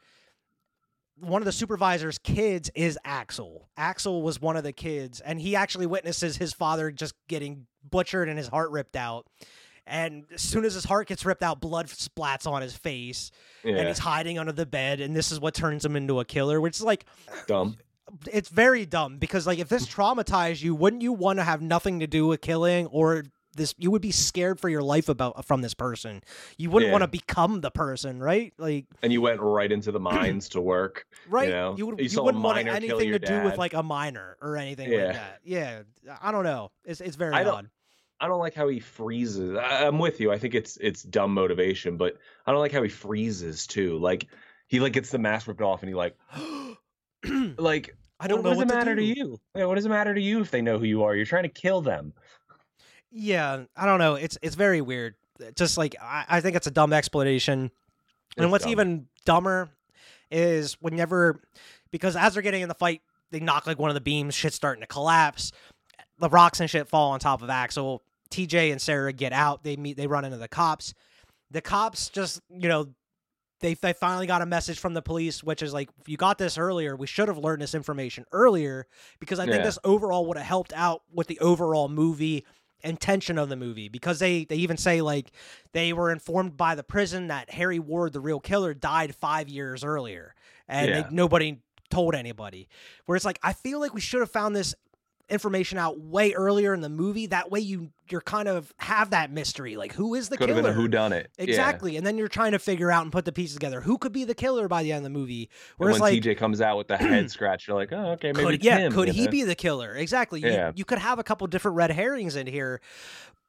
One 1.18 1.40
of 1.42 1.46
the 1.46 1.52
supervisor's 1.52 2.18
kids 2.18 2.70
is 2.74 2.98
Axel. 3.04 3.68
Axel 3.76 4.22
was 4.22 4.40
one 4.40 4.56
of 4.56 4.64
the 4.64 4.72
kids, 4.72 5.20
and 5.20 5.40
he 5.40 5.54
actually 5.54 5.86
witnesses 5.86 6.36
his 6.36 6.52
father 6.52 6.90
just 6.90 7.14
getting 7.28 7.66
butchered 7.88 8.28
and 8.28 8.38
his 8.38 8.48
heart 8.48 8.70
ripped 8.70 8.96
out. 8.96 9.26
And 9.86 10.24
as 10.32 10.40
soon 10.40 10.64
as 10.64 10.74
his 10.74 10.84
heart 10.84 11.08
gets 11.08 11.24
ripped 11.24 11.42
out, 11.42 11.60
blood 11.60 11.86
splats 11.86 12.46
on 12.46 12.62
his 12.62 12.74
face, 12.74 13.30
and 13.64 13.88
he's 13.88 13.98
hiding 13.98 14.38
under 14.38 14.52
the 14.52 14.66
bed. 14.66 15.00
And 15.00 15.14
this 15.14 15.32
is 15.32 15.40
what 15.40 15.54
turns 15.54 15.84
him 15.84 15.96
into 15.96 16.20
a 16.20 16.24
killer, 16.24 16.60
which 16.60 16.76
is 16.76 16.82
like 16.82 17.04
dumb. 17.46 17.76
it's 18.30 18.48
very 18.48 18.86
dumb 18.86 19.18
because 19.18 19.46
like 19.46 19.58
if 19.58 19.68
this 19.68 19.86
traumatized 19.94 20.62
you, 20.62 20.74
wouldn't 20.74 21.02
you 21.02 21.12
want 21.12 21.40
to 21.40 21.44
have 21.44 21.60
nothing 21.62 22.00
to 22.00 22.06
do 22.06 22.26
with 22.28 22.40
killing 22.40 22.86
or 22.86 23.24
this? 23.56 23.74
You 23.78 23.90
would 23.90 24.02
be 24.02 24.10
scared 24.10 24.58
for 24.60 24.68
your 24.68 24.82
life 24.82 25.08
about 25.08 25.44
from 25.44 25.62
this 25.62 25.74
person. 25.74 26.22
You 26.58 26.70
wouldn't 26.70 26.88
Yeah. 26.88 26.92
want 26.92 27.02
to 27.02 27.08
become 27.08 27.60
the 27.60 27.70
person, 27.70 28.20
right? 28.20 28.52
Like 28.58 28.86
And 29.02 29.12
you 29.12 29.20
went 29.20 29.40
right 29.40 29.70
into 29.70 29.92
the 29.92 30.00
mines 30.10 30.48
to 30.50 30.60
work. 30.60 31.06
right? 31.28 31.48
know, 31.48 31.74
you 31.76 31.86
would, 31.86 31.98
you, 31.98 32.06
you 32.06 32.22
wouldn't 32.22 32.42
want 32.42 32.58
anything 32.66 33.12
to 33.12 33.18
do 33.18 33.42
with 33.44 33.58
like 33.58 33.74
a 33.74 33.82
minor 33.82 34.36
or 34.40 34.56
anything 34.56 34.90
Yeah. 34.90 35.04
like 35.06 35.14
that. 35.14 35.40
Yeah, 35.44 35.82
I 36.22 36.32
don't 36.32 36.44
know. 36.44 36.70
It's 36.84 37.00
it's 37.00 37.16
very 37.16 37.34
I 37.34 37.44
don't- 37.44 37.54
odd. 37.54 37.70
I 38.20 38.28
don't 38.28 38.38
like 38.38 38.54
how 38.54 38.68
he 38.68 38.78
freezes. 38.78 39.56
I, 39.56 39.84
I'm 39.86 39.98
with 39.98 40.20
you. 40.20 40.30
I 40.30 40.38
think 40.38 40.54
it's 40.54 40.76
it's 40.76 41.02
dumb 41.02 41.34
motivation, 41.34 41.96
but 41.96 42.18
I 42.46 42.52
don't 42.52 42.60
like 42.60 42.70
how 42.70 42.82
he 42.84 42.88
freezes 42.88 43.66
too. 43.66 43.98
Like 43.98 44.28
he 44.68 44.78
like 44.78 44.92
gets 44.92 45.10
the 45.10 45.18
mask 45.18 45.48
ripped 45.48 45.60
off, 45.60 45.82
and 45.82 45.88
he 45.88 45.94
like 45.96 46.16
like 47.58 47.96
I 48.20 48.28
don't 48.28 48.42
what, 48.42 48.50
know 48.52 48.56
what 48.56 48.68
does 48.68 48.72
it 48.72 48.78
matter 48.78 48.94
do. 48.94 49.00
to 49.00 49.18
you? 49.20 49.40
Yeah, 49.56 49.64
what 49.64 49.74
does 49.74 49.86
it 49.86 49.88
matter 49.88 50.14
to 50.14 50.20
you 50.20 50.40
if 50.40 50.50
they 50.50 50.62
know 50.62 50.78
who 50.78 50.84
you 50.84 51.02
are? 51.02 51.14
You're 51.16 51.26
trying 51.26 51.42
to 51.44 51.48
kill 51.48 51.80
them. 51.80 52.12
Yeah, 53.12 53.64
I 53.76 53.86
don't 53.86 53.98
know. 53.98 54.14
It's 54.14 54.38
it's 54.42 54.54
very 54.54 54.80
weird. 54.80 55.14
Just 55.54 55.76
like 55.76 55.94
I, 56.00 56.24
I 56.28 56.40
think 56.40 56.56
it's 56.56 56.66
a 56.66 56.70
dumb 56.70 56.92
explanation. 56.92 57.70
and 58.36 58.50
what's 58.50 58.64
dumb. 58.64 58.70
even 58.72 59.06
dumber 59.26 59.70
is 60.30 60.74
whenever 60.80 61.40
because 61.90 62.16
as 62.16 62.34
they're 62.34 62.42
getting 62.42 62.62
in 62.62 62.68
the 62.68 62.74
fight, 62.74 63.02
they 63.30 63.40
knock 63.40 63.66
like 63.66 63.78
one 63.78 63.90
of 63.90 63.94
the 63.94 64.00
beams, 64.00 64.34
shit's 64.34 64.56
starting 64.56 64.80
to 64.80 64.86
collapse. 64.86 65.52
The 66.18 66.28
rocks 66.28 66.60
and 66.60 66.70
shit 66.70 66.88
fall 66.88 67.10
on 67.10 67.20
top 67.20 67.42
of 67.42 67.50
Axel. 67.50 68.02
TJ 68.30 68.70
and 68.72 68.80
Sarah 68.80 69.12
get 69.12 69.32
out. 69.32 69.62
They 69.62 69.76
meet 69.76 69.96
they 69.96 70.06
run 70.06 70.24
into 70.24 70.38
the 70.38 70.48
cops. 70.48 70.94
The 71.50 71.60
cops 71.60 72.08
just, 72.08 72.40
you 72.48 72.68
know, 72.68 72.86
they 73.60 73.74
they 73.74 73.92
finally 73.92 74.26
got 74.26 74.40
a 74.40 74.46
message 74.46 74.78
from 74.78 74.94
the 74.94 75.02
police, 75.02 75.42
which 75.44 75.62
is 75.62 75.74
like, 75.74 75.90
you 76.06 76.16
got 76.16 76.38
this 76.38 76.56
earlier, 76.56 76.96
we 76.96 77.06
should 77.06 77.28
have 77.28 77.36
learned 77.38 77.60
this 77.60 77.74
information 77.74 78.24
earlier 78.32 78.86
because 79.20 79.38
I 79.38 79.44
think 79.44 79.56
Yeah. 79.58 79.64
this 79.64 79.78
overall 79.84 80.24
would 80.26 80.36
have 80.38 80.46
helped 80.46 80.72
out 80.72 81.02
with 81.12 81.26
the 81.26 81.38
overall 81.40 81.88
movie 81.88 82.46
intention 82.84 83.38
of 83.38 83.48
the 83.48 83.56
movie 83.56 83.88
because 83.88 84.18
they 84.18 84.44
they 84.44 84.56
even 84.56 84.76
say 84.76 85.00
like 85.02 85.30
they 85.72 85.92
were 85.92 86.10
informed 86.10 86.56
by 86.56 86.74
the 86.74 86.82
prison 86.82 87.28
that 87.28 87.50
Harry 87.50 87.78
Warden, 87.78 88.12
the 88.12 88.20
real 88.20 88.40
killer, 88.40 88.74
died 88.74 89.14
five 89.14 89.48
years 89.48 89.84
earlier, 89.84 90.34
and 90.68 90.88
they- 91.04 91.14
nobody 91.14 91.58
told 91.90 92.14
anybody. 92.14 92.68
Where 93.06 93.16
it's 93.16 93.24
like 93.24 93.38
I 93.42 93.52
feel 93.52 93.80
like 93.80 93.94
we 93.94 94.00
should 94.00 94.20
have 94.20 94.30
found 94.30 94.56
this 94.56 94.74
information 95.32 95.78
out 95.78 95.98
way 95.98 96.32
earlier 96.32 96.74
in 96.74 96.80
the 96.80 96.88
movie. 96.88 97.26
That 97.26 97.50
way 97.50 97.60
you 97.60 97.90
you're 98.10 98.20
kind 98.20 98.46
of 98.46 98.72
have 98.78 99.10
that 99.10 99.32
mystery, 99.32 99.76
like 99.76 99.92
who 99.94 100.14
is 100.14 100.28
the 100.28 100.36
Could 100.36 100.50
killer? 100.50 100.72
who 100.72 100.86
done 100.86 101.12
it. 101.12 101.30
Exactly, 101.38 101.96
and 101.96 102.06
then 102.06 102.18
you're 102.18 102.28
trying 102.28 102.52
to 102.52 102.58
figure 102.58 102.90
out 102.92 103.02
and 103.02 103.10
put 103.10 103.24
the 103.24 103.32
pieces 103.32 103.54
together. 103.54 103.80
Who 103.80 103.96
could 103.98 104.12
be 104.12 104.24
the 104.24 104.34
killer 104.34 104.68
by 104.68 104.82
the 104.82 104.92
end 104.92 104.98
of 104.98 105.12
the 105.12 105.18
movie? 105.18 105.44
And 105.44 105.50
Whereas 105.78 105.94
when 106.00 106.12
like 106.12 106.22
TJ 106.22 106.36
comes 106.36 106.60
out 106.60 106.76
with 106.76 106.88
the 106.88 106.96
head 106.98 107.30
scratch, 107.30 107.66
you're 107.66 107.76
like, 107.76 107.92
oh, 107.92 108.12
okay, 108.12 108.32
maybe 108.32 108.44
could 108.44 108.54
it's 108.56 108.64
yeah, 108.64 108.78
him, 108.78 108.92
could 108.92 109.08
he 109.08 109.24
know? 109.24 109.30
be 109.30 109.42
the 109.44 109.54
killer? 109.54 109.94
Exactly. 109.94 110.40
You- 110.40 110.48
Yeah. 110.48 110.72
You, 110.74 110.84
could 110.84 110.98
have 110.98 111.18
a 111.18 111.24
couple 111.24 111.46
different 111.46 111.76
red 111.76 111.90
herrings 111.90 112.36
in 112.36 112.46
here, 112.46 112.80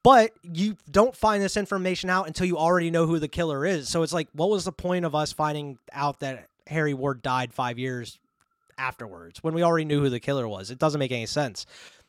but 0.03 0.31
you 0.43 0.77
don't 0.89 1.15
find 1.15 1.43
this 1.43 1.57
information 1.57 2.09
out 2.09 2.27
until 2.27 2.45
you 2.47 2.57
already 2.57 2.89
know 2.91 3.05
who 3.05 3.19
the 3.19 3.27
killer 3.27 3.65
is. 3.65 3.89
So 3.89 4.03
it's 4.03 4.13
like, 4.13 4.29
what 4.33 4.49
was 4.49 4.63
the 4.65 4.71
point 4.71 5.03
of 5.05 5.13
us 5.15 5.31
finding 5.33 5.77
out 5.91 6.19
that 6.21 6.47
Harry 6.67 6.93
Warden 6.93 7.21
died 7.21 7.53
five 7.53 7.77
years 7.77 8.19
afterwards 8.77 9.43
when 9.43 9.53
we 9.53 9.63
already 9.63 9.85
knew 9.85 10.01
who 10.01 10.09
the 10.09 10.19
killer 10.19 10.47
was? 10.47 10.71
It 10.71 10.79
doesn't 10.79 10.99
make 10.99 11.11
any 11.11 11.25
sense. 11.25 11.65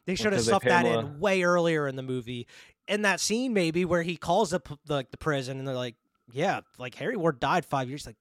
They 0.06 0.14
should 0.14 0.32
have 0.32 0.42
stuffed 0.42 0.66
that 0.66 0.84
in 0.86 1.18
way 1.18 1.42
earlier 1.42 1.88
in 1.88 1.96
the 1.96 2.02
movie. 2.02 2.46
In 2.86 3.02
that 3.02 3.20
scene, 3.20 3.54
maybe 3.54 3.84
where 3.84 4.02
he 4.02 4.16
calls 4.16 4.52
up 4.52 4.68
the 4.84 5.06
the 5.10 5.16
prison 5.16 5.58
and 5.58 5.66
they're 5.66 5.74
like, 5.74 5.96
"Yeah, 6.30 6.60
like 6.78 6.94
Harry 6.96 7.16
Warden 7.16 7.38
died 7.40 7.64
five 7.64 7.88
years." 7.88 8.04
Like, 8.04 8.16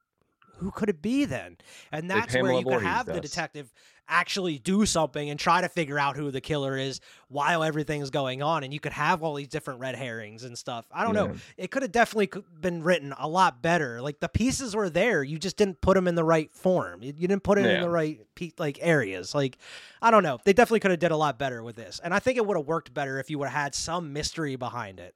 who 0.64 0.72
could 0.72 0.90
it 0.90 1.02
be 1.02 1.26
then? 1.26 1.58
And 1.92 2.08
Like 2.08 2.22
that's 2.30 2.34
where 2.42 2.54
you 2.54 2.64
could 2.64 2.82
have 2.82 3.06
the 3.06 3.20
detective 3.20 3.72
actually 4.08 4.60
do 4.60 4.86
something 4.86 5.30
and 5.30 5.40
try 5.40 5.62
to 5.62 5.70
figure 5.70 5.98
out 5.98 6.16
who 6.16 6.30
the 6.30 6.42
killer 6.42 6.78
is 6.78 7.00
while 7.30 7.64
everything's 7.64 8.10
going 8.10 8.42
on 8.42 8.64
and 8.64 8.74
you 8.74 8.80
could 8.80 8.92
have 8.92 9.24
all 9.24 9.34
these 9.36 9.48
different 9.48 9.80
red 9.80 9.96
herrings 9.96 10.44
and 10.44 10.58
stuff. 10.58 10.86
I 10.92 11.04
don't 11.04 11.14
know. 11.14 11.36
It 11.58 11.72
could 11.72 11.84
have 11.84 11.92
definitely 11.92 12.42
been 12.60 12.84
written 12.84 13.14
a 13.18 13.28
lot 13.28 13.62
better. 13.62 14.02
Like 14.02 14.20
the 14.20 14.30
pieces 14.30 14.76
were 14.76 14.90
there 14.90 15.24
you 15.24 15.40
just 15.40 15.58
didn't 15.58 15.80
put 15.82 15.96
them 15.96 16.08
in 16.08 16.16
the 16.16 16.24
right 16.24 16.54
form. 16.54 17.02
You, 17.02 17.14
you 17.16 17.28
didn't 17.28 17.44
put 17.44 17.58
it 17.58 17.66
in 17.66 17.82
the 17.82 17.90
right 17.90 18.20
pe- 18.36 18.52
like 18.58 18.78
areas. 18.82 19.34
Like 19.34 19.58
i 20.02 20.12
don't 20.12 20.24
know. 20.24 20.40
They 20.44 20.54
definitely 20.54 20.82
could 20.82 20.92
have 20.92 21.00
did 21.00 21.12
a 21.12 21.18
lot 21.18 21.40
better 21.40 21.64
with 21.64 21.76
this 21.76 22.02
and 22.04 22.14
i 22.14 22.20
think 22.20 22.38
it 22.38 22.46
would 22.46 22.58
have 22.58 22.68
worked 22.68 22.94
better 22.94 23.20
if 23.20 23.30
you 23.30 23.40
would 23.40 23.50
have 23.50 23.62
had 23.62 23.76
some 23.76 24.12
mystery 24.14 24.56
behind 24.56 25.00
it. 25.00 25.16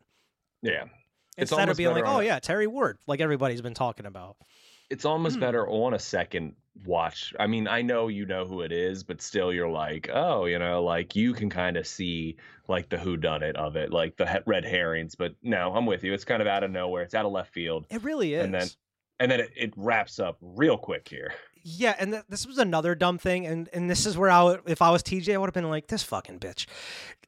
Yeah. 0.61 0.85
It's 1.37 1.51
instead 1.51 1.69
of 1.69 1.77
being 1.77 1.91
like 1.91 2.03
oh 2.05 2.19
yeah 2.19 2.39
terry 2.39 2.67
ward 2.67 2.97
like 3.05 3.21
everybody's 3.21 3.61
been 3.61 3.75
talking 3.75 4.05
about 4.05 4.37
It's 4.89 5.05
almost 5.05 5.35
Hmm. 5.35 5.41
better 5.41 5.67
on 5.69 5.93
a 5.93 5.99
second 5.99 6.55
watch. 6.85 7.33
I 7.39 7.47
mean, 7.47 7.67
I 7.67 7.81
know 7.81 8.07
you 8.07 8.25
know 8.25 8.45
who 8.45 8.61
it 8.61 8.71
is, 8.71 9.03
but 9.03 9.21
still 9.21 9.51
you're 9.51 9.69
like, 9.69 10.09
oh, 10.13 10.45
you 10.45 10.59
know, 10.59 10.83
like 10.83 11.15
you 11.15 11.33
can 11.33 11.49
kind 11.49 11.75
of 11.75 11.87
see 11.87 12.37
like 12.67 12.89
the 12.89 12.97
who 12.97 13.17
done 13.17 13.43
it 13.43 13.55
of 13.55 13.75
it, 13.75 13.91
like 13.91 14.15
the 14.17 14.27
he- 14.27 14.39
red 14.45 14.63
herrings, 14.63 15.15
but 15.15 15.33
no, 15.41 15.73
I'm 15.73 15.85
with 15.85 16.03
you. 16.03 16.13
It's 16.13 16.23
kind 16.25 16.41
of 16.41 16.47
out 16.47 16.63
of 16.63 16.71
nowhere. 16.71 17.03
It's 17.03 17.15
out 17.15 17.25
of 17.25 17.31
left 17.31 17.53
field. 17.53 17.85
it 17.89 18.03
really 18.03 18.33
is 18.35 18.45
And 18.45 18.53
then 18.53 18.67
and 19.19 19.31
then 19.31 19.39
it, 19.39 19.51
it 19.55 19.73
wraps 19.75 20.19
up 20.19 20.37
real 20.41 20.77
quick 20.77 21.07
here. 21.09 21.33
Yeah, 21.69 21.95
and 21.99 22.11
th- 22.13 22.23
this 22.29 22.47
was 22.47 22.57
another 22.59 22.95
dumb 22.95 23.17
thing, 23.17 23.45
and 23.45 23.67
and 23.73 23.89
this 23.89 24.05
is 24.05 24.17
where 24.17 24.29
I 24.29 24.41
would, 24.43 24.61
if 24.67 24.81
I 24.81 24.89
was 24.89 25.03
TJ, 25.03 25.33
I 25.33 25.37
would 25.37 25.47
have 25.47 25.53
been 25.53 25.69
like, 25.69 25.87
this 25.87 26.01
fucking 26.01 26.39
bitch, 26.39 26.65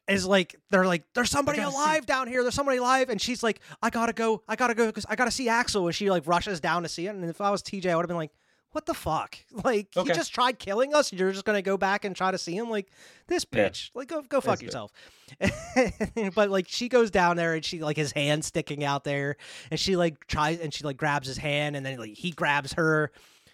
is 0.07 0.25
like 0.25 0.55
they're 0.71 0.85
like 0.85 1.03
there's 1.13 1.29
somebody 1.29 1.57
gotta 1.57 1.71
see- 1.71 1.77
alive 1.77 2.05
down 2.05 2.27
here, 2.29 2.41
there's 2.43 2.55
somebody 2.55 2.77
alive, 2.77 3.09
and 3.09 3.19
she's 3.21 3.43
like, 3.43 3.59
I 3.81 3.89
gotta 3.89 4.13
go, 4.13 4.41
I 4.47 4.55
gotta 4.55 4.75
go 4.75 4.85
because 4.85 5.05
I 5.09 5.15
gotta 5.17 5.31
see 5.31 5.49
Axel, 5.49 5.85
and 5.87 5.93
she 5.95 6.09
like 6.09 6.25
rushes 6.25 6.61
down 6.61 6.83
to 6.83 6.89
see 6.89 7.07
it, 7.07 7.09
and 7.15 7.25
if 7.25 7.41
I 7.41 7.49
was 7.51 7.61
TJ, 7.61 7.89
I 7.91 7.95
would 7.95 8.03
have 8.03 8.07
been 8.07 8.17
like. 8.17 8.31
What 8.71 8.85
the 8.85 8.93
fuck? 8.93 9.35
Like 9.63 9.87
he 9.95 10.03
just 10.03 10.31
tried 10.31 10.59
killing 10.59 10.93
us. 10.93 11.09
and 11.09 11.19
You're 11.19 11.31
just 11.31 11.43
gonna 11.43 11.63
go 11.63 11.75
back 11.75 12.05
and 12.05 12.15
try 12.15 12.29
to 12.29 12.37
see 12.37 12.55
him? 12.55 12.69
Like 12.69 12.91
this 13.25 13.43
Yeah. 13.51 13.67
bitch. 13.67 13.89
Like 13.95 14.09
go 14.09 14.21
go 14.21 14.41
fuck 14.41 14.59
That's 14.59 14.61
yourself. 14.61 14.91
but 16.35 16.51
like 16.51 16.67
she 16.67 16.87
goes 16.87 17.09
down 17.09 17.35
there 17.35 17.55
and 17.55 17.65
she 17.65 17.81
like 17.81 17.97
his 17.97 18.11
hand 18.11 18.45
sticking 18.45 18.83
out 18.83 19.03
there, 19.03 19.37
and 19.71 19.79
she 19.79 19.95
like 19.95 20.27
tries 20.27 20.59
and 20.59 20.71
she 20.71 20.83
like 20.83 20.97
grabs 20.97 21.27
his 21.27 21.37
hand, 21.39 21.75
and 21.75 21.83
then 21.83 21.97
like 21.97 22.13
he 22.13 22.29
grabs 22.29 22.73
her, 22.73 23.11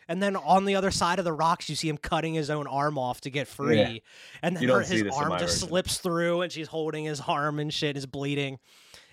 and 0.07 0.21
then 0.21 0.35
on 0.35 0.65
the 0.65 0.75
other 0.75 0.91
side 0.91 1.19
of 1.19 1.25
the 1.25 1.33
rocks, 1.33 1.69
you 1.69 1.75
see 1.75 1.89
him 1.89 1.97
cutting 1.97 2.33
his 2.33 2.49
own 2.49 2.67
arm 2.67 2.97
off 2.97 3.21
to 3.21 3.29
get 3.29 3.47
free. 3.47 3.77
Yeah. 3.79 3.97
And 4.41 4.55
then 4.57 4.69
her, 4.69 4.81
his 4.81 5.03
arm 5.03 5.31
just 5.39 5.55
version. 5.55 5.69
slips 5.69 5.97
through 5.97 6.41
and 6.41 6.51
she's 6.51 6.67
holding 6.67 7.05
his 7.05 7.21
arm 7.21 7.59
and 7.59 7.73
shit 7.73 7.89
and 7.89 7.97
is 7.97 8.05
bleeding. 8.05 8.59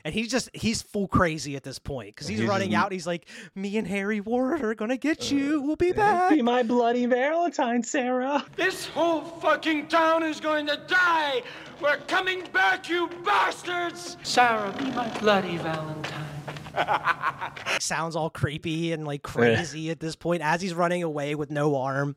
And 0.04 0.12
he's 0.12 0.28
just, 0.32 0.50
he's 0.52 0.82
full 0.82 1.06
crazy 1.06 1.54
at 1.54 1.62
this 1.62 1.78
point 1.78 2.08
because 2.08 2.26
he's, 2.26 2.40
He's 2.40 2.48
running 2.48 2.72
just- 2.72 2.84
out. 2.84 2.90
He's 2.90 3.06
like, 3.06 3.28
Me 3.54 3.76
and 3.78 3.86
Harry 3.86 4.20
Warden 4.20 4.66
are 4.66 4.74
going 4.74 4.90
to 4.90 4.96
get 4.96 5.30
uh, 5.30 5.36
you. 5.36 5.60
We'll 5.62 5.76
be 5.76 5.92
back. 5.96 6.30
Be 6.30 6.42
my 6.42 6.64
bloody 6.64 7.06
Valentine, 7.06 7.84
Sarah. 7.84 8.44
This 8.56 8.88
whole 8.88 9.20
fucking 9.20 9.86
town 9.86 10.24
is 10.24 10.40
going 10.40 10.66
to 10.66 10.76
die! 10.88 11.42
We're 11.80 11.98
coming 12.08 12.42
back, 12.52 12.88
you 12.88 13.08
bastards! 13.24 14.16
Sarah, 14.24 14.74
be 14.76 14.90
my 14.90 15.08
bloody 15.20 15.56
Valentine. 15.58 16.21
sounds 17.80 18.16
all 18.16 18.30
creepy 18.30 18.92
and 18.92 19.06
like 19.06 19.22
crazy 19.22 19.90
at 19.90 20.00
this 20.00 20.16
point 20.16 20.42
as 20.42 20.60
he's 20.60 20.74
running 20.74 21.02
away 21.02 21.34
with 21.34 21.50
no 21.50 21.76
arm. 21.76 22.16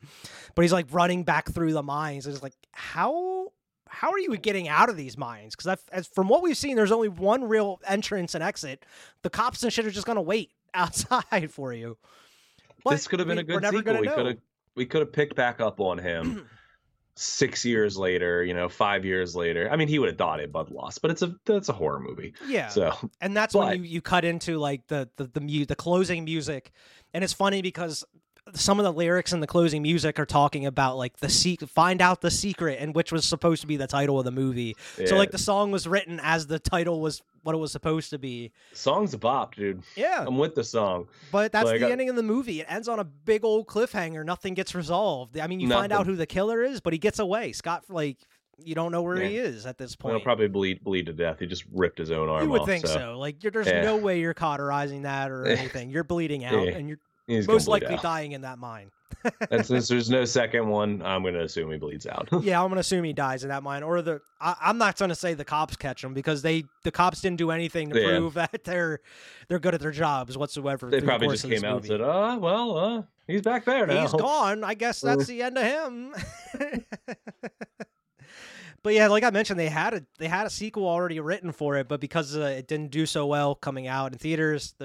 But 0.56 0.64
he's 0.64 0.74
like 0.74 0.88
running 0.92 1.24
back 1.24 1.52
through 1.52 1.74
the 1.74 1.84
mines. 1.84 2.28
It's 2.28 2.44
like, 2.44 2.56
how 2.72 3.52
how 3.88 4.12
are 4.12 4.20
you 4.20 4.36
getting 4.38 4.68
out 4.68 4.90
of 4.90 4.98
these 4.98 5.18
mines? 5.18 5.56
Because 5.56 5.80
as 5.92 6.08
from 6.08 6.28
what 6.28 6.42
we've 6.42 6.58
seen, 6.58 6.76
there's 6.76 6.92
only 6.92 7.10
one 7.10 7.46
real 7.46 7.80
entrance 7.88 8.36
and 8.36 8.44
exit. 8.44 8.86
The 9.22 9.30
cops 9.30 9.64
and 9.64 9.72
shit 9.72 9.86
are 9.86 9.92
just 9.92 10.08
gonna 10.08 10.22
wait 10.22 10.52
outside 10.74 11.52
for 11.52 11.74
you. 11.74 11.98
But 12.84 12.92
this 12.92 13.08
could 13.08 13.20
have 13.20 13.28
been 13.28 13.38
we- 13.38 13.42
a 13.42 13.46
good 13.46 13.64
sequel. 13.64 14.00
We 14.00 14.08
could 14.08 14.26
have 14.26 14.38
we 14.76 14.86
could 14.86 15.00
have 15.02 15.14
picked 15.14 15.36
back 15.36 15.62
up 15.62 15.80
on 15.80 15.98
him 15.98 16.48
six 17.18 17.64
years 17.64 17.98
later, 17.98 18.44
you 18.44 18.54
know, 18.54 18.68
five 18.68 19.06
years 19.06 19.36
later. 19.36 19.70
I 19.72 19.76
mean, 19.78 19.88
he 19.88 20.00
would 20.00 20.10
have 20.10 20.18
died 20.18 20.42
at 20.42 20.52
blood 20.52 20.70
loss, 20.70 20.98
but 20.98 21.12
it's 21.12 21.22
a 21.22 21.36
that's 21.46 21.70
a 21.70 21.74
horror 21.74 22.00
movie. 22.00 22.34
Yeah. 22.48 22.68
So 22.70 22.94
and 23.22 23.36
that's 23.36 23.54
But- 23.54 23.68
when 23.68 23.78
you, 23.84 23.90
you 23.90 24.02
cut 24.02 24.26
into 24.26 24.58
like 24.58 24.88
the 24.88 25.10
the 25.18 25.26
the, 25.26 25.42
mu- 25.42 25.66
the 25.66 25.76
closing 25.76 26.26
music 26.26 26.72
and 27.14 27.24
it's 27.24 27.34
funny 27.34 27.62
because 27.62 28.04
some 28.56 28.80
of 28.80 28.84
the 28.86 28.92
lyrics 28.94 29.34
in 29.34 29.40
the 29.42 29.48
closing 29.48 29.82
music 29.82 30.20
are 30.20 30.26
talking 30.26 30.66
about 30.66 30.98
like 30.98 31.18
the 31.18 31.30
seek 31.30 31.62
find 31.70 32.02
out 32.02 32.22
the 32.22 32.32
secret 32.32 32.78
and 32.80 32.96
which 32.96 33.12
was 33.12 33.26
supposed 33.26 33.62
to 33.62 33.68
be 33.68 33.78
the 33.78 33.88
title 33.88 34.18
of 34.18 34.26
the 34.26 34.32
movie 34.32 34.76
so 35.06 35.16
like 35.18 35.32
the 35.32 35.38
song 35.38 35.72
was 35.72 35.88
written 35.88 36.20
as 36.24 36.48
the 36.48 36.58
title 36.60 37.02
was 37.02 37.22
what 37.44 37.54
it 37.54 37.58
was 37.60 37.72
supposed 37.72 38.10
to 38.10 38.18
be 38.18 38.52
song's 38.74 39.14
a 39.14 39.18
bop, 39.18 39.56
dude. 39.56 39.84
yeah 39.96 40.24
I'm 40.28 40.38
with 40.38 40.56
the 40.56 40.64
song. 40.64 41.08
but 41.32 41.52
that's 41.52 41.66
like, 41.70 41.80
the 41.80 41.88
I- 41.88 41.92
ending 41.92 42.10
of 42.10 42.16
the 42.16 42.24
movie 42.24 42.62
it 42.62 42.66
ends 42.70 42.88
on 42.88 43.00
a 43.00 43.04
big 43.04 43.44
old 43.46 43.68
cliffhanger 43.68 44.26
nothing 44.26 44.54
gets 44.56 44.74
resolved 44.74 45.38
i 45.38 45.46
mean 45.48 45.60
you 45.60 45.70
find 45.70 45.92
out 45.92 46.06
who 46.08 46.16
the 46.16 46.26
killer 46.26 46.64
is 46.64 46.82
but 46.82 46.94
he 46.94 47.00
gets 47.00 47.20
away 47.20 47.52
scott 47.52 47.84
like 47.90 48.18
you 48.64 48.74
don't 48.74 48.94
know 48.94 49.02
where 49.02 49.18
he 49.18 49.36
is 49.36 49.66
at 49.66 49.78
this 49.78 49.98
point. 49.98 50.16
He'll 50.16 50.24
probably 50.24 50.48
bleed 50.48 50.82
bleed 50.82 51.08
to 51.08 51.12
death. 51.12 51.40
He 51.40 51.46
just 51.46 51.66
ripped 51.74 51.98
his 51.98 52.10
own 52.10 52.30
arm 52.30 52.42
you 52.44 52.50
would 52.52 52.62
off. 52.62 52.68
think 52.68 52.88
so, 52.88 52.94
so. 52.94 53.20
Like, 53.20 53.44
you're, 53.44 53.52
there's 53.52 53.68
Yeah. 53.68 53.82
no 53.84 53.98
way 53.98 54.22
you're 54.22 54.34
cauterizing 54.34 55.02
that 55.02 55.30
or 55.30 55.46
anything. 55.46 55.90
You're 55.90 56.06
bleeding 56.06 56.46
out, 56.46 56.54
Yeah, 56.66 56.72
and 56.72 56.88
you're 56.88 57.00
He's 57.28 57.48
most 57.48 57.68
likely 57.68 57.98
dying 57.98 58.34
in 58.34 58.42
that 58.42 58.60
mine. 58.60 58.92
and 59.52 59.66
since 59.66 59.88
there's 59.88 60.10
no 60.10 60.26
second 60.40 60.68
one, 60.68 61.02
I'm 61.02 61.24
gonna 61.24 61.44
assume 61.44 61.72
he 61.72 61.78
bleeds 61.78 62.06
out. 62.06 62.28
yeah, 62.42 62.62
I'm 62.62 62.70
gonna 62.70 62.82
assume 62.82 63.04
he 63.04 63.14
dies 63.14 63.44
in 63.44 63.50
that 63.50 63.64
mine, 63.64 63.82
or 63.84 64.02
the. 64.02 64.22
I, 64.40 64.56
I'm 64.62 64.78
not 64.78 64.98
gonna 64.98 65.16
say 65.16 65.34
the 65.34 65.46
cops 65.46 65.76
catch 65.76 66.04
him 66.04 66.14
because 66.14 66.42
they 66.42 66.66
the 66.84 66.92
cops 66.92 67.22
didn't 67.22 67.38
do 67.38 67.50
anything 67.52 67.90
to 67.92 68.00
Yeah. 68.00 68.08
prove 68.18 68.34
that 68.36 68.64
they're 68.64 69.00
they're 69.48 69.60
good 69.60 69.74
at 69.74 69.82
their 69.82 69.92
jobs 69.92 70.38
whatsoever. 70.38 70.88
they 70.90 71.00
through 71.00 71.02
the 71.02 71.08
probably 71.08 71.28
just 71.30 71.44
came 71.44 71.64
out 71.64 71.66
and 71.66 71.76
movie. 71.76 71.88
said, 71.88 72.02
"Oh, 72.02 72.38
well, 72.38 72.78
uh, 72.78 73.02
he's 73.28 73.42
back 73.42 73.66
there 73.66 73.88
now." 73.88 74.02
He's 74.02 74.12
gone. 74.14 74.64
I 74.64 74.74
guess 74.74 75.02
that's 75.02 75.26
the 75.28 75.42
end 75.42 75.58
of 75.58 75.64
him. 75.64 76.14
But 78.86 78.94
yeah, 78.94 79.08
like 79.08 79.24
I 79.24 79.32
mentioned, 79.32 79.60
they 79.60 79.68
had 79.68 79.96
a 79.96 80.06
they 80.20 80.28
had 80.28 80.46
a 80.46 80.50
sequel 80.52 80.88
already 80.88 81.20
written 81.20 81.52
for 81.52 81.76
it, 81.78 81.88
but 81.88 82.00
because 82.00 82.38
uh, 82.38 82.42
it 82.42 82.68
didn't 82.68 82.92
do 82.92 83.08
so 83.08 83.26
well 83.26 83.56
coming 83.56 83.88
out 83.88 84.14
in 84.14 84.20
theaters, 84.20 84.76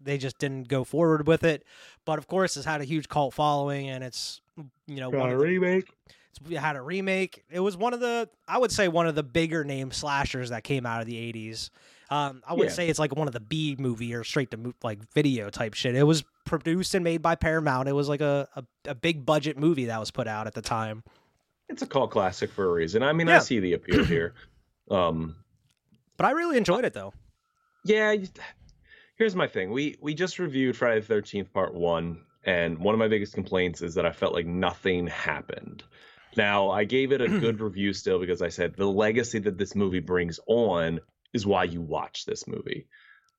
they 0.00 0.18
just 0.18 0.36
didn't 0.38 0.66
go 0.66 0.82
forward 0.82 1.28
with 1.28 1.44
it. 1.44 1.64
But 2.04 2.18
of 2.18 2.26
course, 2.26 2.56
it's 2.56 2.66
had 2.66 2.80
a 2.80 2.84
huge 2.84 3.08
cult 3.08 3.34
following, 3.34 3.88
and 3.88 4.02
it's 4.02 4.40
you 4.88 4.96
know 5.00 5.12
Got 5.12 5.28
a 5.28 5.36
the, 5.36 5.38
remake. 5.38 5.84
it's- 5.84 6.50
it 6.50 6.58
had 6.58 6.74
a 6.76 6.82
remake. 6.82 7.44
It 7.48 7.60
was 7.60 7.76
one 7.76 7.94
of 7.94 8.00
the 8.00 8.28
I 8.48 8.58
would 8.58 8.72
say 8.72 8.88
one 8.88 9.06
of 9.06 9.14
the 9.14 9.22
bigger 9.22 9.62
name 9.64 9.92
slashers 9.92 10.50
that 10.50 10.64
came 10.64 10.84
out 10.84 11.00
of 11.00 11.06
the 11.06 11.14
'80s. 11.14 11.70
Um, 12.10 12.42
I 12.46 12.52
would 12.54 12.64
Yeah. 12.68 12.72
say 12.72 12.88
it's 12.88 12.98
like 12.98 13.14
one 13.16 13.26
of 13.28 13.32
the 13.32 13.40
B 13.40 13.76
movie 13.78 14.12
or 14.14 14.22
straight 14.24 14.50
to 14.50 14.74
like 14.82 14.98
video 15.14 15.50
type 15.50 15.74
shit. 15.74 15.94
It 15.94 16.02
was 16.02 16.24
produced 16.44 16.94
and 16.94 17.02
made 17.04 17.22
by 17.22 17.36
Paramount. 17.36 17.88
It 17.88 17.92
was 17.94 18.08
like 18.08 18.20
a, 18.20 18.48
a, 18.56 18.64
a 18.90 18.94
big 18.94 19.24
budget 19.24 19.56
movie 19.56 19.86
that 19.86 19.98
was 20.00 20.10
put 20.10 20.26
out 20.28 20.46
at 20.48 20.54
the 20.54 20.62
time. 20.62 21.04
It's 21.68 21.82
a 21.82 21.86
cult 21.86 22.10
classic 22.10 22.50
for 22.50 22.64
a 22.64 22.72
reason. 22.72 23.02
I 23.02 23.12
mean, 23.12 23.28
I 23.28 23.38
see 23.40 23.58
the 23.60 23.72
appeal 23.74 24.04
here. 24.04 24.34
Um, 24.90 25.36
But 26.16 26.26
I 26.26 26.30
really 26.30 26.56
enjoyed 26.56 26.84
it 26.84 26.92
though. 26.94 27.12
yeah. 27.84 28.14
Here's 29.18 29.34
my 29.34 29.46
thing. 29.48 29.70
We 29.70 29.96
we 30.00 30.14
just 30.14 30.38
reviewed 30.38 30.76
Friday 30.76 31.00
the 31.00 31.06
Thirteenth 31.06 31.52
Part 31.52 31.74
One, 31.74 32.18
and 32.44 32.78
one 32.78 32.94
of 32.94 32.98
my 32.98 33.08
biggest 33.08 33.32
complaints 33.32 33.80
is 33.82 33.94
that 33.94 34.04
I 34.06 34.12
felt 34.12 34.34
like 34.34 34.46
nothing 34.46 35.06
happened. 35.06 35.82
Now 36.36 36.70
I 36.70 36.84
gave 36.84 37.12
it 37.12 37.20
a 37.22 37.28
good 37.40 37.60
review 37.60 37.92
still 37.94 38.18
because 38.20 38.42
I 38.42 38.50
said 38.50 38.74
the 38.76 38.86
legacy 38.86 39.38
that 39.40 39.56
this 39.56 39.74
movie 39.74 40.00
brings 40.00 40.38
on 40.46 41.00
is 41.32 41.46
why 41.46 41.64
you 41.64 41.80
watch 41.80 42.26
this 42.26 42.46
movie. 42.46 42.86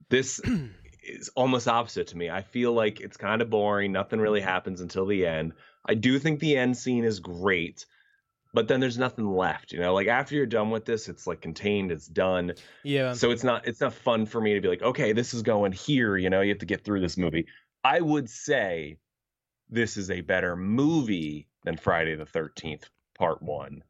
This 0.09 0.41
is 1.03 1.29
almost 1.35 1.67
opposite 1.67 2.07
to 2.07 2.17
me. 2.17 2.29
I 2.29 2.41
feel 2.41 2.73
like 2.73 2.99
it's 2.99 3.17
kind 3.17 3.41
of 3.43 3.49
boring. 3.51 3.91
Nothing 3.91 4.19
really 4.19 4.41
happens 4.41 4.81
until 4.81 5.05
the 5.05 5.27
end. 5.27 5.53
I 5.85 5.93
do 5.93 6.17
think 6.19 6.39
the 6.39 6.57
end 6.57 6.75
scene 6.75 7.05
is 7.05 7.19
great, 7.19 7.85
but 8.57 8.67
then 8.67 8.79
there's 8.79 8.97
nothing 8.97 9.31
left. 9.35 9.71
You 9.71 9.79
know, 9.79 9.93
like 9.93 10.07
after 10.07 10.33
you're 10.33 10.47
done 10.47 10.71
with 10.71 10.83
this, 10.83 11.07
it's 11.07 11.27
like 11.27 11.41
contained, 11.41 11.91
it's 11.91 12.07
done. 12.07 12.53
Yeah. 12.83 13.13
So 13.13 13.29
it's 13.29 13.43
not 13.43 13.67
it's 13.67 13.81
not 13.81 13.93
fun 13.93 14.25
for 14.25 14.41
me 14.41 14.55
to 14.55 14.61
be 14.61 14.67
like, 14.67 14.81
okay, 14.81 15.13
this 15.13 15.31
is 15.35 15.43
going 15.43 15.73
here. 15.73 16.17
You 16.17 16.31
know, 16.31 16.41
you 16.41 16.49
have 16.49 16.57
to 16.57 16.65
get 16.65 16.83
through 16.83 17.01
this 17.01 17.17
movie. 17.17 17.45
I 17.83 18.01
would 18.01 18.27
say 18.27 18.97
this 19.69 19.95
is 19.95 20.09
a 20.09 20.21
better 20.21 20.55
movie 20.55 21.47
than 21.65 21.77
Friday 21.77 22.15
the 22.15 22.25
Thirteenth 22.25 22.89
Part 23.15 23.43
One. 23.43 23.83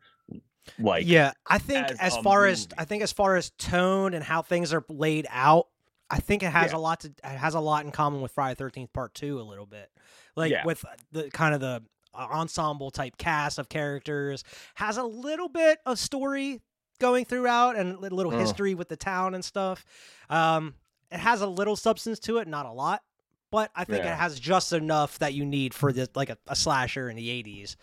Like, 0.77 1.07
yeah, 1.07 1.31
I 1.49 1.59
think 1.59 1.87
as 1.87 1.97
as 1.99 2.17
far 2.17 2.45
as. 2.45 2.67
I 2.77 2.83
think 2.83 3.03
as 3.03 3.13
far 3.13 3.37
as 3.37 3.51
tone 3.51 4.13
and 4.13 4.21
how 4.21 4.41
things 4.41 4.73
are 4.73 4.83
laid 4.89 5.27
out, 5.29 5.67
I 6.09 6.19
think 6.19 6.43
it 6.43 6.51
has 6.51 6.73
Yeah. 6.73 6.77
a 6.77 6.79
lot 6.79 6.99
to 6.99 7.07
it 7.07 7.23
has 7.23 7.53
a 7.53 7.61
lot 7.61 7.85
in 7.85 7.91
common 7.93 8.19
with 8.19 8.33
Friday 8.33 8.55
the 8.55 8.57
Thirteenth 8.65 8.91
Part 8.91 9.13
Two 9.13 9.39
a 9.39 9.43
little 9.43 9.65
bit, 9.65 9.89
like 10.35 10.51
Yeah. 10.51 10.65
with 10.65 10.83
the 11.13 11.29
kind 11.31 11.55
of 11.55 11.61
the 11.61 11.83
ensemble 12.13 12.91
type 12.91 13.17
cast 13.17 13.59
of 13.59 13.69
characters 13.69 14.43
has 14.75 14.97
a 14.97 15.03
little 15.03 15.49
bit 15.49 15.79
of 15.85 15.99
story 15.99 16.61
going 16.99 17.25
throughout 17.25 17.75
and 17.75 17.95
a 17.95 17.99
little 18.15 18.33
Uh. 18.33 18.39
history 18.39 18.73
with 18.75 18.89
the 18.89 18.97
town 18.97 19.35
and 19.35 19.45
stuff. 19.45 19.85
Um, 20.29 20.73
it 21.11 21.19
has 21.19 21.41
a 21.41 21.47
little 21.47 21.75
substance 21.75 22.19
to 22.21 22.37
it, 22.39 22.47
not 22.47 22.65
a 22.65 22.71
lot. 22.71 23.03
But 23.49 23.71
I 23.73 23.85
think 23.85 24.03
Yeah. 24.03 24.11
it 24.11 24.17
has 24.17 24.37
just 24.41 24.73
enough 24.73 25.19
that 25.19 25.33
you 25.33 25.45
need 25.45 25.73
for 25.73 25.93
this, 25.93 26.09
like 26.15 26.29
a, 26.29 26.37
a 26.47 26.55
slasher 26.55 27.09
in 27.09 27.15
the 27.15 27.29
'80s. 27.29 27.77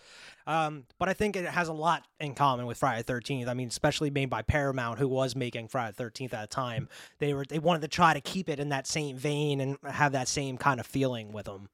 Um, 0.45 0.85
but 0.99 1.09
I 1.09 1.13
think 1.13 1.35
it 1.35 1.43
has 1.45 1.69
a 1.69 1.73
lot 1.73 2.03
in 2.19 2.35
common 2.35 2.67
with 2.67 2.77
Friday 2.77 2.99
the 2.99 3.03
Thirteenth. 3.05 3.47
I 3.49 3.55
mean, 3.55 3.69
especially 3.69 4.11
made 4.11 4.29
by 4.29 4.43
Paramount, 4.43 4.99
who 4.99 5.07
was 5.07 5.35
making 5.35 5.69
Friday 5.69 5.89
the 5.93 5.97
Thirteenth 5.97 6.35
at 6.35 6.41
the 6.47 6.53
time. 6.55 6.87
They 7.17 7.33
were 7.33 7.45
they 7.45 7.57
wanted 7.57 7.81
to 7.81 7.87
try 7.87 8.13
to 8.13 8.21
keep 8.21 8.47
it 8.47 8.59
in 8.59 8.69
that 8.69 8.85
same 8.85 9.17
vein 9.17 9.59
and 9.59 9.77
have 9.89 10.11
that 10.11 10.27
same 10.27 10.59
kind 10.59 10.79
of 10.79 10.85
feeling 10.85 11.31
with 11.31 11.45
them. 11.45 11.69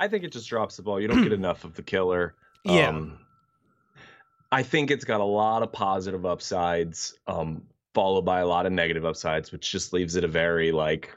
I 0.00 0.08
think 0.08 0.24
it 0.24 0.32
just 0.32 0.48
drops 0.48 0.76
the 0.76 0.82
ball. 0.82 1.00
You 1.00 1.08
don't 1.08 1.22
get 1.22 1.32
enough 1.44 1.64
of 1.64 1.74
the 1.74 1.82
killer. 1.82 2.34
Yeah. 2.64 2.88
Um, 2.88 3.18
I 4.50 4.62
think 4.62 4.90
it's 4.90 5.04
got 5.04 5.20
a 5.20 5.24
lot 5.24 5.62
of 5.62 5.72
positive 5.72 6.24
upsides, 6.24 7.18
um, 7.26 7.62
followed 7.94 8.22
by 8.22 8.40
a 8.40 8.46
lot 8.46 8.64
of 8.66 8.72
negative 8.72 9.04
upsides, 9.04 9.52
which 9.52 9.70
just 9.70 9.92
leaves 9.92 10.16
it 10.16 10.24
a 10.24 10.28
very 10.28 10.72
like 10.72 11.14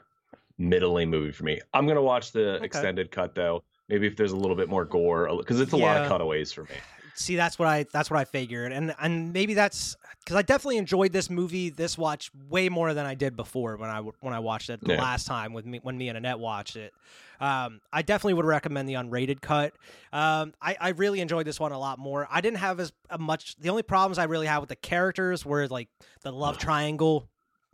middling 0.58 1.10
movie 1.10 1.32
for 1.32 1.44
me. 1.44 1.60
I'm 1.72 1.86
gonna 1.86 2.02
watch 2.02 2.32
the 2.32 2.56
Okay. 2.56 2.64
extended 2.66 3.10
cut 3.10 3.34
though. 3.34 3.64
Maybe 3.88 4.06
if 4.06 4.16
there's 4.16 4.32
a 4.32 4.36
little 4.36 4.56
bit 4.56 4.68
more 4.68 4.84
gore, 4.84 5.28
because 5.38 5.60
it's 5.60 5.72
a 5.72 5.76
lot 5.76 5.96
of 6.02 6.08
cutaways 6.08 6.52
for 6.52 6.64
me. 6.64 6.76
See, 7.14 7.36
that's 7.36 7.58
what 7.58 7.68
I 7.68 7.84
that's 7.92 8.10
what 8.10 8.18
I 8.18 8.24
figured, 8.24 8.72
and 8.72 8.94
and 9.00 9.32
maybe 9.32 9.54
that's 9.54 9.96
because 10.20 10.36
I 10.36 10.42
definitely 10.42 10.78
enjoyed 10.78 11.12
this 11.12 11.28
movie, 11.28 11.68
this 11.68 11.98
watch 11.98 12.30
way 12.48 12.68
more 12.68 12.94
than 12.94 13.04
I 13.04 13.14
did 13.14 13.36
before 13.36 13.76
when 13.76 13.90
I 13.90 14.00
when 14.20 14.32
I 14.32 14.38
watched 14.38 14.70
it 14.70 14.80
the 14.82 14.94
Yeah. 14.94 15.00
last 15.02 15.26
time 15.26 15.52
with 15.52 15.66
me 15.66 15.78
when 15.82 15.98
me 15.98 16.08
and 16.08 16.16
Annette 16.16 16.38
watched 16.38 16.76
it. 16.76 16.94
Um, 17.40 17.80
I 17.92 18.02
definitely 18.02 18.34
would 18.34 18.44
recommend 18.44 18.88
the 18.88 18.94
unrated 18.94 19.40
cut. 19.40 19.74
Um, 20.12 20.54
I, 20.62 20.76
I 20.80 20.88
really 20.90 21.20
enjoyed 21.20 21.44
this 21.44 21.58
one 21.58 21.72
a 21.72 21.78
lot 21.78 21.98
more. 21.98 22.28
I 22.30 22.40
didn't 22.40 22.58
have 22.58 22.78
as 22.78 22.92
much. 23.18 23.56
The 23.56 23.68
only 23.68 23.82
problems 23.82 24.18
I 24.18 24.24
really 24.24 24.46
had 24.46 24.58
with 24.58 24.68
the 24.68 24.76
characters 24.76 25.44
were 25.44 25.66
like 25.66 25.88
the 26.22 26.30
love 26.32 26.58
triangle, 26.58 27.28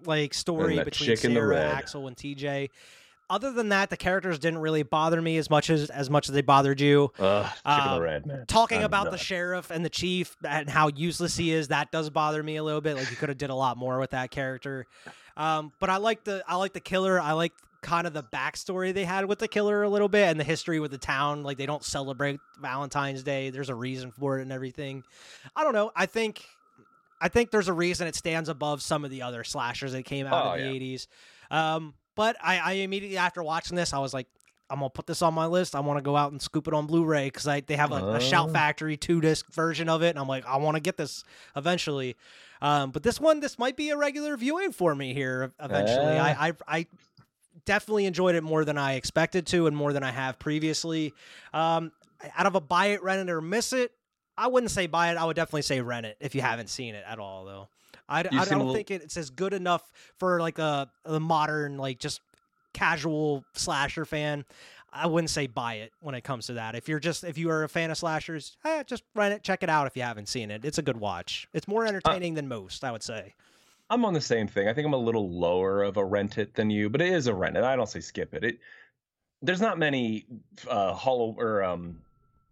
like 0.05 0.32
story 0.32 0.82
between 0.82 1.16
Sarah. 1.16 1.60
Axel, 1.60 2.06
and 2.06 2.16
TJ. 2.16 2.70
Other 3.30 3.52
than 3.52 3.68
that, 3.70 3.90
the 3.90 3.96
characters 3.96 4.38
didn't 4.38 4.60
really 4.60 4.82
bother 4.82 5.20
me 5.20 5.36
as 5.36 5.50
much 5.50 5.68
as 5.70 5.90
as 5.90 6.09
much 6.09 6.28
as 6.28 6.34
they 6.34 6.40
bothered 6.40 6.80
you. 6.80 7.12
Ugh, 7.18 7.46
chicken 7.46 7.88
Um, 7.92 8.00
red. 8.00 8.26
Man. 8.26 8.44
talking 8.46 8.78
I'm 8.78 8.84
about 8.84 9.10
the 9.10 9.18
sheriff 9.18 9.70
and 9.70 9.84
the 9.84 9.90
chief 9.90 10.36
and 10.48 10.68
how 10.70 10.88
useless 10.88 11.36
he 11.36 11.52
is 11.52 11.68
that 11.68 11.90
does 11.92 12.09
bother 12.10 12.42
me 12.42 12.56
a 12.56 12.64
little 12.64 12.80
bit. 12.80 12.96
Like 12.96 13.10
you 13.10 13.16
could 13.16 13.28
have 13.28 13.38
did 13.38 13.50
a 13.50 13.55
lot 13.55 13.76
more 13.76 13.98
with 13.98 14.10
that 14.10 14.30
character. 14.30 14.86
Um, 15.36 15.72
but 15.78 15.88
i 15.90 15.98
like 15.98 16.24
the 16.24 16.42
i 16.48 16.56
like 16.56 16.72
the 16.72 16.80
killer. 16.80 17.20
I 17.20 17.32
like 17.32 17.52
kind 17.80 18.06
of 18.09 18.12
the 18.12 18.24
backstory 18.24 18.92
they 18.92 19.05
had 19.05 19.26
with 19.26 19.38
the 19.38 19.46
killer 19.46 19.84
a 19.84 19.88
little 19.88 20.09
bit 20.09 20.28
and 20.28 20.40
the 20.40 20.44
history 20.44 20.80
with 20.80 20.90
the 20.90 20.98
town. 20.98 21.44
Like 21.44 21.59
they 21.59 21.66
don't 21.66 21.84
celebrate 21.84 22.40
valentine's 22.60 23.22
day. 23.22 23.50
There's 23.50 23.68
a 23.68 23.74
reason 23.74 24.10
for 24.10 24.38
it 24.38 24.42
and 24.42 24.50
everything. 24.52 25.05
I 25.55 25.62
don't 25.64 25.74
know. 25.74 25.92
I 25.94 26.06
think 26.06 26.44
i 27.20 27.26
think 27.28 27.50
there's 27.50 27.66
a 27.68 27.72
reason 27.72 28.06
it 28.06 28.14
stands 28.14 28.48
above 28.48 28.80
some 28.80 29.05
of 29.05 29.10
the 29.10 29.22
other 29.22 29.42
slashers 29.42 29.90
that 29.90 30.05
came 30.05 30.24
out 30.24 30.46
Oh, 30.46 30.52
in 30.52 30.72
the 30.72 30.78
yeah. 30.78 30.96
80s 30.96 31.06
um, 31.50 31.94
but 32.19 32.36
I, 32.43 32.59
I 32.59 32.73
immediately 32.73 33.16
after 33.16 33.43
watching 33.43 33.77
this 33.77 33.95
i 33.95 33.99
was 33.99 34.12
like 34.12 34.27
I'm 34.70 34.81
gonna 34.81 34.90
put 34.90 35.07
this 35.07 35.23
on 35.23 35.32
my 35.32 35.47
list. 35.47 35.74
I 35.74 35.81
want 35.81 35.99
to 35.99 36.03
go 36.03 36.15
out 36.15 36.31
and 36.32 36.43
scoop 36.43 36.69
it 36.69 36.74
on 36.74 36.86
Blu-ray 36.86 37.28
because 37.28 37.49
I 37.49 37.61
they 37.61 37.77
have 37.77 37.90
a, 37.90 38.16
a 38.16 38.20
Shout 38.20 38.51
Oh. 38.51 38.53
Factory 38.53 38.99
two 38.99 39.20
disc 39.20 39.51
version 39.51 39.89
of 39.89 40.03
it, 40.03 40.11
and 40.11 40.19
I'm 40.19 40.28
like, 40.28 40.45
I 40.45 40.59
want 40.59 40.74
to 40.77 40.81
get 40.82 40.99
this 40.99 41.24
eventually. 41.57 42.16
Um, 42.61 42.90
but 42.90 43.03
this 43.03 43.19
one, 43.19 43.40
this 43.40 43.59
might 43.59 43.77
be 43.78 43.90
a 43.90 43.97
regular 43.97 44.36
viewing 44.36 44.73
for 44.73 44.95
me 44.95 45.15
here 45.15 45.53
eventually. 45.59 46.19
Uh. 46.19 46.23
I, 46.23 46.49
I 46.49 46.53
I 46.69 46.86
definitely 47.65 48.05
enjoyed 48.05 48.35
it 48.35 48.43
more 48.43 48.65
than 48.65 48.77
I 48.77 48.95
expected 48.95 49.47
to, 49.49 49.66
and 49.69 49.77
more 49.77 49.95
than 49.95 50.03
I 50.03 50.11
have 50.11 50.39
previously. 50.39 51.15
Um, 51.55 51.93
out 52.36 52.47
of 52.47 52.55
a 52.55 52.61
buy 52.61 52.86
it, 52.89 53.03
rent 53.03 53.27
it, 53.27 53.32
or 53.32 53.40
miss 53.40 53.73
it, 53.73 53.93
I 54.36 54.49
wouldn't 54.49 54.70
say 54.70 54.86
buy 54.86 55.12
it. 55.12 55.16
I 55.16 55.24
would 55.24 55.36
definitely 55.36 55.62
say 55.62 55.81
rent 55.81 56.05
it 56.05 56.16
if 56.20 56.35
you 56.35 56.40
haven't 56.40 56.69
seen 56.69 56.95
it 56.95 57.05
at 57.07 57.19
all, 57.19 57.45
though. 57.45 57.69
I, 58.09 58.20
I 58.20 58.43
a 58.43 58.47
don't 58.47 58.72
think 58.72 58.90
it's 58.90 59.16
as 59.16 59.30
good 59.30 59.52
enough 59.52 59.90
for 60.18 60.40
like 60.40 60.59
a, 60.59 60.90
a 61.05 61.20
modern, 61.20 61.76
like 61.76 61.98
just 61.98 62.20
casual 62.72 63.44
slasher 63.55 64.05
fan. 64.05 64.44
I 64.90 65.06
wouldn't 65.06 65.30
say 65.30 65.47
buy 65.47 65.74
it 65.74 65.93
when 66.01 66.14
it 66.14 66.22
comes 66.22 66.47
to 66.47 66.55
that. 66.55 66.74
If 66.74 66.89
you're 66.89 67.01
just 67.01 67.22
if 67.22 67.36
you 67.36 67.51
are 67.51 67.64
a 67.64 67.68
fan 67.68 67.90
of 67.90 67.98
slashers, 67.98 68.56
eh, 68.64 68.82
just 68.85 69.02
rent 69.14 69.35
it, 69.35 69.43
check 69.43 69.62
it 69.62 69.68
out 69.68 69.86
if 69.86 69.97
you 69.97 70.02
haven't 70.02 70.28
seen 70.28 70.51
it. 70.51 70.64
It's 70.64 70.78
a 70.78 70.82
good 70.82 70.97
watch. 70.97 71.47
It's 71.52 71.68
more 71.68 71.86
entertaining 71.86 72.35
than 72.35 72.48
most, 72.48 72.85
I 72.85 72.93
would 72.93 73.02
say. 73.02 73.35
I'm 73.90 74.05
on 74.05 74.14
the 74.14 74.20
same 74.20 74.48
thing. 74.48 74.68
I 74.68 74.72
think 74.72 74.86
I'm 74.86 74.94
a 74.94 74.98
little 74.98 75.30
lower 75.30 75.82
of 75.82 75.97
a 75.97 76.05
rent 76.05 76.39
it 76.39 76.55
than 76.55 76.70
you, 76.70 76.89
but 76.90 77.01
it 77.01 77.12
is 77.12 77.26
a 77.26 77.35
rent 77.35 77.56
it. 77.56 77.64
I 77.64 77.76
don't 77.76 77.89
say 77.89 78.01
skip 78.01 78.35
it. 78.35 78.44
It 78.44 78.59
there's 79.43 79.60
not 79.60 79.78
many 79.78 80.26
uh 80.68 80.94
hollow 80.94 81.35
or 81.39 81.62
um 81.62 82.01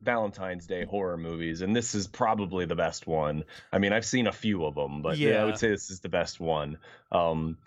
Valentine's 0.02 0.66
Day 0.66 0.84
horror 0.84 1.16
movies, 1.16 1.62
and 1.62 1.74
this 1.74 1.94
is 1.94 2.06
probably 2.06 2.66
the 2.66 2.74
best 2.74 3.06
one. 3.06 3.44
I 3.72 3.78
mean, 3.78 3.92
I've 3.92 4.04
seen 4.04 4.26
a 4.26 4.32
few 4.32 4.64
of 4.64 4.74
them, 4.74 5.02
but 5.02 5.18
yeah, 5.18 5.42
I 5.42 5.44
would 5.44 5.58
say 5.58 5.68
this 5.68 5.90
is 5.90 6.00
the 6.00 6.08
best 6.08 6.40
one. 6.40 6.78
Um, 7.10 7.58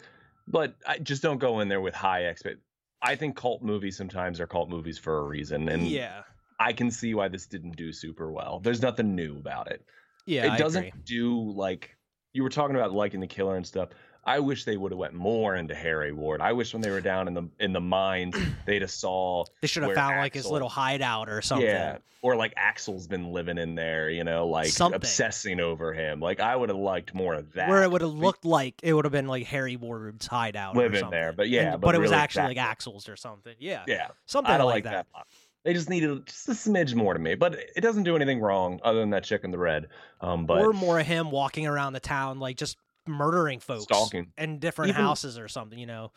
but 0.48 0.76
I 0.88 0.98
just 0.98 1.22
don't 1.22 1.40
go 1.40 1.60
in 1.60 1.70
there 1.70 1.82
with 1.82 1.94
high 1.94 2.26
expect. 2.26 2.60
I 3.02 3.16
think 3.16 3.36
cult 3.36 3.62
movies 3.62 3.96
sometimes 3.98 4.40
are 4.40 4.48
cult 4.48 4.70
movies 4.70 4.98
for 4.98 5.20
a 5.20 5.24
reason, 5.24 5.70
and 5.70 5.88
yeah, 5.88 6.24
I 6.60 6.74
can 6.74 6.92
see 6.92 7.14
why 7.14 7.28
this 7.30 7.48
didn't 7.48 7.78
do 7.78 7.94
super 7.94 8.32
well. 8.32 8.60
There's 8.60 8.82
nothing 8.82 9.16
new 9.16 9.38
about 9.38 9.72
it 9.72 9.86
yeah, 10.30 10.46
it 10.46 10.52
I 10.52 10.58
doesn't 10.58 10.86
agree. 10.86 11.02
do 11.06 11.52
like 11.52 11.98
you 12.34 12.44
were 12.44 12.50
talking 12.50 12.76
about 12.76 12.94
liking 12.94 13.20
the 13.20 13.28
killer 13.28 13.56
and 13.56 13.66
stuff. 13.66 13.90
I 14.26 14.40
wish 14.40 14.66
they 14.66 14.78
would 14.78 14.92
have 14.92 15.00
went 15.00 15.14
more 15.14 15.56
into 15.56 15.74
Harry 15.74 16.12
Warden. 16.12 16.46
I 16.46 16.54
wish 16.54 16.74
when 16.74 16.82
they 16.82 16.90
were 16.92 17.02
down 17.02 17.28
in 17.28 17.34
the 17.34 17.50
in 17.60 17.74
the 17.74 17.82
mines, 17.82 18.36
they'd 18.66 18.82
have 18.82 18.92
saw 18.92 19.46
They 19.62 19.68
should 19.68 19.84
have 19.84 19.96
found 19.96 20.18
like 20.18 20.34
his 20.34 20.46
little 20.46 20.70
hideout 20.70 21.30
or 21.30 21.42
something. 21.42 21.68
yeah, 21.68 21.98
or 22.22 22.36
like 22.36 22.54
Axel's 22.58 23.08
been 23.08 23.32
living 23.32 23.58
in 23.58 23.76
there, 23.76 24.10
you 24.10 24.24
know, 24.24 24.48
like 24.48 24.68
Something. 24.68 24.98
obsessing 24.98 25.60
over 25.60 25.94
him. 25.94 26.20
Like 26.20 26.40
I 26.40 26.56
would 26.56 26.70
have 26.70 26.78
liked 26.78 27.14
more 27.16 27.34
of 27.34 27.54
that. 27.54 27.70
Where 27.70 27.84
it 27.84 27.92
would 27.92 28.02
have 28.02 28.12
looked 28.14 28.46
like 28.46 28.76
it 28.84 28.94
would 28.94 29.06
have 29.06 29.12
been 29.12 29.28
like 29.28 29.46
Harry 29.48 29.78
Warden's 29.78 30.28
hideout, 30.28 30.76
or 30.76 30.80
Living 30.84 31.00
something. 31.00 31.20
there, 31.20 31.32
but 31.34 31.50
yeah, 31.50 31.74
And- 31.74 31.82
but 31.82 31.96
it 31.96 32.00
was 32.00 32.12
really 32.12 32.22
actually 32.22 32.48
like. 32.56 32.58
Axel's 32.58 33.08
or 33.10 33.16
something. 33.16 33.56
Yeah, 33.58 33.84
Yeah, 33.88 34.10
something 34.26 34.52
like 34.54 34.64
like 34.66 34.84
that. 34.84 35.08
that. 35.16 35.26
They 35.64 35.74
just 35.74 35.90
needed 35.90 36.26
just 36.26 36.48
a 36.48 36.52
smidge 36.52 36.96
more 36.96 37.14
to 37.14 37.20
me, 37.20 37.36
but 37.36 37.54
it 37.76 37.82
doesn't 37.82 38.04
do 38.04 38.16
anything 38.16 38.40
wrong 38.40 38.80
other 38.84 39.00
than 39.00 39.10
that 39.10 39.26
chick 39.26 39.44
in 39.44 39.52
the 39.52 39.58
red. 39.58 39.88
Um, 40.22 40.46
but 40.46 40.62
or 40.62 40.72
more 40.72 41.00
of 41.00 41.06
him 41.06 41.32
walking 41.32 41.68
around 41.68 41.94
the 41.94 42.00
town, 42.00 42.40
like 42.40 42.56
just 42.56 42.78
murdering 43.10 43.60
folks, 43.60 43.84
Stalking. 43.84 44.32
in 44.38 44.60
different 44.60 44.90
Even- 44.90 45.02
houses 45.04 45.38
or 45.38 45.48
something. 45.48 45.78
You 45.80 45.86
know, 45.88 46.12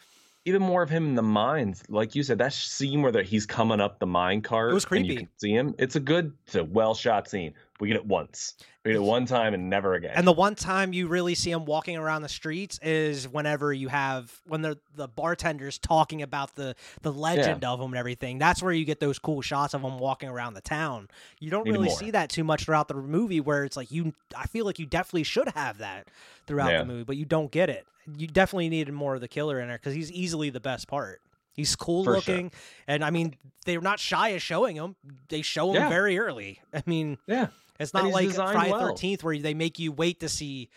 even 0.44 0.60
more 0.62 0.82
of 0.82 0.90
him 0.90 1.06
in 1.06 1.14
the 1.14 1.22
mines. 1.22 1.82
Like 1.88 2.14
you 2.14 2.22
said, 2.22 2.38
that 2.38 2.52
scene 2.52 3.02
where 3.02 3.22
he's 3.22 3.46
coming 3.46 3.80
up 3.80 3.98
the 3.98 4.06
mine 4.06 4.42
cart. 4.42 4.70
It 4.70 4.74
was 4.74 4.84
And 4.90 5.06
you 5.06 5.14
creepy. 5.14 5.16
can 5.26 5.28
see 5.38 5.52
him. 5.52 5.74
It's 5.78 5.96
a 5.96 6.00
good, 6.00 6.32
it's 6.46 6.54
a 6.56 6.64
well 6.64 6.94
shot 6.94 7.28
scene. 7.28 7.54
We 7.82 7.88
get 7.88 7.96
it 7.96 8.06
once. 8.06 8.54
We 8.84 8.92
get 8.92 8.98
it 8.98 9.02
one 9.02 9.26
time 9.26 9.54
and 9.54 9.68
never 9.68 9.94
again. 9.94 10.12
And 10.14 10.24
the 10.24 10.30
one 10.32 10.54
time 10.54 10.92
you 10.92 11.08
really 11.08 11.34
see 11.34 11.50
him 11.50 11.64
walking 11.64 11.96
around 11.96 12.22
the 12.22 12.28
streets 12.28 12.78
is 12.80 13.26
whenever 13.28 13.72
you 13.72 13.88
have 13.88 14.32
when 14.46 14.62
the 14.62 14.78
the 14.94 15.08
bartender's 15.08 15.78
talking 15.78 16.22
about 16.22 16.54
the 16.54 16.76
the 17.00 17.12
legend 17.12 17.64
of 17.64 17.80
him 17.80 17.86
and 17.86 17.96
everything. 17.96 18.38
That's 18.38 18.62
where 18.62 18.72
you 18.72 18.84
get 18.84 19.00
those 19.00 19.18
cool 19.18 19.42
shots 19.42 19.74
of 19.74 19.82
him 19.82 19.98
walking 19.98 20.28
around 20.28 20.54
the 20.54 20.60
town. 20.60 21.08
You 21.40 21.50
don't 21.50 21.66
really 21.68 21.88
more. 21.88 21.96
see 21.96 22.12
that 22.12 22.30
too 22.30 22.44
much 22.44 22.66
throughout 22.66 22.86
the 22.86 22.94
movie 22.94 23.40
where 23.40 23.64
it's 23.64 23.76
like 23.76 23.90
you 23.90 24.12
I 24.36 24.46
feel 24.46 24.64
like 24.64 24.78
you 24.78 24.86
definitely 24.86 25.24
should 25.24 25.48
have 25.56 25.78
that 25.78 26.06
throughout 26.46 26.70
Yeah. 26.70 26.78
the 26.78 26.84
movie, 26.84 27.02
but 27.02 27.16
you 27.16 27.24
don't 27.24 27.50
get 27.50 27.68
it. 27.68 27.84
You 28.16 28.28
definitely 28.28 28.68
needed 28.68 28.92
more 28.94 29.16
of 29.16 29.20
the 29.20 29.26
killer 29.28 29.58
in 29.58 29.66
there 29.66 29.78
cuz 29.78 29.92
he's 29.92 30.12
easily 30.12 30.50
the 30.50 30.60
best 30.60 30.86
part. 30.86 31.20
He's 31.52 31.74
cool 31.74 32.04
For 32.04 32.10
sure. 32.12 32.14
looking 32.36 32.52
and 32.86 33.04
I 33.04 33.10
mean 33.10 33.34
they're 33.64 33.80
not 33.80 33.98
shy 33.98 34.28
of 34.28 34.40
showing 34.42 34.76
him. 34.76 34.94
They 35.30 35.42
show 35.42 35.70
him 35.70 35.82
Yeah. 35.82 35.88
very 35.88 36.16
early. 36.16 36.60
I 36.72 36.84
mean 36.86 37.18
yeah. 37.26 37.48
It's 37.82 37.94
not 37.94 38.06
like 38.10 38.30
Friday 38.30 38.70
well. 38.70 38.80
Thirteenth 38.88 39.22
where 39.24 39.38
they 39.38 39.54
make 39.54 39.78
you 39.78 39.92
wait 39.92 40.20
to 40.20 40.28
see, 40.28 40.70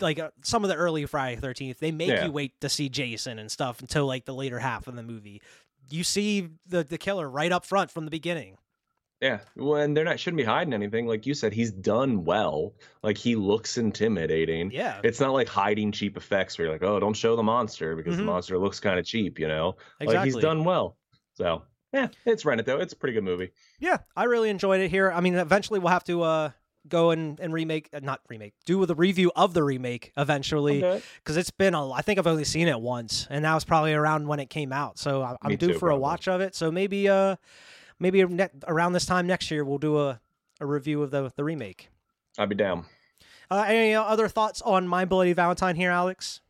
like 0.00 0.18
uh, 0.18 0.30
some 0.42 0.64
of 0.64 0.68
the 0.70 0.76
early 0.76 1.06
Friday 1.06 1.40
Thirteenth. 1.40 1.78
They 1.78 1.92
make 1.92 2.08
Yeah. 2.08 2.24
you 2.26 2.32
wait 2.32 2.60
to 2.60 2.68
see 2.68 2.88
Jason 2.88 3.38
and 3.38 3.50
stuff 3.50 3.80
until 3.80 4.06
like 4.06 4.24
the 4.24 4.34
later 4.34 4.58
half 4.58 4.86
of 4.88 4.96
the 4.96 5.02
movie. 5.02 5.40
You 5.90 6.04
see 6.04 6.48
the 6.66 6.84
the 6.84 6.98
killer 6.98 7.28
right 7.28 7.52
up 7.52 7.64
front 7.64 7.90
from 7.90 8.04
the 8.04 8.10
beginning. 8.10 8.56
Yeah. 9.20 9.40
Well, 9.56 9.80
and 9.82 9.96
they're 9.96 10.04
not, 10.04 10.20
shouldn't 10.20 10.36
be 10.38 10.44
hiding 10.44 10.72
anything. 10.72 11.08
Like 11.08 11.26
you 11.26 11.34
said, 11.34 11.52
he's 11.52 11.72
done 11.72 12.24
well. 12.24 12.74
Like 13.02 13.18
he 13.18 13.34
looks 13.34 13.76
intimidating. 13.76 14.70
Yeah, 14.70 15.00
It's 15.02 15.18
not 15.18 15.32
like 15.32 15.48
hiding 15.48 15.90
cheap 15.90 16.16
effects 16.16 16.56
where 16.56 16.66
you're 16.66 16.74
like, 16.74 16.84
oh, 16.84 17.00
don't 17.00 17.14
show 17.16 17.34
the 17.34 17.42
monster 17.42 17.96
because 17.96 18.14
Mhm. 18.14 18.18
the 18.18 18.22
monster 18.24 18.58
looks 18.58 18.78
kind 18.78 18.96
of 18.96 19.04
cheap, 19.04 19.40
you 19.40 19.48
know? 19.48 19.74
Like 19.98 20.10
exactly. 20.10 20.30
he's 20.30 20.40
done 20.40 20.62
well. 20.62 20.96
So, 21.34 21.62
yeah, 21.92 22.08
it's 22.24 22.44
Rent 22.44 22.60
It 22.60 22.66
though. 22.66 22.78
It's 22.78 22.92
a 22.92 22.96
pretty 22.96 23.14
good 23.14 23.24
movie. 23.24 23.50
Yeah, 23.78 23.98
I 24.16 24.24
really 24.24 24.50
enjoyed 24.50 24.80
it 24.80 24.90
here. 24.90 25.10
I 25.10 25.20
mean, 25.20 25.34
eventually 25.34 25.78
we'll 25.78 25.88
have 25.92 26.04
to 26.04 26.22
uh 26.22 26.50
go 26.88 27.10
and, 27.10 27.38
and 27.40 27.52
remake, 27.52 27.90
uh, 27.92 28.00
not 28.02 28.20
remake, 28.30 28.54
do 28.64 28.86
the 28.86 28.94
review 28.94 29.30
of 29.36 29.52
the 29.52 29.62
remake 29.62 30.12
eventually 30.16 30.82
Okay. 30.82 31.04
because 31.16 31.36
it's 31.36 31.50
been 31.50 31.74
a. 31.74 31.90
I 31.92 32.00
think 32.02 32.18
I've 32.18 32.26
only 32.26 32.44
seen 32.44 32.68
it 32.68 32.80
once, 32.80 33.26
and 33.30 33.44
that 33.44 33.54
was 33.54 33.64
probably 33.64 33.92
around 33.94 34.26
when 34.26 34.40
it 34.40 34.48
came 34.48 34.72
out. 34.72 34.98
So 34.98 35.22
I- 35.22 35.36
I'm 35.42 35.50
Me 35.50 35.56
due 35.56 35.74
for 35.78 35.90
a 35.90 35.96
watch 35.96 36.28
of 36.28 36.40
it. 36.40 36.54
So 36.54 36.70
maybe 36.70 37.08
uh 37.08 37.36
maybe 37.98 38.24
ne- 38.24 38.48
around 38.66 38.92
this 38.92 39.06
time 39.06 39.26
next 39.26 39.50
year 39.50 39.64
we'll 39.64 39.78
do 39.78 39.98
a, 39.98 40.20
a 40.60 40.66
review 40.66 41.02
of 41.02 41.10
the 41.10 41.30
the 41.36 41.44
remake. 41.44 41.88
I'd 42.38 42.48
be 42.48 42.54
down. 42.54 42.84
Uh, 43.50 43.64
any 43.66 43.94
other 43.94 44.28
thoughts 44.28 44.60
on 44.62 44.86
My 44.86 45.04
Bloody 45.06 45.32
Valentine 45.32 45.74
here, 45.74 45.90
Alex? 45.90 46.42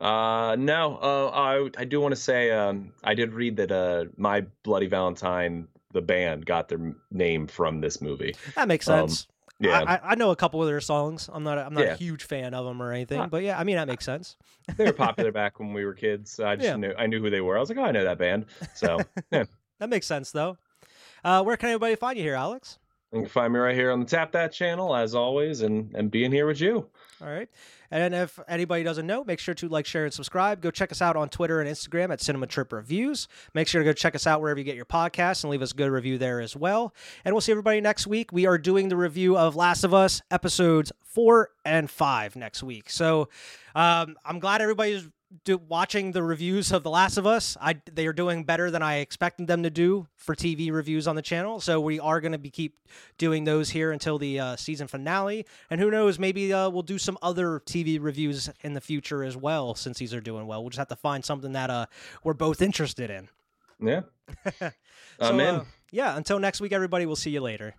Uh, 0.00 0.56
no. 0.58 0.96
Uh, 0.96 1.30
I 1.34 1.70
I 1.80 1.84
do 1.84 2.00
want 2.00 2.12
to 2.12 2.20
say 2.20 2.50
um 2.50 2.92
I 3.04 3.14
did 3.14 3.32
read 3.34 3.56
that 3.56 3.70
uh 3.70 4.06
My 4.16 4.42
Bloody 4.62 4.86
Valentine 4.86 5.68
the 5.92 6.00
band 6.00 6.46
got 6.46 6.68
their 6.68 6.94
name 7.10 7.46
from 7.46 7.80
this 7.80 8.00
movie. 8.00 8.34
That 8.54 8.68
makes 8.68 8.88
Um, 8.88 9.08
sense. 9.08 9.26
Yeah, 9.62 9.80
I, 9.86 10.12
I- 10.12 10.14
know 10.14 10.30
a 10.30 10.36
couple 10.36 10.62
of 10.62 10.68
their 10.68 10.80
songs. 10.80 11.28
I'm 11.30 11.42
not 11.44 11.58
a, 11.58 11.66
I'm 11.66 11.74
not 11.74 11.84
a 11.84 11.94
huge 11.94 12.24
fan 12.24 12.54
of 12.54 12.64
them 12.64 12.80
or 12.80 12.92
anything, 12.92 13.20
Ah. 13.20 13.26
but 13.26 13.42
yeah, 13.42 13.58
I 13.58 13.64
mean 13.64 13.76
that 13.76 13.88
makes 13.88 14.06
sense. 14.06 14.36
they 14.78 14.86
were 14.86 14.92
popular 14.94 15.32
back 15.32 15.60
when 15.60 15.74
we 15.74 15.84
were 15.84 15.92
kids. 15.92 16.40
I 16.40 16.56
just 16.56 16.66
Yeah. 16.66 16.76
knew 16.76 16.94
I 16.96 17.06
knew 17.06 17.20
who 17.20 17.28
they 17.28 17.42
were. 17.42 17.58
I 17.58 17.60
was 17.60 17.68
like, 17.68 17.76
oh, 17.78 17.82
I 17.84 17.90
know 17.90 18.04
that 18.04 18.16
band. 18.16 18.46
So 18.74 19.00
yeah, 19.30 19.44
That 19.80 19.90
makes 19.90 20.06
sense 20.06 20.30
though. 20.32 20.56
Uh, 21.22 21.42
where 21.42 21.58
can 21.58 21.68
everybody 21.68 21.94
find 21.96 22.16
you 22.16 22.24
here, 22.24 22.36
Alex? 22.36 22.78
you 23.12 23.20
can 23.20 23.28
find 23.28 23.52
me 23.52 23.58
right 23.58 23.74
here 23.74 23.90
on 23.90 24.00
the 24.00 24.06
Tap 24.06 24.32
That 24.32 24.52
channel 24.52 24.94
as 24.96 25.14
always, 25.14 25.60
and 25.60 25.92
and 25.94 26.10
being 26.10 26.32
here 26.32 26.46
with 26.46 26.60
you. 26.60 26.86
All 27.20 27.28
right. 27.28 27.50
And 27.90 28.14
if 28.14 28.38
anybody 28.48 28.82
doesn't 28.82 29.06
know, 29.06 29.24
make 29.24 29.38
sure 29.40 29.54
to 29.54 29.68
like, 29.68 29.86
share, 29.86 30.04
and 30.04 30.12
subscribe. 30.12 30.60
Go 30.60 30.70
check 30.70 30.92
us 30.92 31.02
out 31.02 31.16
on 31.16 31.28
Twitter 31.28 31.60
and 31.60 31.68
Instagram 31.68 32.12
at 32.12 32.20
Cinema 32.20 32.46
Trip 32.46 32.72
Reviews. 32.72 33.28
Make 33.54 33.68
sure 33.68 33.80
to 33.80 33.84
go 33.84 33.92
check 33.92 34.14
us 34.14 34.26
out 34.26 34.40
wherever 34.40 34.58
you 34.58 34.64
get 34.64 34.76
your 34.76 34.84
podcasts 34.84 35.42
and 35.42 35.50
leave 35.50 35.62
us 35.62 35.72
a 35.72 35.74
good 35.74 35.90
review 35.90 36.18
there 36.18 36.40
as 36.40 36.54
well. 36.54 36.94
And 37.24 37.34
we'll 37.34 37.40
see 37.40 37.52
everybody 37.52 37.80
next 37.80 38.06
week. 38.06 38.32
We 38.32 38.46
are 38.46 38.58
doing 38.58 38.88
the 38.88 38.96
review 38.96 39.36
of 39.36 39.56
Last 39.56 39.84
of 39.84 39.92
Us 39.92 40.22
episodes 40.30 40.92
four 41.02 41.50
and 41.64 41.90
five 41.90 42.36
next 42.36 42.62
week. 42.62 42.90
So 42.90 43.28
um, 43.74 44.16
I'm 44.24 44.38
glad 44.38 44.62
everybody's 44.62 45.08
do, 45.44 45.58
watching 45.58 46.12
the 46.12 46.22
reviews 46.22 46.72
of 46.72 46.82
The 46.82 46.90
Last 46.90 47.16
of 47.16 47.26
Us. 47.26 47.56
I 47.60 47.80
they 47.90 48.06
are 48.06 48.12
doing 48.12 48.44
better 48.44 48.70
than 48.70 48.82
I 48.82 48.96
expected 48.96 49.46
them 49.46 49.62
to 49.62 49.70
do 49.70 50.06
for 50.16 50.34
TV 50.34 50.72
reviews 50.72 51.06
on 51.06 51.16
the 51.16 51.22
channel. 51.22 51.60
So 51.60 51.80
we 51.80 52.00
are 52.00 52.20
going 52.20 52.32
to 52.32 52.38
be 52.38 52.50
keep 52.50 52.76
doing 53.18 53.44
those 53.44 53.70
here 53.70 53.92
until 53.92 54.18
the 54.18 54.40
uh, 54.40 54.56
season 54.56 54.88
finale. 54.88 55.46
And 55.70 55.80
who 55.80 55.90
knows, 55.90 56.18
maybe 56.18 56.52
uh, 56.52 56.68
we'll 56.70 56.82
do 56.82 56.98
some 56.98 57.18
other 57.22 57.60
TV 57.60 57.98
reviews 58.00 58.50
in 58.62 58.74
the 58.74 58.80
future 58.80 59.22
as 59.22 59.36
well. 59.36 59.74
Since 59.74 59.98
these 59.98 60.14
are 60.14 60.20
doing 60.20 60.46
well, 60.46 60.62
we'll 60.62 60.70
just 60.70 60.78
have 60.78 60.88
to 60.88 60.96
find 60.96 61.24
something 61.24 61.52
that 61.52 61.70
uh, 61.70 61.86
we're 62.24 62.34
both 62.34 62.60
interested 62.60 63.10
in. 63.10 63.28
Yeah, 63.82 64.02
so, 64.58 64.70
I'm 65.20 65.40
in. 65.40 65.54
uh, 65.54 65.64
yeah. 65.90 66.16
Until 66.16 66.38
next 66.38 66.60
week, 66.60 66.72
everybody. 66.72 67.06
We'll 67.06 67.16
see 67.16 67.30
you 67.30 67.40
later. 67.40 67.74